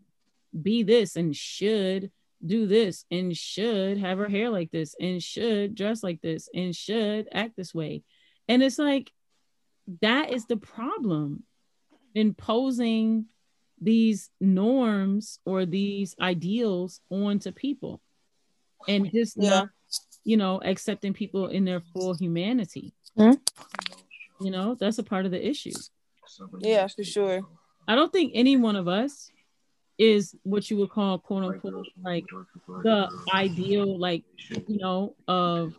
be 0.62 0.84
this 0.84 1.16
and 1.16 1.34
should 1.34 2.12
do 2.46 2.68
this 2.68 3.06
and 3.10 3.38
should 3.38 3.98
have 3.98 4.18
her 4.18 4.28
hair 4.28 4.50
like 4.50 4.70
this 4.70 4.96
and 5.00 5.24
should 5.24 5.74
dress 5.76 6.04
like 6.04 6.20
this 6.22 6.50
and 6.54 6.76
should 6.76 7.30
act 7.32 7.56
this 7.56 7.74
way 7.74 8.04
and 8.50 8.62
it's 8.62 8.78
like 8.78 9.14
that 10.02 10.30
is 10.34 10.46
the 10.48 10.58
problem 10.58 11.43
imposing 12.16 13.26
these 13.80 14.30
norms 14.41 15.39
or 15.46 15.66
these 15.66 16.16
ideals 16.20 17.00
onto 17.10 17.52
people 17.54 18.02
and 18.89 19.10
just 19.12 19.38
Yeah. 19.38 19.50
not, 19.50 19.70
you 20.24 20.38
know, 20.38 20.60
accepting 20.64 21.14
people 21.14 21.48
in 21.48 21.64
their 21.66 21.82
full 21.93 22.14
humanity. 22.14 22.95
Hmm? 23.18 23.32
You 24.39 24.51
know, 24.51 24.76
that's 24.76 24.97
a 24.97 25.03
part 25.03 25.26
of 25.26 25.32
the 25.32 25.47
issue. 25.47 25.72
Yeah, 26.59 26.88
for 26.88 27.03
sure. 27.03 27.43
I 27.88 27.95
don't 27.95 28.11
think 28.11 28.32
any 28.36 28.57
one 28.57 28.76
of 28.76 28.88
us 28.88 29.32
is 29.97 30.36
what 30.43 30.70
you 30.70 30.78
would 30.78 30.89
call 30.89 31.20
quote 31.20 31.43
unquote 31.43 31.88
like 32.03 32.26
the 32.84 33.09
ideal, 33.34 33.97
like, 33.97 34.24
you 34.68 34.78
know, 34.78 35.16
of 35.28 35.74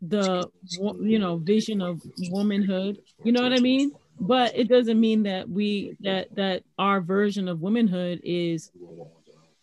the 0.00 0.48
you 1.00 1.18
know 1.18 1.36
vision 1.36 1.82
of 1.82 2.00
womanhood 2.30 2.98
you 3.24 3.32
know 3.32 3.42
what 3.42 3.52
i 3.52 3.58
mean 3.58 3.90
but 4.20 4.56
it 4.56 4.68
doesn't 4.68 5.00
mean 5.00 5.24
that 5.24 5.48
we 5.48 5.96
that 6.00 6.32
that 6.36 6.62
our 6.78 7.00
version 7.00 7.48
of 7.48 7.60
womanhood 7.60 8.20
is 8.22 8.70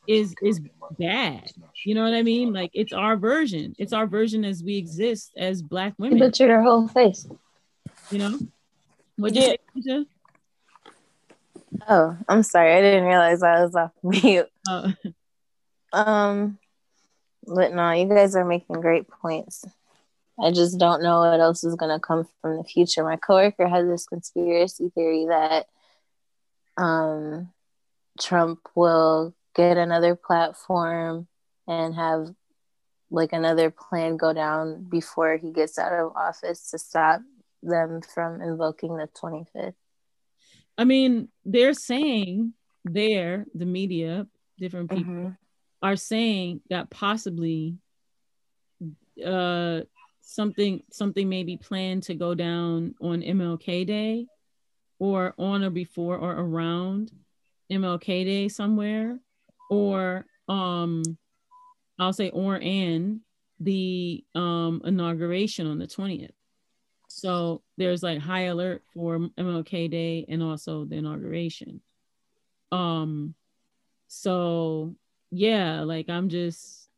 is 0.08 0.36
is 0.44 0.62
bad 1.00 1.52
you 1.84 1.94
know 1.96 2.04
what 2.04 2.14
i 2.14 2.22
mean 2.22 2.54
like 2.54 2.72
it's 2.74 2.94
our 2.94 3.18
version 3.18 3.76
it's 3.78 3.92
our 3.94 4.08
version 4.08 4.46
as 4.46 4.64
we 4.64 4.78
exist 4.78 5.32
as 5.38 5.62
black 5.62 5.94
You 5.98 6.04
women 6.06 6.20
butchered 6.20 6.50
her 6.50 6.62
whole 6.62 6.88
face. 6.88 7.28
you 8.10 8.20
know 8.20 8.40
what 9.18 9.34
you 9.36 9.42
Yeah. 9.42 9.56
say 9.84 10.06
Oh, 11.88 12.18
I'm 12.28 12.42
sorry. 12.42 12.74
I 12.74 12.82
didn't 12.82 13.04
realize 13.04 13.44
I 13.44 13.62
was 13.64 13.76
off 13.76 13.92
mute. 14.04 14.48
Uh, 14.68 14.92
Um, 15.94 16.58
but 17.46 17.74
no, 17.74 17.92
you 17.92 18.08
guys 18.08 18.36
are 18.36 18.44
making 18.44 18.82
great 18.82 19.08
points. 19.08 19.64
I 20.42 20.52
just 20.52 20.80
don't 20.80 21.04
know 21.04 21.20
what 21.20 21.40
else 21.40 21.64
is 21.64 21.76
gonna 21.76 22.00
come 22.00 22.28
from 22.42 22.58
the 22.58 22.64
future. 22.64 23.04
My 23.04 23.18
coworker 23.18 23.68
has 23.68 23.86
this 23.88 24.06
conspiracy 24.08 24.90
theory 24.96 25.26
that 25.30 25.68
um 26.78 27.52
Trump 28.20 28.60
will 28.74 29.35
get 29.56 29.78
another 29.78 30.16
platform 30.16 31.28
and 31.68 31.96
have 31.96 32.28
like 33.10 33.34
another 33.34 33.72
plan 33.72 34.18
go 34.18 34.34
down 34.34 34.84
before 34.90 35.38
he 35.38 35.52
gets 35.52 35.78
out 35.80 35.94
of 35.94 36.12
office 36.16 36.70
to 36.72 36.78
stop 36.78 37.22
them 37.64 38.02
from 38.02 38.42
invoking 38.42 38.96
the 38.98 39.08
25th. 39.20 39.74
i 40.78 40.84
mean 40.84 41.30
they're 41.46 41.74
saying 41.74 42.54
there 42.84 43.46
the 43.56 43.66
media 43.66 44.28
different 44.60 44.90
people 44.92 45.14
Mhm. 45.14 45.38
are 45.82 45.96
saying 45.96 46.62
that 46.70 46.90
possibly 46.90 47.78
uh 49.26 49.82
something 50.22 50.82
something 50.92 51.30
may 51.30 51.44
be 51.44 51.58
planned 51.58 52.04
to 52.04 52.16
go 52.16 52.34
down 52.36 52.96
on 53.00 53.22
MLK 53.22 53.86
Day 53.86 54.28
or 55.00 55.34
on 55.38 55.64
or 55.64 55.70
before 55.70 56.18
or 56.18 56.32
around 56.32 57.12
MLK 57.72 58.24
Day 58.26 58.48
somewhere 58.50 59.20
or 59.70 60.26
um 60.48 61.04
I'll 61.98 62.14
say 62.14 62.30
or 62.30 62.60
and 62.62 63.22
the 63.60 64.24
um 64.36 64.82
inauguration 64.86 65.68
on 65.68 65.80
the 65.80 65.88
20th. 65.88 66.32
So 67.08 67.62
there's 67.78 68.04
like 68.04 68.20
high 68.20 68.44
alert 68.44 68.84
for 68.94 69.18
MLK 69.18 69.90
Day 69.90 70.26
and 70.28 70.44
also 70.44 70.86
the 70.86 70.96
inauguration. 70.96 71.82
Um 72.72 73.36
so 74.08 74.96
yeah, 75.32 75.82
like 75.82 76.10
I'm 76.10 76.30
just 76.30 76.90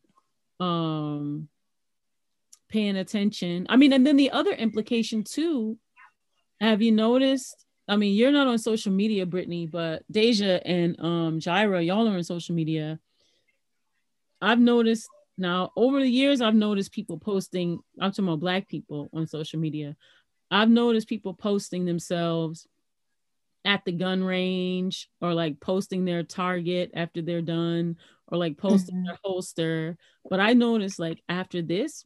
um 0.60 1.48
paying 2.68 2.96
attention. 2.96 3.66
I 3.68 3.76
mean, 3.76 3.92
and 3.92 4.06
then 4.06 4.16
the 4.16 4.30
other 4.30 4.52
implication 4.52 5.24
too, 5.24 5.78
have 6.60 6.82
you 6.82 6.92
noticed? 6.92 7.64
I 7.88 7.96
mean, 7.96 8.14
you're 8.14 8.32
not 8.32 8.46
on 8.46 8.58
social 8.58 8.92
media, 8.92 9.24
Brittany, 9.24 9.66
but 9.66 10.02
Deja 10.10 10.60
and 10.64 10.98
um 11.00 11.40
Jaira, 11.40 11.84
y'all 11.84 12.06
are 12.08 12.16
on 12.16 12.24
social 12.24 12.54
media. 12.54 13.00
I've 14.40 14.60
noticed 14.60 15.08
now 15.38 15.70
over 15.76 16.00
the 16.00 16.08
years, 16.08 16.40
I've 16.40 16.54
noticed 16.54 16.92
people 16.92 17.18
posting, 17.18 17.80
I'm 18.00 18.10
talking 18.10 18.26
about 18.26 18.40
black 18.40 18.68
people 18.68 19.08
on 19.12 19.26
social 19.26 19.58
media. 19.58 19.96
I've 20.50 20.70
noticed 20.70 21.08
people 21.08 21.34
posting 21.34 21.84
themselves 21.84 22.66
at 23.64 23.84
the 23.84 23.92
gun 23.92 24.22
range 24.22 25.08
or 25.20 25.34
like 25.34 25.60
posting 25.60 26.04
their 26.04 26.22
target 26.22 26.90
after 26.94 27.22
they're 27.22 27.42
done 27.42 27.96
or 28.26 28.38
like 28.38 28.56
posting 28.56 29.02
their 29.02 29.18
holster. 29.22 29.96
But 30.28 30.40
I 30.40 30.54
noticed 30.54 30.98
like 30.98 31.22
after 31.28 31.62
this, 31.62 32.04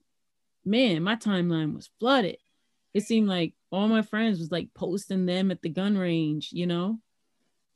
man, 0.64 1.02
my 1.02 1.16
timeline 1.16 1.74
was 1.74 1.90
flooded. 2.00 2.38
It 2.94 3.04
seemed 3.04 3.28
like 3.28 3.54
all 3.70 3.88
my 3.88 4.02
friends 4.02 4.38
was 4.38 4.50
like 4.50 4.68
posting 4.74 5.26
them 5.26 5.50
at 5.50 5.62
the 5.62 5.68
gun 5.68 5.96
range, 5.96 6.50
you 6.52 6.66
know? 6.66 6.98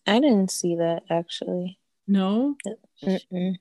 I 0.06 0.20
didn't 0.20 0.50
see 0.50 0.76
that 0.76 1.02
actually. 1.10 1.78
No? 2.06 2.56
Mm-mm. 3.04 3.56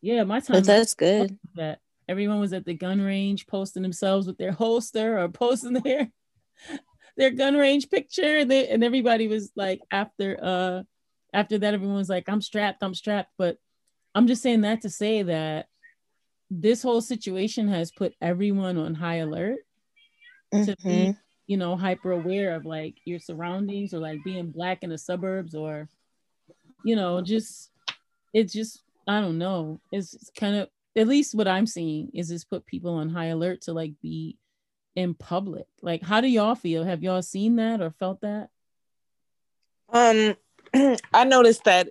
Yeah, 0.00 0.24
my 0.24 0.40
But 0.40 0.64
that's 0.64 0.94
good. 0.94 1.38
that 1.54 1.80
everyone 2.08 2.40
was 2.40 2.52
at 2.52 2.64
the 2.64 2.74
gun 2.74 3.00
range 3.00 3.46
posting 3.46 3.82
themselves 3.82 4.26
with 4.26 4.38
their 4.38 4.52
holster 4.52 5.18
or 5.18 5.28
posting 5.28 5.74
their 5.84 6.10
their 7.16 7.30
gun 7.30 7.54
range 7.54 7.90
picture 7.90 8.38
and, 8.38 8.50
they, 8.50 8.68
and 8.68 8.82
everybody 8.82 9.28
was 9.28 9.52
like 9.54 9.80
after 9.90 10.38
uh 10.42 10.82
after 11.34 11.58
that 11.58 11.74
everyone 11.74 11.96
was 11.96 12.08
like 12.08 12.28
i'm 12.28 12.40
strapped 12.40 12.82
i'm 12.82 12.94
strapped 12.94 13.30
but 13.36 13.58
i'm 14.14 14.26
just 14.26 14.42
saying 14.42 14.62
that 14.62 14.80
to 14.80 14.88
say 14.88 15.22
that 15.22 15.66
this 16.50 16.82
whole 16.82 17.00
situation 17.00 17.68
has 17.68 17.90
put 17.90 18.14
everyone 18.20 18.78
on 18.78 18.94
high 18.94 19.16
alert 19.16 19.58
to 20.52 20.76
be 20.84 21.08
Mhm. 21.08 21.16
you 21.46 21.56
know 21.56 21.76
hyper 21.76 22.12
aware 22.12 22.54
of 22.54 22.64
like 22.64 22.96
your 23.04 23.18
surroundings 23.18 23.92
or 23.94 23.98
like 23.98 24.22
being 24.24 24.50
black 24.50 24.82
in 24.82 24.90
the 24.90 24.98
suburbs 24.98 25.54
or 25.54 25.88
you 26.84 26.94
know 26.94 27.20
just 27.20 27.70
it's 28.32 28.52
just 28.52 28.82
i 29.08 29.20
don't 29.20 29.38
know 29.38 29.80
it's, 29.90 30.14
it's 30.14 30.30
kind 30.36 30.56
of 30.56 30.68
at 30.96 31.08
least 31.08 31.34
what 31.34 31.48
i'm 31.48 31.66
seeing 31.66 32.10
is 32.14 32.28
this 32.28 32.44
put 32.44 32.66
people 32.66 32.94
on 32.94 33.08
high 33.08 33.26
alert 33.26 33.62
to 33.62 33.72
like 33.72 33.92
be 34.02 34.36
in 34.94 35.14
public 35.14 35.66
like 35.80 36.02
how 36.02 36.20
do 36.20 36.28
y'all 36.28 36.54
feel 36.54 36.84
have 36.84 37.02
y'all 37.02 37.22
seen 37.22 37.56
that 37.56 37.80
or 37.80 37.90
felt 37.90 38.20
that 38.20 38.50
Um, 39.88 40.36
I 41.12 41.24
noticed 41.24 41.64
that 41.64 41.90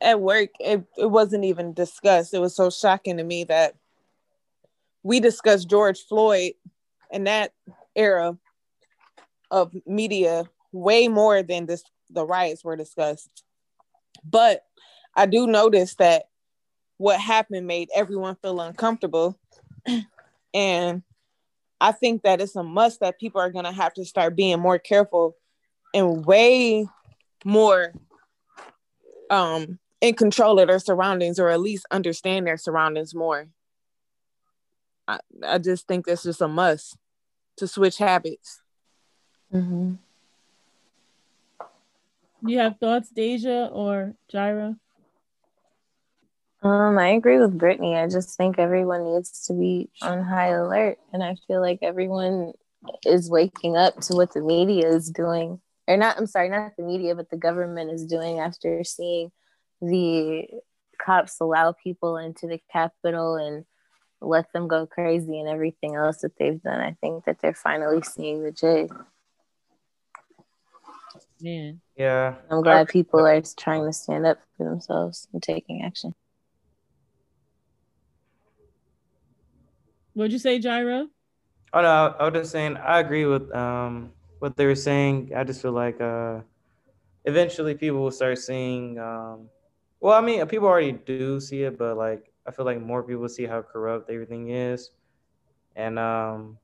at 0.00 0.20
work, 0.20 0.50
it, 0.60 0.84
it 0.96 1.10
wasn't 1.10 1.44
even 1.44 1.72
discussed. 1.72 2.32
It 2.32 2.38
was 2.38 2.54
so 2.54 2.70
shocking 2.70 3.16
to 3.16 3.24
me 3.24 3.42
that 3.44 3.74
we 5.02 5.18
discussed 5.18 5.68
George 5.68 6.00
Floyd 6.06 6.52
and 7.10 7.26
that 7.26 7.52
era 7.94 8.36
of 9.50 9.74
media 9.86 10.44
way 10.72 11.08
more 11.08 11.42
than 11.42 11.66
this 11.66 11.82
the 12.10 12.24
riots 12.24 12.64
were 12.64 12.76
discussed. 12.76 13.44
But 14.24 14.64
I 15.14 15.26
do 15.26 15.46
notice 15.46 15.94
that 15.96 16.24
what 16.96 17.20
happened 17.20 17.66
made 17.66 17.88
everyone 17.94 18.36
feel 18.36 18.60
uncomfortable. 18.60 19.38
And 20.54 21.02
I 21.78 21.92
think 21.92 22.22
that 22.22 22.40
it's 22.40 22.56
a 22.56 22.62
must 22.62 23.00
that 23.00 23.20
people 23.20 23.38
are 23.38 23.50
gonna 23.50 23.70
have 23.70 23.92
to 23.94 24.04
start 24.06 24.34
being 24.34 24.58
more 24.58 24.78
careful 24.78 25.36
and 25.92 26.24
way 26.24 26.86
more 27.44 27.92
um 29.30 29.78
in 30.00 30.14
control 30.14 30.58
of 30.58 30.68
their 30.68 30.78
surroundings 30.78 31.38
or 31.38 31.50
at 31.50 31.60
least 31.60 31.86
understand 31.90 32.46
their 32.46 32.56
surroundings 32.56 33.14
more. 33.14 33.48
I, 35.08 35.18
I 35.44 35.58
just 35.58 35.88
think 35.88 36.06
that's 36.06 36.22
just 36.22 36.42
a 36.42 36.48
must 36.48 36.96
to 37.56 37.66
switch 37.66 37.98
habits. 37.98 38.60
Mhm. 39.52 39.98
you 42.42 42.58
have 42.58 42.78
thoughts 42.78 43.08
deja 43.10 43.68
or 43.72 44.14
jaira 44.32 44.78
Um, 46.62 46.98
I 46.98 47.08
agree 47.10 47.38
with 47.38 47.56
Brittany. 47.56 47.96
I 47.96 48.08
just 48.08 48.36
think 48.36 48.58
everyone 48.58 49.04
needs 49.04 49.46
to 49.46 49.54
be 49.54 49.88
on 50.02 50.22
high 50.22 50.48
alert, 50.48 50.98
and 51.12 51.22
I 51.22 51.36
feel 51.46 51.60
like 51.60 51.78
everyone 51.82 52.52
is 53.06 53.30
waking 53.30 53.76
up 53.76 54.00
to 54.02 54.16
what 54.16 54.32
the 54.34 54.40
media 54.42 54.88
is 54.88 55.08
doing, 55.08 55.60
or 55.86 55.96
not. 55.96 56.18
I'm 56.18 56.26
sorry, 56.26 56.48
not 56.48 56.72
the 56.76 56.82
media, 56.84 57.14
but 57.14 57.30
the 57.30 57.36
government 57.36 57.90
is 57.92 58.04
doing 58.04 58.40
after 58.40 58.84
seeing 58.84 59.30
the 59.80 60.46
cops 61.04 61.40
allow 61.40 61.72
people 61.72 62.16
into 62.16 62.46
the 62.48 62.60
Capitol 62.72 63.36
and 63.36 63.64
let 64.20 64.52
them 64.52 64.68
go 64.68 64.86
crazy 64.86 65.38
and 65.38 65.48
everything 65.48 65.94
else 65.94 66.18
that 66.18 66.36
they've 66.38 66.60
done. 66.62 66.80
I 66.80 66.96
think 67.00 67.24
that 67.24 67.40
they're 67.40 67.54
finally 67.54 68.02
seeing 68.02 68.42
the 68.42 68.52
jig. 68.52 68.92
man 71.40 71.80
Yeah. 71.96 72.34
I'm 72.50 72.62
glad 72.62 72.88
people 72.88 73.26
are 73.26 73.42
trying 73.56 73.84
to 73.84 73.92
stand 73.92 74.26
up 74.26 74.38
for 74.56 74.64
themselves 74.64 75.28
and 75.32 75.42
taking 75.42 75.82
action. 75.82 76.14
What'd 80.14 80.32
you 80.32 80.38
say, 80.38 80.58
Jaira? 80.58 81.06
Oh 81.72 81.82
no, 81.82 81.88
I, 81.88 82.06
I 82.18 82.24
was 82.24 82.40
just 82.40 82.52
saying 82.52 82.76
I 82.76 82.98
agree 82.98 83.26
with 83.26 83.54
um 83.54 84.10
what 84.38 84.56
they 84.56 84.66
were 84.66 84.74
saying. 84.74 85.32
I 85.36 85.44
just 85.44 85.62
feel 85.62 85.72
like 85.72 86.00
uh 86.00 86.40
eventually 87.24 87.74
people 87.74 88.00
will 88.00 88.10
start 88.10 88.38
seeing 88.38 88.98
um 88.98 89.48
well 90.00 90.14
I 90.14 90.20
mean 90.22 90.44
people 90.46 90.66
already 90.66 90.92
do 90.92 91.38
see 91.40 91.62
it, 91.62 91.78
but 91.78 91.96
like 91.96 92.32
I 92.48 92.52
feel 92.52 92.66
like 92.66 92.80
more 92.82 93.04
people 93.04 93.28
see 93.28 93.46
how 93.46 93.62
corrupt 93.62 94.10
everything 94.10 94.50
is. 94.50 94.90
And 95.76 95.98
um 95.98 96.58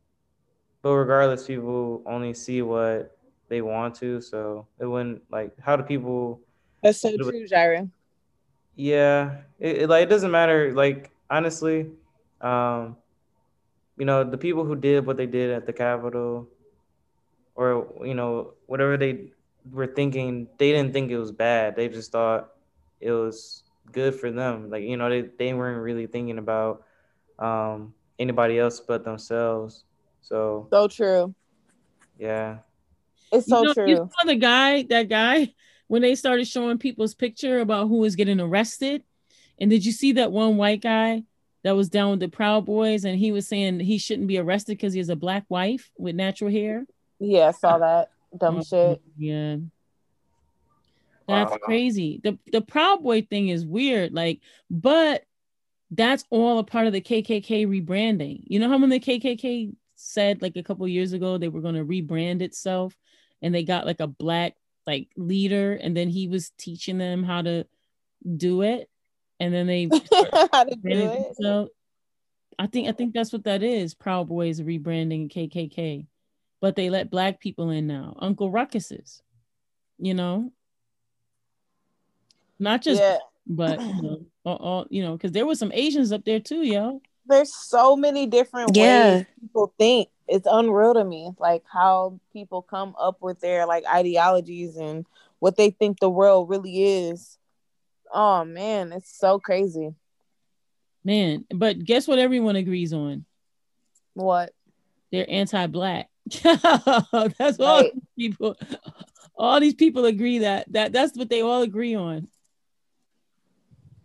but 0.82 0.92
regardless, 0.94 1.46
people 1.46 2.02
only 2.06 2.34
see 2.34 2.62
what 2.62 3.16
they 3.48 3.62
want 3.62 3.96
to. 3.96 4.20
So 4.20 4.68
it 4.80 4.86
wouldn't 4.86 5.22
like 5.30 5.52
how 5.60 5.76
do 5.76 5.84
people 5.84 6.42
That's 6.82 7.00
so 7.00 7.16
true, 7.18 7.46
Jaira. 7.48 7.90
yeah, 8.76 9.38
it, 9.60 9.82
it, 9.82 9.90
like 9.90 10.04
it 10.04 10.10
doesn't 10.10 10.32
matter. 10.32 10.72
Like 10.74 11.12
honestly, 11.30 11.90
um, 12.40 12.96
you 13.98 14.06
know, 14.06 14.24
the 14.24 14.38
people 14.38 14.64
who 14.64 14.76
did 14.76 15.06
what 15.06 15.16
they 15.18 15.26
did 15.26 15.50
at 15.50 15.66
the 15.66 15.72
Capitol, 15.72 16.48
or 17.56 17.88
you 18.04 18.14
know, 18.14 18.54
whatever 18.66 18.96
they 18.98 19.32
were 19.72 19.88
thinking, 19.88 20.48
they 20.58 20.72
didn't 20.72 20.92
think 20.94 21.10
it 21.10 21.18
was 21.18 21.32
bad. 21.32 21.76
They 21.76 21.88
just 21.88 22.12
thought 22.12 22.50
it 23.00 23.12
was 23.12 23.63
good 23.92 24.14
for 24.14 24.30
them. 24.30 24.70
Like 24.70 24.82
you 24.84 24.96
know, 24.96 25.08
they 25.08 25.22
they 25.22 25.54
weren't 25.54 25.82
really 25.82 26.06
thinking 26.06 26.38
about 26.38 26.84
um, 27.38 27.94
anybody 28.18 28.58
else 28.58 28.80
but 28.80 29.04
themselves. 29.04 29.84
So 30.22 30.68
So 30.70 30.88
true. 30.88 31.34
yeah, 32.18 32.58
It's 33.32 33.48
so 33.48 33.58
you 33.60 33.64
know, 33.66 33.74
true. 33.74 33.88
You 33.88 33.96
saw 33.96 34.26
the 34.26 34.36
guy, 34.36 34.82
that 34.84 35.08
guy, 35.08 35.52
when 35.88 36.02
they 36.02 36.14
started 36.14 36.46
showing 36.46 36.78
people's 36.78 37.14
picture 37.14 37.60
about 37.60 37.88
who 37.88 37.98
was 37.98 38.16
getting 38.16 38.40
arrested. 38.40 39.02
And 39.60 39.70
did 39.70 39.84
you 39.86 39.92
see 39.92 40.12
that 40.12 40.32
one 40.32 40.56
white 40.56 40.80
guy 40.80 41.22
that 41.62 41.76
was 41.76 41.88
down 41.88 42.10
with 42.10 42.20
the 42.20 42.28
Proud 42.28 42.66
Boys 42.66 43.04
and 43.04 43.18
he 43.18 43.30
was 43.32 43.46
saying 43.46 43.80
he 43.80 43.98
shouldn't 43.98 44.26
be 44.28 44.38
arrested 44.38 44.72
because 44.76 44.92
he 44.92 44.98
has 44.98 45.08
a 45.08 45.16
black 45.16 45.44
wife 45.48 45.90
with 45.96 46.16
natural 46.16 46.50
hair? 46.50 46.86
yeah, 47.20 47.48
I 47.48 47.50
saw 47.52 47.78
that. 47.78 48.10
Dumb 48.36 48.58
Oh, 48.58 48.62
shit. 48.62 49.00
Yeah. 49.16 49.56
That's 51.26 51.52
Wow. 51.52 51.58
crazy. 51.62 52.20
The 52.22 52.38
the 52.52 52.60
Proud 52.60 53.02
Boy 53.02 53.22
thing 53.22 53.48
is 53.48 53.66
weird. 53.66 54.12
Like, 54.12 54.40
but 54.70 55.24
that's 55.90 56.24
all 56.30 56.58
a 56.58 56.64
part 56.64 56.86
of 56.86 56.92
the 56.92 57.00
KKK 57.00 57.66
rebranding. 57.66 58.42
You 58.46 58.58
know 58.58 58.68
how 58.68 58.78
when 58.78 58.90
the 58.90 59.00
KKK 59.00 59.72
said 59.96 60.42
like 60.42 60.56
a 60.56 60.62
couple 60.62 60.86
years 60.88 61.12
ago 61.12 61.38
they 61.38 61.48
were 61.48 61.60
going 61.60 61.76
to 61.76 61.84
rebrand 61.84 62.42
itself 62.42 62.96
and 63.40 63.54
they 63.54 63.62
got 63.62 63.86
like 63.86 64.00
a 64.00 64.06
black 64.06 64.54
like 64.86 65.08
leader 65.16 65.74
and 65.74 65.96
then 65.96 66.08
he 66.08 66.28
was 66.28 66.50
teaching 66.58 66.98
them 66.98 67.22
how 67.22 67.40
to 67.42 67.66
do 68.36 68.62
it 68.62 68.90
and 69.40 69.54
then 69.54 69.66
they 69.66 69.88
How 70.52 70.64
to 70.64 70.74
do 70.76 70.80
it. 70.82 71.36
themselves. 71.36 71.70
I 72.58 72.66
think 72.66 72.88
I 72.88 72.92
think 72.92 73.14
that's 73.14 73.32
what 73.32 73.44
that 73.44 73.62
is. 73.62 73.94
Proud 73.94 74.28
Boys 74.28 74.60
rebranding 74.60 75.32
KKK, 75.32 76.06
but 76.60 76.76
they 76.76 76.90
let 76.90 77.10
black 77.10 77.40
people 77.40 77.70
in 77.70 77.86
now. 77.86 78.16
Uncle 78.18 78.50
Ruckus's, 78.50 79.22
you 79.98 80.14
know, 80.14 80.52
not 82.58 82.82
just 82.82 83.00
yeah. 83.00 83.18
but 83.46 83.80
you 83.80 84.02
know, 84.02 84.20
all, 84.44 84.56
all 84.56 84.86
you 84.90 85.02
know, 85.02 85.12
because 85.12 85.32
there 85.32 85.46
was 85.46 85.58
some 85.58 85.72
Asians 85.72 86.12
up 86.12 86.24
there 86.24 86.40
too, 86.40 86.62
yo. 86.62 87.00
There's 87.26 87.54
so 87.54 87.96
many 87.96 88.26
different 88.26 88.76
Yeah. 88.76 89.14
ways 89.16 89.26
people 89.40 89.74
think. 89.78 90.08
It's 90.26 90.46
unreal 90.50 90.94
to 90.94 91.04
me, 91.04 91.32
like 91.38 91.62
how 91.70 92.18
people 92.32 92.62
come 92.62 92.94
up 92.98 93.20
with 93.20 93.40
their 93.40 93.66
like 93.66 93.84
ideologies 93.86 94.76
and 94.76 95.04
what 95.38 95.56
they 95.56 95.70
think 95.70 96.00
the 96.00 96.08
world 96.08 96.48
really 96.48 96.82
is. 97.08 97.38
Oh 98.12 98.44
man, 98.44 98.92
it's 98.92 99.14
so 99.18 99.38
crazy. 99.38 99.94
Man, 101.04 101.44
but 101.54 101.84
guess 101.84 102.08
what? 102.08 102.18
Everyone 102.18 102.56
agrees 102.56 102.92
on 102.94 103.26
What? 104.14 104.52
they're 105.12 105.28
anti-black. 105.30 106.08
that's 106.42 107.60
all 107.60 107.82
Right. 107.82 107.92
these 108.16 108.30
people. 108.30 108.56
All 109.36 109.60
these 109.60 109.74
people 109.74 110.06
agree 110.06 110.38
that 110.38 110.72
that 110.72 110.92
that's 110.92 111.16
what 111.18 111.28
they 111.28 111.42
all 111.42 111.62
agree 111.62 111.94
on. 111.94 112.28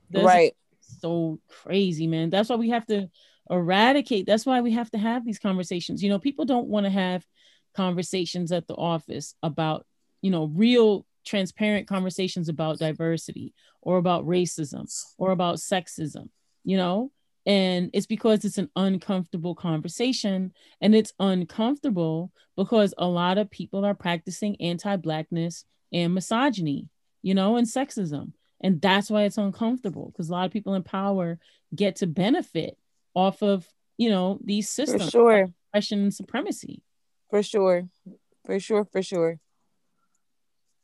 That's 0.09 0.25
right. 0.25 0.53
so 1.01 1.39
crazy, 1.63 2.07
man. 2.07 2.29
That's 2.29 2.49
why 2.49 2.55
we 2.55 2.69
have 2.69 2.85
to 2.87 3.09
eradicate. 3.49 4.25
That's 4.25 4.45
why 4.45 4.61
we 4.61 4.71
have 4.73 4.91
to 4.91 4.97
have 4.97 5.25
these 5.25 5.39
conversations. 5.39 6.03
You 6.03 6.09
know, 6.09 6.19
people 6.19 6.45
don't 6.45 6.67
want 6.67 6.85
to 6.85 6.89
have 6.89 7.25
conversations 7.75 8.51
at 8.51 8.67
the 8.67 8.75
office 8.75 9.35
about, 9.43 9.85
you 10.21 10.31
know, 10.31 10.45
real 10.53 11.05
transparent 11.25 11.87
conversations 11.87 12.49
about 12.49 12.79
diversity 12.79 13.53
or 13.81 13.97
about 13.97 14.25
racism 14.25 14.87
or 15.17 15.31
about 15.31 15.57
sexism, 15.57 16.29
you 16.63 16.77
know? 16.77 17.11
And 17.45 17.89
it's 17.93 18.05
because 18.05 18.45
it's 18.45 18.57
an 18.57 18.69
uncomfortable 18.75 19.55
conversation 19.55 20.53
and 20.81 20.93
it's 20.93 21.13
uncomfortable 21.19 22.31
because 22.55 22.93
a 22.97 23.07
lot 23.07 23.37
of 23.37 23.49
people 23.49 23.85
are 23.85 23.95
practicing 23.95 24.59
anti-blackness 24.61 25.65
and 25.91 26.13
misogyny, 26.13 26.87
you 27.21 27.33
know, 27.33 27.55
and 27.55 27.65
sexism. 27.65 28.33
And 28.61 28.81
that's 28.81 29.09
why 29.09 29.23
it's 29.23 29.37
uncomfortable 29.37 30.07
because 30.11 30.29
a 30.29 30.31
lot 30.31 30.45
of 30.45 30.51
people 30.51 30.73
in 30.75 30.83
power 30.83 31.39
get 31.73 31.97
to 31.97 32.07
benefit 32.07 32.77
off 33.13 33.41
of, 33.41 33.67
you 33.97 34.09
know, 34.09 34.39
these 34.43 34.67
For 34.67 34.85
systems, 34.85 35.09
sure. 35.09 35.49
oppression 35.69 35.99
and 36.03 36.13
supremacy. 36.13 36.83
For 37.29 37.41
sure. 37.43 37.87
For 38.45 38.59
sure. 38.59 38.85
For 38.91 39.01
sure. 39.01 39.39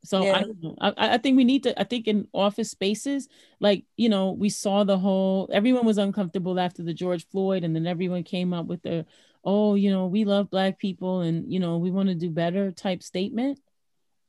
So 0.03 0.23
Yeah. 0.23 0.37
I, 0.37 0.41
don't 0.41 0.63
know. 0.63 0.75
I 0.79 0.93
I 1.15 1.17
think 1.17 1.35
we 1.35 1.43
need 1.43 1.63
to. 1.63 1.79
I 1.79 1.83
think 1.83 2.07
in 2.07 2.27
office 2.31 2.69
spaces, 2.71 3.27
like 3.59 3.85
you 3.97 4.07
know, 4.07 4.31
we 4.31 4.49
saw 4.49 4.83
the 4.83 4.97
whole. 4.99 5.49
Everyone 5.51 5.85
was 5.85 5.97
uncomfortable 5.97 6.59
after 6.59 6.83
the 6.83 6.93
George 6.93 7.27
Floyd, 7.27 7.63
and 7.63 7.75
then 7.75 7.87
everyone 7.87 8.23
came 8.23 8.53
up 8.53 8.67
with 8.67 8.83
the, 8.83 9.05
oh, 9.43 9.73
you 9.73 9.89
know, 9.89 10.05
we 10.05 10.23
love 10.23 10.51
black 10.51 10.77
people, 10.77 11.21
and 11.21 11.51
you 11.51 11.59
know, 11.59 11.77
we 11.79 11.89
want 11.89 12.09
to 12.09 12.15
do 12.15 12.29
better 12.29 12.71
type 12.71 13.01
statement. 13.01 13.59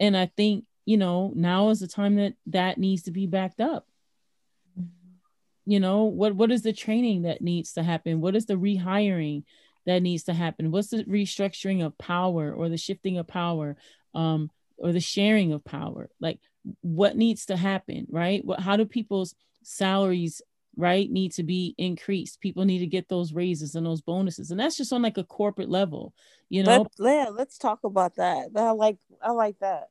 And 0.00 0.16
I 0.16 0.30
think 0.34 0.64
you 0.86 0.96
know 0.96 1.32
now 1.34 1.68
is 1.68 1.80
the 1.80 1.86
time 1.86 2.16
that 2.16 2.32
that 2.46 2.78
needs 2.78 3.02
to 3.02 3.10
be 3.10 3.26
backed 3.26 3.60
up. 3.60 3.86
You 5.66 5.80
know 5.80 6.04
what? 6.04 6.34
What 6.34 6.50
is 6.50 6.62
the 6.62 6.72
training 6.72 7.22
that 7.22 7.42
needs 7.42 7.72
to 7.74 7.82
happen? 7.82 8.22
What 8.22 8.36
is 8.36 8.46
the 8.46 8.54
rehiring 8.54 9.44
that 9.84 10.00
needs 10.00 10.24
to 10.24 10.32
happen? 10.32 10.70
What's 10.70 10.88
the 10.88 11.04
restructuring 11.04 11.84
of 11.84 11.98
power 11.98 12.52
or 12.52 12.70
the 12.70 12.78
shifting 12.78 13.18
of 13.18 13.26
power? 13.26 13.76
Um, 14.14 14.50
or 14.78 14.92
the 14.92 15.00
sharing 15.00 15.52
of 15.52 15.64
power 15.64 16.08
like 16.20 16.38
what 16.82 17.16
needs 17.16 17.46
to 17.46 17.56
happen 17.56 18.06
right 18.10 18.44
what 18.44 18.60
how 18.60 18.76
do 18.76 18.84
people's 18.84 19.34
salaries 19.62 20.42
right 20.76 21.10
need 21.10 21.32
to 21.32 21.42
be 21.42 21.74
increased 21.78 22.40
people 22.40 22.64
need 22.64 22.80
to 22.80 22.86
get 22.86 23.08
those 23.08 23.32
raises 23.32 23.74
and 23.74 23.86
those 23.86 24.02
bonuses 24.02 24.50
and 24.50 24.60
that's 24.60 24.76
just 24.76 24.92
on 24.92 25.02
like 25.02 25.16
a 25.16 25.24
corporate 25.24 25.70
level 25.70 26.12
you 26.48 26.62
know 26.62 26.86
Let, 26.98 27.14
yeah, 27.14 27.28
let's 27.30 27.58
talk 27.58 27.80
about 27.84 28.16
that. 28.16 28.50
I 28.54 28.70
like 28.70 28.98
I 29.20 29.32
like 29.32 29.58
that. 29.60 29.88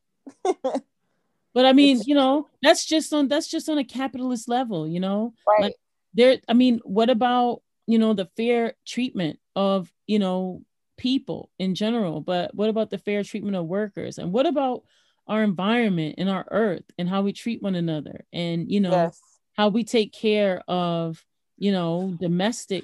But 1.54 1.66
i 1.66 1.74
mean 1.74 2.02
you 2.06 2.16
know 2.16 2.48
that's 2.62 2.86
just 2.86 3.14
on 3.14 3.28
that's 3.28 3.48
just 3.48 3.70
on 3.70 3.78
a 3.78 3.84
capitalist 3.84 4.48
level 4.48 4.88
you 4.88 5.00
know 5.00 5.34
right. 5.48 5.62
Like, 5.64 5.76
there 6.14 6.38
i 6.48 6.54
mean 6.54 6.80
what 6.84 7.10
about 7.10 7.62
you 7.88 8.00
know 8.00 8.14
the 8.14 8.30
fair 8.38 8.74
treatment 8.86 9.40
of 9.56 9.92
you 10.08 10.20
know 10.20 10.62
people 10.98 11.50
in 11.60 11.76
general 11.76 12.22
but 12.22 12.56
what 12.56 12.70
about 12.70 12.90
the 12.90 12.98
fair 12.98 13.24
treatment 13.24 13.56
of 13.56 13.66
workers 13.66 14.18
and 14.18 14.32
what 14.32 14.46
about 14.46 14.84
our 15.28 15.44
environment 15.44 16.16
and 16.18 16.30
our 16.30 16.46
earth 16.52 16.86
and 16.98 17.10
how 17.10 17.22
we 17.22 17.34
treat 17.34 17.62
one 17.62 17.76
another 17.76 18.26
and 18.32 18.72
you 18.72 18.80
know 18.80 18.92
yes. 18.92 19.20
how 19.54 19.68
we 19.68 19.84
take 19.84 20.14
care 20.14 20.64
of 20.68 21.24
you 21.58 21.72
know 21.72 22.16
domestic 22.20 22.84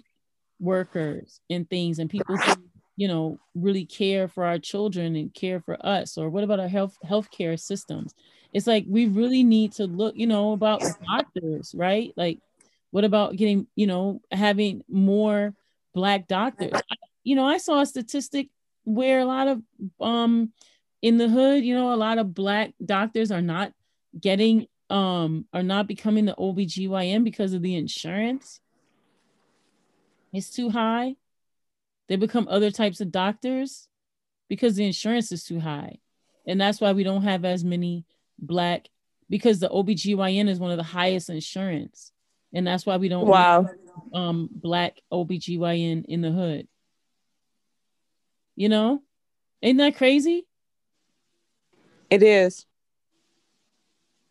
workers 0.60 1.40
and 1.50 1.70
things 1.70 2.00
and 2.00 2.10
people 2.10 2.38
who 2.38 2.54
you 2.98 3.08
know 3.08 3.40
really 3.56 3.86
care 3.86 4.28
for 4.28 4.46
our 4.46 4.60
children 4.60 5.16
and 5.16 5.34
care 5.34 5.60
for 5.60 5.84
us 5.86 6.18
or 6.18 6.30
what 6.30 6.44
about 6.44 6.60
our 6.60 6.68
health 6.68 6.98
healthcare 7.06 7.60
systems? 7.60 8.14
It's 8.54 8.68
like 8.68 8.86
we 8.88 9.08
really 9.08 9.44
need 9.44 9.74
to 9.74 9.86
look 9.86 10.16
you 10.16 10.28
know 10.28 10.54
about 10.54 10.84
doctors 11.08 11.74
right? 11.76 12.12
Like 12.16 12.40
what 12.92 13.04
about 13.04 13.36
getting 13.36 13.68
you 13.76 13.88
know 13.88 14.22
having 14.32 14.84
more 14.90 15.54
black 15.94 16.28
doctors? 16.28 16.82
You 17.24 17.36
know 17.36 17.46
i 17.46 17.58
saw 17.58 17.82
a 17.82 17.86
statistic 17.86 18.50
where 18.84 19.20
a 19.20 19.26
lot 19.26 19.48
of 19.48 19.62
um 20.00 20.52
in 21.02 21.18
the 21.18 21.30
hood 21.30 21.64
you 21.64 21.76
know 21.76 21.94
a 21.94 21.96
lot 21.96 22.18
of 22.18 22.34
black 22.34 22.74
doctors 22.84 23.32
are 23.32 23.42
not 23.42 23.74
getting 24.20 24.68
um 24.90 25.46
are 25.54 25.64
not 25.64 25.88
becoming 25.88 26.26
the 26.26 26.36
OBGYN 26.36 27.24
because 27.24 27.54
of 27.54 27.62
the 27.62 27.76
insurance. 27.76 28.60
It's 30.34 30.50
too 30.50 30.70
high 30.70 31.16
they 32.12 32.18
become 32.18 32.46
other 32.50 32.72
types 32.72 33.00
of 33.00 33.10
doctors 33.10 33.88
because 34.50 34.76
the 34.76 34.86
insurance 34.86 35.32
is 35.32 35.46
too 35.46 35.62
high 35.62 35.98
and 36.46 36.60
that's 36.60 36.82
why 36.82 36.92
we 36.92 37.06
don't 37.06 37.24
have 37.24 37.46
as 37.46 37.64
many 37.64 38.04
black 38.38 38.90
because 39.30 39.60
the 39.60 39.70
OBGYN 39.70 40.50
is 40.50 40.60
one 40.60 40.72
of 40.72 40.78
the 40.78 40.84
highest 40.84 41.30
insurance 41.30 42.12
and 42.54 42.68
that's 42.68 42.86
why 42.86 42.98
we 42.98 43.08
don't 43.08 43.26
Wow. 43.26 43.66
um 44.14 44.50
black 44.52 45.00
OBGYN 45.10 46.04
in 46.04 46.20
the 46.20 46.32
hood. 46.32 46.68
You 48.58 48.68
know? 48.68 49.02
Ain't 49.64 49.78
that 49.78 49.96
crazy? 49.96 50.46
It 52.10 52.24
is. 52.24 52.66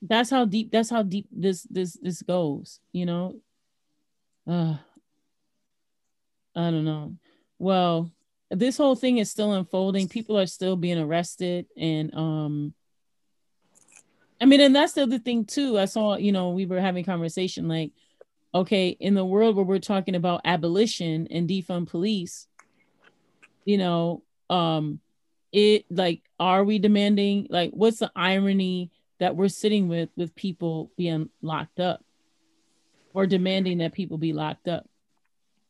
That's 0.03 0.29
how 0.29 0.45
deep 0.45 0.71
that's 0.71 0.91
how 0.91 1.03
deep 1.03 1.29
this 1.33 1.63
this 1.63 1.97
this 2.03 2.21
goes, 2.21 2.79
you 2.93 3.07
know? 3.07 3.37
Uh 4.47 4.77
I 6.55 6.71
don't 6.71 6.85
know. 6.85 7.17
Well, 7.61 8.11
this 8.51 8.79
whole 8.79 8.97
thing 8.97 9.19
is 9.19 9.31
still 9.31 9.53
unfolding. 9.53 10.09
People 10.09 10.39
are 10.39 10.47
still 10.47 10.77
being 10.77 10.99
arrested, 10.99 11.67
and 11.77 12.13
um, 12.15 12.75
I 14.41 14.47
mean, 14.47 14.63
and 14.63 14.75
that's 14.75 14.95
the 14.95 15.03
other 15.03 15.19
thing 15.19 15.45
too. 15.45 15.79
I 15.79 15.85
saw, 15.85 16.17
you 16.17 16.33
know, 16.33 16.49
we 16.51 16.65
were 16.65 16.81
having 16.81 17.05
conversation 17.05 17.69
like, 17.69 17.93
okay, 18.55 18.89
in 18.89 19.15
the 19.15 19.27
world 19.27 19.57
where 19.57 19.65
we're 19.65 19.79
talking 19.79 20.15
about 20.15 20.41
abolition 20.47 21.29
and 21.31 21.47
defund 21.47 21.89
police, 21.89 22.49
you 23.67 23.77
know, 23.77 24.23
um, 24.49 24.99
it 25.53 25.85
like, 25.91 26.23
are 26.41 26.65
we 26.65 26.79
demanding 26.79 27.47
like, 27.51 27.73
what's 27.73 27.99
the 27.99 28.11
irony 28.17 28.91
that 29.19 29.37
we're 29.37 29.49
sitting 29.49 29.87
with 29.87 30.09
with 30.17 30.35
people 30.35 30.91
being 30.97 31.29
locked 31.43 31.79
up, 31.79 32.03
or 33.13 33.27
demanding 33.27 33.79
that 33.79 33.93
people 33.93 34.17
be 34.17 34.33
locked 34.33 34.67
up, 34.67 34.89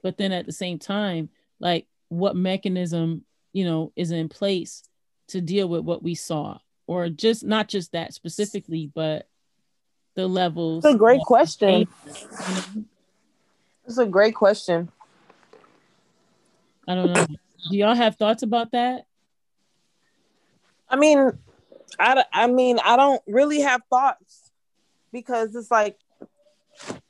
but 0.04 0.18
then 0.18 0.30
at 0.30 0.46
the 0.46 0.52
same 0.52 0.78
time, 0.78 1.30
like, 1.60 1.86
what 2.08 2.34
mechanism, 2.34 3.24
you 3.52 3.64
know, 3.64 3.92
is 3.94 4.10
in 4.10 4.28
place 4.28 4.82
to 5.28 5.40
deal 5.40 5.68
with 5.68 5.84
what 5.84 6.02
we 6.02 6.14
saw 6.14 6.58
or 6.86 7.08
just 7.08 7.44
not 7.44 7.68
just 7.68 7.92
that 7.92 8.12
specifically, 8.12 8.90
but 8.92 9.28
the 10.16 10.26
levels. 10.26 10.84
It's 10.84 10.94
a 10.94 10.98
great 10.98 11.20
question. 11.20 11.86
It's 13.86 13.98
a 13.98 14.06
great 14.06 14.34
question. 14.34 14.90
I 16.88 16.96
don't 16.96 17.12
know. 17.12 17.26
Do 17.70 17.76
y'all 17.76 17.94
have 17.94 18.16
thoughts 18.16 18.42
about 18.42 18.72
that? 18.72 19.06
I 20.88 20.96
mean, 20.96 21.30
I, 21.98 22.24
I 22.32 22.48
mean, 22.48 22.80
I 22.84 22.96
don't 22.96 23.22
really 23.28 23.60
have 23.60 23.82
thoughts 23.88 24.50
because 25.12 25.54
it's 25.54 25.70
like 25.70 25.96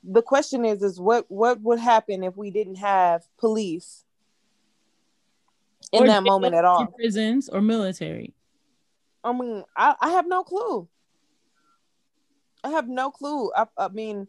the 0.03 0.21
question 0.21 0.65
is 0.65 0.83
is 0.83 0.99
what 0.99 1.25
what 1.29 1.61
would 1.61 1.79
happen 1.79 2.23
if 2.23 2.35
we 2.35 2.51
didn't 2.51 2.75
have 2.75 3.23
police 3.39 4.03
in 5.91 6.03
Or 6.03 6.07
that 6.07 6.23
moment 6.23 6.55
at 6.55 6.65
all? 6.65 6.87
Prisons 6.87 7.49
or 7.49 7.61
military? 7.61 8.33
I 9.23 9.33
mean, 9.33 9.63
I, 9.75 9.95
I 9.99 10.09
have 10.11 10.27
no 10.27 10.43
clue. 10.43 10.87
I 12.63 12.69
have 12.69 12.87
no 12.87 13.11
clue. 13.11 13.51
I, 13.55 13.65
I 13.77 13.87
mean, 13.89 14.27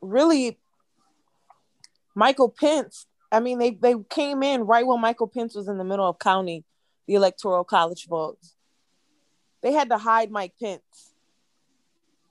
really, 0.00 0.58
Michael 2.14 2.48
Pence. 2.48 3.06
I 3.32 3.40
mean, 3.40 3.58
they 3.58 3.70
they 3.70 3.94
came 4.08 4.42
in 4.42 4.62
right 4.62 4.86
when 4.86 5.00
Michael 5.00 5.26
Pence 5.26 5.54
was 5.54 5.68
in 5.68 5.78
the 5.78 5.84
middle 5.84 6.08
of 6.08 6.18
counting 6.18 6.64
the 7.06 7.14
electoral 7.14 7.64
college 7.64 8.06
votes. 8.06 8.54
They 9.62 9.72
had 9.72 9.90
to 9.90 9.98
hide 9.98 10.30
Mike 10.30 10.54
Pence. 10.62 11.12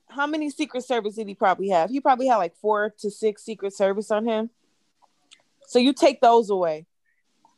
How 0.08 0.26
many 0.26 0.48
Secret 0.48 0.84
Service 0.84 1.16
did 1.16 1.28
he 1.28 1.34
probably 1.34 1.68
have? 1.68 1.90
He 1.90 2.00
probably 2.00 2.26
had 2.28 2.36
like 2.36 2.56
four 2.56 2.94
to 3.00 3.10
six 3.10 3.44
Secret 3.44 3.74
Service 3.74 4.10
on 4.10 4.26
him. 4.26 4.50
So 5.66 5.78
you 5.78 5.92
take 5.92 6.20
those 6.20 6.48
away. 6.48 6.86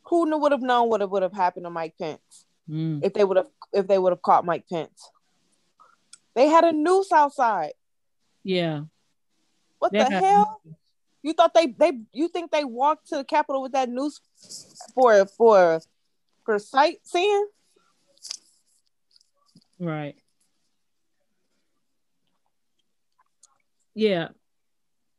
Who 0.09 0.25
knew 0.29 0.37
would 0.37 0.51
have 0.51 0.61
known 0.61 0.89
what 0.89 1.07
would 1.09 1.23
have 1.23 1.33
happened 1.33 1.65
to 1.65 1.69
Mike 1.69 1.95
Pence? 1.97 2.45
Mm. 2.69 3.03
if 3.03 3.13
they 3.13 3.23
would 3.23 3.37
have 3.37 3.47
if 3.73 3.87
they 3.87 3.97
would 3.97 4.11
have 4.11 4.21
caught 4.21 4.45
Mike 4.45 4.65
Pence. 4.69 5.09
They 6.35 6.47
had 6.47 6.63
a 6.63 6.71
noose 6.71 7.11
outside. 7.11 7.73
Yeah. 8.43 8.83
What 9.79 9.91
the 9.91 10.05
hell? 10.05 10.61
You 11.23 11.33
thought 11.33 11.53
they 11.53 11.67
they 11.67 11.99
you 12.13 12.27
think 12.27 12.51
they 12.51 12.63
walked 12.63 13.07
to 13.09 13.17
the 13.17 13.23
Capitol 13.23 13.61
with 13.63 13.71
that 13.71 13.89
noose 13.89 14.21
for 14.93 15.25
for 15.25 15.81
for 16.45 16.59
sightseeing? 16.59 17.47
Right. 19.79 20.15
Yeah. 23.95 24.29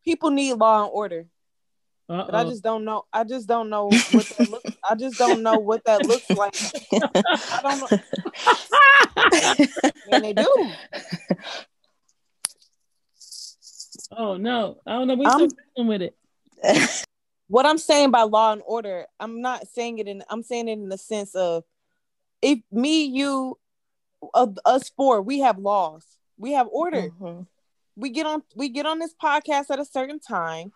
People 0.04 0.30
need 0.30 0.54
law 0.54 0.84
and 0.84 0.90
order, 0.92 1.26
Uh-oh. 2.10 2.26
but 2.26 2.34
I 2.34 2.42
just 2.44 2.64
don't 2.64 2.84
know. 2.84 3.04
I 3.12 3.22
just 3.22 3.46
don't 3.46 3.70
know 3.70 3.84
what 3.84 4.26
that 4.36 4.50
look, 4.50 4.62
I 4.88 4.94
just 4.96 5.16
don't 5.16 5.42
know 5.44 5.58
what 5.58 5.84
that 5.84 6.04
looks 6.06 6.28
like. 6.30 6.56
I 6.92 7.60
don't 7.62 7.90
know. 7.90 7.98
And 10.12 10.24
they 10.24 10.32
do. 10.32 10.70
oh 14.16 14.36
no. 14.36 14.78
I 14.86 14.92
don't 14.94 15.08
know. 15.08 15.14
We 15.14 15.26
I'm- 15.26 15.48
still 15.48 15.58
dealing 15.76 15.88
with 15.88 16.02
it. 16.02 16.16
what 17.48 17.66
I'm 17.66 17.78
saying 17.78 18.10
by 18.10 18.22
law 18.22 18.52
and 18.52 18.62
order, 18.66 19.06
I'm 19.20 19.40
not 19.40 19.66
saying 19.68 19.98
it 19.98 20.08
in 20.08 20.22
I'm 20.28 20.42
saying 20.42 20.68
it 20.68 20.72
in 20.72 20.88
the 20.88 20.98
sense 20.98 21.34
of 21.34 21.64
if 22.42 22.58
me, 22.72 23.04
you, 23.04 23.58
of 24.34 24.58
us 24.64 24.90
four, 24.96 25.20
we 25.22 25.40
have 25.40 25.58
laws, 25.58 26.04
we 26.38 26.52
have 26.52 26.68
order. 26.72 27.10
Mhm. 27.20 27.46
We 27.96 28.10
get 28.10 28.26
on 28.26 28.42
we 28.56 28.68
get 28.70 28.86
on 28.86 28.98
this 28.98 29.14
podcast 29.22 29.70
at 29.70 29.78
a 29.78 29.84
certain 29.84 30.18
time. 30.20 30.72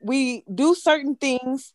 We 0.00 0.44
do 0.52 0.74
certain 0.74 1.16
things. 1.16 1.72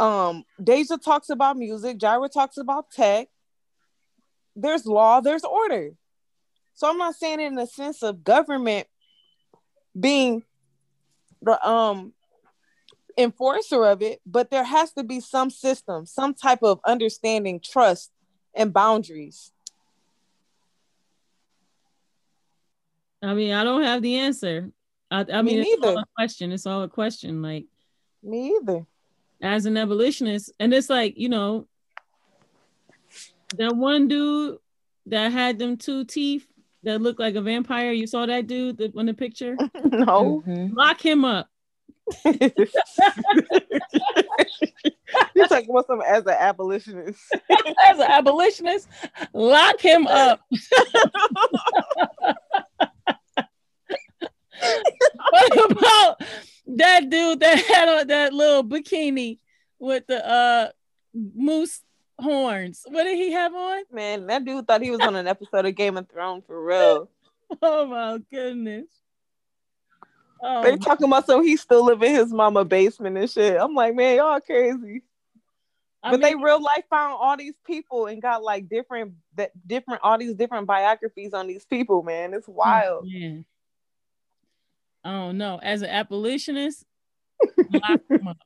Um, 0.00 0.44
Deja 0.62 0.96
talks 0.96 1.30
about 1.30 1.56
music, 1.56 1.98
Jaira 1.98 2.30
talks 2.30 2.56
about 2.56 2.90
tech. 2.90 3.28
There's 4.56 4.84
law, 4.84 5.20
there's 5.20 5.44
order. 5.44 5.92
So 6.74 6.88
I'm 6.88 6.98
not 6.98 7.14
saying 7.14 7.40
in 7.40 7.54
the 7.54 7.66
sense 7.66 8.02
of 8.02 8.24
government 8.24 8.86
being 9.98 10.42
the 11.42 11.68
um 11.68 12.12
enforcer 13.18 13.84
of 13.84 14.02
it, 14.02 14.20
but 14.24 14.50
there 14.50 14.64
has 14.64 14.92
to 14.92 15.04
be 15.04 15.20
some 15.20 15.50
system, 15.50 16.06
some 16.06 16.34
type 16.34 16.62
of 16.62 16.80
understanding, 16.84 17.60
trust, 17.60 18.10
and 18.54 18.72
boundaries. 18.72 19.52
I 23.22 23.34
mean, 23.34 23.52
I 23.52 23.64
don't 23.64 23.82
have 23.82 24.02
the 24.02 24.18
answer. 24.18 24.70
I, 25.12 25.26
I 25.32 25.42
Me 25.42 25.56
mean, 25.56 25.64
it's 25.66 25.84
all 25.86 25.98
a 25.98 26.04
question. 26.16 26.52
It's 26.52 26.66
all 26.66 26.82
a 26.82 26.88
question. 26.88 27.42
Like, 27.42 27.66
Me 28.22 28.56
either. 28.56 28.86
as 29.42 29.66
an 29.66 29.76
abolitionist, 29.76 30.52
and 30.58 30.72
it's 30.72 30.88
like, 30.88 31.18
you 31.18 31.28
know, 31.28 31.66
that 33.56 33.76
one 33.76 34.08
dude 34.08 34.58
that 35.06 35.32
had 35.32 35.58
them 35.58 35.76
two 35.76 36.04
teeth 36.04 36.46
that 36.84 37.02
looked 37.02 37.20
like 37.20 37.34
a 37.34 37.42
vampire. 37.42 37.92
You 37.92 38.06
saw 38.06 38.24
that 38.26 38.46
dude 38.46 38.78
that 38.78 38.96
on 38.96 39.06
the 39.06 39.14
picture? 39.14 39.56
no. 39.84 40.42
Mhm. 40.46 40.74
Lock 40.74 41.00
him 41.04 41.24
up. 41.24 41.48
You're 42.24 42.38
talking 45.46 45.70
about 45.70 45.86
something 45.86 46.06
as 46.08 46.24
an 46.26 46.34
abolitionist. 46.38 47.20
As 47.86 47.98
an 47.98 48.10
abolitionist, 48.10 48.88
lock 49.34 49.80
him 49.80 50.06
up. 50.06 50.40
What 55.32 55.70
about 55.72 56.22
that 56.78 57.10
dude 57.10 57.40
that 57.40 57.58
had 57.58 57.88
on 57.88 58.06
that 58.08 58.32
little 58.32 58.64
bikini 58.64 59.38
with 59.78 60.06
the 60.06 60.26
uh 60.26 60.68
moose 61.14 61.82
horns? 62.18 62.82
What 62.86 63.04
did 63.04 63.16
he 63.16 63.32
have 63.32 63.54
on? 63.54 63.82
Man, 63.92 64.26
that 64.28 64.44
dude 64.44 64.66
thought 64.66 64.82
he 64.82 64.90
was 64.90 65.00
on 65.00 65.16
an 65.16 65.26
episode 65.26 65.66
of 65.66 65.74
Game 65.74 65.96
of 65.96 66.08
Thrones 66.08 66.44
for 66.46 66.62
real. 66.62 67.08
Oh 67.60 67.84
my 67.86 68.18
goodness. 68.30 68.86
Oh, 70.42 70.62
They 70.62 70.78
talking 70.78 71.06
about 71.06 71.26
so 71.26 71.42
he 71.42 71.58
still 71.58 71.84
live 71.84 72.02
in 72.02 72.14
his 72.14 72.32
mama 72.32 72.64
basement 72.64 73.18
and 73.18 73.30
shit. 73.30 73.60
I'm 73.60 73.74
like, 73.74 73.94
man, 73.94 74.16
y'all 74.16 74.40
crazy. 74.40 75.02
I 76.02 76.10
but 76.12 76.20
they 76.20 76.34
real 76.34 76.62
life 76.62 76.84
found 76.90 77.16
all 77.20 77.36
these 77.36 77.54
people 77.64 78.06
and 78.06 78.22
got 78.22 78.42
like 78.42 78.68
different 78.68 79.12
that 79.36 79.52
different 79.66 80.00
all 80.02 80.18
these 80.18 80.34
different 80.34 80.66
biographies 80.66 81.32
on 81.34 81.46
these 81.46 81.64
people, 81.64 82.02
man. 82.02 82.34
It's 82.34 82.48
wild. 82.48 83.06
man. 83.06 83.44
I 85.04 85.10
don't 85.10 85.38
know. 85.38 85.58
As 85.62 85.82
an 85.82 85.90
abolitionist, 85.90 86.84
lock 87.72 88.00
him 88.08 88.28
up. 88.28 88.38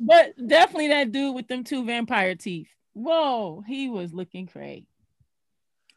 but 0.00 0.34
definitely 0.46 0.88
that 0.88 1.12
dude 1.12 1.34
with 1.34 1.48
them 1.48 1.64
two 1.64 1.84
vampire 1.84 2.34
teeth. 2.34 2.68
Whoa, 2.94 3.62
he 3.66 3.88
was 3.88 4.12
looking 4.12 4.46
crazy. 4.46 4.86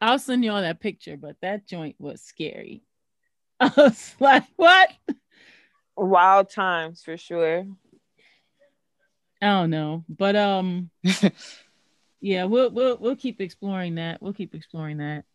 I'll 0.02 0.20
send 0.20 0.44
y'all 0.44 0.62
that 0.62 0.80
picture, 0.80 1.18
but 1.18 1.36
that 1.42 1.68
joint 1.68 1.96
was 2.00 2.22
scary. 2.22 2.84
I 3.60 3.72
was 3.76 4.16
like, 4.20 4.44
what? 4.56 4.90
Wild 5.96 6.50
times 6.50 7.04
for 7.04 7.18
sure. 7.18 7.66
I 9.42 9.48
don't 9.48 9.70
know. 9.70 10.04
But 10.10 10.36
um 10.36 10.90
yeah, 12.22 12.46
we'll 12.46 12.70
we'll 12.72 12.98
we'll 12.98 13.16
keep 13.16 13.40
exploring 13.40 13.96
that. 13.96 14.22
We'll 14.22 14.34
keep 14.34 14.54
exploring 14.56 14.98
that. 14.98 15.26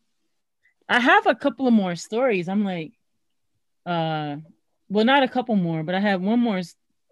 I 0.90 0.98
have 0.98 1.26
a 1.26 1.36
couple 1.36 1.68
of 1.68 1.72
more 1.72 1.94
stories. 1.94 2.48
I'm 2.48 2.64
like 2.64 2.92
uh 3.86 4.36
well 4.88 5.04
not 5.04 5.22
a 5.22 5.28
couple 5.28 5.54
more, 5.54 5.84
but 5.84 5.94
I 5.94 6.00
have 6.00 6.20
one 6.20 6.40
more 6.40 6.60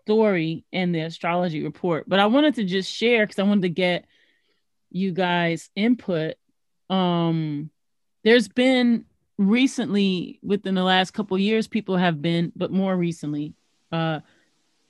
story 0.04 0.64
in 0.72 0.92
the 0.92 1.02
astrology 1.02 1.62
report. 1.62 2.08
But 2.08 2.18
I 2.18 2.26
wanted 2.26 2.56
to 2.56 2.64
just 2.64 2.92
share 2.92 3.24
because 3.24 3.38
I 3.38 3.44
wanted 3.44 3.62
to 3.62 3.68
get 3.70 4.04
you 4.90 5.12
guys 5.12 5.70
input. 5.76 6.34
Um 6.90 7.70
there's 8.24 8.48
been 8.48 9.04
recently 9.38 10.40
within 10.42 10.74
the 10.74 10.82
last 10.82 11.12
couple 11.12 11.38
years 11.38 11.68
people 11.68 11.96
have 11.96 12.20
been 12.20 12.52
but 12.56 12.72
more 12.72 12.96
recently 12.96 13.54
uh 13.92 14.18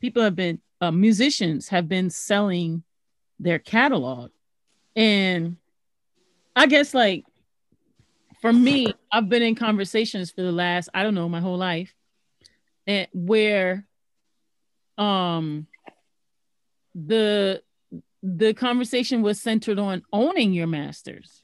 people 0.00 0.22
have 0.22 0.34
been 0.34 0.58
uh, 0.80 0.90
musicians 0.90 1.68
have 1.68 1.86
been 1.86 2.08
selling 2.08 2.82
their 3.38 3.58
catalog 3.58 4.30
and 4.96 5.58
i 6.56 6.64
guess 6.64 6.94
like 6.94 7.24
for 8.40 8.52
me 8.52 8.92
i've 9.12 9.28
been 9.28 9.42
in 9.42 9.54
conversations 9.54 10.30
for 10.30 10.42
the 10.42 10.52
last 10.52 10.88
i 10.94 11.02
don't 11.02 11.14
know 11.14 11.28
my 11.28 11.40
whole 11.40 11.56
life 11.56 11.94
and 12.86 13.06
where 13.12 13.86
um 14.96 15.66
the 16.94 17.62
the 18.22 18.52
conversation 18.54 19.22
was 19.22 19.40
centered 19.40 19.78
on 19.78 20.02
owning 20.12 20.52
your 20.52 20.66
masters 20.66 21.42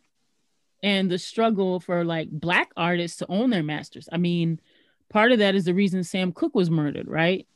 and 0.82 1.10
the 1.10 1.18
struggle 1.18 1.80
for 1.80 2.04
like 2.04 2.28
black 2.30 2.70
artists 2.76 3.18
to 3.18 3.26
own 3.30 3.50
their 3.50 3.62
masters. 3.62 4.08
I 4.12 4.18
mean, 4.18 4.60
part 5.08 5.32
of 5.32 5.38
that 5.38 5.54
is 5.54 5.64
the 5.64 5.74
reason 5.74 6.04
Sam 6.04 6.32
Cooke 6.32 6.54
was 6.54 6.70
murdered, 6.70 7.08
right? 7.08 7.46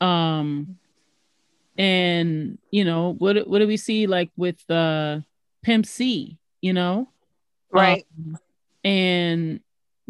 Um 0.00 0.78
and 1.78 2.58
you 2.70 2.84
know, 2.84 3.14
what 3.18 3.48
what 3.48 3.60
do 3.60 3.66
we 3.66 3.76
see 3.76 4.06
like 4.06 4.30
with 4.36 4.68
uh 4.70 5.20
Pimp 5.62 5.86
C, 5.86 6.38
you 6.60 6.72
know? 6.72 7.08
Right. 7.74 8.06
Um, 8.18 8.38
and 8.84 9.60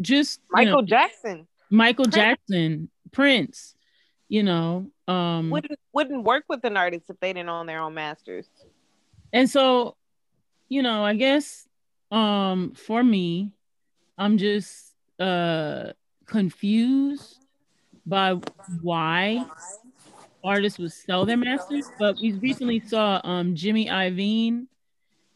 just 0.01 0.39
Michael 0.51 0.81
know, 0.81 0.87
Jackson 0.87 1.47
Michael 1.69 2.05
Prince. 2.05 2.15
Jackson, 2.15 2.89
Prince, 3.11 3.75
you 4.27 4.43
know, 4.43 4.87
um 5.07 5.49
wouldn't 5.49 5.79
wouldn't 5.93 6.23
work 6.23 6.45
with 6.47 6.63
an 6.65 6.77
artist 6.77 7.09
if 7.09 7.19
they 7.19 7.33
didn't 7.33 7.49
own 7.49 7.65
their 7.65 7.81
own 7.81 7.93
masters. 7.93 8.49
and 9.33 9.49
so 9.49 9.95
you 10.67 10.81
know 10.81 11.03
i 11.05 11.13
guess 11.13 11.67
um 12.11 12.73
for 12.73 13.03
me 13.03 13.51
i'm 14.17 14.37
just 14.37 14.93
uh 15.19 15.91
confused 16.25 17.45
by 18.05 18.33
why 18.81 19.45
artists 20.43 20.79
would 20.79 20.91
sell 20.91 21.25
their 21.25 21.37
masters 21.37 21.89
but 21.99 22.15
we 22.19 22.31
recently 22.33 22.79
saw 22.79 23.21
um 23.23 23.55
jimmy 23.55 23.87
iovine 23.87 24.65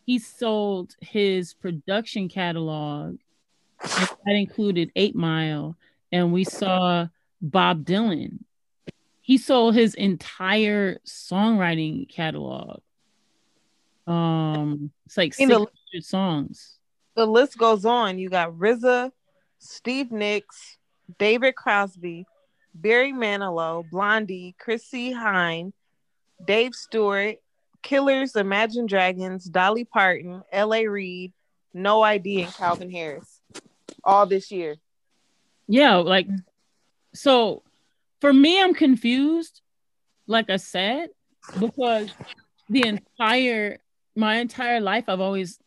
he 0.09 0.17
sold 0.17 0.95
his 1.01 1.53
production 1.53 2.27
catalog 2.27 3.19
that 3.79 4.15
included 4.25 4.91
eight 4.95 5.15
mile 5.15 5.77
and 6.11 6.33
we 6.33 6.43
saw 6.43 7.05
bob 7.43 7.85
dylan 7.85 8.39
he 9.21 9.37
sold 9.37 9.75
his 9.75 9.93
entire 9.93 10.97
songwriting 11.05 12.09
catalog 12.09 12.81
um, 14.07 14.89
it's 15.05 15.17
like 15.17 15.35
600 15.35 15.69
songs. 16.01 16.79
The 17.15 17.27
list 17.27 17.59
goes 17.59 17.85
on. 17.85 18.17
You 18.17 18.31
got 18.31 18.53
RZA, 18.53 19.11
Steve 19.59 20.11
Nicks, 20.11 20.79
David 21.19 21.55
Crosby, 21.55 22.25
Barry 22.73 23.13
Manilow, 23.13 23.87
Blondie, 23.87 24.55
Chrissie 24.57 25.13
Hynde, 25.13 25.73
Dave 26.43 26.73
Stewart, 26.73 27.37
Killers, 27.81 28.35
Imagine 28.35 28.85
Dragons, 28.85 29.45
Dolly 29.45 29.85
Parton, 29.85 30.43
L.A. 30.51 30.87
Reid, 30.87 31.33
No 31.73 32.01
ID, 32.01 32.43
and 32.43 32.53
Calvin 32.53 32.91
Harris. 32.91 33.41
All 34.03 34.25
this 34.25 34.51
year. 34.51 34.75
Yeah, 35.67 35.97
like 35.97 36.27
so 37.13 37.63
for 38.21 38.33
me, 38.33 38.61
I'm 38.61 38.73
confused, 38.73 39.61
like 40.27 40.49
I 40.49 40.57
said, 40.57 41.09
because 41.59 42.09
the 42.69 42.87
entire 42.87 43.79
my 44.15 44.37
entire 44.37 44.81
life 44.81 45.05
I've 45.07 45.21
always, 45.21 45.59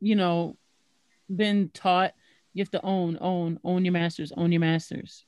you 0.00 0.16
know, 0.16 0.56
been 1.34 1.70
taught 1.72 2.12
you 2.52 2.62
have 2.62 2.70
to 2.70 2.82
own, 2.82 3.18
own, 3.20 3.60
own 3.64 3.84
your 3.84 3.92
masters, 3.92 4.32
own 4.34 4.50
your 4.50 4.60
masters. 4.60 5.24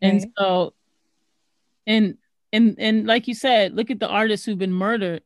And 0.00 0.26
so 0.36 0.74
and 1.86 2.18
and 2.56 2.74
and 2.78 3.06
like 3.06 3.28
you 3.28 3.34
said, 3.34 3.74
look 3.74 3.90
at 3.90 4.00
the 4.00 4.08
artists 4.08 4.46
who've 4.46 4.58
been 4.58 4.72
murdered 4.72 5.22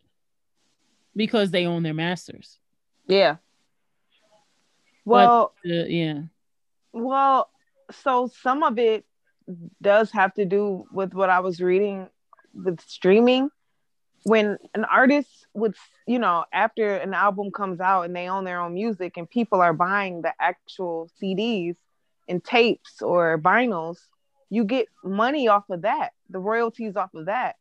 because 1.15 1.51
they 1.51 1.67
own 1.67 1.83
their 1.83 1.95
masters. 1.95 2.59
Yeah. 3.07 3.37
Well, 5.05 5.55
Uh, 5.65 5.85
yeah. 5.87 6.23
Well, 6.93 7.51
so 7.91 8.31
some 8.43 8.63
of 8.63 8.79
it 8.79 9.05
does 9.81 10.11
have 10.13 10.35
to 10.35 10.45
do 10.45 10.87
with 10.93 11.15
what 11.15 11.31
I 11.31 11.41
was 11.41 11.61
reading 11.61 12.09
with 12.55 12.81
streaming. 12.81 13.51
When 14.25 14.59
an 14.75 14.85
artist 14.85 15.47
would, 15.55 15.75
you 16.07 16.19
know, 16.19 16.45
after 16.53 16.97
an 16.97 17.15
album 17.15 17.51
comes 17.51 17.81
out 17.81 18.03
and 18.03 18.15
they 18.15 18.29
own 18.29 18.45
their 18.45 18.61
own 18.61 18.75
music 18.75 19.17
and 19.17 19.29
people 19.29 19.61
are 19.61 19.73
buying 19.73 20.23
the 20.23 20.33
actual 20.39 21.11
CDs 21.21 21.77
and 22.29 22.45
tapes 22.45 23.01
or 23.01 23.39
vinyls, 23.39 23.99
you 24.51 24.65
get 24.65 24.89
money 25.03 25.49
off 25.49 25.71
of 25.71 25.83
that, 25.83 26.13
the 26.31 26.39
royalties 26.39 26.97
off 26.97 27.15
of 27.15 27.27
that. 27.27 27.57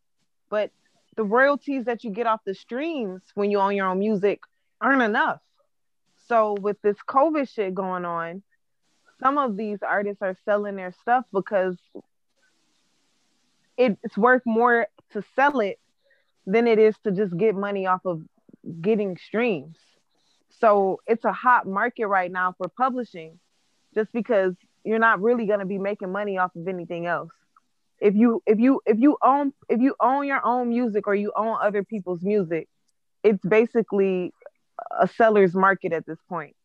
But 0.50 0.72
the 1.16 1.24
royalties 1.24 1.86
that 1.86 2.04
you 2.04 2.12
get 2.12 2.28
off 2.28 2.42
the 2.46 2.54
streams 2.54 3.22
when 3.36 3.52
you 3.52 3.60
own 3.60 3.76
your 3.76 3.88
own 3.88 4.00
music 4.00 4.40
aren't 4.80 5.02
enough. 5.02 5.42
So 6.28 6.54
with 6.54 6.82
this 6.82 6.98
COVID 7.08 7.50
shit 7.50 7.74
going 7.74 8.06
on, 8.06 8.44
some 9.22 9.38
of 9.38 9.58
these 9.58 9.80
artists 9.82 10.22
are 10.22 10.38
selling 10.46 10.76
their 10.76 10.94
stuff 11.02 11.26
because 11.34 11.78
it's 13.78 14.18
worth 14.18 14.44
more 14.46 14.88
to 15.12 15.24
sell 15.36 15.60
it 15.60 15.80
than 16.46 16.68
it 16.68 16.80
is 16.80 16.96
to 17.04 17.12
just 17.12 17.36
get 17.38 17.56
money 17.56 17.88
off 17.88 18.02
of 18.06 18.22
getting 18.82 19.18
streams. 19.18 19.78
So 20.60 21.00
it's 21.08 21.26
a 21.26 21.32
hot 21.32 21.66
market 21.66 22.08
right 22.08 22.32
now 22.32 22.56
for 22.58 22.68
publishing 22.68 23.40
just 23.96 24.12
because 24.12 24.54
you're 24.84 25.00
not 25.00 25.22
really 25.22 25.46
going 25.46 25.60
to 25.60 25.66
be 25.66 25.78
making 25.78 26.12
money 26.12 26.38
off 26.38 26.56
of 26.56 26.68
anything 26.68 27.06
else. 27.06 27.32
If 28.00 28.16
you 28.16 28.42
if 28.46 28.60
you 28.60 28.82
if 28.86 29.00
you 29.00 29.18
own 29.24 29.54
if 29.70 29.80
you 29.82 29.96
own 30.00 30.26
your 30.28 30.46
own 30.46 30.70
music 30.70 31.08
or 31.08 31.16
you 31.16 31.32
own 31.36 31.58
other 31.62 31.84
people's 31.84 32.22
music, 32.24 32.68
it's 33.24 33.44
basically 33.46 34.34
a 35.00 35.08
seller's 35.08 35.56
market 35.56 35.94
at 35.94 36.06
this 36.06 36.20
point. 36.30 36.56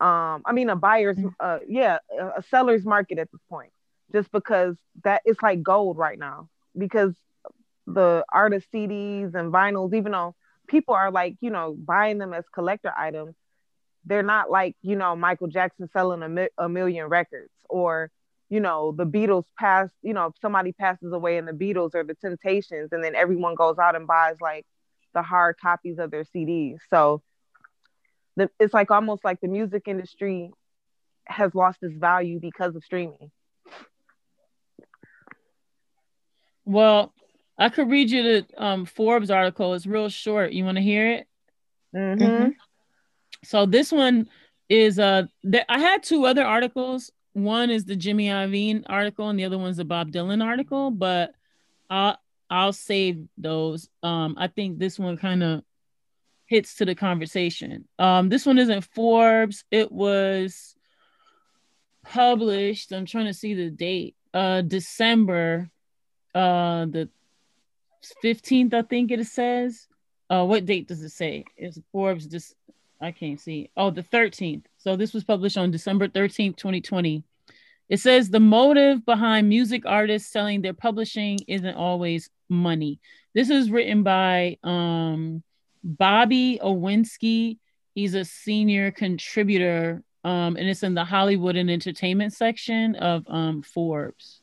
Um 0.00 0.42
i 0.46 0.52
mean 0.52 0.70
a 0.70 0.76
buyer's 0.76 1.18
uh 1.40 1.58
yeah 1.68 1.98
a 2.18 2.26
a 2.38 2.42
seller's 2.42 2.84
market 2.84 3.18
at 3.18 3.30
this 3.32 3.42
point 3.48 3.72
just 4.12 4.30
because 4.32 4.76
that 5.04 5.22
it's 5.24 5.42
like 5.42 5.62
gold 5.62 5.98
right 5.98 6.18
now 6.18 6.48
because 6.76 7.14
the 7.86 8.24
artist 8.32 8.66
cds 8.72 9.34
and 9.34 9.52
vinyls 9.52 9.94
even 9.94 10.12
though 10.12 10.34
people 10.68 10.94
are 10.94 11.10
like 11.10 11.36
you 11.40 11.50
know 11.50 11.76
buying 11.78 12.18
them 12.18 12.32
as 12.32 12.44
collector 12.48 12.92
items 12.96 13.34
they're 14.04 14.22
not 14.22 14.50
like 14.50 14.76
you 14.82 14.96
know 14.96 15.14
michael 15.16 15.48
jackson 15.48 15.88
selling 15.92 16.22
a, 16.22 16.28
mi- 16.28 16.48
a 16.58 16.68
million 16.68 17.06
records 17.06 17.52
or 17.68 18.10
you 18.50 18.60
know 18.60 18.92
the 18.92 19.06
beatles 19.06 19.44
pass 19.58 19.88
you 20.02 20.12
know 20.12 20.26
if 20.26 20.34
somebody 20.42 20.72
passes 20.72 21.12
away 21.12 21.38
in 21.38 21.46
the 21.46 21.52
beatles 21.52 21.94
or 21.94 22.04
the 22.04 22.14
temptations 22.14 22.90
and 22.92 23.02
then 23.02 23.14
everyone 23.14 23.54
goes 23.54 23.78
out 23.78 23.96
and 23.96 24.06
buys 24.06 24.36
like 24.40 24.66
the 25.14 25.22
hard 25.22 25.56
copies 25.58 25.98
of 25.98 26.10
their 26.10 26.24
cds 26.24 26.78
so 26.90 27.22
the, 28.36 28.50
it's 28.58 28.74
like 28.74 28.90
almost 28.90 29.24
like 29.24 29.40
the 29.40 29.48
music 29.48 29.84
industry 29.86 30.52
has 31.26 31.54
lost 31.54 31.78
its 31.82 31.96
value 31.96 32.40
because 32.40 32.74
of 32.74 32.84
streaming. 32.84 33.30
Well, 36.64 37.12
I 37.58 37.68
could 37.68 37.90
read 37.90 38.10
you 38.10 38.22
the 38.22 38.46
um, 38.56 38.86
Forbes 38.86 39.30
article. 39.30 39.74
It's 39.74 39.86
real 39.86 40.08
short. 40.08 40.52
You 40.52 40.64
want 40.64 40.76
to 40.76 40.82
hear 40.82 41.10
it? 41.12 41.28
Mm-hmm. 41.94 42.50
So 43.44 43.66
this 43.66 43.90
one 43.90 44.28
is 44.68 44.98
uh, 44.98 45.24
th- 45.42 45.64
I 45.68 45.78
had 45.78 46.02
two 46.02 46.26
other 46.26 46.44
articles. 46.44 47.10
One 47.32 47.70
is 47.70 47.84
the 47.84 47.96
Jimmy 47.96 48.26
Iovine 48.26 48.84
article, 48.88 49.28
and 49.28 49.38
the 49.38 49.44
other 49.44 49.58
one's 49.58 49.76
the 49.76 49.84
Bob 49.84 50.10
Dylan 50.10 50.44
article. 50.44 50.90
But 50.90 51.32
I'll 51.88 52.18
I'll 52.48 52.72
save 52.72 53.26
those. 53.38 53.88
Um, 54.02 54.34
I 54.38 54.48
think 54.48 54.78
this 54.78 54.98
one 54.98 55.16
kind 55.16 55.42
of 55.42 55.62
hits 56.46 56.76
to 56.76 56.84
the 56.84 56.96
conversation. 56.96 57.86
Um, 57.98 58.28
this 58.28 58.44
one 58.44 58.58
isn't 58.58 58.82
Forbes. 58.82 59.64
It 59.70 59.92
was 59.92 60.74
published. 62.04 62.92
I'm 62.92 63.06
trying 63.06 63.26
to 63.26 63.34
see 63.34 63.54
the 63.54 63.70
date. 63.70 64.16
Uh, 64.34 64.62
December, 64.62 65.70
uh, 66.34 66.86
the 66.86 67.08
15th, 68.24 68.74
I 68.74 68.82
think 68.82 69.12
it 69.12 69.24
says. 69.26 69.86
Uh, 70.28 70.44
what 70.44 70.64
date 70.64 70.88
does 70.88 71.02
it 71.02 71.10
say? 71.10 71.44
It's 71.56 71.78
Forbes. 71.92 72.26
Just 72.26 72.54
I 73.00 73.12
can't 73.12 73.40
see. 73.40 73.70
Oh, 73.76 73.90
the 73.90 74.02
13th. 74.02 74.64
So 74.78 74.96
this 74.96 75.14
was 75.14 75.24
published 75.24 75.56
on 75.56 75.70
December 75.70 76.08
13th, 76.08 76.56
2020. 76.56 77.24
It 77.88 77.98
says 77.98 78.30
the 78.30 78.40
motive 78.40 79.04
behind 79.04 79.48
music 79.48 79.82
artists 79.86 80.30
selling 80.30 80.62
their 80.62 80.74
publishing 80.74 81.40
isn't 81.48 81.74
always 81.74 82.30
money. 82.48 83.00
This 83.34 83.50
is 83.50 83.70
written 83.70 84.02
by 84.02 84.58
um, 84.62 85.42
Bobby 85.82 86.60
Owsinski. 86.62 87.58
He's 87.94 88.14
a 88.14 88.24
senior 88.24 88.92
contributor, 88.92 90.02
um, 90.22 90.56
and 90.56 90.68
it's 90.68 90.82
in 90.82 90.94
the 90.94 91.04
Hollywood 91.04 91.56
and 91.56 91.70
Entertainment 91.70 92.32
section 92.32 92.94
of 92.96 93.24
um, 93.28 93.62
Forbes. 93.62 94.40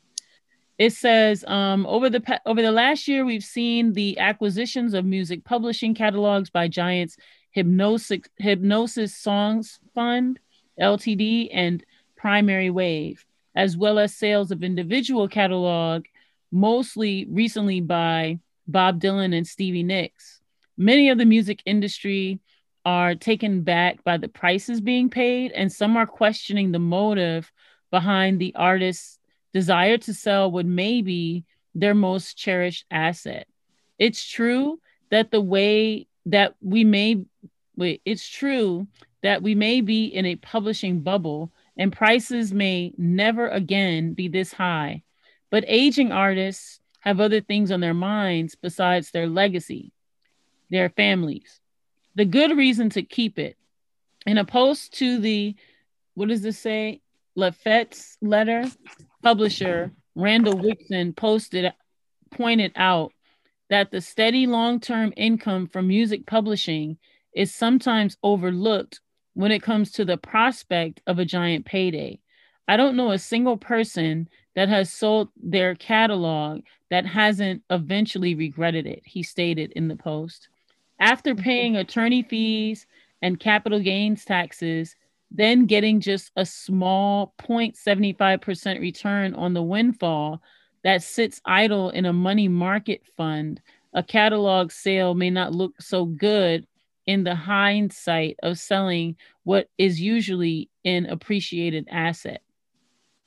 It 0.78 0.94
says 0.94 1.44
um, 1.48 1.86
over 1.88 2.10
the 2.10 2.20
pa- 2.20 2.40
over 2.46 2.62
the 2.62 2.72
last 2.72 3.08
year, 3.08 3.26
we've 3.26 3.44
seen 3.44 3.94
the 3.94 4.20
acquisitions 4.20 4.94
of 4.94 5.06
music 5.06 5.44
publishing 5.44 5.96
catalogs 5.96 6.50
by 6.50 6.68
giants 6.68 7.18
Hipgnosis 7.58 8.24
Hipgnosis 8.40 9.10
Songs 9.10 9.80
Fund, 9.96 10.40
LTD, 10.80 11.50
and 11.52 11.84
Primary 12.16 12.70
Wave, 12.70 13.26
as 13.56 13.76
well 13.76 13.98
as 13.98 14.14
sales 14.14 14.52
of 14.52 14.64
individual 14.64 15.28
catalog, 15.28 16.06
mostly 16.52 17.26
recently 17.30 17.82
by 17.82 18.40
Bob 18.68 19.02
Dylan 19.02 19.36
and 19.36 19.48
Stevie 19.48 19.82
Nicks. 19.82 20.40
Many 20.78 21.10
of 21.10 21.18
the 21.18 21.26
music 21.26 21.64
industry 21.66 22.40
are 22.86 23.16
taken 23.16 23.64
back 23.64 24.04
by 24.04 24.18
the 24.18 24.28
prices 24.28 24.80
being 24.80 25.10
paid, 25.10 25.52
and 25.52 25.72
some 25.72 25.98
are 25.98 26.06
questioning 26.06 26.72
the 26.72 26.80
motive 26.80 27.52
behind 27.90 28.40
the 28.40 28.54
artist's 28.56 29.18
desire 29.52 29.98
to 29.98 30.14
sell 30.14 30.52
what 30.52 30.68
may 30.68 31.02
be 31.02 31.44
their 31.74 31.96
most 31.96 32.38
cherished 32.38 32.86
asset. 32.92 33.48
It's 33.98 34.24
true 34.24 34.80
that 35.10 35.32
the 35.32 35.42
way 35.42 36.06
that 36.28 36.56
we 36.62 36.84
may 36.84 37.24
it's 37.78 38.28
true 38.28 38.88
that 39.24 39.42
we 39.42 39.56
may 39.56 39.82
be 39.82 40.06
in 40.06 40.26
a 40.26 40.36
publishing 40.36 41.02
bubble 41.02 41.52
and 41.78 41.94
prices 41.94 42.52
may 42.52 42.94
never 42.98 43.48
again 43.48 44.14
be 44.14 44.28
this 44.28 44.54
high. 44.54 45.04
But 45.50 45.66
aging 45.68 46.12
artists 46.12 46.80
have 47.02 47.20
other 47.20 47.42
things 47.42 47.72
on 47.72 47.80
their 47.80 47.94
minds 47.94 48.56
besides 48.56 49.12
their 49.12 49.28
legacy, 49.28 49.92
their 50.70 50.90
families. 50.90 51.62
The 52.16 52.26
good 52.26 52.58
reason 52.58 52.90
to 52.92 53.04
keep 53.04 53.38
it. 53.40 53.58
In 54.26 54.38
a 54.38 54.46
post 54.46 54.94
to 54.96 55.20
the, 55.20 55.56
what 56.16 56.30
does 56.30 56.42
this 56.42 56.60
say? 56.60 57.02
Lefsetz 57.38 58.18
letter, 58.22 58.66
publisher 59.22 59.92
Randall 60.16 60.56
Wixen 60.56 61.16
posted, 61.16 61.72
pointed 62.32 62.72
out 62.76 63.14
that 63.70 63.92
the 63.92 64.02
steady 64.02 64.48
long 64.48 64.80
term 64.80 65.14
income 65.16 65.68
from 65.68 65.88
music 65.88 66.26
publishing 66.26 66.98
is 67.34 67.54
sometimes 67.54 68.18
overlooked 68.24 69.00
when 69.34 69.52
it 69.52 69.62
comes 69.62 69.92
to 69.92 70.06
the 70.06 70.18
prospect 70.18 71.02
of 71.08 71.20
a 71.20 71.26
giant 71.26 71.66
payday. 71.66 72.20
I 72.68 72.76
don't 72.76 72.96
know 72.96 73.12
a 73.12 73.20
single 73.20 73.58
person 73.58 74.28
that 74.56 74.70
has 74.70 74.92
sold 74.92 75.30
their 75.38 75.76
catalog 75.76 76.62
that 76.90 77.06
hasn't 77.06 77.62
eventually 77.70 78.34
regretted 78.34 78.88
it, 78.88 79.04
he 79.06 79.22
stated 79.24 79.72
in 79.74 79.88
the 79.88 79.96
post. 79.96 80.50
After 81.00 81.34
mm-hmm. 81.34 81.44
paying 81.44 81.76
attorney 81.76 82.24
fees 82.24 82.88
and 83.22 83.40
capital 83.40 83.80
gains 83.80 84.26
taxes, 84.26 84.96
then 85.30 85.66
getting 85.66 86.00
just 86.00 86.32
a 86.36 86.46
small 86.46 87.34
0.75% 87.40 88.80
return 88.80 89.34
on 89.36 89.54
the 89.54 89.62
windfall 89.62 90.42
that 90.84 91.04
sits 91.04 91.42
idle 91.46 91.90
in 91.92 92.06
a 92.06 92.14
money 92.14 92.48
market 92.48 93.02
fund, 93.18 93.62
a 93.94 94.02
catalog 94.02 94.72
sale 94.72 95.14
may 95.14 95.30
not 95.30 95.54
look 95.54 95.80
so 95.82 96.06
good 96.06 96.66
in 97.08 97.24
the 97.24 97.36
hindsight 97.36 98.38
of 98.44 98.60
selling 98.60 99.16
what 99.44 99.70
is 99.78 100.00
usually 100.00 100.70
an 100.86 101.08
appreciated 101.08 101.88
asset. 101.90 102.42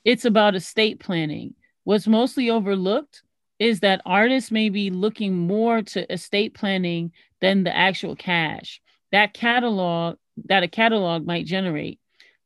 It's 0.05 0.25
about 0.25 0.55
estate 0.55 0.99
planning. 0.99 1.55
What's 1.83 2.07
mostly 2.07 2.49
overlooked 2.49 3.23
is 3.59 3.81
that 3.81 4.01
artists 4.05 4.51
may 4.51 4.69
be 4.69 4.89
looking 4.89 5.37
more 5.37 5.81
to 5.81 6.11
estate 6.11 6.53
planning 6.53 7.11
than 7.41 7.63
the 7.63 7.75
actual 7.75 8.15
cash 8.15 8.81
that 9.11 9.33
catalog 9.33 10.17
that 10.45 10.63
a 10.63 10.67
catalog 10.67 11.25
might 11.25 11.45
generate. 11.45 11.99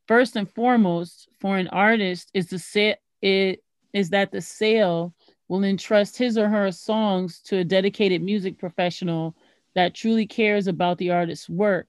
First 0.08 0.36
and 0.36 0.50
foremost, 0.50 1.30
for 1.40 1.58
an 1.58 1.68
artist, 1.70 2.30
is 2.34 2.48
the 2.48 2.60
set 2.60 3.00
it 3.22 3.64
is 3.94 4.10
that 4.10 4.32
the 4.32 4.42
sale 4.42 5.14
will 5.48 5.64
entrust 5.64 6.18
his 6.18 6.38
or 6.38 6.50
her 6.50 6.72
songs 6.72 7.40
to 7.44 7.58
a 7.58 7.64
dedicated 7.64 8.22
music 8.22 8.58
professional 8.58 9.36
that 9.76 9.94
truly 9.94 10.26
cares 10.26 10.68
about 10.68 10.98
the 10.98 11.12
artist's 11.12 11.50
work 11.50 11.88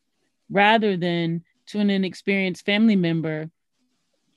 rather 0.50 0.96
than 0.96 1.42
to 1.66 1.78
an 1.80 1.90
inexperienced 1.90 2.64
family 2.64 2.96
member 2.96 3.50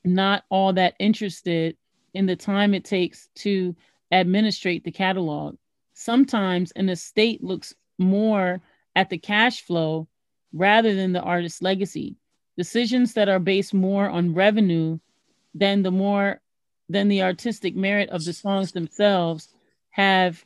not 0.06 0.44
all 0.50 0.74
that 0.74 0.96
interested 1.00 1.76
in 2.14 2.26
the 2.26 2.36
time 2.36 2.74
it 2.74 2.86
takes 2.86 3.30
to 3.36 3.76
administrate 4.12 4.84
the 4.84 4.92
catalog. 4.92 5.56
Sometimes 5.94 6.72
an 6.76 6.90
estate 6.90 7.44
looks 7.44 7.74
more 7.98 8.62
at 8.96 9.10
the 9.10 9.18
cash 9.18 9.62
flow 9.62 10.08
rather 10.54 10.96
than 10.96 11.14
the 11.14 11.22
artist's 11.22 11.62
legacy. 11.62 12.16
Decisions 12.58 13.14
that 13.14 13.30
are 13.30 13.40
based 13.40 13.74
more 13.74 14.10
on 14.10 14.34
revenue 14.34 15.00
than 15.54 15.84
the 15.84 15.92
more 15.92 16.42
than 16.88 17.08
the 17.08 17.22
artistic 17.22 17.76
merit 17.76 18.10
of 18.10 18.26
the 18.26 18.34
songs 18.34 18.72
themselves 18.72 19.54
have 19.92 20.44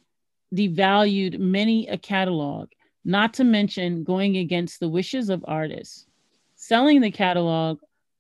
devalued 0.54 1.40
many 1.40 1.88
a 1.88 1.98
catalog 1.98 2.70
not 3.06 3.34
to 3.36 3.44
mention 3.44 4.04
going 4.04 4.38
against 4.38 4.80
the 4.80 4.90
wishes 4.90 5.30
of 5.30 5.44
artists. 5.48 6.08
Selling 6.56 7.02
the 7.02 7.12
catalog 7.12 7.80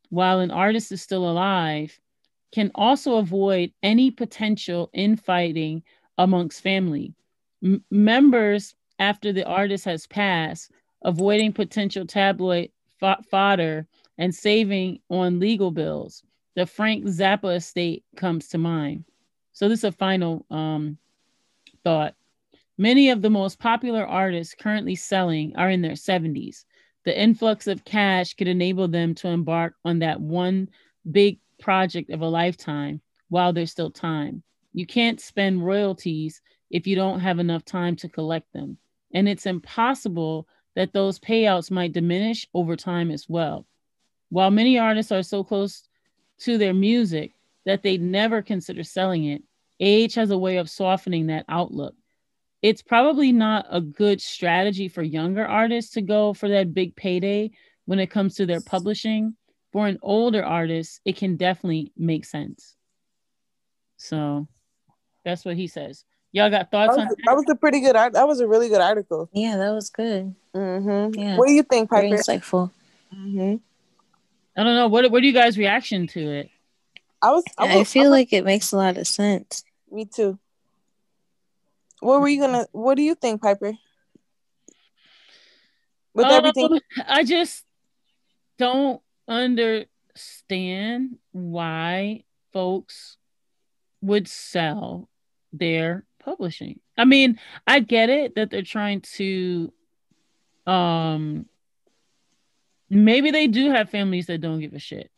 while 0.10 0.39
an 0.39 0.51
artist 0.51 0.91
is 0.91 1.01
still 1.01 1.30
alive 1.30 1.99
can 2.51 2.69
also 2.76 3.15
avoid 3.15 3.72
any 3.81 4.11
potential 4.11 4.89
infighting 4.93 5.81
amongst 6.18 6.61
family. 6.61 7.14
M- 7.64 7.84
members 7.89 8.76
after 8.99 9.34
the 9.34 9.45
artist 9.45 9.85
has 9.85 10.05
passed, 10.05 10.72
avoiding 11.03 11.51
potential 11.51 12.05
tabloid 12.05 12.69
f- 13.01 13.26
fodder 13.26 13.88
and 14.18 14.34
saving 14.34 14.99
on 15.10 15.39
legal 15.39 15.72
bills. 15.72 16.23
The 16.55 16.65
Frank 16.65 17.05
Zappa 17.05 17.55
estate 17.55 18.03
comes 18.15 18.49
to 18.49 18.57
mind. 18.60 19.05
So 19.53 19.68
this 19.68 19.80
is 19.80 19.85
a 19.85 19.91
final 19.91 20.45
um, 20.51 20.97
thought. 21.84 22.15
Many 22.77 23.09
of 23.09 23.21
the 23.21 23.29
most 23.29 23.59
popular 23.59 24.05
artists 24.05 24.55
currently 24.55 24.95
selling 24.95 25.55
are 25.55 25.69
in 25.69 25.83
their 25.83 25.91
70s. 25.91 26.65
The 27.05 27.19
influx 27.19 27.67
of 27.67 27.85
cash 27.85 28.33
could 28.33 28.47
enable 28.47 28.87
them 28.87 29.13
to 29.15 29.27
embark 29.27 29.75
on 29.85 29.99
that 29.99 30.19
one 30.19 30.69
big 31.09 31.39
project 31.59 32.09
of 32.09 32.21
a 32.21 32.27
lifetime 32.27 33.01
while 33.29 33.53
there's 33.53 33.69
still 33.69 33.91
time. 33.91 34.41
You 34.73 34.87
can't 34.87 35.21
spend 35.21 35.63
royalties 35.63 36.41
if 36.71 36.87
you 36.87 36.95
don't 36.95 37.19
have 37.19 37.37
enough 37.37 37.63
time 37.63 37.95
to 37.97 38.09
collect 38.09 38.51
them. 38.53 38.79
And 39.13 39.29
it's 39.29 39.45
impossible 39.45 40.47
that 40.75 40.93
those 40.93 41.19
payouts 41.19 41.69
might 41.69 41.93
diminish 41.93 42.47
over 42.55 42.75
time 42.75 43.11
as 43.11 43.29
well. 43.29 43.67
While 44.29 44.49
many 44.49 44.79
artists 44.79 45.11
are 45.11 45.21
so 45.21 45.43
close 45.43 45.87
to 46.39 46.57
their 46.57 46.73
music 46.73 47.33
that 47.65 47.83
they 47.83 47.97
never 47.99 48.41
consider 48.41 48.83
selling 48.83 49.25
it, 49.25 49.43
age 49.79 50.15
has 50.15 50.31
a 50.31 50.37
way 50.37 50.57
of 50.57 50.71
softening 50.71 51.27
that 51.27 51.45
outlook 51.47 51.93
it's 52.64 52.81
probably 52.81 53.34
not 53.34 53.65
a 53.69 53.81
good 53.81 54.22
strategy 54.22 54.88
for 54.88 55.03
younger 55.03 55.45
artists 55.45 55.91
to 55.91 56.02
go 56.02 56.34
for 56.34 56.48
that 56.48 56.73
big 56.73 56.95
payday 56.95 57.52
when 57.85 57.99
it 57.99 58.07
comes 58.07 58.35
to 58.35 58.45
their 58.45 58.61
publishing. 58.61 59.35
For 59.73 59.88
an 59.88 59.99
older 60.02 60.44
artist, 60.44 61.02
it 61.03 61.18
can 61.18 61.35
definitely 61.35 61.91
make 61.98 62.26
sense. 62.26 62.76
So 63.98 64.48
that's 65.26 65.44
what 65.44 65.57
he 65.57 65.68
says. 65.68 66.06
Y'all 66.31 66.49
got 66.49 66.72
thoughts 66.72 66.95
that 66.95 67.02
was, 67.02 67.02
on 67.02 67.07
that? 67.10 67.18
that 67.26 67.35
was 67.35 67.45
a 67.49 67.56
pretty 67.56 67.81
good 67.81 67.95
art. 67.95 68.14
That 68.14 68.27
was 68.27 68.40
a 68.40 68.48
really 68.48 68.69
good 68.69 68.81
article. 68.81 69.30
Yeah, 69.34 69.57
that 69.57 69.72
was 69.72 69.90
good. 69.90 70.34
Mm-hmm. 70.56 71.19
Yeah. 71.19 71.38
What 71.38 71.48
do 71.48 71.53
you 71.53 71.64
think, 71.64 71.90
Very 71.90 72.11
Piper? 72.11 72.22
insightful. 72.22 72.72
Mm-hmm. 73.14 73.56
I 74.56 74.64
don't 74.64 74.76
know. 74.76 74.88
What 74.88 75.11
what 75.11 75.22
are 75.22 75.26
you 75.26 75.34
guys' 75.34 75.57
reaction 75.57 76.07
to 76.07 76.19
it? 76.19 76.49
I 77.22 77.31
was. 77.31 77.44
I, 77.57 77.80
I 77.80 77.84
feel 77.84 78.03
I 78.03 78.06
was, 78.06 78.11
like 78.11 78.34
it 78.34 78.45
makes 78.45 78.72
a 78.72 78.77
lot 78.77 78.98
of 78.98 79.07
sense. 79.07 79.64
Me 79.91 80.06
too. 80.06 80.38
What 82.03 82.19
were 82.19 82.27
you 82.27 82.41
gonna? 82.41 82.67
What 82.71 82.95
do 82.95 83.01
you 83.01 83.15
think, 83.15 83.41
Piper? 83.41 83.73
With 86.13 86.27
everything, 86.27 86.65
Um, 86.71 86.80
I 87.07 87.23
just 87.23 87.63
don't 88.57 89.01
understand 89.27 91.17
why 91.31 92.23
folks 92.51 93.17
would 94.01 94.27
sell 94.27 95.09
their 95.53 96.05
publishing. 96.19 96.80
I 96.97 97.05
mean, 97.05 97.39
I 97.65 97.80
get 97.80 98.09
it 98.09 98.35
that 98.35 98.51
they're 98.51 98.61
trying 98.61 99.01
to 99.15 99.71
um 100.67 101.45
maybe 102.89 103.31
they 103.31 103.47
do 103.47 103.71
have 103.71 103.89
families 103.89 104.27
that 104.27 104.39
don't 104.39 104.59
give 104.59 104.73
a 104.73 104.80
shit. 104.80 105.09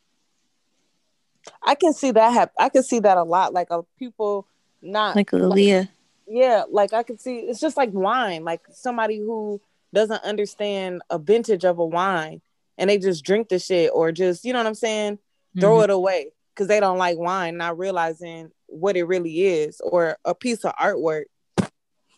I 1.63 1.75
can 1.75 1.93
see 1.93 2.11
that 2.11 2.31
happen. 2.31 2.53
I 2.57 2.69
can 2.69 2.83
see 2.83 2.99
that 2.99 3.17
a 3.17 3.23
lot. 3.23 3.53
Like 3.53 3.67
a 3.71 3.83
people 3.99 4.47
not 4.81 5.15
Like 5.15 5.31
Aaliyah. 5.31 5.89
Yeah, 6.27 6.63
like 6.69 6.93
I 6.93 7.03
could 7.03 7.19
see 7.21 7.37
it's 7.39 7.59
just 7.59 7.77
like 7.77 7.91
wine. 7.93 8.43
Like 8.43 8.61
somebody 8.71 9.19
who 9.19 9.61
doesn't 9.93 10.23
understand 10.23 11.01
a 11.09 11.17
vintage 11.19 11.63
of 11.63 11.79
a 11.79 11.85
wine 11.85 12.41
and 12.77 12.89
they 12.89 12.97
just 12.97 13.23
drink 13.23 13.49
the 13.49 13.59
shit 13.59 13.91
or 13.93 14.11
just, 14.11 14.43
you 14.43 14.51
know 14.53 14.59
what 14.59 14.67
I'm 14.67 14.75
saying? 14.75 15.19
Throw 15.59 15.77
Mhm. 15.77 15.83
it 15.85 15.89
away 15.89 16.31
because 16.53 16.67
they 16.67 16.79
don't 16.79 16.97
like 16.97 17.17
wine, 17.17 17.57
not 17.57 17.77
realizing 17.77 18.51
what 18.67 18.97
it 18.97 19.03
really 19.03 19.45
is 19.45 19.79
or 19.81 20.17
a 20.25 20.35
piece 20.35 20.65
of 20.65 20.73
artwork. 20.75 21.25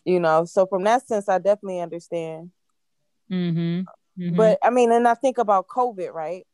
You 0.04 0.18
know, 0.20 0.44
so 0.44 0.66
from 0.66 0.84
that 0.84 1.06
sense, 1.06 1.28
I 1.28 1.38
definitely 1.38 1.80
understand. 1.80 2.50
Mhm. 3.30 3.84
Mhm. 4.18 4.36
But 4.36 4.58
I 4.62 4.70
mean, 4.70 4.90
and 4.90 5.06
I 5.06 5.14
think 5.14 5.38
about 5.38 5.68
COVID, 5.68 6.12
right? 6.12 6.46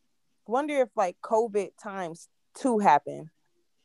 Wonder 0.46 0.80
if 0.80 0.88
like 0.96 1.16
COVID 1.22 1.70
times 1.80 2.28
two 2.54 2.78
happened, 2.80 3.30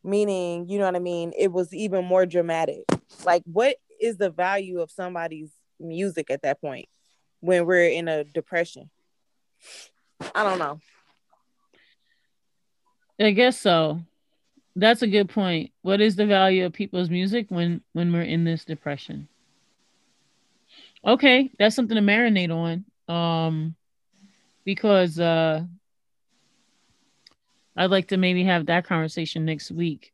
meaning, 0.03 0.69
you 0.69 0.79
know 0.79 0.85
what 0.85 0.95
I 0.95 0.99
mean? 0.99 1.33
It 1.37 1.51
was 1.51 1.73
even 1.73 2.05
more 2.05 2.25
dramatic. 2.25 2.83
Like, 3.25 3.43
what 3.45 3.77
is 3.99 4.17
the 4.17 4.29
value 4.29 4.79
of 4.79 4.91
somebody's 4.91 5.51
music 5.79 6.29
at 6.29 6.41
that 6.43 6.61
point 6.61 6.87
when 7.41 7.65
we're 7.65 7.89
in 7.89 8.07
a 8.07 8.23
depression? 8.23 8.89
I 10.35 10.43
don't 10.43 10.59
know. 10.59 10.79
I 13.19 13.31
guess 13.31 13.59
so. 13.59 14.01
That's 14.75 15.01
a 15.01 15.07
good 15.07 15.29
point. 15.29 15.71
What 15.81 15.99
is 15.99 16.15
the 16.15 16.25
value 16.25 16.65
of 16.65 16.73
people's 16.73 17.09
music 17.09 17.47
when 17.49 17.81
when 17.93 18.13
we're 18.13 18.21
in 18.21 18.45
this 18.45 18.63
depression? 18.63 19.27
Okay, 21.05 21.51
that's 21.59 21.75
something 21.75 21.95
to 21.95 22.01
marinate 22.01 22.51
on. 22.51 22.85
Um 23.13 23.75
because 24.63 25.19
uh 25.19 25.63
I'd 27.79 27.91
like 27.91 28.09
to 28.09 28.17
maybe 28.17 28.43
have 28.43 28.65
that 28.67 28.85
conversation 28.85 29.45
next 29.45 29.71
week. 29.71 30.13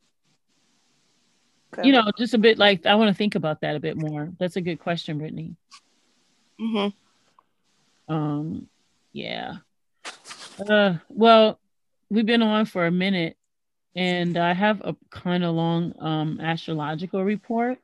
you 1.83 1.91
know, 1.91 2.03
just 2.17 2.33
a 2.35 2.37
bit 2.37 2.57
like 2.59 2.85
I 2.85 2.95
want 2.95 3.09
to 3.09 3.13
think 3.13 3.35
about 3.35 3.61
that 3.61 3.75
a 3.75 3.79
bit 3.81 3.97
more. 3.97 4.31
That's 4.39 4.55
a 4.55 4.61
good 4.61 4.79
question, 4.79 5.17
Brittany. 5.17 5.55
Mm-hmm. 6.61 8.13
Um, 8.13 8.69
yeah. 9.11 9.55
Uh, 10.69 10.95
well, 11.09 11.59
we've 12.09 12.25
been 12.25 12.43
on 12.43 12.65
for 12.65 12.85
a 12.85 12.91
minute, 12.91 13.35
and 13.95 14.37
I 14.37 14.53
have 14.53 14.81
a 14.81 14.95
kind 15.09 15.43
of 15.43 15.55
long 15.55 15.93
um 15.99 16.39
astrological 16.39 17.23
report. 17.25 17.79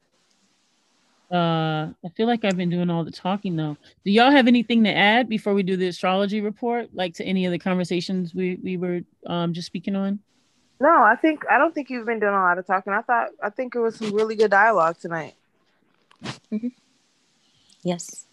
Uh, 1.31 1.93
I 2.03 2.09
feel 2.17 2.27
like 2.27 2.43
I've 2.43 2.57
been 2.57 2.69
doing 2.69 2.89
all 2.89 3.05
the 3.05 3.11
talking 3.11 3.55
though. 3.55 3.77
Do 4.03 4.11
y'all 4.11 4.31
have 4.31 4.47
anything 4.47 4.83
to 4.83 4.93
add 4.93 5.29
before 5.29 5.53
we 5.53 5.63
do 5.63 5.77
the 5.77 5.87
astrology 5.87 6.41
report, 6.41 6.89
like 6.93 7.13
to 7.15 7.23
any 7.23 7.45
of 7.45 7.51
the 7.51 7.59
conversations 7.59 8.35
we 8.35 8.57
we 8.61 8.75
were 8.75 9.01
um 9.25 9.53
just 9.53 9.67
speaking 9.67 9.95
on? 9.95 10.19
No, 10.81 10.89
I 11.03 11.15
think 11.15 11.43
I 11.49 11.57
don't 11.57 11.73
think 11.73 11.89
you've 11.89 12.05
been 12.05 12.19
doing 12.19 12.33
a 12.33 12.41
lot 12.41 12.57
of 12.57 12.67
talking. 12.67 12.91
I 12.91 13.01
thought 13.01 13.29
I 13.41 13.49
think 13.49 13.75
it 13.75 13.79
was 13.79 13.95
some 13.95 14.11
really 14.13 14.35
good 14.35 14.51
dialogue 14.51 14.97
tonight. 14.99 15.35
Mhm. 16.51 16.73
Yes, 17.83 18.27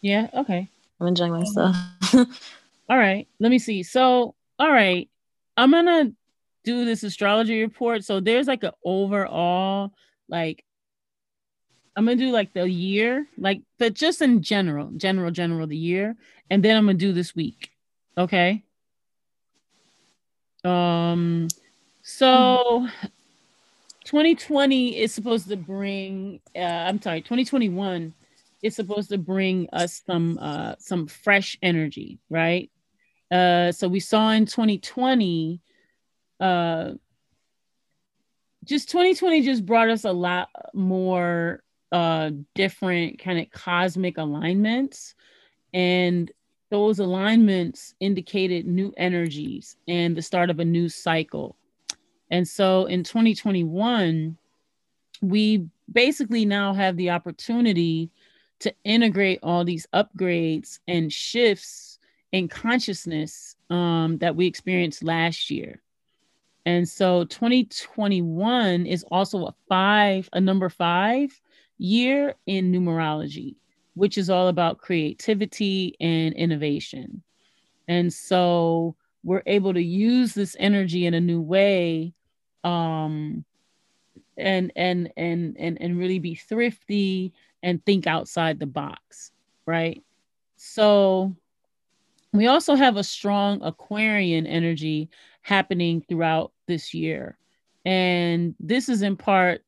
Yeah. 0.00 0.28
Okay. 0.34 0.68
I'm 1.00 1.06
enjoying 1.08 1.32
myself. 1.32 1.74
All 2.88 2.98
right, 2.98 3.26
let 3.40 3.50
me 3.50 3.58
see. 3.58 3.82
So, 3.82 4.34
all 4.58 4.70
right, 4.70 5.08
I'm 5.56 5.70
gonna 5.70 6.12
do 6.64 6.84
this 6.84 7.02
astrology 7.02 7.60
report. 7.62 8.04
So 8.04 8.20
there's 8.20 8.46
like 8.46 8.62
an 8.62 8.72
overall, 8.84 9.92
like, 10.28 10.64
I'm 11.94 12.04
gonna 12.06 12.16
do 12.16 12.30
like 12.30 12.52
the 12.54 12.68
year, 12.68 13.26
like, 13.36 13.60
but 13.78 13.94
just 13.94 14.22
in 14.22 14.42
general, 14.42 14.90
general, 14.96 15.30
general, 15.30 15.66
the 15.66 15.76
year, 15.76 16.16
and 16.50 16.64
then 16.64 16.76
I'm 16.76 16.86
gonna 16.86 16.98
do 16.98 17.12
this 17.12 17.34
week. 17.34 17.70
Okay. 18.16 18.64
Um, 20.64 21.48
so 22.02 22.86
2020 24.04 24.96
is 24.98 25.12
supposed 25.12 25.48
to 25.48 25.56
bring, 25.56 26.40
uh, 26.56 26.58
I'm 26.60 27.00
sorry, 27.02 27.20
2021 27.20 28.14
is 28.62 28.76
supposed 28.76 29.10
to 29.10 29.18
bring 29.18 29.68
us 29.72 30.02
some 30.06 30.38
uh 30.40 30.76
some 30.78 31.06
fresh 31.06 31.58
energy, 31.62 32.20
right? 32.30 32.70
Uh 33.30 33.72
so 33.72 33.88
we 33.88 34.00
saw 34.00 34.30
in 34.30 34.46
2020 34.46 35.60
uh 36.40 36.92
just 38.64 38.88
2020 38.90 39.42
just 39.42 39.66
brought 39.66 39.90
us 39.90 40.04
a 40.04 40.12
lot 40.12 40.48
more 40.72 41.62
uh 41.92 42.30
different 42.54 43.18
kind 43.18 43.38
of 43.38 43.50
cosmic 43.50 44.18
alignments 44.18 45.14
and 45.72 46.32
those 46.70 46.98
alignments 46.98 47.94
indicated 48.00 48.66
new 48.66 48.92
energies 48.96 49.76
and 49.86 50.16
the 50.16 50.22
start 50.22 50.48
of 50.48 50.58
a 50.58 50.64
new 50.64 50.88
cycle. 50.88 51.54
And 52.30 52.48
so 52.48 52.86
in 52.86 53.04
2021 53.04 54.36
we 55.20 55.66
basically 55.92 56.44
now 56.44 56.74
have 56.74 56.96
the 56.96 57.10
opportunity 57.10 58.10
to 58.60 58.74
integrate 58.84 59.40
all 59.42 59.64
these 59.64 59.86
upgrades 59.92 60.78
and 60.88 61.12
shifts 61.12 61.98
in 62.32 62.48
consciousness 62.48 63.56
um, 63.70 64.18
that 64.18 64.34
we 64.34 64.46
experienced 64.46 65.02
last 65.02 65.50
year. 65.50 65.80
And 66.64 66.88
so 66.88 67.24
2021 67.24 68.86
is 68.86 69.04
also 69.10 69.46
a 69.46 69.54
five, 69.68 70.28
a 70.32 70.40
number 70.40 70.68
five 70.68 71.40
year 71.78 72.34
in 72.46 72.72
numerology, 72.72 73.56
which 73.94 74.18
is 74.18 74.30
all 74.30 74.48
about 74.48 74.78
creativity 74.78 75.96
and 76.00 76.34
innovation. 76.34 77.22
And 77.88 78.12
so 78.12 78.96
we're 79.24 79.42
able 79.46 79.74
to 79.74 79.82
use 79.82 80.34
this 80.34 80.56
energy 80.58 81.06
in 81.06 81.14
a 81.14 81.20
new 81.20 81.40
way 81.40 82.14
um, 82.64 83.44
and 84.36 84.72
and 84.76 85.12
and 85.16 85.56
and 85.58 85.80
and 85.80 85.98
really 85.98 86.18
be 86.18 86.34
thrifty 86.34 87.32
and 87.62 87.84
think 87.84 88.06
outside 88.06 88.58
the 88.58 88.66
box, 88.66 89.32
right? 89.66 90.02
So 90.56 91.34
we 92.32 92.46
also 92.46 92.74
have 92.74 92.96
a 92.96 93.04
strong 93.04 93.60
Aquarian 93.62 94.46
energy 94.46 95.10
happening 95.42 96.04
throughout 96.08 96.52
this 96.66 96.94
year. 96.94 97.36
And 97.84 98.54
this 98.58 98.88
is 98.88 99.02
in 99.02 99.16
part 99.16 99.62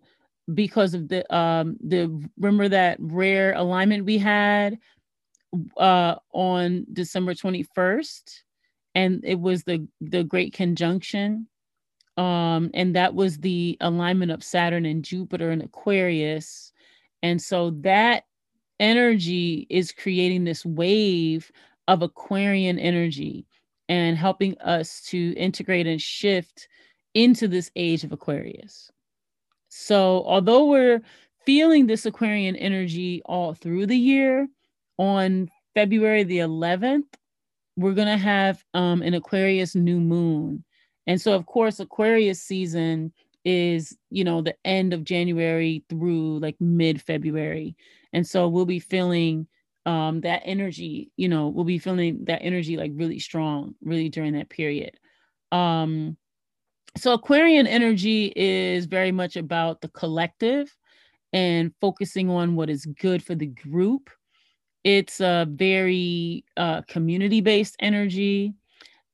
because 0.52 0.94
of 0.94 1.08
the 1.08 1.34
um 1.34 1.76
the 1.82 2.28
remember 2.38 2.68
that 2.68 2.98
rare 3.00 3.54
alignment 3.54 4.04
we 4.04 4.18
had 4.18 4.78
uh 5.78 6.16
on 6.32 6.84
December 6.92 7.32
21st 7.34 8.40
and 8.94 9.24
it 9.24 9.40
was 9.40 9.64
the 9.64 9.86
the 10.00 10.22
great 10.24 10.52
conjunction 10.52 11.46
um 12.18 12.70
and 12.74 12.94
that 12.94 13.14
was 13.14 13.38
the 13.38 13.76
alignment 13.80 14.30
of 14.30 14.44
Saturn 14.44 14.84
and 14.84 15.04
Jupiter 15.04 15.50
and 15.50 15.62
Aquarius 15.62 16.72
and 17.22 17.40
so 17.40 17.70
that 17.80 18.24
energy 18.80 19.66
is 19.70 19.92
creating 19.92 20.44
this 20.44 20.64
wave 20.66 21.50
of 21.88 22.02
Aquarian 22.02 22.78
energy 22.78 23.46
and 23.88 24.16
helping 24.16 24.58
us 24.58 25.02
to 25.02 25.32
integrate 25.36 25.86
and 25.86 26.00
shift 26.00 26.68
into 27.14 27.46
this 27.46 27.70
age 27.76 28.04
of 28.04 28.12
Aquarius. 28.12 28.90
So, 29.76 30.22
although 30.24 30.66
we're 30.66 31.02
feeling 31.44 31.88
this 31.88 32.06
Aquarian 32.06 32.54
energy 32.54 33.22
all 33.24 33.54
through 33.54 33.86
the 33.86 33.98
year, 33.98 34.46
on 34.98 35.50
February 35.74 36.22
the 36.22 36.38
11th, 36.38 37.12
we're 37.76 37.92
going 37.94 38.06
to 38.06 38.16
have 38.16 38.64
um, 38.74 39.02
an 39.02 39.14
Aquarius 39.14 39.74
new 39.74 39.98
moon. 39.98 40.62
And 41.08 41.20
so, 41.20 41.32
of 41.32 41.46
course, 41.46 41.80
Aquarius 41.80 42.40
season 42.40 43.12
is 43.44 43.98
you 44.10 44.24
know 44.24 44.40
the 44.40 44.56
end 44.64 44.94
of 44.94 45.04
january 45.04 45.84
through 45.90 46.38
like 46.38 46.56
mid 46.60 46.98
february 47.02 47.76
and 48.14 48.26
so 48.26 48.48
we'll 48.48 48.64
be 48.64 48.78
feeling 48.78 49.46
um 49.84 50.22
that 50.22 50.40
energy 50.46 51.10
you 51.18 51.28
know 51.28 51.48
we'll 51.48 51.62
be 51.62 51.76
feeling 51.78 52.24
that 52.24 52.40
energy 52.40 52.78
like 52.78 52.90
really 52.94 53.18
strong 53.18 53.74
really 53.82 54.08
during 54.08 54.32
that 54.32 54.48
period 54.48 54.98
um 55.52 56.16
so 56.96 57.12
aquarian 57.12 57.66
energy 57.66 58.32
is 58.36 58.86
very 58.86 59.12
much 59.12 59.36
about 59.36 59.80
the 59.80 59.88
collective 59.88 60.74
and 61.32 61.72
focusing 61.80 62.30
on 62.30 62.54
what 62.54 62.70
is 62.70 62.86
good 62.86 63.22
for 63.22 63.34
the 63.34 63.46
group. 63.46 64.10
It's 64.84 65.20
a 65.20 65.46
very 65.50 66.44
uh 66.56 66.82
community 66.82 67.40
based 67.40 67.76
energy. 67.80 68.54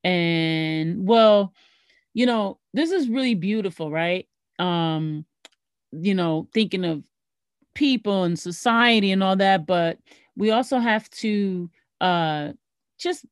And 0.05 1.07
well 1.07 1.55
you 2.15 2.27
know 2.27 2.59
this 2.75 2.91
is 2.91 3.09
really 3.09 3.35
beautiful 3.35 3.91
right? 3.91 4.29
Um 4.59 5.25
you 5.93 6.15
know 6.15 6.49
thinking 6.53 6.85
of 6.85 7.03
people 7.75 8.25
and 8.25 8.39
society 8.39 9.13
and 9.13 9.23
all 9.23 9.37
that 9.37 9.67
but 9.67 9.99
we 10.37 10.51
also 10.51 10.79
have 10.79 11.09
to 11.11 11.71
uh 12.01 12.53
just 12.99 13.25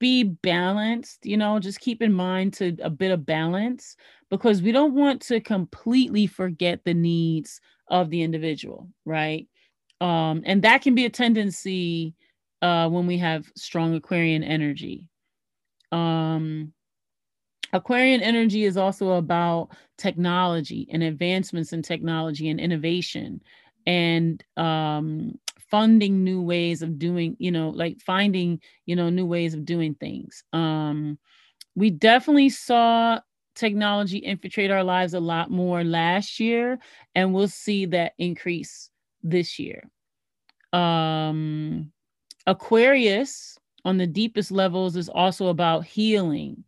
be 0.00 0.24
balanced 0.24 1.24
you 1.24 1.36
know 1.36 1.60
just 1.60 1.80
keep 1.80 2.02
in 2.02 2.12
mind 2.12 2.52
to 2.52 2.76
a 2.82 2.90
bit 2.90 3.12
of 3.12 3.24
balance 3.24 3.96
because 4.30 4.62
we 4.62 4.72
don't 4.72 4.94
want 4.94 5.22
to 5.22 5.40
completely 5.40 6.26
forget 6.26 6.80
the 6.84 6.94
needs 6.94 7.60
of 7.88 8.10
the 8.10 8.22
individual 8.22 8.88
right? 9.04 9.46
Um 10.00 10.42
and 10.44 10.62
that 10.62 10.82
can 10.82 10.94
be 10.96 11.06
a 11.06 11.10
tendency 11.10 12.14
uh 12.62 12.88
when 12.88 13.06
we 13.06 13.18
have 13.18 13.46
strong 13.56 13.94
aquarian 13.94 14.42
energy. 14.42 15.06
Um 15.92 16.72
Aquarian 17.72 18.20
energy 18.20 18.64
is 18.64 18.76
also 18.76 19.12
about 19.12 19.70
technology 19.96 20.88
and 20.90 21.02
advancements 21.02 21.72
in 21.72 21.82
technology 21.82 22.48
and 22.48 22.58
innovation. 22.58 23.40
And 23.86 24.42
um, 24.56 25.38
funding 25.70 26.24
new 26.24 26.42
ways 26.42 26.82
of 26.82 26.98
doing, 26.98 27.36
you 27.38 27.50
know, 27.50 27.70
like 27.70 28.00
finding, 28.00 28.60
you 28.86 28.96
know, 28.96 29.10
new 29.10 29.26
ways 29.26 29.54
of 29.54 29.64
doing 29.64 29.94
things. 29.94 30.42
Um, 30.52 31.18
we 31.74 31.90
definitely 31.90 32.50
saw 32.50 33.20
technology 33.54 34.18
infiltrate 34.18 34.70
our 34.70 34.84
lives 34.84 35.14
a 35.14 35.20
lot 35.20 35.50
more 35.50 35.84
last 35.84 36.40
year, 36.40 36.78
and 37.14 37.32
we'll 37.32 37.48
see 37.48 37.86
that 37.86 38.12
increase 38.18 38.90
this 39.22 39.58
year. 39.58 39.88
Um, 40.72 41.92
Aquarius 42.46 43.58
on 43.84 43.96
the 43.96 44.06
deepest 44.06 44.50
levels 44.50 44.96
is 44.96 45.08
also 45.08 45.48
about 45.48 45.84
healing 45.84 46.64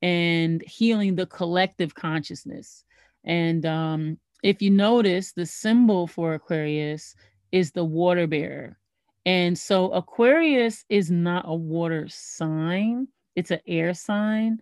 and 0.00 0.62
healing 0.62 1.14
the 1.14 1.26
collective 1.26 1.94
consciousness. 1.94 2.84
And 3.24 3.64
um, 3.66 4.18
if 4.42 4.60
you 4.60 4.70
notice, 4.70 5.32
the 5.32 5.46
symbol 5.46 6.06
for 6.06 6.34
Aquarius 6.34 7.14
is 7.52 7.72
the 7.72 7.84
water 7.84 8.26
bearer. 8.26 8.78
And 9.24 9.56
so 9.56 9.90
Aquarius 9.92 10.84
is 10.88 11.10
not 11.10 11.44
a 11.46 11.54
water 11.54 12.08
sign, 12.08 13.08
it's 13.36 13.50
an 13.50 13.60
air 13.66 13.94
sign. 13.94 14.60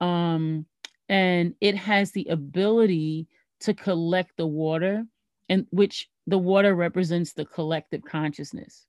Um, 0.00 0.66
and 1.08 1.54
it 1.60 1.76
has 1.76 2.12
the 2.12 2.26
ability 2.28 3.28
to 3.60 3.72
collect 3.72 4.36
the 4.36 4.46
water, 4.46 5.04
and 5.48 5.66
which 5.70 6.10
the 6.26 6.36
water 6.36 6.74
represents 6.74 7.32
the 7.32 7.46
collective 7.46 8.02
consciousness, 8.04 8.84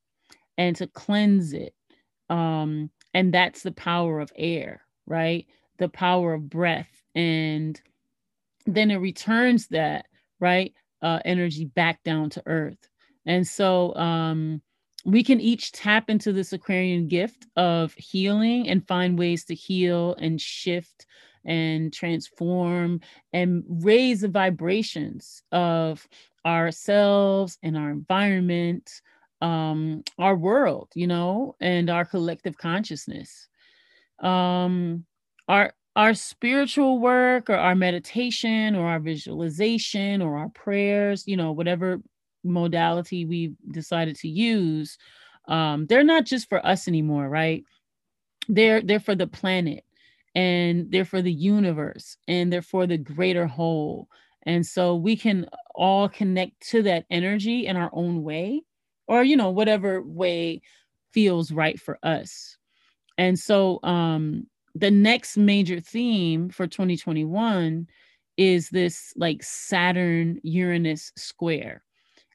and 0.57 0.75
to 0.75 0.87
cleanse 0.87 1.53
it. 1.53 1.73
Um, 2.29 2.89
and 3.13 3.33
that's 3.33 3.63
the 3.63 3.71
power 3.71 4.19
of 4.19 4.33
air, 4.35 4.81
right? 5.05 5.47
the 5.77 5.89
power 5.89 6.33
of 6.33 6.49
breath 6.49 7.03
and 7.15 7.79
then 8.65 8.91
it 8.91 8.97
returns 8.97 9.67
that 9.67 10.05
right 10.39 10.73
uh, 11.01 11.19
energy 11.25 11.65
back 11.65 12.03
down 12.03 12.29
to 12.31 12.43
earth. 12.45 12.89
And 13.27 13.45
so 13.45 13.93
um, 13.95 14.61
we 15.05 15.23
can 15.23 15.39
each 15.39 15.71
tap 15.73 16.09
into 16.09 16.33
this 16.33 16.53
Aquarian 16.53 17.07
gift 17.07 17.45
of 17.55 17.93
healing 17.93 18.67
and 18.67 18.87
find 18.87 19.19
ways 19.19 19.45
to 19.45 19.53
heal 19.53 20.15
and 20.15 20.41
shift 20.41 21.05
and 21.45 21.93
transform 21.93 23.01
and 23.33 23.63
raise 23.67 24.21
the 24.21 24.27
vibrations 24.27 25.43
of 25.51 26.07
ourselves 26.45 27.57
and 27.63 27.77
our 27.77 27.91
environment, 27.91 29.01
um, 29.41 30.03
our 30.17 30.35
world, 30.35 30.89
you 30.95 31.07
know, 31.07 31.55
and 31.59 31.89
our 31.89 32.05
collective 32.05 32.57
consciousness. 32.57 33.47
Um, 34.19 35.05
our 35.47 35.73
our 35.95 36.13
spiritual 36.13 36.99
work 36.99 37.49
or 37.49 37.55
our 37.55 37.75
meditation 37.75 38.75
or 38.75 38.87
our 38.87 38.99
visualization 38.99 40.21
or 40.21 40.37
our 40.37 40.49
prayers, 40.49 41.27
you 41.27 41.35
know, 41.35 41.51
whatever 41.51 41.99
modality 42.47 43.25
we 43.25 43.53
decided 43.71 44.15
to 44.17 44.29
use, 44.29 44.97
um, 45.47 45.85
they're 45.87 46.03
not 46.03 46.25
just 46.25 46.49
for 46.49 46.65
us 46.65 46.87
anymore, 46.87 47.29
right? 47.29 47.63
They're 48.49 48.81
they're 48.81 48.99
for 48.99 49.15
the 49.15 49.27
planet 49.27 49.83
and 50.35 50.91
they're 50.91 51.05
for 51.05 51.21
the 51.21 51.33
universe 51.33 52.17
and 52.27 52.51
they're 52.51 52.61
for 52.61 52.87
the 52.87 52.97
greater 52.97 53.47
whole. 53.47 54.07
And 54.43 54.65
so 54.65 54.95
we 54.95 55.17
can 55.17 55.47
all 55.75 56.07
connect 56.09 56.61
to 56.69 56.83
that 56.83 57.05
energy 57.09 57.67
in 57.67 57.75
our 57.77 57.89
own 57.93 58.23
way, 58.23 58.63
or 59.07 59.23
you 59.23 59.35
know, 59.37 59.49
whatever 59.49 60.01
way 60.01 60.61
feels 61.13 61.51
right 61.51 61.79
for 61.79 61.99
us. 62.03 62.57
And 63.17 63.37
so 63.39 63.79
um 63.83 64.47
the 64.75 64.91
next 64.91 65.37
major 65.37 65.79
theme 65.79 66.49
for 66.49 66.67
2021 66.67 67.87
is 68.37 68.69
this 68.69 69.13
like 69.17 69.41
Saturn 69.43 70.39
Uranus 70.43 71.11
square. 71.17 71.83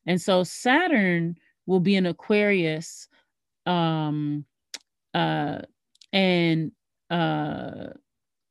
And 0.07 0.20
so 0.20 0.45
Saturn 0.45 1.37
will 1.66 1.81
be 1.81 1.97
in 1.97 2.07
Aquarius 2.07 3.09
um 3.66 4.45
uh 5.15 5.59
and 6.12 6.73
uh 7.11 7.87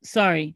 sorry 0.03 0.55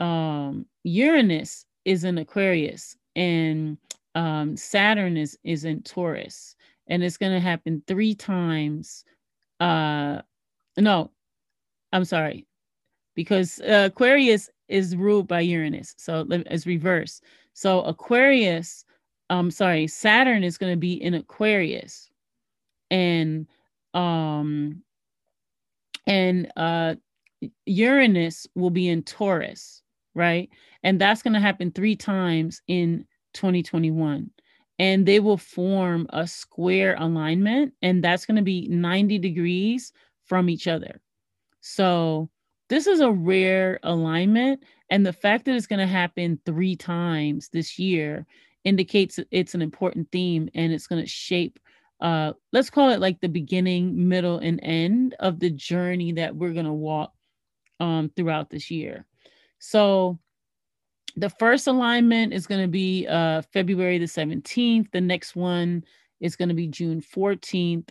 um 0.00 0.66
Uranus 0.82 1.64
is 1.84 2.02
in 2.02 2.18
Aquarius 2.18 2.96
and 3.14 3.78
um 4.16 4.56
Saturn 4.56 5.16
is 5.16 5.38
is 5.44 5.64
in 5.64 5.82
Taurus 5.82 6.56
and 6.88 7.04
it's 7.04 7.16
going 7.16 7.32
to 7.32 7.40
happen 7.40 7.84
3 7.86 8.14
times 8.16 9.04
uh 9.60 10.22
no 10.76 11.12
I'm 11.92 12.04
sorry 12.04 12.46
because 13.14 13.60
uh, 13.60 13.88
Aquarius 13.92 14.50
is 14.68 14.96
ruled 14.96 15.28
by 15.28 15.40
Uranus. 15.40 15.94
So 15.98 16.26
it's 16.30 16.66
reverse. 16.66 17.20
So 17.52 17.82
Aquarius, 17.82 18.84
I'm 19.30 19.50
sorry, 19.50 19.86
Saturn 19.86 20.44
is 20.44 20.58
going 20.58 20.72
to 20.72 20.78
be 20.78 20.94
in 20.94 21.14
Aquarius. 21.14 22.10
And 22.90 23.46
um 23.94 24.82
and 26.06 26.52
uh 26.56 26.94
Uranus 27.66 28.46
will 28.54 28.70
be 28.70 28.88
in 28.88 29.02
Taurus, 29.02 29.82
right? 30.14 30.48
And 30.82 31.00
that's 31.00 31.22
going 31.22 31.34
to 31.34 31.40
happen 31.40 31.72
3 31.72 31.96
times 31.96 32.62
in 32.68 33.06
2021. 33.34 34.30
And 34.78 35.06
they 35.06 35.20
will 35.20 35.36
form 35.36 36.06
a 36.10 36.26
square 36.26 36.96
alignment 36.98 37.74
and 37.82 38.02
that's 38.02 38.26
going 38.26 38.36
to 38.36 38.42
be 38.42 38.66
90 38.68 39.18
degrees 39.18 39.92
from 40.24 40.48
each 40.48 40.66
other. 40.66 41.00
So 41.60 42.28
this 42.68 42.86
is 42.86 43.00
a 43.00 43.10
rare 43.10 43.78
alignment. 43.82 44.64
And 44.90 45.06
the 45.06 45.12
fact 45.12 45.44
that 45.44 45.54
it's 45.54 45.66
going 45.66 45.80
to 45.80 45.86
happen 45.86 46.40
three 46.44 46.76
times 46.76 47.48
this 47.50 47.78
year 47.78 48.26
indicates 48.64 49.20
it's 49.30 49.54
an 49.54 49.62
important 49.62 50.10
theme 50.10 50.48
and 50.54 50.72
it's 50.72 50.86
going 50.86 51.02
to 51.02 51.08
shape 51.08 51.58
uh 52.00 52.32
let's 52.52 52.70
call 52.70 52.90
it 52.90 53.00
like 53.00 53.20
the 53.20 53.28
beginning 53.28 54.08
middle 54.08 54.38
and 54.38 54.60
end 54.62 55.14
of 55.20 55.38
the 55.38 55.50
journey 55.50 56.12
that 56.12 56.34
we're 56.34 56.52
going 56.52 56.64
to 56.66 56.72
walk 56.72 57.12
um 57.80 58.10
throughout 58.16 58.50
this 58.50 58.70
year. 58.70 59.06
So 59.58 60.18
the 61.16 61.30
first 61.30 61.66
alignment 61.66 62.32
is 62.32 62.46
going 62.46 62.62
to 62.62 62.68
be 62.68 63.06
uh 63.06 63.40
february 63.52 63.98
the 63.98 64.06
17th 64.06 64.90
the 64.90 65.00
next 65.00 65.36
one 65.36 65.84
is 66.20 66.34
going 66.34 66.48
to 66.48 66.54
be 66.56 66.66
june 66.66 67.00
14th 67.00 67.88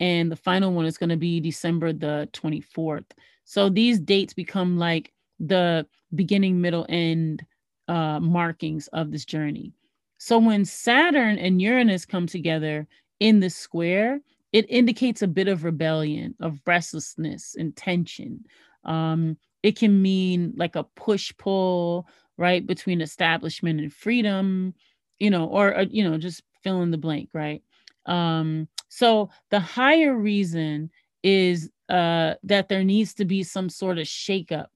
and 0.00 0.30
the 0.30 0.36
final 0.36 0.72
one 0.72 0.84
is 0.84 0.98
going 0.98 1.08
to 1.08 1.16
be 1.16 1.40
december 1.40 1.94
the 1.94 2.28
24th 2.34 3.06
so 3.44 3.70
these 3.70 3.98
dates 3.98 4.34
become 4.34 4.76
like 4.76 5.14
the 5.40 5.86
beginning, 6.14 6.60
middle, 6.60 6.86
end 6.88 7.44
uh, 7.88 8.20
markings 8.20 8.88
of 8.88 9.10
this 9.10 9.24
journey. 9.24 9.72
So 10.18 10.38
when 10.38 10.64
Saturn 10.64 11.38
and 11.38 11.62
Uranus 11.62 12.04
come 12.04 12.26
together 12.26 12.86
in 13.20 13.40
the 13.40 13.50
square, 13.50 14.20
it 14.52 14.66
indicates 14.68 15.22
a 15.22 15.28
bit 15.28 15.48
of 15.48 15.64
rebellion, 15.64 16.34
of 16.40 16.60
restlessness 16.66 17.54
and 17.58 17.74
tension. 17.76 18.44
Um, 18.84 19.36
it 19.62 19.78
can 19.78 20.00
mean 20.02 20.54
like 20.56 20.76
a 20.76 20.84
push 20.84 21.32
pull, 21.38 22.08
right, 22.36 22.66
between 22.66 23.00
establishment 23.00 23.80
and 23.80 23.92
freedom, 23.92 24.74
you 25.18 25.30
know, 25.30 25.46
or, 25.46 25.76
or 25.76 25.82
you 25.82 26.08
know, 26.08 26.18
just 26.18 26.42
fill 26.62 26.82
in 26.82 26.90
the 26.90 26.98
blank, 26.98 27.30
right? 27.32 27.62
Um, 28.06 28.68
so 28.88 29.30
the 29.50 29.60
higher 29.60 30.16
reason 30.16 30.90
is 31.22 31.70
uh, 31.88 32.34
that 32.44 32.68
there 32.68 32.84
needs 32.84 33.14
to 33.14 33.24
be 33.24 33.42
some 33.42 33.68
sort 33.68 33.98
of 33.98 34.06
shakeup 34.06 34.66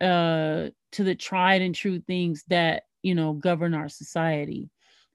uh, 0.00 0.70
to 0.92 1.04
the 1.04 1.14
tried 1.14 1.62
and 1.62 1.74
true 1.74 2.00
things 2.00 2.44
that 2.48 2.84
you 3.02 3.14
know 3.14 3.32
govern 3.32 3.74
our 3.74 3.88
society. 3.88 4.70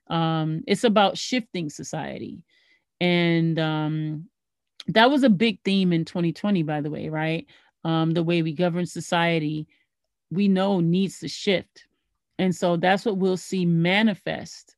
Um, 0.10 0.64
it's 0.68 0.84
about 0.84 1.18
shifting 1.18 1.70
society, 1.70 2.44
and 3.00 3.58
um, 3.60 4.30
that 4.88 5.10
was 5.10 5.24
a 5.24 5.30
big 5.30 5.60
theme 5.64 5.92
in 5.92 6.06
2020, 6.06 6.64
by 6.64 6.82
the 6.82 6.90
way, 6.90 7.10
right? 7.10 7.46
Um, 7.84 8.12
the 8.12 8.24
way 8.24 8.42
we 8.42 8.54
govern 8.54 8.86
society, 8.86 9.68
we 10.32 10.48
know 10.48 10.80
needs 10.80 11.20
to 11.20 11.28
shift, 11.28 11.86
and 12.40 12.56
so 12.56 12.78
that's 12.78 13.06
what 13.06 13.18
we'll 13.18 13.38
see 13.38 13.66
manifest 13.66 14.76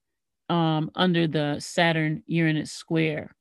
um, 0.49 0.91
under 0.95 1.27
the 1.27 1.57
Saturn 1.59 2.23
Uranus 2.27 2.71
square. 2.71 3.35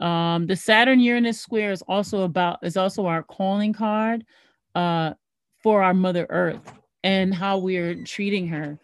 Um, 0.00 0.46
the 0.46 0.56
Saturn 0.56 0.98
Uranus 0.98 1.38
square 1.38 1.72
is 1.72 1.82
also 1.82 2.22
about 2.22 2.60
is 2.62 2.76
also 2.76 3.06
our 3.06 3.22
calling 3.22 3.72
card 3.72 4.24
uh, 4.74 5.14
for 5.62 5.82
our 5.82 5.94
Mother 5.94 6.26
Earth 6.30 6.72
and 7.02 7.34
how 7.34 7.58
we're 7.58 7.94
treating 8.04 8.46
her, 8.48 8.78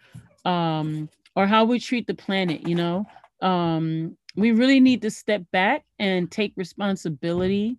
um, 0.45 1.09
or 1.35 1.47
how 1.47 1.65
we 1.65 1.79
treat 1.79 2.07
the 2.07 2.15
planet. 2.15 2.67
You 2.67 2.75
know, 2.75 3.07
um, 3.43 4.17
we 4.37 4.53
really 4.53 4.81
need 4.81 5.03
to 5.03 5.11
step 5.11 5.43
back 5.53 5.85
and 5.99 6.31
take 6.31 6.53
responsibility 6.57 7.77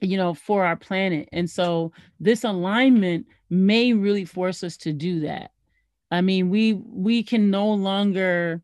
you 0.00 0.16
know 0.16 0.34
for 0.34 0.64
our 0.64 0.74
planet 0.74 1.28
and 1.30 1.48
so 1.48 1.92
this 2.18 2.42
alignment 2.42 3.24
may 3.50 3.92
really 3.92 4.24
force 4.24 4.64
us 4.64 4.76
to 4.76 4.92
do 4.92 5.20
that 5.20 5.52
i 6.10 6.20
mean 6.20 6.50
we 6.50 6.72
we 6.72 7.22
can 7.22 7.52
no 7.52 7.68
longer 7.68 8.60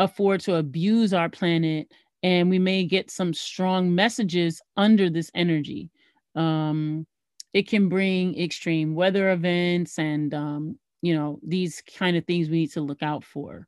afford 0.00 0.40
to 0.40 0.56
abuse 0.56 1.14
our 1.14 1.28
planet 1.28 1.86
and 2.22 2.50
we 2.50 2.58
may 2.58 2.84
get 2.84 3.10
some 3.10 3.32
strong 3.32 3.94
messages 3.94 4.60
under 4.76 5.08
this 5.08 5.30
energy. 5.34 5.90
Um, 6.34 7.06
it 7.52 7.68
can 7.68 7.88
bring 7.88 8.40
extreme 8.40 8.94
weather 8.94 9.30
events 9.30 9.98
and 9.98 10.32
um, 10.34 10.78
you 11.02 11.14
know 11.14 11.38
these 11.42 11.82
kind 11.96 12.16
of 12.16 12.24
things 12.24 12.48
we 12.48 12.60
need 12.60 12.72
to 12.72 12.80
look 12.80 13.02
out 13.02 13.24
for. 13.24 13.66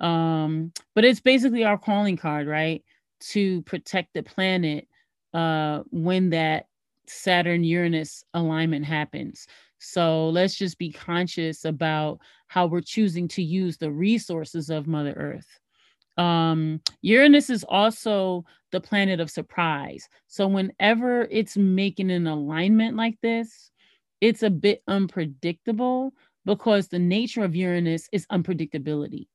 Um, 0.00 0.72
but 0.94 1.04
it's 1.04 1.20
basically 1.20 1.64
our 1.64 1.78
calling 1.78 2.16
card, 2.16 2.46
right, 2.46 2.82
to 3.30 3.62
protect 3.62 4.12
the 4.14 4.22
planet 4.22 4.88
uh, 5.32 5.80
when 5.90 6.30
that 6.30 6.66
Saturn 7.06 7.64
Uranus 7.64 8.24
alignment 8.34 8.84
happens. 8.84 9.46
So 9.78 10.28
let's 10.30 10.54
just 10.54 10.78
be 10.78 10.90
conscious 10.90 11.64
about 11.64 12.18
how 12.48 12.66
we're 12.66 12.80
choosing 12.80 13.28
to 13.28 13.42
use 13.42 13.76
the 13.76 13.90
resources 13.90 14.70
of 14.70 14.86
Mother 14.86 15.12
Earth. 15.12 15.60
Um, 16.16 16.80
Uranus 17.02 17.50
is 17.50 17.64
also 17.64 18.44
the 18.72 18.80
planet 18.80 19.20
of 19.20 19.30
surprise. 19.30 20.08
So 20.26 20.46
whenever 20.46 21.22
it's 21.30 21.56
making 21.56 22.10
an 22.10 22.26
alignment 22.26 22.96
like 22.96 23.18
this, 23.22 23.70
it's 24.20 24.42
a 24.42 24.50
bit 24.50 24.82
unpredictable 24.88 26.12
because 26.44 26.88
the 26.88 26.98
nature 26.98 27.44
of 27.44 27.56
Uranus 27.56 28.08
is 28.12 28.26
unpredictability. 28.26 29.26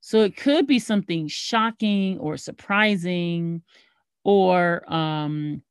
So 0.00 0.22
it 0.22 0.36
could 0.36 0.66
be 0.66 0.78
something 0.78 1.28
shocking 1.28 2.18
or 2.18 2.36
surprising 2.36 3.62
or 4.24 4.82
um 4.92 5.62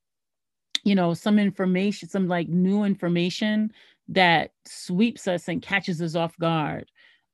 you 0.84 0.96
know 0.96 1.14
some 1.14 1.40
information 1.40 2.10
some 2.10 2.28
like 2.28 2.48
new 2.48 2.84
information 2.84 3.72
that 4.10 4.52
sweeps 4.66 5.28
us 5.28 5.48
and 5.48 5.62
catches 5.62 6.02
us 6.02 6.16
off 6.16 6.38
guard. 6.40 6.90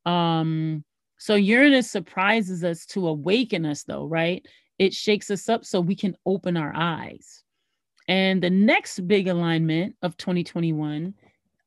Um 0.05 0.83
so 1.23 1.35
Uranus 1.35 1.89
surprises 1.89 2.65
us 2.65 2.85
to 2.87 3.07
awaken 3.07 3.65
us, 3.65 3.83
though, 3.83 4.03
right? 4.03 4.45
It 4.77 4.93
shakes 4.93 5.31
us 5.31 5.47
up 5.47 5.63
so 5.63 5.79
we 5.79 5.95
can 5.95 6.17
open 6.25 6.57
our 6.57 6.73
eyes. 6.75 7.45
And 8.09 8.43
the 8.43 8.49
next 8.49 9.07
big 9.07 9.29
alignment 9.29 9.95
of 10.01 10.17
2021 10.17 11.13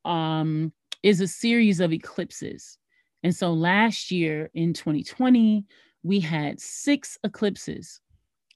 um, 0.04 0.74
is 1.02 1.22
a 1.22 1.26
series 1.26 1.80
of 1.80 1.94
eclipses. 1.94 2.76
And 3.22 3.34
so 3.34 3.50
last 3.54 4.10
year 4.10 4.50
in 4.52 4.74
2020, 4.74 5.64
we 6.02 6.20
had 6.20 6.60
six 6.60 7.16
eclipses. 7.24 8.02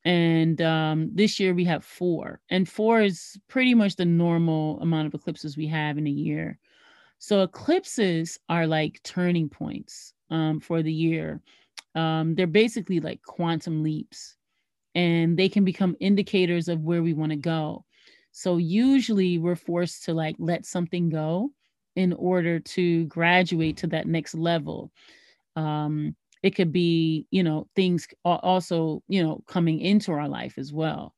And 0.04 0.60
um, 0.60 1.12
this 1.14 1.40
year 1.40 1.54
we 1.54 1.64
have 1.64 1.82
four. 1.82 2.42
And 2.50 2.68
four 2.68 3.00
is 3.00 3.38
pretty 3.48 3.72
much 3.72 3.96
the 3.96 4.04
normal 4.04 4.78
amount 4.82 5.06
of 5.06 5.14
eclipses 5.14 5.56
we 5.56 5.66
have 5.68 5.96
in 5.96 6.06
a 6.06 6.10
year. 6.10 6.58
So 7.20 7.42
eclipses 7.42 8.38
are 8.48 8.66
like 8.66 9.02
turning 9.04 9.50
points 9.50 10.14
um, 10.30 10.58
for 10.58 10.82
the 10.82 10.92
year. 10.92 11.42
Um, 11.94 12.34
they're 12.34 12.46
basically 12.46 12.98
like 12.98 13.20
quantum 13.22 13.82
leaps, 13.82 14.36
and 14.94 15.38
they 15.38 15.48
can 15.48 15.62
become 15.62 15.96
indicators 16.00 16.66
of 16.66 16.80
where 16.80 17.02
we 17.02 17.12
want 17.12 17.30
to 17.30 17.36
go. 17.36 17.84
So 18.32 18.56
usually 18.56 19.36
we're 19.36 19.54
forced 19.54 20.04
to 20.04 20.14
like 20.14 20.36
let 20.38 20.64
something 20.64 21.10
go 21.10 21.50
in 21.94 22.14
order 22.14 22.58
to 22.58 23.04
graduate 23.04 23.76
to 23.78 23.86
that 23.88 24.06
next 24.06 24.34
level. 24.34 24.90
Um, 25.56 26.16
it 26.42 26.52
could 26.52 26.72
be, 26.72 27.26
you 27.30 27.42
know, 27.42 27.68
things 27.76 28.08
also, 28.24 29.02
you 29.08 29.22
know, 29.22 29.44
coming 29.46 29.78
into 29.80 30.12
our 30.12 30.28
life 30.28 30.56
as 30.56 30.72
well. 30.72 31.14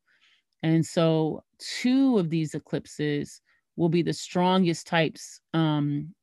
And 0.63 0.85
so 0.85 1.45
two 1.59 2.19
of 2.19 2.29
these 2.29 2.55
eclipses 2.55 3.41
will 3.75 3.89
be 3.89 4.01
the 4.01 4.13
strongest 4.13 4.87
types 4.87 5.39
um, 5.53 6.13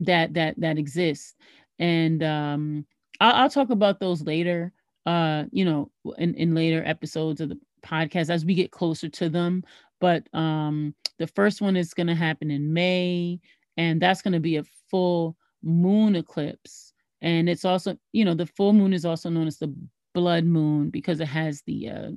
that 0.00 0.34
that 0.34 0.54
that 0.58 0.78
exist. 0.78 1.36
And 1.78 2.22
um, 2.22 2.86
I'll, 3.20 3.34
I'll 3.34 3.50
talk 3.50 3.70
about 3.70 4.00
those 4.00 4.22
later, 4.22 4.72
uh, 5.06 5.44
you 5.50 5.64
know, 5.64 5.90
in, 6.18 6.34
in 6.34 6.54
later 6.54 6.82
episodes 6.84 7.40
of 7.40 7.48
the 7.48 7.58
podcast 7.84 8.30
as 8.30 8.44
we 8.44 8.54
get 8.54 8.70
closer 8.70 9.08
to 9.08 9.28
them. 9.28 9.64
But 10.00 10.26
um, 10.32 10.94
the 11.18 11.26
first 11.28 11.60
one 11.60 11.76
is 11.76 11.94
going 11.94 12.08
to 12.08 12.14
happen 12.14 12.50
in 12.50 12.72
May, 12.72 13.40
and 13.76 14.00
that's 14.00 14.22
going 14.22 14.32
to 14.32 14.40
be 14.40 14.56
a 14.56 14.64
full 14.90 15.36
moon 15.62 16.16
eclipse. 16.16 16.92
And 17.22 17.48
it's 17.48 17.64
also, 17.64 17.96
you 18.12 18.24
know, 18.24 18.34
the 18.34 18.46
full 18.46 18.72
moon 18.72 18.92
is 18.92 19.04
also 19.04 19.30
known 19.30 19.46
as 19.46 19.58
the 19.58 19.74
blood 20.12 20.44
moon 20.44 20.90
because 20.90 21.20
it 21.20 21.28
has 21.28 21.62
the 21.62 21.88
uh, 21.88 22.10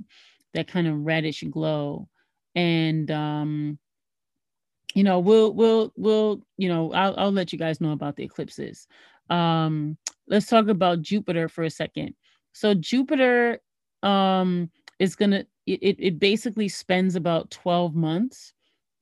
that 0.54 0.68
kind 0.68 0.86
of 0.86 1.04
reddish 1.04 1.42
glow. 1.50 2.08
And 2.54 3.10
um, 3.10 3.78
you 4.98 5.04
know, 5.04 5.20
we'll 5.20 5.52
we'll 5.52 5.92
we'll 5.96 6.40
you 6.56 6.68
know, 6.68 6.92
I'll 6.92 7.14
I'll 7.16 7.30
let 7.30 7.52
you 7.52 7.58
guys 7.58 7.80
know 7.80 7.92
about 7.92 8.16
the 8.16 8.24
eclipses. 8.24 8.88
Um, 9.30 9.96
let's 10.26 10.48
talk 10.48 10.66
about 10.66 11.02
Jupiter 11.02 11.48
for 11.48 11.62
a 11.62 11.70
second. 11.70 12.14
So 12.52 12.74
Jupiter 12.74 13.60
um 14.02 14.72
is 14.98 15.14
gonna 15.14 15.46
it, 15.68 15.96
it 16.00 16.18
basically 16.18 16.66
spends 16.66 17.14
about 17.14 17.52
12 17.52 17.94
months 17.94 18.52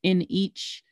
in 0.03 0.31
each 0.31 0.85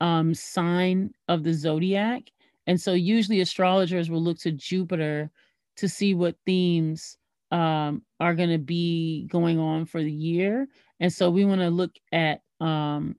um, 0.00 0.32
sign 0.32 1.10
of 1.28 1.44
the 1.44 1.52
zodiac. 1.52 2.22
And 2.66 2.80
so 2.80 2.94
usually 2.94 3.42
astrologers 3.42 4.08
will 4.08 4.22
look 4.22 4.38
to 4.38 4.52
Jupiter 4.52 5.30
to 5.76 5.86
see 5.86 6.14
what 6.14 6.36
themes 6.46 7.18
um, 7.50 8.00
are 8.20 8.34
going 8.34 8.48
to 8.48 8.58
be 8.58 9.26
going 9.30 9.58
on 9.58 9.84
for 9.84 10.02
the 10.02 10.10
year. 10.10 10.66
And 10.98 11.12
so 11.12 11.28
we 11.28 11.44
want 11.44 11.60
to 11.60 11.68
look 11.68 11.92
at 12.10 12.40
um, 12.58 13.16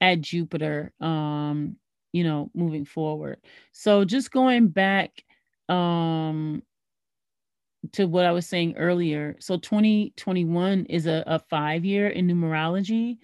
at 0.00 0.20
Jupiter, 0.20 0.92
um, 1.00 1.76
you 2.12 2.24
know, 2.24 2.50
moving 2.54 2.84
forward. 2.84 3.38
So 3.72 4.04
just 4.04 4.30
going 4.30 4.68
back 4.68 5.24
um, 5.68 6.62
to 7.92 8.06
what 8.06 8.26
I 8.26 8.32
was 8.32 8.46
saying 8.46 8.76
earlier. 8.76 9.36
So 9.40 9.56
2021 9.56 10.86
is 10.86 11.06
a, 11.06 11.22
a 11.26 11.38
five 11.38 11.84
year 11.84 12.08
in 12.08 12.26
numerology, 12.26 13.18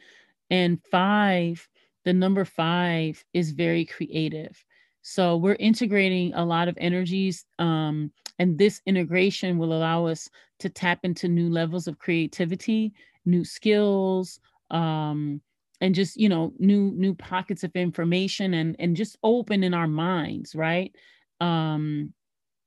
and 0.50 0.80
five 0.90 1.68
the 2.04 2.12
number 2.12 2.44
five 2.44 3.22
is 3.34 3.50
very 3.50 3.84
creative. 3.84 4.64
So 5.02 5.36
we're 5.36 5.56
integrating 5.58 6.32
a 6.34 6.44
lot 6.44 6.68
of 6.68 6.78
energies, 6.80 7.44
um, 7.58 8.12
and 8.38 8.56
this 8.56 8.80
integration 8.86 9.58
will 9.58 9.72
allow 9.72 10.06
us 10.06 10.28
to 10.60 10.68
tap 10.68 11.00
into 11.02 11.28
new 11.28 11.50
levels 11.50 11.88
of 11.88 11.98
creativity, 11.98 12.92
new 13.24 13.44
skills, 13.44 14.38
um, 14.70 15.40
and 15.80 15.94
just 15.94 16.16
you 16.16 16.28
know 16.28 16.52
new 16.58 16.92
new 16.96 17.14
pockets 17.14 17.64
of 17.64 17.72
information, 17.74 18.54
and 18.54 18.76
and 18.78 18.96
just 18.96 19.18
open 19.22 19.62
in 19.62 19.74
our 19.74 19.88
minds, 19.88 20.54
right, 20.54 20.94
um, 21.40 22.12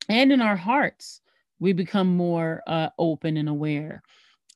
and 0.10 0.31
in 0.31 0.41
our 0.41 0.56
hearts. 0.56 1.22
We 1.61 1.73
become 1.73 2.15
more 2.15 2.61
uh, 2.68 2.90
open 2.98 3.36
and 3.36 3.49
aware. 3.49 4.02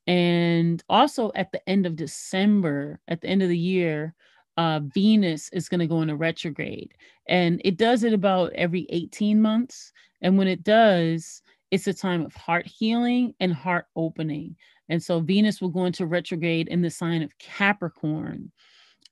And 0.08 0.84
also 0.90 1.32
at 1.36 1.52
the 1.52 1.68
end 1.70 1.86
of 1.86 1.96
December, 1.96 3.00
at 3.08 3.22
the 3.22 3.28
end 3.28 3.42
of 3.42 3.50
the 3.50 3.58
year, 3.58 4.16
uh, 4.58 4.82
Venus 4.94 5.50
is 5.50 5.70
going 5.70 5.80
to 5.80 5.88
go 5.88 6.02
into 6.02 6.16
retrograde. 6.16 6.94
And 7.28 7.62
it 7.64 7.78
does 7.78 8.04
it 8.04 8.14
about 8.14 8.54
every 8.54 8.86
18 8.90 9.42
months. 9.42 9.92
And 10.22 10.38
when 10.38 10.48
it 10.48 10.64
does, 10.64 11.42
it's 11.72 11.88
a 11.88 11.94
time 11.94 12.24
of 12.24 12.36
heart 12.36 12.68
healing 12.68 13.34
and 13.40 13.54
heart 13.54 13.86
opening. 13.96 14.56
And 14.90 15.02
so 15.02 15.20
Venus 15.20 15.62
will 15.62 15.70
go 15.70 15.86
into 15.86 16.06
retrograde 16.06 16.68
in 16.68 16.82
the 16.82 16.90
sign 16.90 17.22
of 17.24 17.38
Capricorn. 17.38 18.52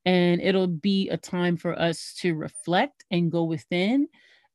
And 0.05 0.41
it'll 0.41 0.67
be 0.67 1.09
a 1.09 1.17
time 1.17 1.57
for 1.57 1.79
us 1.79 2.13
to 2.19 2.35
reflect 2.35 3.05
and 3.11 3.31
go 3.31 3.43
within 3.43 4.07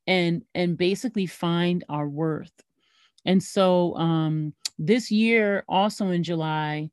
and 0.07 0.43
and 0.55 0.77
basically 0.77 1.27
find 1.27 1.85
our 1.89 2.09
worth. 2.09 2.53
And 3.25 3.43
so 3.43 3.97
um, 3.97 4.55
this 4.79 5.11
year, 5.11 5.65
also 5.69 6.09
in 6.11 6.23
July, 6.23 6.91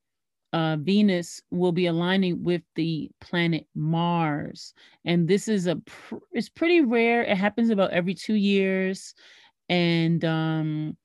uh, 0.52 0.78
Venus 0.80 1.42
will 1.52 1.72
be 1.72 1.88
aligning 1.88 2.44
with 2.44 2.62
the 2.76 3.10
planet 3.22 3.66
Mars, 3.76 4.74
and 5.06 5.28
this 5.28 5.48
is 5.48 5.68
a 5.68 5.78
pr- 5.78 6.18
it's 6.32 6.50
pretty 6.50 6.82
rare. 6.82 7.24
It 7.24 7.38
happens 7.38 7.70
about 7.70 7.92
every 7.92 8.14
two 8.14 8.36
years, 8.36 9.16
and 9.70 10.24
um, 10.24 10.98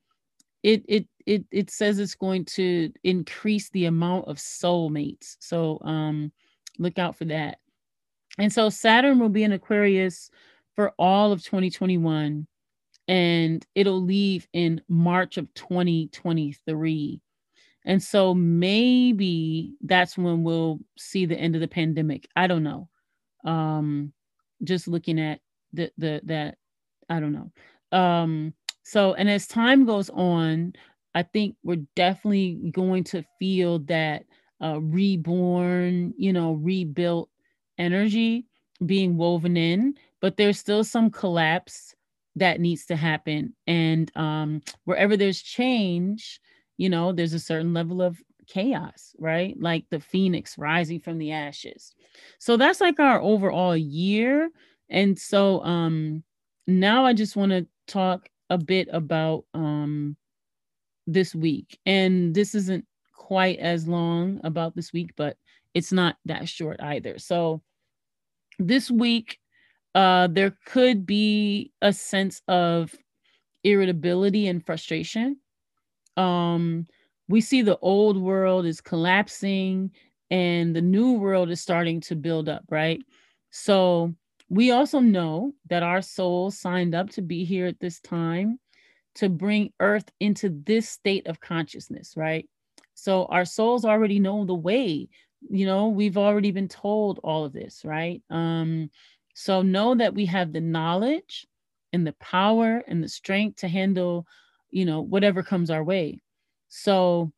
it 0.62 0.82
it 0.86 1.06
it 1.28 1.44
it 1.50 1.70
says 1.70 1.98
it's 1.98 2.14
going 2.14 2.46
to 2.46 2.90
increase 3.04 3.68
the 3.70 3.84
amount 3.84 4.26
of 4.28 4.38
soulmates. 4.38 5.36
So 5.40 5.78
um, 5.82 6.32
look 6.78 6.98
out 6.98 7.16
for 7.16 7.26
that. 7.26 7.58
And 8.38 8.50
so 8.50 8.70
Saturn 8.70 9.18
will 9.18 9.28
be 9.28 9.44
in 9.44 9.52
Aquarius 9.52 10.30
for 10.74 10.94
all 10.98 11.30
of 11.30 11.44
2021, 11.44 12.46
and 13.08 13.66
it'll 13.74 14.00
leave 14.00 14.48
in 14.54 14.80
March 14.88 15.36
of 15.36 15.52
2023. 15.52 17.20
And 17.84 18.02
so 18.02 18.32
maybe 18.32 19.74
that's 19.82 20.16
when 20.16 20.44
we'll 20.44 20.78
see 20.96 21.26
the 21.26 21.38
end 21.38 21.56
of 21.56 21.60
the 21.60 21.68
pandemic. 21.68 22.26
I 22.36 22.46
don't 22.46 22.62
know. 22.62 22.88
Um, 23.44 24.14
just 24.64 24.88
looking 24.88 25.20
at 25.20 25.40
the 25.74 25.92
the 25.98 26.22
that 26.24 26.56
I 27.10 27.20
don't 27.20 27.32
know. 27.32 27.98
Um, 27.98 28.54
so 28.82 29.12
and 29.12 29.28
as 29.28 29.46
time 29.46 29.84
goes 29.84 30.08
on, 30.08 30.72
I 31.18 31.24
think 31.24 31.56
we're 31.64 31.84
definitely 31.96 32.70
going 32.72 33.04
to 33.04 33.24
feel 33.40 33.80
that 33.80 34.24
uh, 34.62 34.80
reborn, 34.80 36.14
you 36.16 36.32
know, 36.32 36.52
rebuilt 36.52 37.28
energy 37.78 38.46
being 38.86 39.16
woven 39.16 39.56
in, 39.56 39.94
but 40.20 40.36
there's 40.36 40.58
still 40.60 40.84
some 40.84 41.10
collapse 41.10 41.94
that 42.36 42.60
needs 42.60 42.86
to 42.86 42.96
happen. 42.96 43.54
And 43.66 44.12
um, 44.16 44.62
wherever 44.84 45.16
there's 45.16 45.42
change, 45.42 46.40
you 46.76 46.88
know, 46.88 47.12
there's 47.12 47.34
a 47.34 47.40
certain 47.40 47.74
level 47.74 48.00
of 48.00 48.22
chaos, 48.46 49.14
right? 49.18 49.56
Like 49.60 49.86
the 49.90 50.00
phoenix 50.00 50.56
rising 50.56 51.00
from 51.00 51.18
the 51.18 51.32
ashes. 51.32 51.94
So 52.38 52.56
that's 52.56 52.80
like 52.80 53.00
our 53.00 53.20
overall 53.20 53.76
year. 53.76 54.50
And 54.88 55.18
so 55.18 55.62
um 55.64 56.22
now 56.66 57.04
I 57.04 57.12
just 57.12 57.36
want 57.36 57.52
to 57.52 57.66
talk 57.88 58.28
a 58.50 58.58
bit 58.58 58.88
about 58.92 59.44
um 59.54 60.16
this 61.08 61.34
week. 61.34 61.80
And 61.84 62.32
this 62.34 62.54
isn't 62.54 62.84
quite 63.12 63.58
as 63.58 63.88
long 63.88 64.40
about 64.44 64.76
this 64.76 64.92
week, 64.92 65.10
but 65.16 65.36
it's 65.74 65.92
not 65.92 66.16
that 66.26 66.48
short 66.48 66.80
either. 66.80 67.18
So 67.18 67.62
this 68.60 68.90
week 68.90 69.38
uh 69.94 70.26
there 70.26 70.52
could 70.66 71.06
be 71.06 71.72
a 71.80 71.92
sense 71.92 72.42
of 72.48 72.94
irritability 73.64 74.46
and 74.46 74.64
frustration 74.64 75.38
um, 76.18 76.86
we 77.28 77.40
see 77.40 77.62
the 77.62 77.78
old 77.78 78.20
world 78.20 78.66
is 78.66 78.80
collapsing 78.80 79.92
and 80.30 80.74
the 80.74 80.82
new 80.82 81.12
world 81.12 81.50
is 81.50 81.60
starting 81.60 82.00
to 82.02 82.16
build 82.16 82.48
up, 82.48 82.64
right? 82.70 83.00
So 83.50 84.14
we 84.48 84.72
also 84.72 84.98
know 84.98 85.52
that 85.70 85.82
our 85.82 86.02
soul 86.02 86.50
signed 86.50 86.94
up 86.94 87.10
to 87.10 87.22
be 87.22 87.44
here 87.44 87.66
at 87.66 87.78
this 87.80 88.00
time 88.00 88.58
to 89.18 89.28
bring 89.28 89.72
earth 89.80 90.10
into 90.20 90.50
this 90.64 90.88
state 90.88 91.26
of 91.26 91.40
consciousness, 91.40 92.14
right? 92.16 92.48
So 92.94 93.26
our 93.26 93.44
souls 93.44 93.84
already 93.84 94.18
know 94.18 94.44
the 94.44 94.54
way. 94.54 95.08
You 95.48 95.66
know, 95.66 95.88
we've 95.88 96.18
already 96.18 96.50
been 96.50 96.68
told 96.68 97.20
all 97.22 97.44
of 97.44 97.52
this, 97.52 97.82
right? 97.84 98.22
Um, 98.30 98.90
so 99.34 99.62
know 99.62 99.94
that 99.94 100.14
we 100.14 100.26
have 100.26 100.52
the 100.52 100.60
knowledge 100.60 101.46
and 101.92 102.06
the 102.06 102.14
power 102.14 102.82
and 102.88 103.02
the 103.02 103.08
strength 103.08 103.60
to 103.60 103.68
handle 103.68 104.26
you 104.70 104.84
know, 104.84 105.00
whatever 105.00 105.42
comes 105.42 105.70
our 105.70 105.82
way. 105.82 106.20
So 106.68 107.32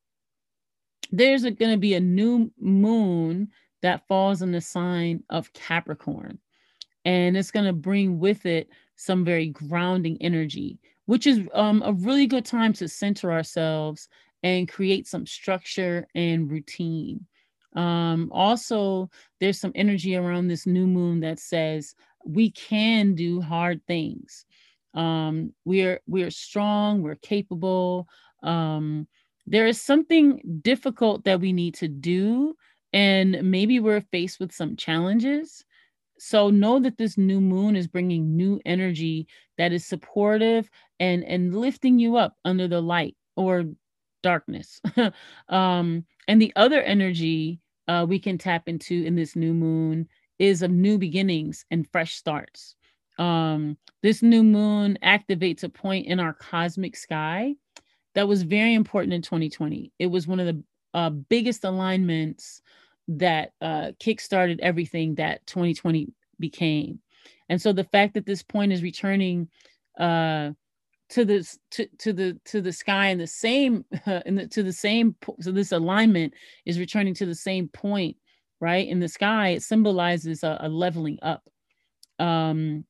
there's 1.11 1.43
going 1.43 1.73
to 1.73 1.77
be 1.77 1.94
a 1.94 2.01
new 2.01 2.51
moon 2.59 3.48
that 3.82 4.07
falls 4.07 4.43
in 4.43 4.52
the 4.52 4.61
sign 4.61 5.23
of 5.31 5.52
Capricorn. 5.52 6.39
And 7.05 7.36
it's 7.36 7.51
going 7.51 7.66
to 7.66 7.73
bring 7.73 8.19
with 8.19 8.47
it 8.47 8.69
some 8.97 9.24
very 9.24 9.48
grounding 9.48 10.19
energy, 10.20 10.78
which 11.06 11.27
is 11.27 11.48
um, 11.55 11.82
a 11.85 11.93
really 11.93 12.27
good 12.27 12.44
time 12.44 12.72
to 12.74 12.89
center 12.89 13.32
ourselves 13.32 14.09
and 14.43 14.68
create 14.68 15.06
some 15.06 15.27
structure 15.27 16.06
and 16.14 16.51
routine. 16.51 17.27
Um, 17.77 18.31
also, 18.32 19.10
there's 19.39 19.60
some 19.60 19.72
energy 19.74 20.16
around 20.16 20.48
this 20.48 20.66
new 20.66 20.86
moon 20.86 21.20
that 21.20 21.39
says 21.39 21.94
we 22.24 22.51
can 22.51 23.14
do 23.14 23.40
hard 23.40 23.81
things. 23.86 24.44
Um, 24.94 25.52
we're 25.64 26.01
we're 26.06 26.32
strong, 26.32 27.02
we're 27.02 27.14
capable. 27.16 28.09
Um, 28.43 29.06
there 29.47 29.66
is 29.66 29.81
something 29.81 30.60
difficult 30.62 31.24
that 31.24 31.40
we 31.40 31.52
need 31.52 31.74
to 31.74 31.89
do, 31.89 32.56
and 32.93 33.51
maybe 33.51 33.78
we're 33.78 34.05
faced 34.12 34.40
with 34.40 34.52
some 34.52 34.77
challenges. 34.77 35.64
So 36.21 36.51
know 36.51 36.79
that 36.81 36.99
this 36.99 37.17
new 37.17 37.41
moon 37.41 37.77
is 37.77 37.87
bringing 37.87 38.37
new 38.37 38.61
energy 38.67 39.27
that 39.59 39.73
is 39.73 39.87
supportive 39.87 40.69
and 40.99 41.25
and 41.25 41.57
lifting 41.57 41.99
you 41.99 42.17
up 42.17 42.37
under 42.45 42.69
the 42.69 42.81
light 42.81 43.17
or 43.37 43.65
darkness. 44.23 44.81
um, 45.49 46.05
and 46.29 46.41
the 46.41 46.53
other 46.57 46.83
energy 46.83 47.59
uh, 47.89 48.07
we 48.09 48.19
can 48.19 48.39
tap 48.39 48.69
into 48.69 49.03
in 49.05 49.17
this 49.17 49.35
new 49.35 49.55
moon 49.55 50.07
is 50.39 50.63
of 50.63 50.71
new 50.71 50.99
beginnings 50.99 51.65
and 51.71 51.89
fresh 51.91 52.15
starts. 52.15 52.77
Um, 53.19 53.77
this 54.03 54.23
new 54.23 54.43
moon 54.43 54.99
activates 55.03 55.65
a 55.65 55.69
point 55.69 56.07
in 56.07 56.21
our 56.21 56.33
cosmic 56.35 56.97
sky 56.97 57.55
that 58.15 58.29
was 58.29 58.43
very 58.43 58.75
important 58.75 59.13
in 59.13 59.23
2020. 59.23 59.93
It 59.99 60.07
was 60.07 60.27
one 60.27 60.41
of 60.41 60.47
the 60.47 60.63
uh, 60.95 61.11
biggest 61.11 61.65
alignments 61.65 62.63
that 63.09 63.52
uh, 63.60 63.93
kickstarted 64.01 64.60
everything 64.60 65.16
that 65.16 65.47
2020 65.47 66.09
became. 66.39 67.01
And 67.48 67.60
so 67.60 67.72
the 67.72 67.85
fact 67.85 68.14
that 68.14 68.27
this 68.27 68.43
point 68.43 68.72
is 68.72 68.82
returning 68.82 69.48
uh, 69.98 70.51
to 71.10 71.24
this 71.24 71.59
to, 71.72 71.86
to 71.98 72.12
the 72.12 72.40
to 72.47 72.60
the 72.60 72.72
sky 72.72 73.09
in 73.09 73.18
the 73.18 73.27
same 73.27 73.85
uh, 74.06 74.20
in 74.27 74.36
the, 74.36 74.47
to 74.48 74.62
the 74.62 74.72
same 74.72 75.14
so 75.40 75.52
this 75.52 75.72
alignment 75.72 76.32
is 76.64 76.78
returning 76.78 77.14
to 77.14 77.27
the 77.27 77.35
same 77.35 77.68
point 77.68 78.16
right 78.60 78.89
in 78.89 79.01
the 79.01 79.09
sky 79.09 79.48
it 79.51 79.62
symbolizes 79.62 80.43
a, 80.43 80.56
a 80.60 80.68
leveling 80.68 81.18
up. 81.22 81.43
Um 82.18 82.85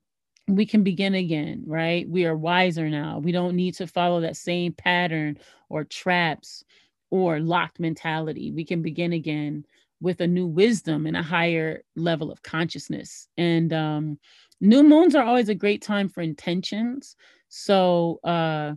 we 0.48 0.66
can 0.66 0.82
begin 0.82 1.14
again 1.14 1.62
right? 1.66 2.08
We 2.08 2.26
are 2.26 2.36
wiser 2.36 2.90
now. 2.90 3.18
We 3.18 3.32
don't 3.32 3.56
need 3.56 3.74
to 3.76 3.86
follow 3.86 4.20
that 4.20 4.36
same 4.36 4.72
pattern 4.72 5.38
or 5.68 5.84
traps 5.84 6.64
or 7.10 7.40
locked 7.40 7.80
mentality. 7.80 8.52
We 8.52 8.64
can 8.64 8.82
begin 8.82 9.12
again 9.12 9.64
with 10.00 10.20
a 10.20 10.26
new 10.26 10.46
wisdom 10.46 11.06
and 11.06 11.16
a 11.16 11.22
higher 11.22 11.82
level 11.96 12.30
of 12.30 12.42
consciousness 12.42 13.28
and 13.36 13.72
um 13.72 14.18
new 14.60 14.82
moons 14.82 15.14
are 15.14 15.24
always 15.24 15.48
a 15.48 15.54
great 15.54 15.82
time 15.82 16.08
for 16.08 16.20
intentions 16.20 17.16
so, 17.50 18.20
uh, 18.24 18.74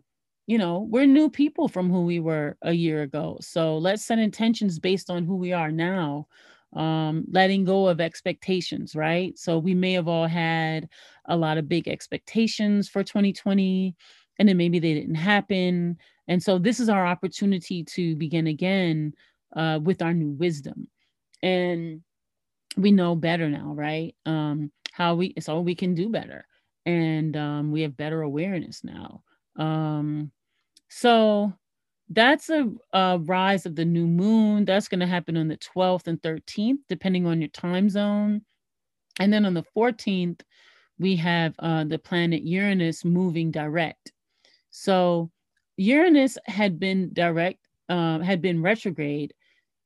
you 0.47 0.57
know, 0.57 0.87
we're 0.89 1.05
new 1.05 1.29
people 1.29 1.69
from 1.69 1.89
who 1.89 2.01
we 2.01 2.19
were 2.19 2.57
a 2.63 2.73
year 2.73 3.03
ago. 3.03 3.37
So 3.39 3.77
let's 3.77 4.03
set 4.03 4.19
intentions 4.19 4.79
based 4.79 5.09
on 5.09 5.23
who 5.25 5.35
we 5.37 5.53
are 5.53 5.71
now, 5.71 6.27
um, 6.73 7.23
letting 7.29 7.63
go 7.63 7.87
of 7.87 8.01
expectations, 8.01 8.95
right? 8.95 9.37
So 9.37 9.59
we 9.59 9.75
may 9.75 9.93
have 9.93 10.07
all 10.07 10.27
had 10.27 10.89
a 11.25 11.37
lot 11.37 11.57
of 11.57 11.69
big 11.69 11.87
expectations 11.87 12.89
for 12.89 13.03
2020, 13.03 13.95
and 14.39 14.49
then 14.49 14.57
maybe 14.57 14.79
they 14.79 14.95
didn't 14.95 15.15
happen. 15.15 15.97
And 16.27 16.41
so 16.41 16.57
this 16.57 16.79
is 16.79 16.89
our 16.89 17.05
opportunity 17.05 17.83
to 17.83 18.15
begin 18.15 18.47
again 18.47 19.13
uh, 19.55 19.79
with 19.83 20.01
our 20.01 20.15
new 20.15 20.31
wisdom. 20.31 20.87
And 21.43 22.01
we 22.75 22.91
know 22.91 23.15
better 23.15 23.49
now, 23.49 23.73
right? 23.75 24.15
Um, 24.25 24.71
how 24.91 25.15
we 25.15 25.35
so 25.39 25.59
we 25.59 25.75
can 25.75 25.93
do 25.93 26.09
better 26.09 26.45
and 26.85 27.35
um, 27.37 27.71
we 27.71 27.81
have 27.81 27.97
better 27.97 28.21
awareness 28.21 28.83
now. 28.83 29.23
Um, 29.55 30.31
so 30.89 31.53
that's 32.09 32.49
a, 32.49 32.69
a, 32.93 33.19
rise 33.19 33.65
of 33.65 33.75
the 33.75 33.85
new 33.85 34.05
moon. 34.07 34.65
That's 34.65 34.87
going 34.87 34.99
to 34.99 35.07
happen 35.07 35.37
on 35.37 35.47
the 35.47 35.57
12th 35.57 36.07
and 36.07 36.21
13th, 36.21 36.79
depending 36.89 37.25
on 37.25 37.41
your 37.41 37.49
time 37.49 37.89
zone. 37.89 38.41
And 39.19 39.31
then 39.31 39.45
on 39.45 39.53
the 39.53 39.65
14th, 39.75 40.41
we 40.99 41.15
have 41.15 41.53
uh, 41.59 41.85
the 41.85 41.99
planet 41.99 42.43
Uranus 42.43 43.05
moving 43.05 43.51
direct. 43.51 44.11
So 44.69 45.31
Uranus 45.77 46.37
had 46.45 46.79
been 46.79 47.11
direct, 47.13 47.59
uh, 47.89 48.19
had 48.19 48.41
been 48.41 48.61
retrograde 48.61 49.33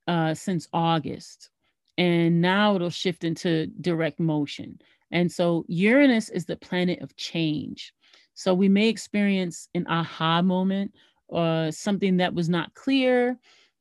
uh, 0.07 0.33
since 0.33 0.67
August, 0.73 1.49
and 1.97 2.41
now 2.41 2.75
it'll 2.75 2.89
shift 2.89 3.23
into 3.23 3.67
direct 3.81 4.19
motion. 4.19 4.79
And 5.11 5.31
so 5.31 5.65
Uranus 5.67 6.29
is 6.29 6.45
the 6.45 6.55
planet 6.55 7.01
of 7.01 7.15
change. 7.15 7.93
So 8.33 8.53
we 8.53 8.69
may 8.69 8.87
experience 8.87 9.67
an 9.73 9.85
aha 9.87 10.41
moment 10.41 10.93
or 11.27 11.71
something 11.71 12.17
that 12.17 12.33
was 12.33 12.49
not 12.49 12.73
clear, 12.73 13.37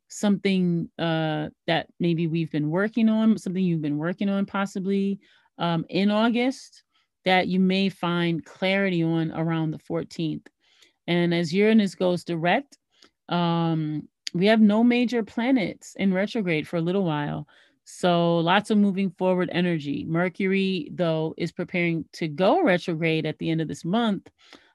something 0.09 0.89
uh, 0.99 1.49
that 1.67 1.89
maybe 2.01 2.27
we've 2.27 2.51
been 2.51 2.71
working 2.71 3.09
on, 3.09 3.37
something 3.39 3.63
you've 3.63 3.83
been 3.83 3.99
working 3.99 4.29
on 4.29 4.47
possibly 4.47 5.21
um, 5.59 5.85
in 5.89 6.11
August 6.11 6.85
that 7.25 7.49
you 7.49 7.59
may 7.59 7.89
find 7.89 8.45
clarity 8.45 9.03
on 9.03 9.33
around 9.33 9.73
the 9.73 9.79
14th. 9.79 10.47
And 11.07 11.35
as 11.35 11.53
Uranus 11.53 11.95
goes 11.95 12.25
direct, 12.25 12.79
um, 13.29 14.09
we 14.37 14.47
have 14.47 14.61
no 14.61 14.85
major 14.85 15.23
planets 15.23 15.95
in 15.97 16.13
retrograde 16.13 16.69
for 16.69 16.77
a 16.77 16.83
little 16.83 17.05
while. 17.05 17.47
So 17.85 18.39
lots 18.39 18.71
of 18.71 18.79
moving 18.79 19.11
forward 19.11 19.49
energy. 19.53 20.05
Mercury, 20.09 20.91
though, 20.93 21.35
is 21.37 21.53
preparing 21.53 22.05
to 22.15 22.27
go 22.29 22.63
retrograde 22.63 23.27
at 23.27 23.39
the 23.39 23.51
end 23.51 23.61
of 23.61 23.69
this 23.69 23.85
month. 23.85 24.29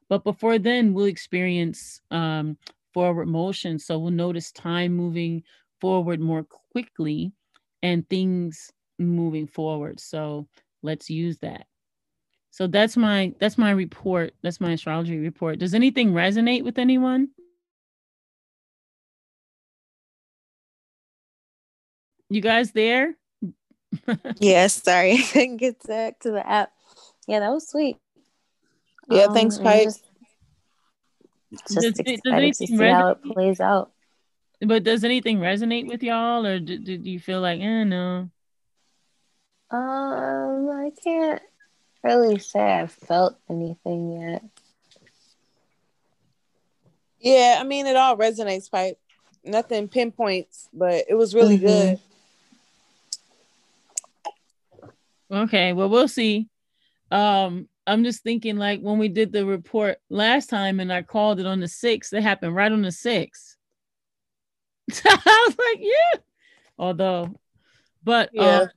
But 0.10 0.24
before 0.24 0.58
then, 0.58 0.94
we'll 0.94 1.06
experience 1.06 2.02
um, 2.10 2.58
forward 2.94 3.28
motion. 3.28 3.80
So 3.80 4.00
we'll 4.00 4.12
notice 4.12 4.52
time 4.52 4.94
moving 4.94 5.44
forward 5.80 6.20
more 6.20 6.46
quickly 6.72 7.34
and 7.84 8.08
things 8.10 8.72
moving 8.98 9.48
forward. 9.48 10.00
So 10.00 10.48
let's 10.82 11.10
use 11.10 11.38
that. 11.40 11.66
So 12.52 12.68
that's 12.68 12.98
my 12.98 13.34
that's 13.40 13.58
my 13.58 13.72
report. 13.72 14.34
That's 14.44 14.60
my 14.60 14.74
astrology 14.74 15.18
report. 15.18 15.60
Does 15.60 15.74
anything 15.74 16.12
resonate 16.12 16.64
with 16.64 16.78
anyone? 16.78 17.30
You 22.32 22.40
guys 22.40 22.72
there? 22.72 23.16
yes, 24.40 24.82
sorry. 24.82 25.12
I 25.20 25.22
couldn't 25.34 25.58
get 25.58 25.86
back 25.86 26.20
to 26.20 26.32
the 26.32 26.48
app. 26.48 26.72
Yeah, 27.28 27.41
that 27.41 27.52
was 27.52 27.68
sweet. 27.68 27.98
Yeah, 29.10 29.24
um, 29.24 29.34
thanks, 29.34 29.58
Pipe. 29.58 29.84
Just, 29.84 30.06
just 31.74 31.98
does, 31.98 32.22
does 32.24 32.58
to 32.60 32.68
see 32.68 32.78
how 32.78 33.10
it 33.10 33.24
plays 33.34 33.60
out. 33.60 33.91
But 34.62 34.86
does 34.86 35.03
anything 35.03 35.40
resonate 35.40 35.90
with 35.90 36.02
y'all, 36.03 36.45
or 36.45 36.58
do, 36.62 36.78
do 36.78 36.94
you 36.94 37.20
feel 37.20 37.41
like, 37.41 37.60
eh, 37.60 37.84
no? 37.84 38.30
Um, 39.70 40.70
I 40.70 40.91
can't 41.03 41.41
really 42.02 42.40
say 42.40 42.62
I've 42.62 42.94
felt 42.94 43.36
anything 43.49 44.22
yet. 44.22 44.44
Yeah, 47.20 47.58
I 47.60 47.66
mean, 47.66 47.88
it 47.88 47.98
all 47.98 48.16
resonates, 48.16 48.72
Pipe. 48.72 48.98
Nothing 49.44 49.90
pinpoints, 49.90 50.70
but 50.72 51.03
it 51.10 51.16
was 51.16 51.36
really 51.36 51.58
mm-hmm. 51.58 51.68
good. 51.68 51.99
Okay, 55.32 55.72
well, 55.74 55.90
we'll 55.90 56.08
see. 56.08 56.49
Um, 57.10 57.68
I'm 57.88 58.03
just 58.03 58.24
thinking 58.24 58.58
like 58.58 58.82
when 58.82 58.99
we 58.99 59.08
did 59.08 59.32
the 59.32 59.45
report 59.45 59.98
last 60.10 60.49
time 60.49 60.80
and 60.80 60.91
I 60.91 61.02
called 61.02 61.40
it 61.40 61.45
on 61.45 61.60
the 61.60 61.68
6th, 61.68 62.14
it 62.14 62.22
happened 62.22 62.56
right 62.56 62.72
on 62.72 62.82
the 62.82 62.90
6th. 62.90 63.56
I 65.06 65.45
was 65.48 65.58
like, 65.58 65.80
yeah. 65.80 66.20
Although, 66.78 67.36
but 68.03 68.30
yeah. 68.34 68.44
Uh, 68.44 68.68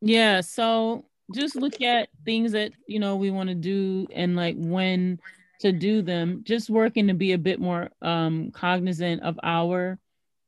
yeah, 0.00 0.40
so 0.42 1.06
just 1.34 1.56
look 1.56 1.80
at 1.80 2.10
things 2.26 2.52
that 2.52 2.72
you 2.86 2.98
know 2.98 3.16
we 3.16 3.30
want 3.30 3.48
to 3.48 3.54
do 3.54 4.06
and 4.12 4.36
like 4.36 4.56
when 4.58 5.18
to 5.60 5.72
do 5.72 6.02
them. 6.02 6.42
Just 6.44 6.68
working 6.68 7.06
to 7.06 7.14
be 7.14 7.32
a 7.32 7.38
bit 7.38 7.58
more 7.58 7.90
um 8.02 8.50
cognizant 8.50 9.22
of 9.22 9.40
our 9.42 9.98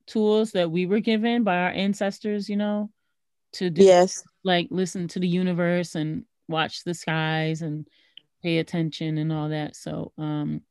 tools 0.07 0.53
that 0.53 0.71
we 0.71 0.85
were 0.85 1.01
given 1.01 1.43
by 1.43 1.57
our 1.57 1.71
ancestors, 1.71 2.51
you 2.51 2.57
know, 2.57 2.91
to 3.53 3.71
do 3.71 3.83
yes 3.83 4.23
like 4.47 4.69
listen 4.71 5.09
to 5.09 5.19
the 5.19 5.29
universe 5.29 5.95
and 5.95 6.25
watch 6.49 6.85
the 6.85 6.95
skies 6.95 7.63
and 7.63 7.87
pay 8.43 8.59
attention 8.59 9.19
and 9.19 9.33
all 9.33 9.49
that. 9.51 9.77
So 9.77 10.13
um 10.17 10.63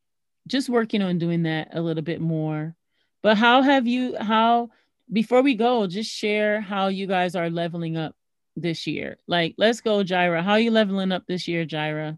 just 0.48 0.70
working 0.70 1.02
on 1.02 1.18
doing 1.18 1.44
that 1.44 1.70
a 1.74 1.82
little 1.82 2.04
bit 2.04 2.22
more. 2.22 2.76
But 3.22 3.38
how 3.38 3.62
have 3.62 3.86
you 3.86 4.16
how 4.18 4.70
before 5.12 5.42
we 5.42 5.56
go, 5.56 5.86
just 5.86 6.10
share 6.10 6.62
how 6.62 6.88
you 6.88 7.06
guys 7.06 7.36
are 7.36 7.50
leveling 7.50 7.98
up 7.98 8.16
this 8.56 8.88
year. 8.88 9.18
Like 9.28 9.56
let's 9.58 9.82
go, 9.82 10.04
Jaira. 10.04 10.42
How 10.42 10.54
are 10.54 10.60
you 10.60 10.72
leveling 10.72 11.12
up 11.12 11.24
this 11.28 11.48
year, 11.48 11.66
Jaira? 11.66 12.18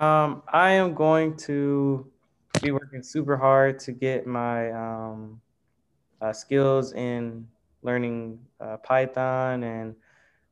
Um, 0.00 0.42
I 0.52 0.72
am 0.72 0.94
going 0.94 1.36
to 1.48 2.10
be 2.60 2.72
working 2.72 3.02
super 3.02 3.36
hard 3.36 3.78
to 3.80 3.92
get 3.92 4.26
my 4.26 4.72
um, 4.72 5.40
uh, 6.20 6.32
skills 6.32 6.92
in 6.94 7.46
learning 7.84 8.40
uh, 8.60 8.78
Python 8.78 9.62
and 9.62 9.94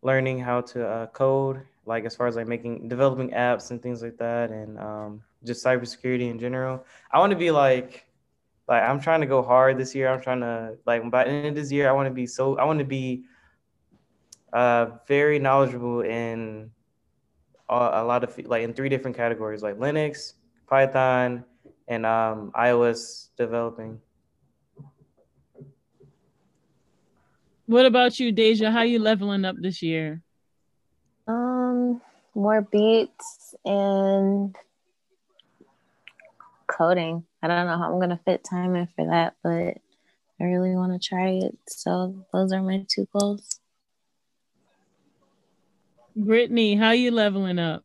learning 0.03 0.39
how 0.39 0.61
to 0.61 0.87
uh, 0.87 1.07
code 1.09 1.63
like 1.85 2.05
as 2.05 2.15
far 2.15 2.27
as 2.27 2.37
like 2.37 2.47
making 2.47 2.89
developing 2.89 3.31
apps 3.31 3.71
and 3.71 3.83
things 3.83 4.03
like 4.03 4.17
that, 4.19 4.51
and 4.51 4.79
um, 4.79 5.23
just 5.45 5.65
cybersecurity 5.65 6.31
in 6.31 6.39
general. 6.39 6.85
I 7.11 7.19
want 7.19 7.33
to 7.33 7.37
be 7.37 7.51
like 7.51 8.07
like 8.69 8.83
I'm 8.83 9.01
trying 9.01 9.21
to 9.21 9.27
go 9.27 9.43
hard 9.43 9.79
this 9.79 9.95
year. 9.95 10.09
I'm 10.09 10.21
trying 10.21 10.41
to 10.41 10.77
like 10.87 11.11
by 11.11 11.25
the 11.25 11.31
end 11.31 11.47
of 11.49 11.55
this 11.55 11.73
year, 11.73 11.89
I 11.89 11.93
want 11.93 12.07
to 12.07 12.15
be 12.15 12.27
so 12.27 12.57
I 12.57 12.65
want 12.65 12.79
to 12.79 12.85
be 12.85 13.25
uh 14.53 14.87
very 15.09 15.39
knowledgeable 15.39 16.03
in 16.03 16.71
a, 17.69 17.75
a 17.75 18.05
lot 18.05 18.23
of 18.23 18.39
like 18.47 18.63
in 18.63 18.75
three 18.75 18.89
different 18.89 19.17
categories 19.17 19.63
like 19.63 19.77
Linux, 19.79 20.35
Python, 20.69 21.45
and 21.89 22.07
um, 22.07 22.53
iOS 22.55 23.29
developing. 23.37 24.01
What 27.67 27.87
about 27.87 28.19
you, 28.19 28.33
Deja? 28.33 28.71
How 28.71 28.83
you 28.83 28.99
leveling 28.99 29.45
up 29.45 29.57
this 29.59 29.83
year? 29.83 30.23
Um, 31.27 32.01
more 32.35 32.63
beats 32.63 33.55
and 33.65 34.55
coding. 36.67 37.25
I 37.43 37.49
don't 37.49 37.67
know 37.67 37.79
how 37.79 37.93
I'm 37.93 38.01
gonna 38.01 38.21
fit 38.25 38.45
time 38.45 38.75
in 38.75 38.89
for 38.97 39.07
that, 39.07 39.35
but 39.43 39.79
I 40.41 40.45
really 40.45 40.75
want 40.75 41.01
to 41.01 41.09
try 41.09 41.29
it. 41.29 41.57
So 41.69 42.25
those 42.33 42.53
are 42.53 42.63
my 42.63 42.85
two 42.89 43.07
goals. 43.17 43.61
Brittany, 46.17 46.75
how 46.75 46.91
you 46.91 47.11
leveling 47.11 47.59
up? 47.59 47.85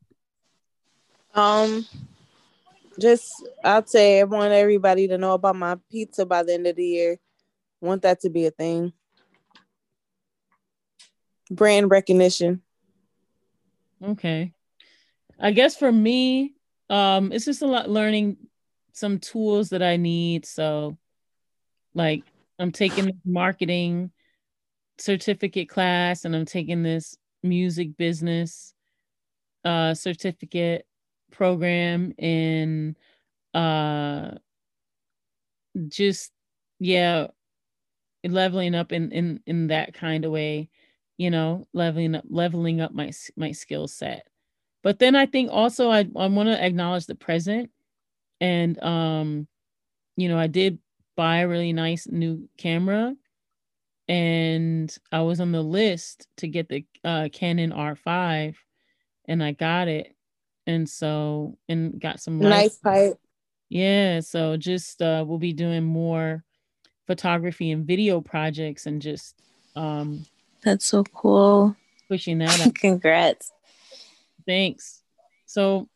Um, 1.34 1.86
just 3.00 3.32
I'd 3.64 3.88
say 3.88 4.20
I 4.20 4.24
want 4.24 4.52
everybody 4.52 5.08
to 5.08 5.18
know 5.18 5.34
about 5.34 5.56
my 5.56 5.78
pizza 5.92 6.26
by 6.26 6.44
the 6.44 6.56
end 6.56 6.68
of 6.68 6.76
the 6.76 6.86
year. 6.86 7.20
Want 7.80 8.02
that 8.02 8.22
to 8.22 8.30
be 8.30 8.48
a 8.48 8.52
thing. 8.52 8.92
Brand 11.50 11.90
recognition. 11.90 12.62
Okay. 14.04 14.54
I 15.40 15.52
guess 15.52 15.76
for 15.78 15.92
me, 15.92 16.54
um, 16.90 17.32
it's 17.32 17.46
just 17.46 17.62
a 17.62 17.68
lot 17.68 17.90
learning 17.90 18.38
some 18.94 19.20
tools 19.20 19.70
that 19.70 19.84
I 19.84 19.98
need. 19.98 20.46
So, 20.46 20.98
like, 21.94 22.24
I'm 22.60 22.72
taking 22.72 23.20
marketing 23.26 24.12
certificate 24.98 25.70
class 25.70 26.26
and 26.26 26.36
I'm 26.36 26.46
taking 26.46 26.84
this 26.84 27.18
music 27.44 27.98
business 27.98 28.74
uh, 29.64 29.94
certificate 29.94 30.86
program 31.32 32.14
in 32.18 32.96
uh, 33.54 34.32
just, 35.88 36.32
yeah, 36.80 37.28
leveling 38.24 38.76
up 38.76 38.92
in, 38.92 39.12
in, 39.12 39.42
in 39.46 39.68
that 39.68 39.94
kind 39.94 40.26
of 40.26 40.32
way, 40.32 40.70
you 41.18 41.30
know, 41.32 41.68
leveling 41.74 42.16
up, 42.16 42.24
leveling 42.30 42.82
up 42.82 42.94
my, 42.94 43.12
my 43.36 43.52
skill 43.52 43.88
set. 43.88 44.28
But 44.84 45.00
then 45.00 45.16
I 45.16 45.26
think 45.26 45.50
also 45.52 45.90
I, 45.90 46.08
I 46.16 46.28
want 46.28 46.48
to 46.50 46.64
acknowledge 46.64 47.08
the 47.08 47.16
present 47.16 47.72
and 48.40 48.82
um 48.84 49.48
you 50.16 50.30
know 50.30 50.38
i 50.38 50.48
did 50.48 50.80
buy 51.16 51.40
a 51.40 51.48
really 51.48 51.74
nice 51.74 52.08
new 52.08 52.48
camera 52.58 53.16
and 54.08 54.96
i 55.12 55.22
was 55.22 55.40
on 55.40 55.52
the 55.52 55.62
list 55.62 56.28
to 56.38 56.48
get 56.48 56.70
the 56.70 56.86
uh, 57.04 57.28
canon 57.32 57.72
r5 57.72 58.56
and 59.26 59.44
i 59.44 59.52
got 59.52 59.88
it. 59.88 60.14
And 60.66 60.88
so 60.88 61.58
and 61.70 62.00
got 62.00 62.20
some 62.20 62.40
nice 62.40 62.78
pipe 62.78 63.18
yeah 63.70 64.20
so 64.20 64.58
just 64.58 65.02
uh 65.02 65.24
we'll 65.26 65.38
be 65.38 65.54
doing 65.54 65.84
more 65.84 66.44
photography 67.06 67.72
and 67.72 67.88
video 67.88 68.20
projects 68.20 68.86
and 68.86 69.02
just 69.02 69.42
um 69.76 70.26
that's 70.68 70.86
so 70.86 71.04
cool. 71.04 71.76
Pushing 72.10 72.40
that 72.40 72.76
congrats. 72.76 73.52
Thanks. 74.46 75.02
So 75.46 75.88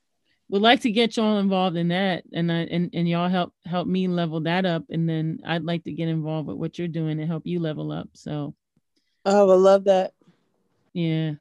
would 0.49 0.61
like 0.61 0.81
to 0.81 0.91
get 0.91 1.15
y'all 1.17 1.39
involved 1.39 1.77
in 1.77 1.89
that 1.89 2.23
and 2.33 2.51
I, 2.51 2.61
and 2.63 2.89
and 2.93 3.07
y'all 3.07 3.29
help 3.29 3.53
help 3.65 3.87
me 3.87 4.07
level 4.07 4.41
that 4.41 4.65
up 4.65 4.83
and 4.89 5.07
then 5.07 5.39
I'd 5.45 5.63
like 5.63 5.83
to 5.85 5.91
get 5.91 6.09
involved 6.09 6.47
with 6.47 6.57
what 6.57 6.77
you're 6.77 6.87
doing 6.87 7.19
and 7.19 7.27
help 7.27 7.43
you 7.45 7.59
level 7.59 7.91
up 7.91 8.09
so. 8.13 8.53
Oh 9.25 9.49
I 9.49 9.55
love 9.55 9.85
that. 9.85 10.13
Yeah. 10.93 11.33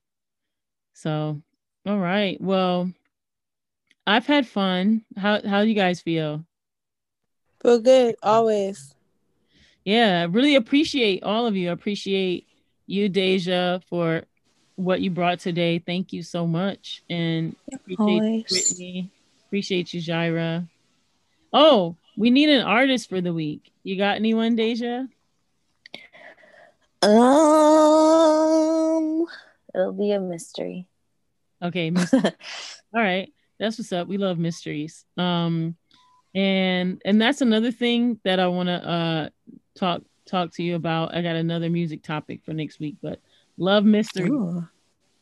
So 0.93 1.41
all 1.87 1.99
right. 1.99 2.41
Well 2.41 2.93
I've 4.07 4.27
had 4.27 4.47
fun. 4.47 5.05
How 5.17 5.41
how 5.47 5.63
do 5.63 5.69
you 5.69 5.75
guys 5.75 6.01
feel? 6.01 6.45
Feel 7.63 7.81
good 7.81 8.17
always. 8.23 8.95
Yeah 9.85 10.21
I 10.21 10.25
really 10.25 10.57
appreciate 10.57 11.23
all 11.23 11.47
of 11.47 11.57
you. 11.57 11.71
I 11.71 11.73
appreciate 11.73 12.47
you 12.91 13.09
Deja 13.09 13.79
for 13.89 14.25
what 14.77 15.01
you 15.01 15.11
brought 15.11 15.39
today. 15.39 15.79
Thank 15.79 16.13
you 16.13 16.23
so 16.23 16.47
much. 16.47 17.03
And 17.09 17.57
appreciate 17.73 18.23
you, 18.25 18.45
Brittany. 18.49 19.11
Appreciate 19.47 19.95
you, 19.95 20.01
Jaira. 20.01 20.69
Oh, 21.53 21.97
we 22.17 22.31
need 22.31 22.49
an 22.49 22.63
artist 22.63 23.09
for 23.09 23.21
the 23.21 23.33
week. 23.33 23.73
You 23.83 23.97
got 23.97 24.17
anyone, 24.17 24.57
Deja? 24.57 25.07
Um 27.03 27.11
it'll 29.75 29.93
be 29.93 30.13
a 30.13 30.21
mystery. 30.21 30.87
Okay, 31.63 31.91
mystery. 31.93 32.21
all 32.23 32.33
right. 33.03 33.33
That's 33.59 33.79
what's 33.79 33.93
up. 33.93 34.09
We 34.09 34.19
love 34.19 34.39
mysteries. 34.39 35.05
Um 35.17 35.77
and 36.35 37.01
and 37.05 37.21
that's 37.21 37.41
another 37.41 37.73
thing 37.73 38.21
that 38.25 38.39
I 38.41 38.49
want 38.49 38.69
to 38.69 38.89
uh 38.89 39.29
talk 39.77 40.03
talk 40.27 40.53
to 40.55 40.63
you 40.63 40.75
about. 40.75 41.15
I 41.15 41.23
got 41.23 41.37
another 41.37 41.71
music 41.71 42.03
topic 42.03 42.43
for 42.45 42.53
next 42.53 42.81
week, 42.81 42.97
but 43.03 43.21
Love 43.61 43.85
mystery. 43.85 44.31
Ooh. 44.31 44.67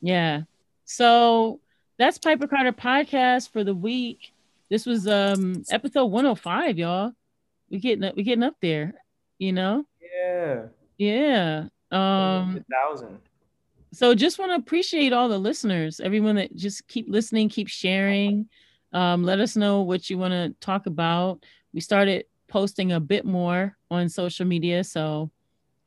Yeah. 0.00 0.42
So 0.84 1.60
that's 1.98 2.18
Piper 2.18 2.46
Carter 2.46 2.72
podcast 2.72 3.50
for 3.50 3.64
the 3.64 3.74
week. 3.74 4.32
This 4.70 4.86
was 4.86 5.08
um 5.08 5.64
episode 5.72 6.06
105, 6.06 6.78
y'all. 6.78 7.12
We 7.68 7.80
getting 7.80 8.04
up, 8.04 8.14
we 8.14 8.22
getting 8.22 8.44
up 8.44 8.54
there, 8.62 8.94
you 9.38 9.52
know? 9.52 9.84
Yeah. 10.00 10.66
Yeah. 10.98 11.64
Um 11.90 12.64
thousand. 12.72 13.18
So 13.92 14.14
just 14.14 14.38
want 14.38 14.52
to 14.52 14.56
appreciate 14.56 15.12
all 15.12 15.28
the 15.28 15.38
listeners, 15.38 15.98
everyone 15.98 16.36
that 16.36 16.54
just 16.54 16.86
keep 16.86 17.06
listening, 17.08 17.48
keep 17.48 17.68
sharing. 17.68 18.48
Um, 18.92 19.24
let 19.24 19.40
us 19.40 19.56
know 19.56 19.82
what 19.82 20.08
you 20.08 20.16
want 20.16 20.32
to 20.32 20.54
talk 20.60 20.86
about. 20.86 21.44
We 21.74 21.80
started 21.80 22.26
posting 22.48 22.92
a 22.92 23.00
bit 23.00 23.24
more 23.24 23.76
on 23.90 24.08
social 24.08 24.46
media, 24.46 24.84
so 24.84 25.30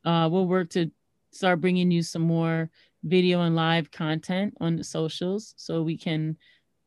uh, 0.04 0.28
we'll 0.30 0.46
work 0.46 0.70
to 0.70 0.90
start 1.30 1.60
bringing 1.60 1.90
you 1.90 2.02
some 2.02 2.22
more 2.22 2.70
video 3.04 3.40
and 3.42 3.56
live 3.56 3.90
content 3.90 4.54
on 4.60 4.76
the 4.76 4.84
socials 4.84 5.54
so 5.56 5.82
we 5.82 5.96
can 5.96 6.36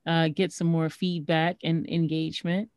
uh, 0.05 0.29
get 0.29 0.51
some 0.51 0.67
more 0.67 0.89
feedback 0.89 1.57
and 1.63 1.89
engagement. 1.89 2.69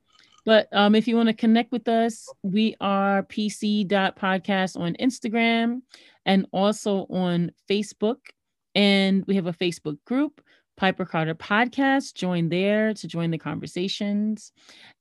But 0.44 0.68
um, 0.72 0.94
if 0.94 1.06
you 1.06 1.16
want 1.16 1.28
to 1.28 1.34
connect 1.34 1.72
with 1.72 1.88
us, 1.88 2.26
we 2.42 2.74
are 2.80 3.22
pc.podcast 3.24 4.80
on 4.80 4.94
Instagram 4.94 5.82
and 6.24 6.46
also 6.52 7.06
on 7.10 7.52
Facebook. 7.68 8.16
And 8.74 9.24
we 9.26 9.34
have 9.34 9.46
a 9.46 9.52
Facebook 9.52 9.98
group, 10.06 10.40
Piper 10.76 11.04
Carter 11.04 11.34
Podcast. 11.34 12.14
Join 12.14 12.48
there 12.48 12.94
to 12.94 13.06
join 13.06 13.30
the 13.30 13.38
conversations. 13.38 14.52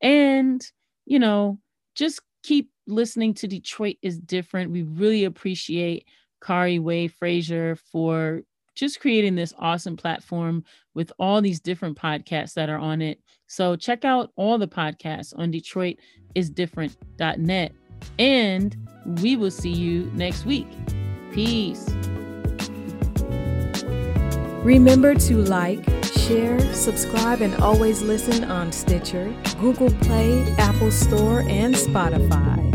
And, 0.02 0.62
you 1.06 1.20
know, 1.20 1.60
just 1.98 2.22
keep 2.44 2.70
listening 2.86 3.34
to 3.34 3.48
Detroit 3.48 3.96
is 4.02 4.20
Different. 4.20 4.72
We 4.72 4.84
really 4.84 5.26
appreciate 5.26 6.06
Khary 6.42 6.80
Way 6.80 7.08
Frazier 7.08 7.76
for 7.76 8.44
just 8.76 9.02
creating 9.02 9.36
this 9.36 9.54
awesome 9.58 9.98
platform 9.98 10.64
with 10.94 11.12
all 11.18 11.42
these 11.42 11.60
different 11.60 11.98
podcasts 11.98 12.54
that 12.54 12.70
are 12.70 12.78
on 12.78 13.02
it. 13.02 13.20
So 13.48 13.76
check 13.76 14.06
out 14.06 14.32
all 14.36 14.60
the 14.60 14.68
podcasts 14.68 15.34
on 15.36 15.52
DetroitIsDifferent.net. 15.52 17.72
And 18.20 18.88
we 19.22 19.36
will 19.36 19.50
see 19.50 19.72
you 19.72 20.12
next 20.14 20.46
week. 20.46 20.68
Peace. 21.32 21.90
Remember 24.64 25.16
to 25.16 25.38
like, 25.38 25.97
share, 26.28 26.60
subscribe, 26.74 27.42
and 27.42 27.56
always 27.56 28.02
listen 28.02 28.44
on 28.44 28.72
Stitcher, 28.72 29.34
Google 29.60 29.92
Play, 30.02 30.44
Apple 30.58 30.92
Store, 30.92 31.42
and 31.48 31.74
Spotify. 31.74 32.67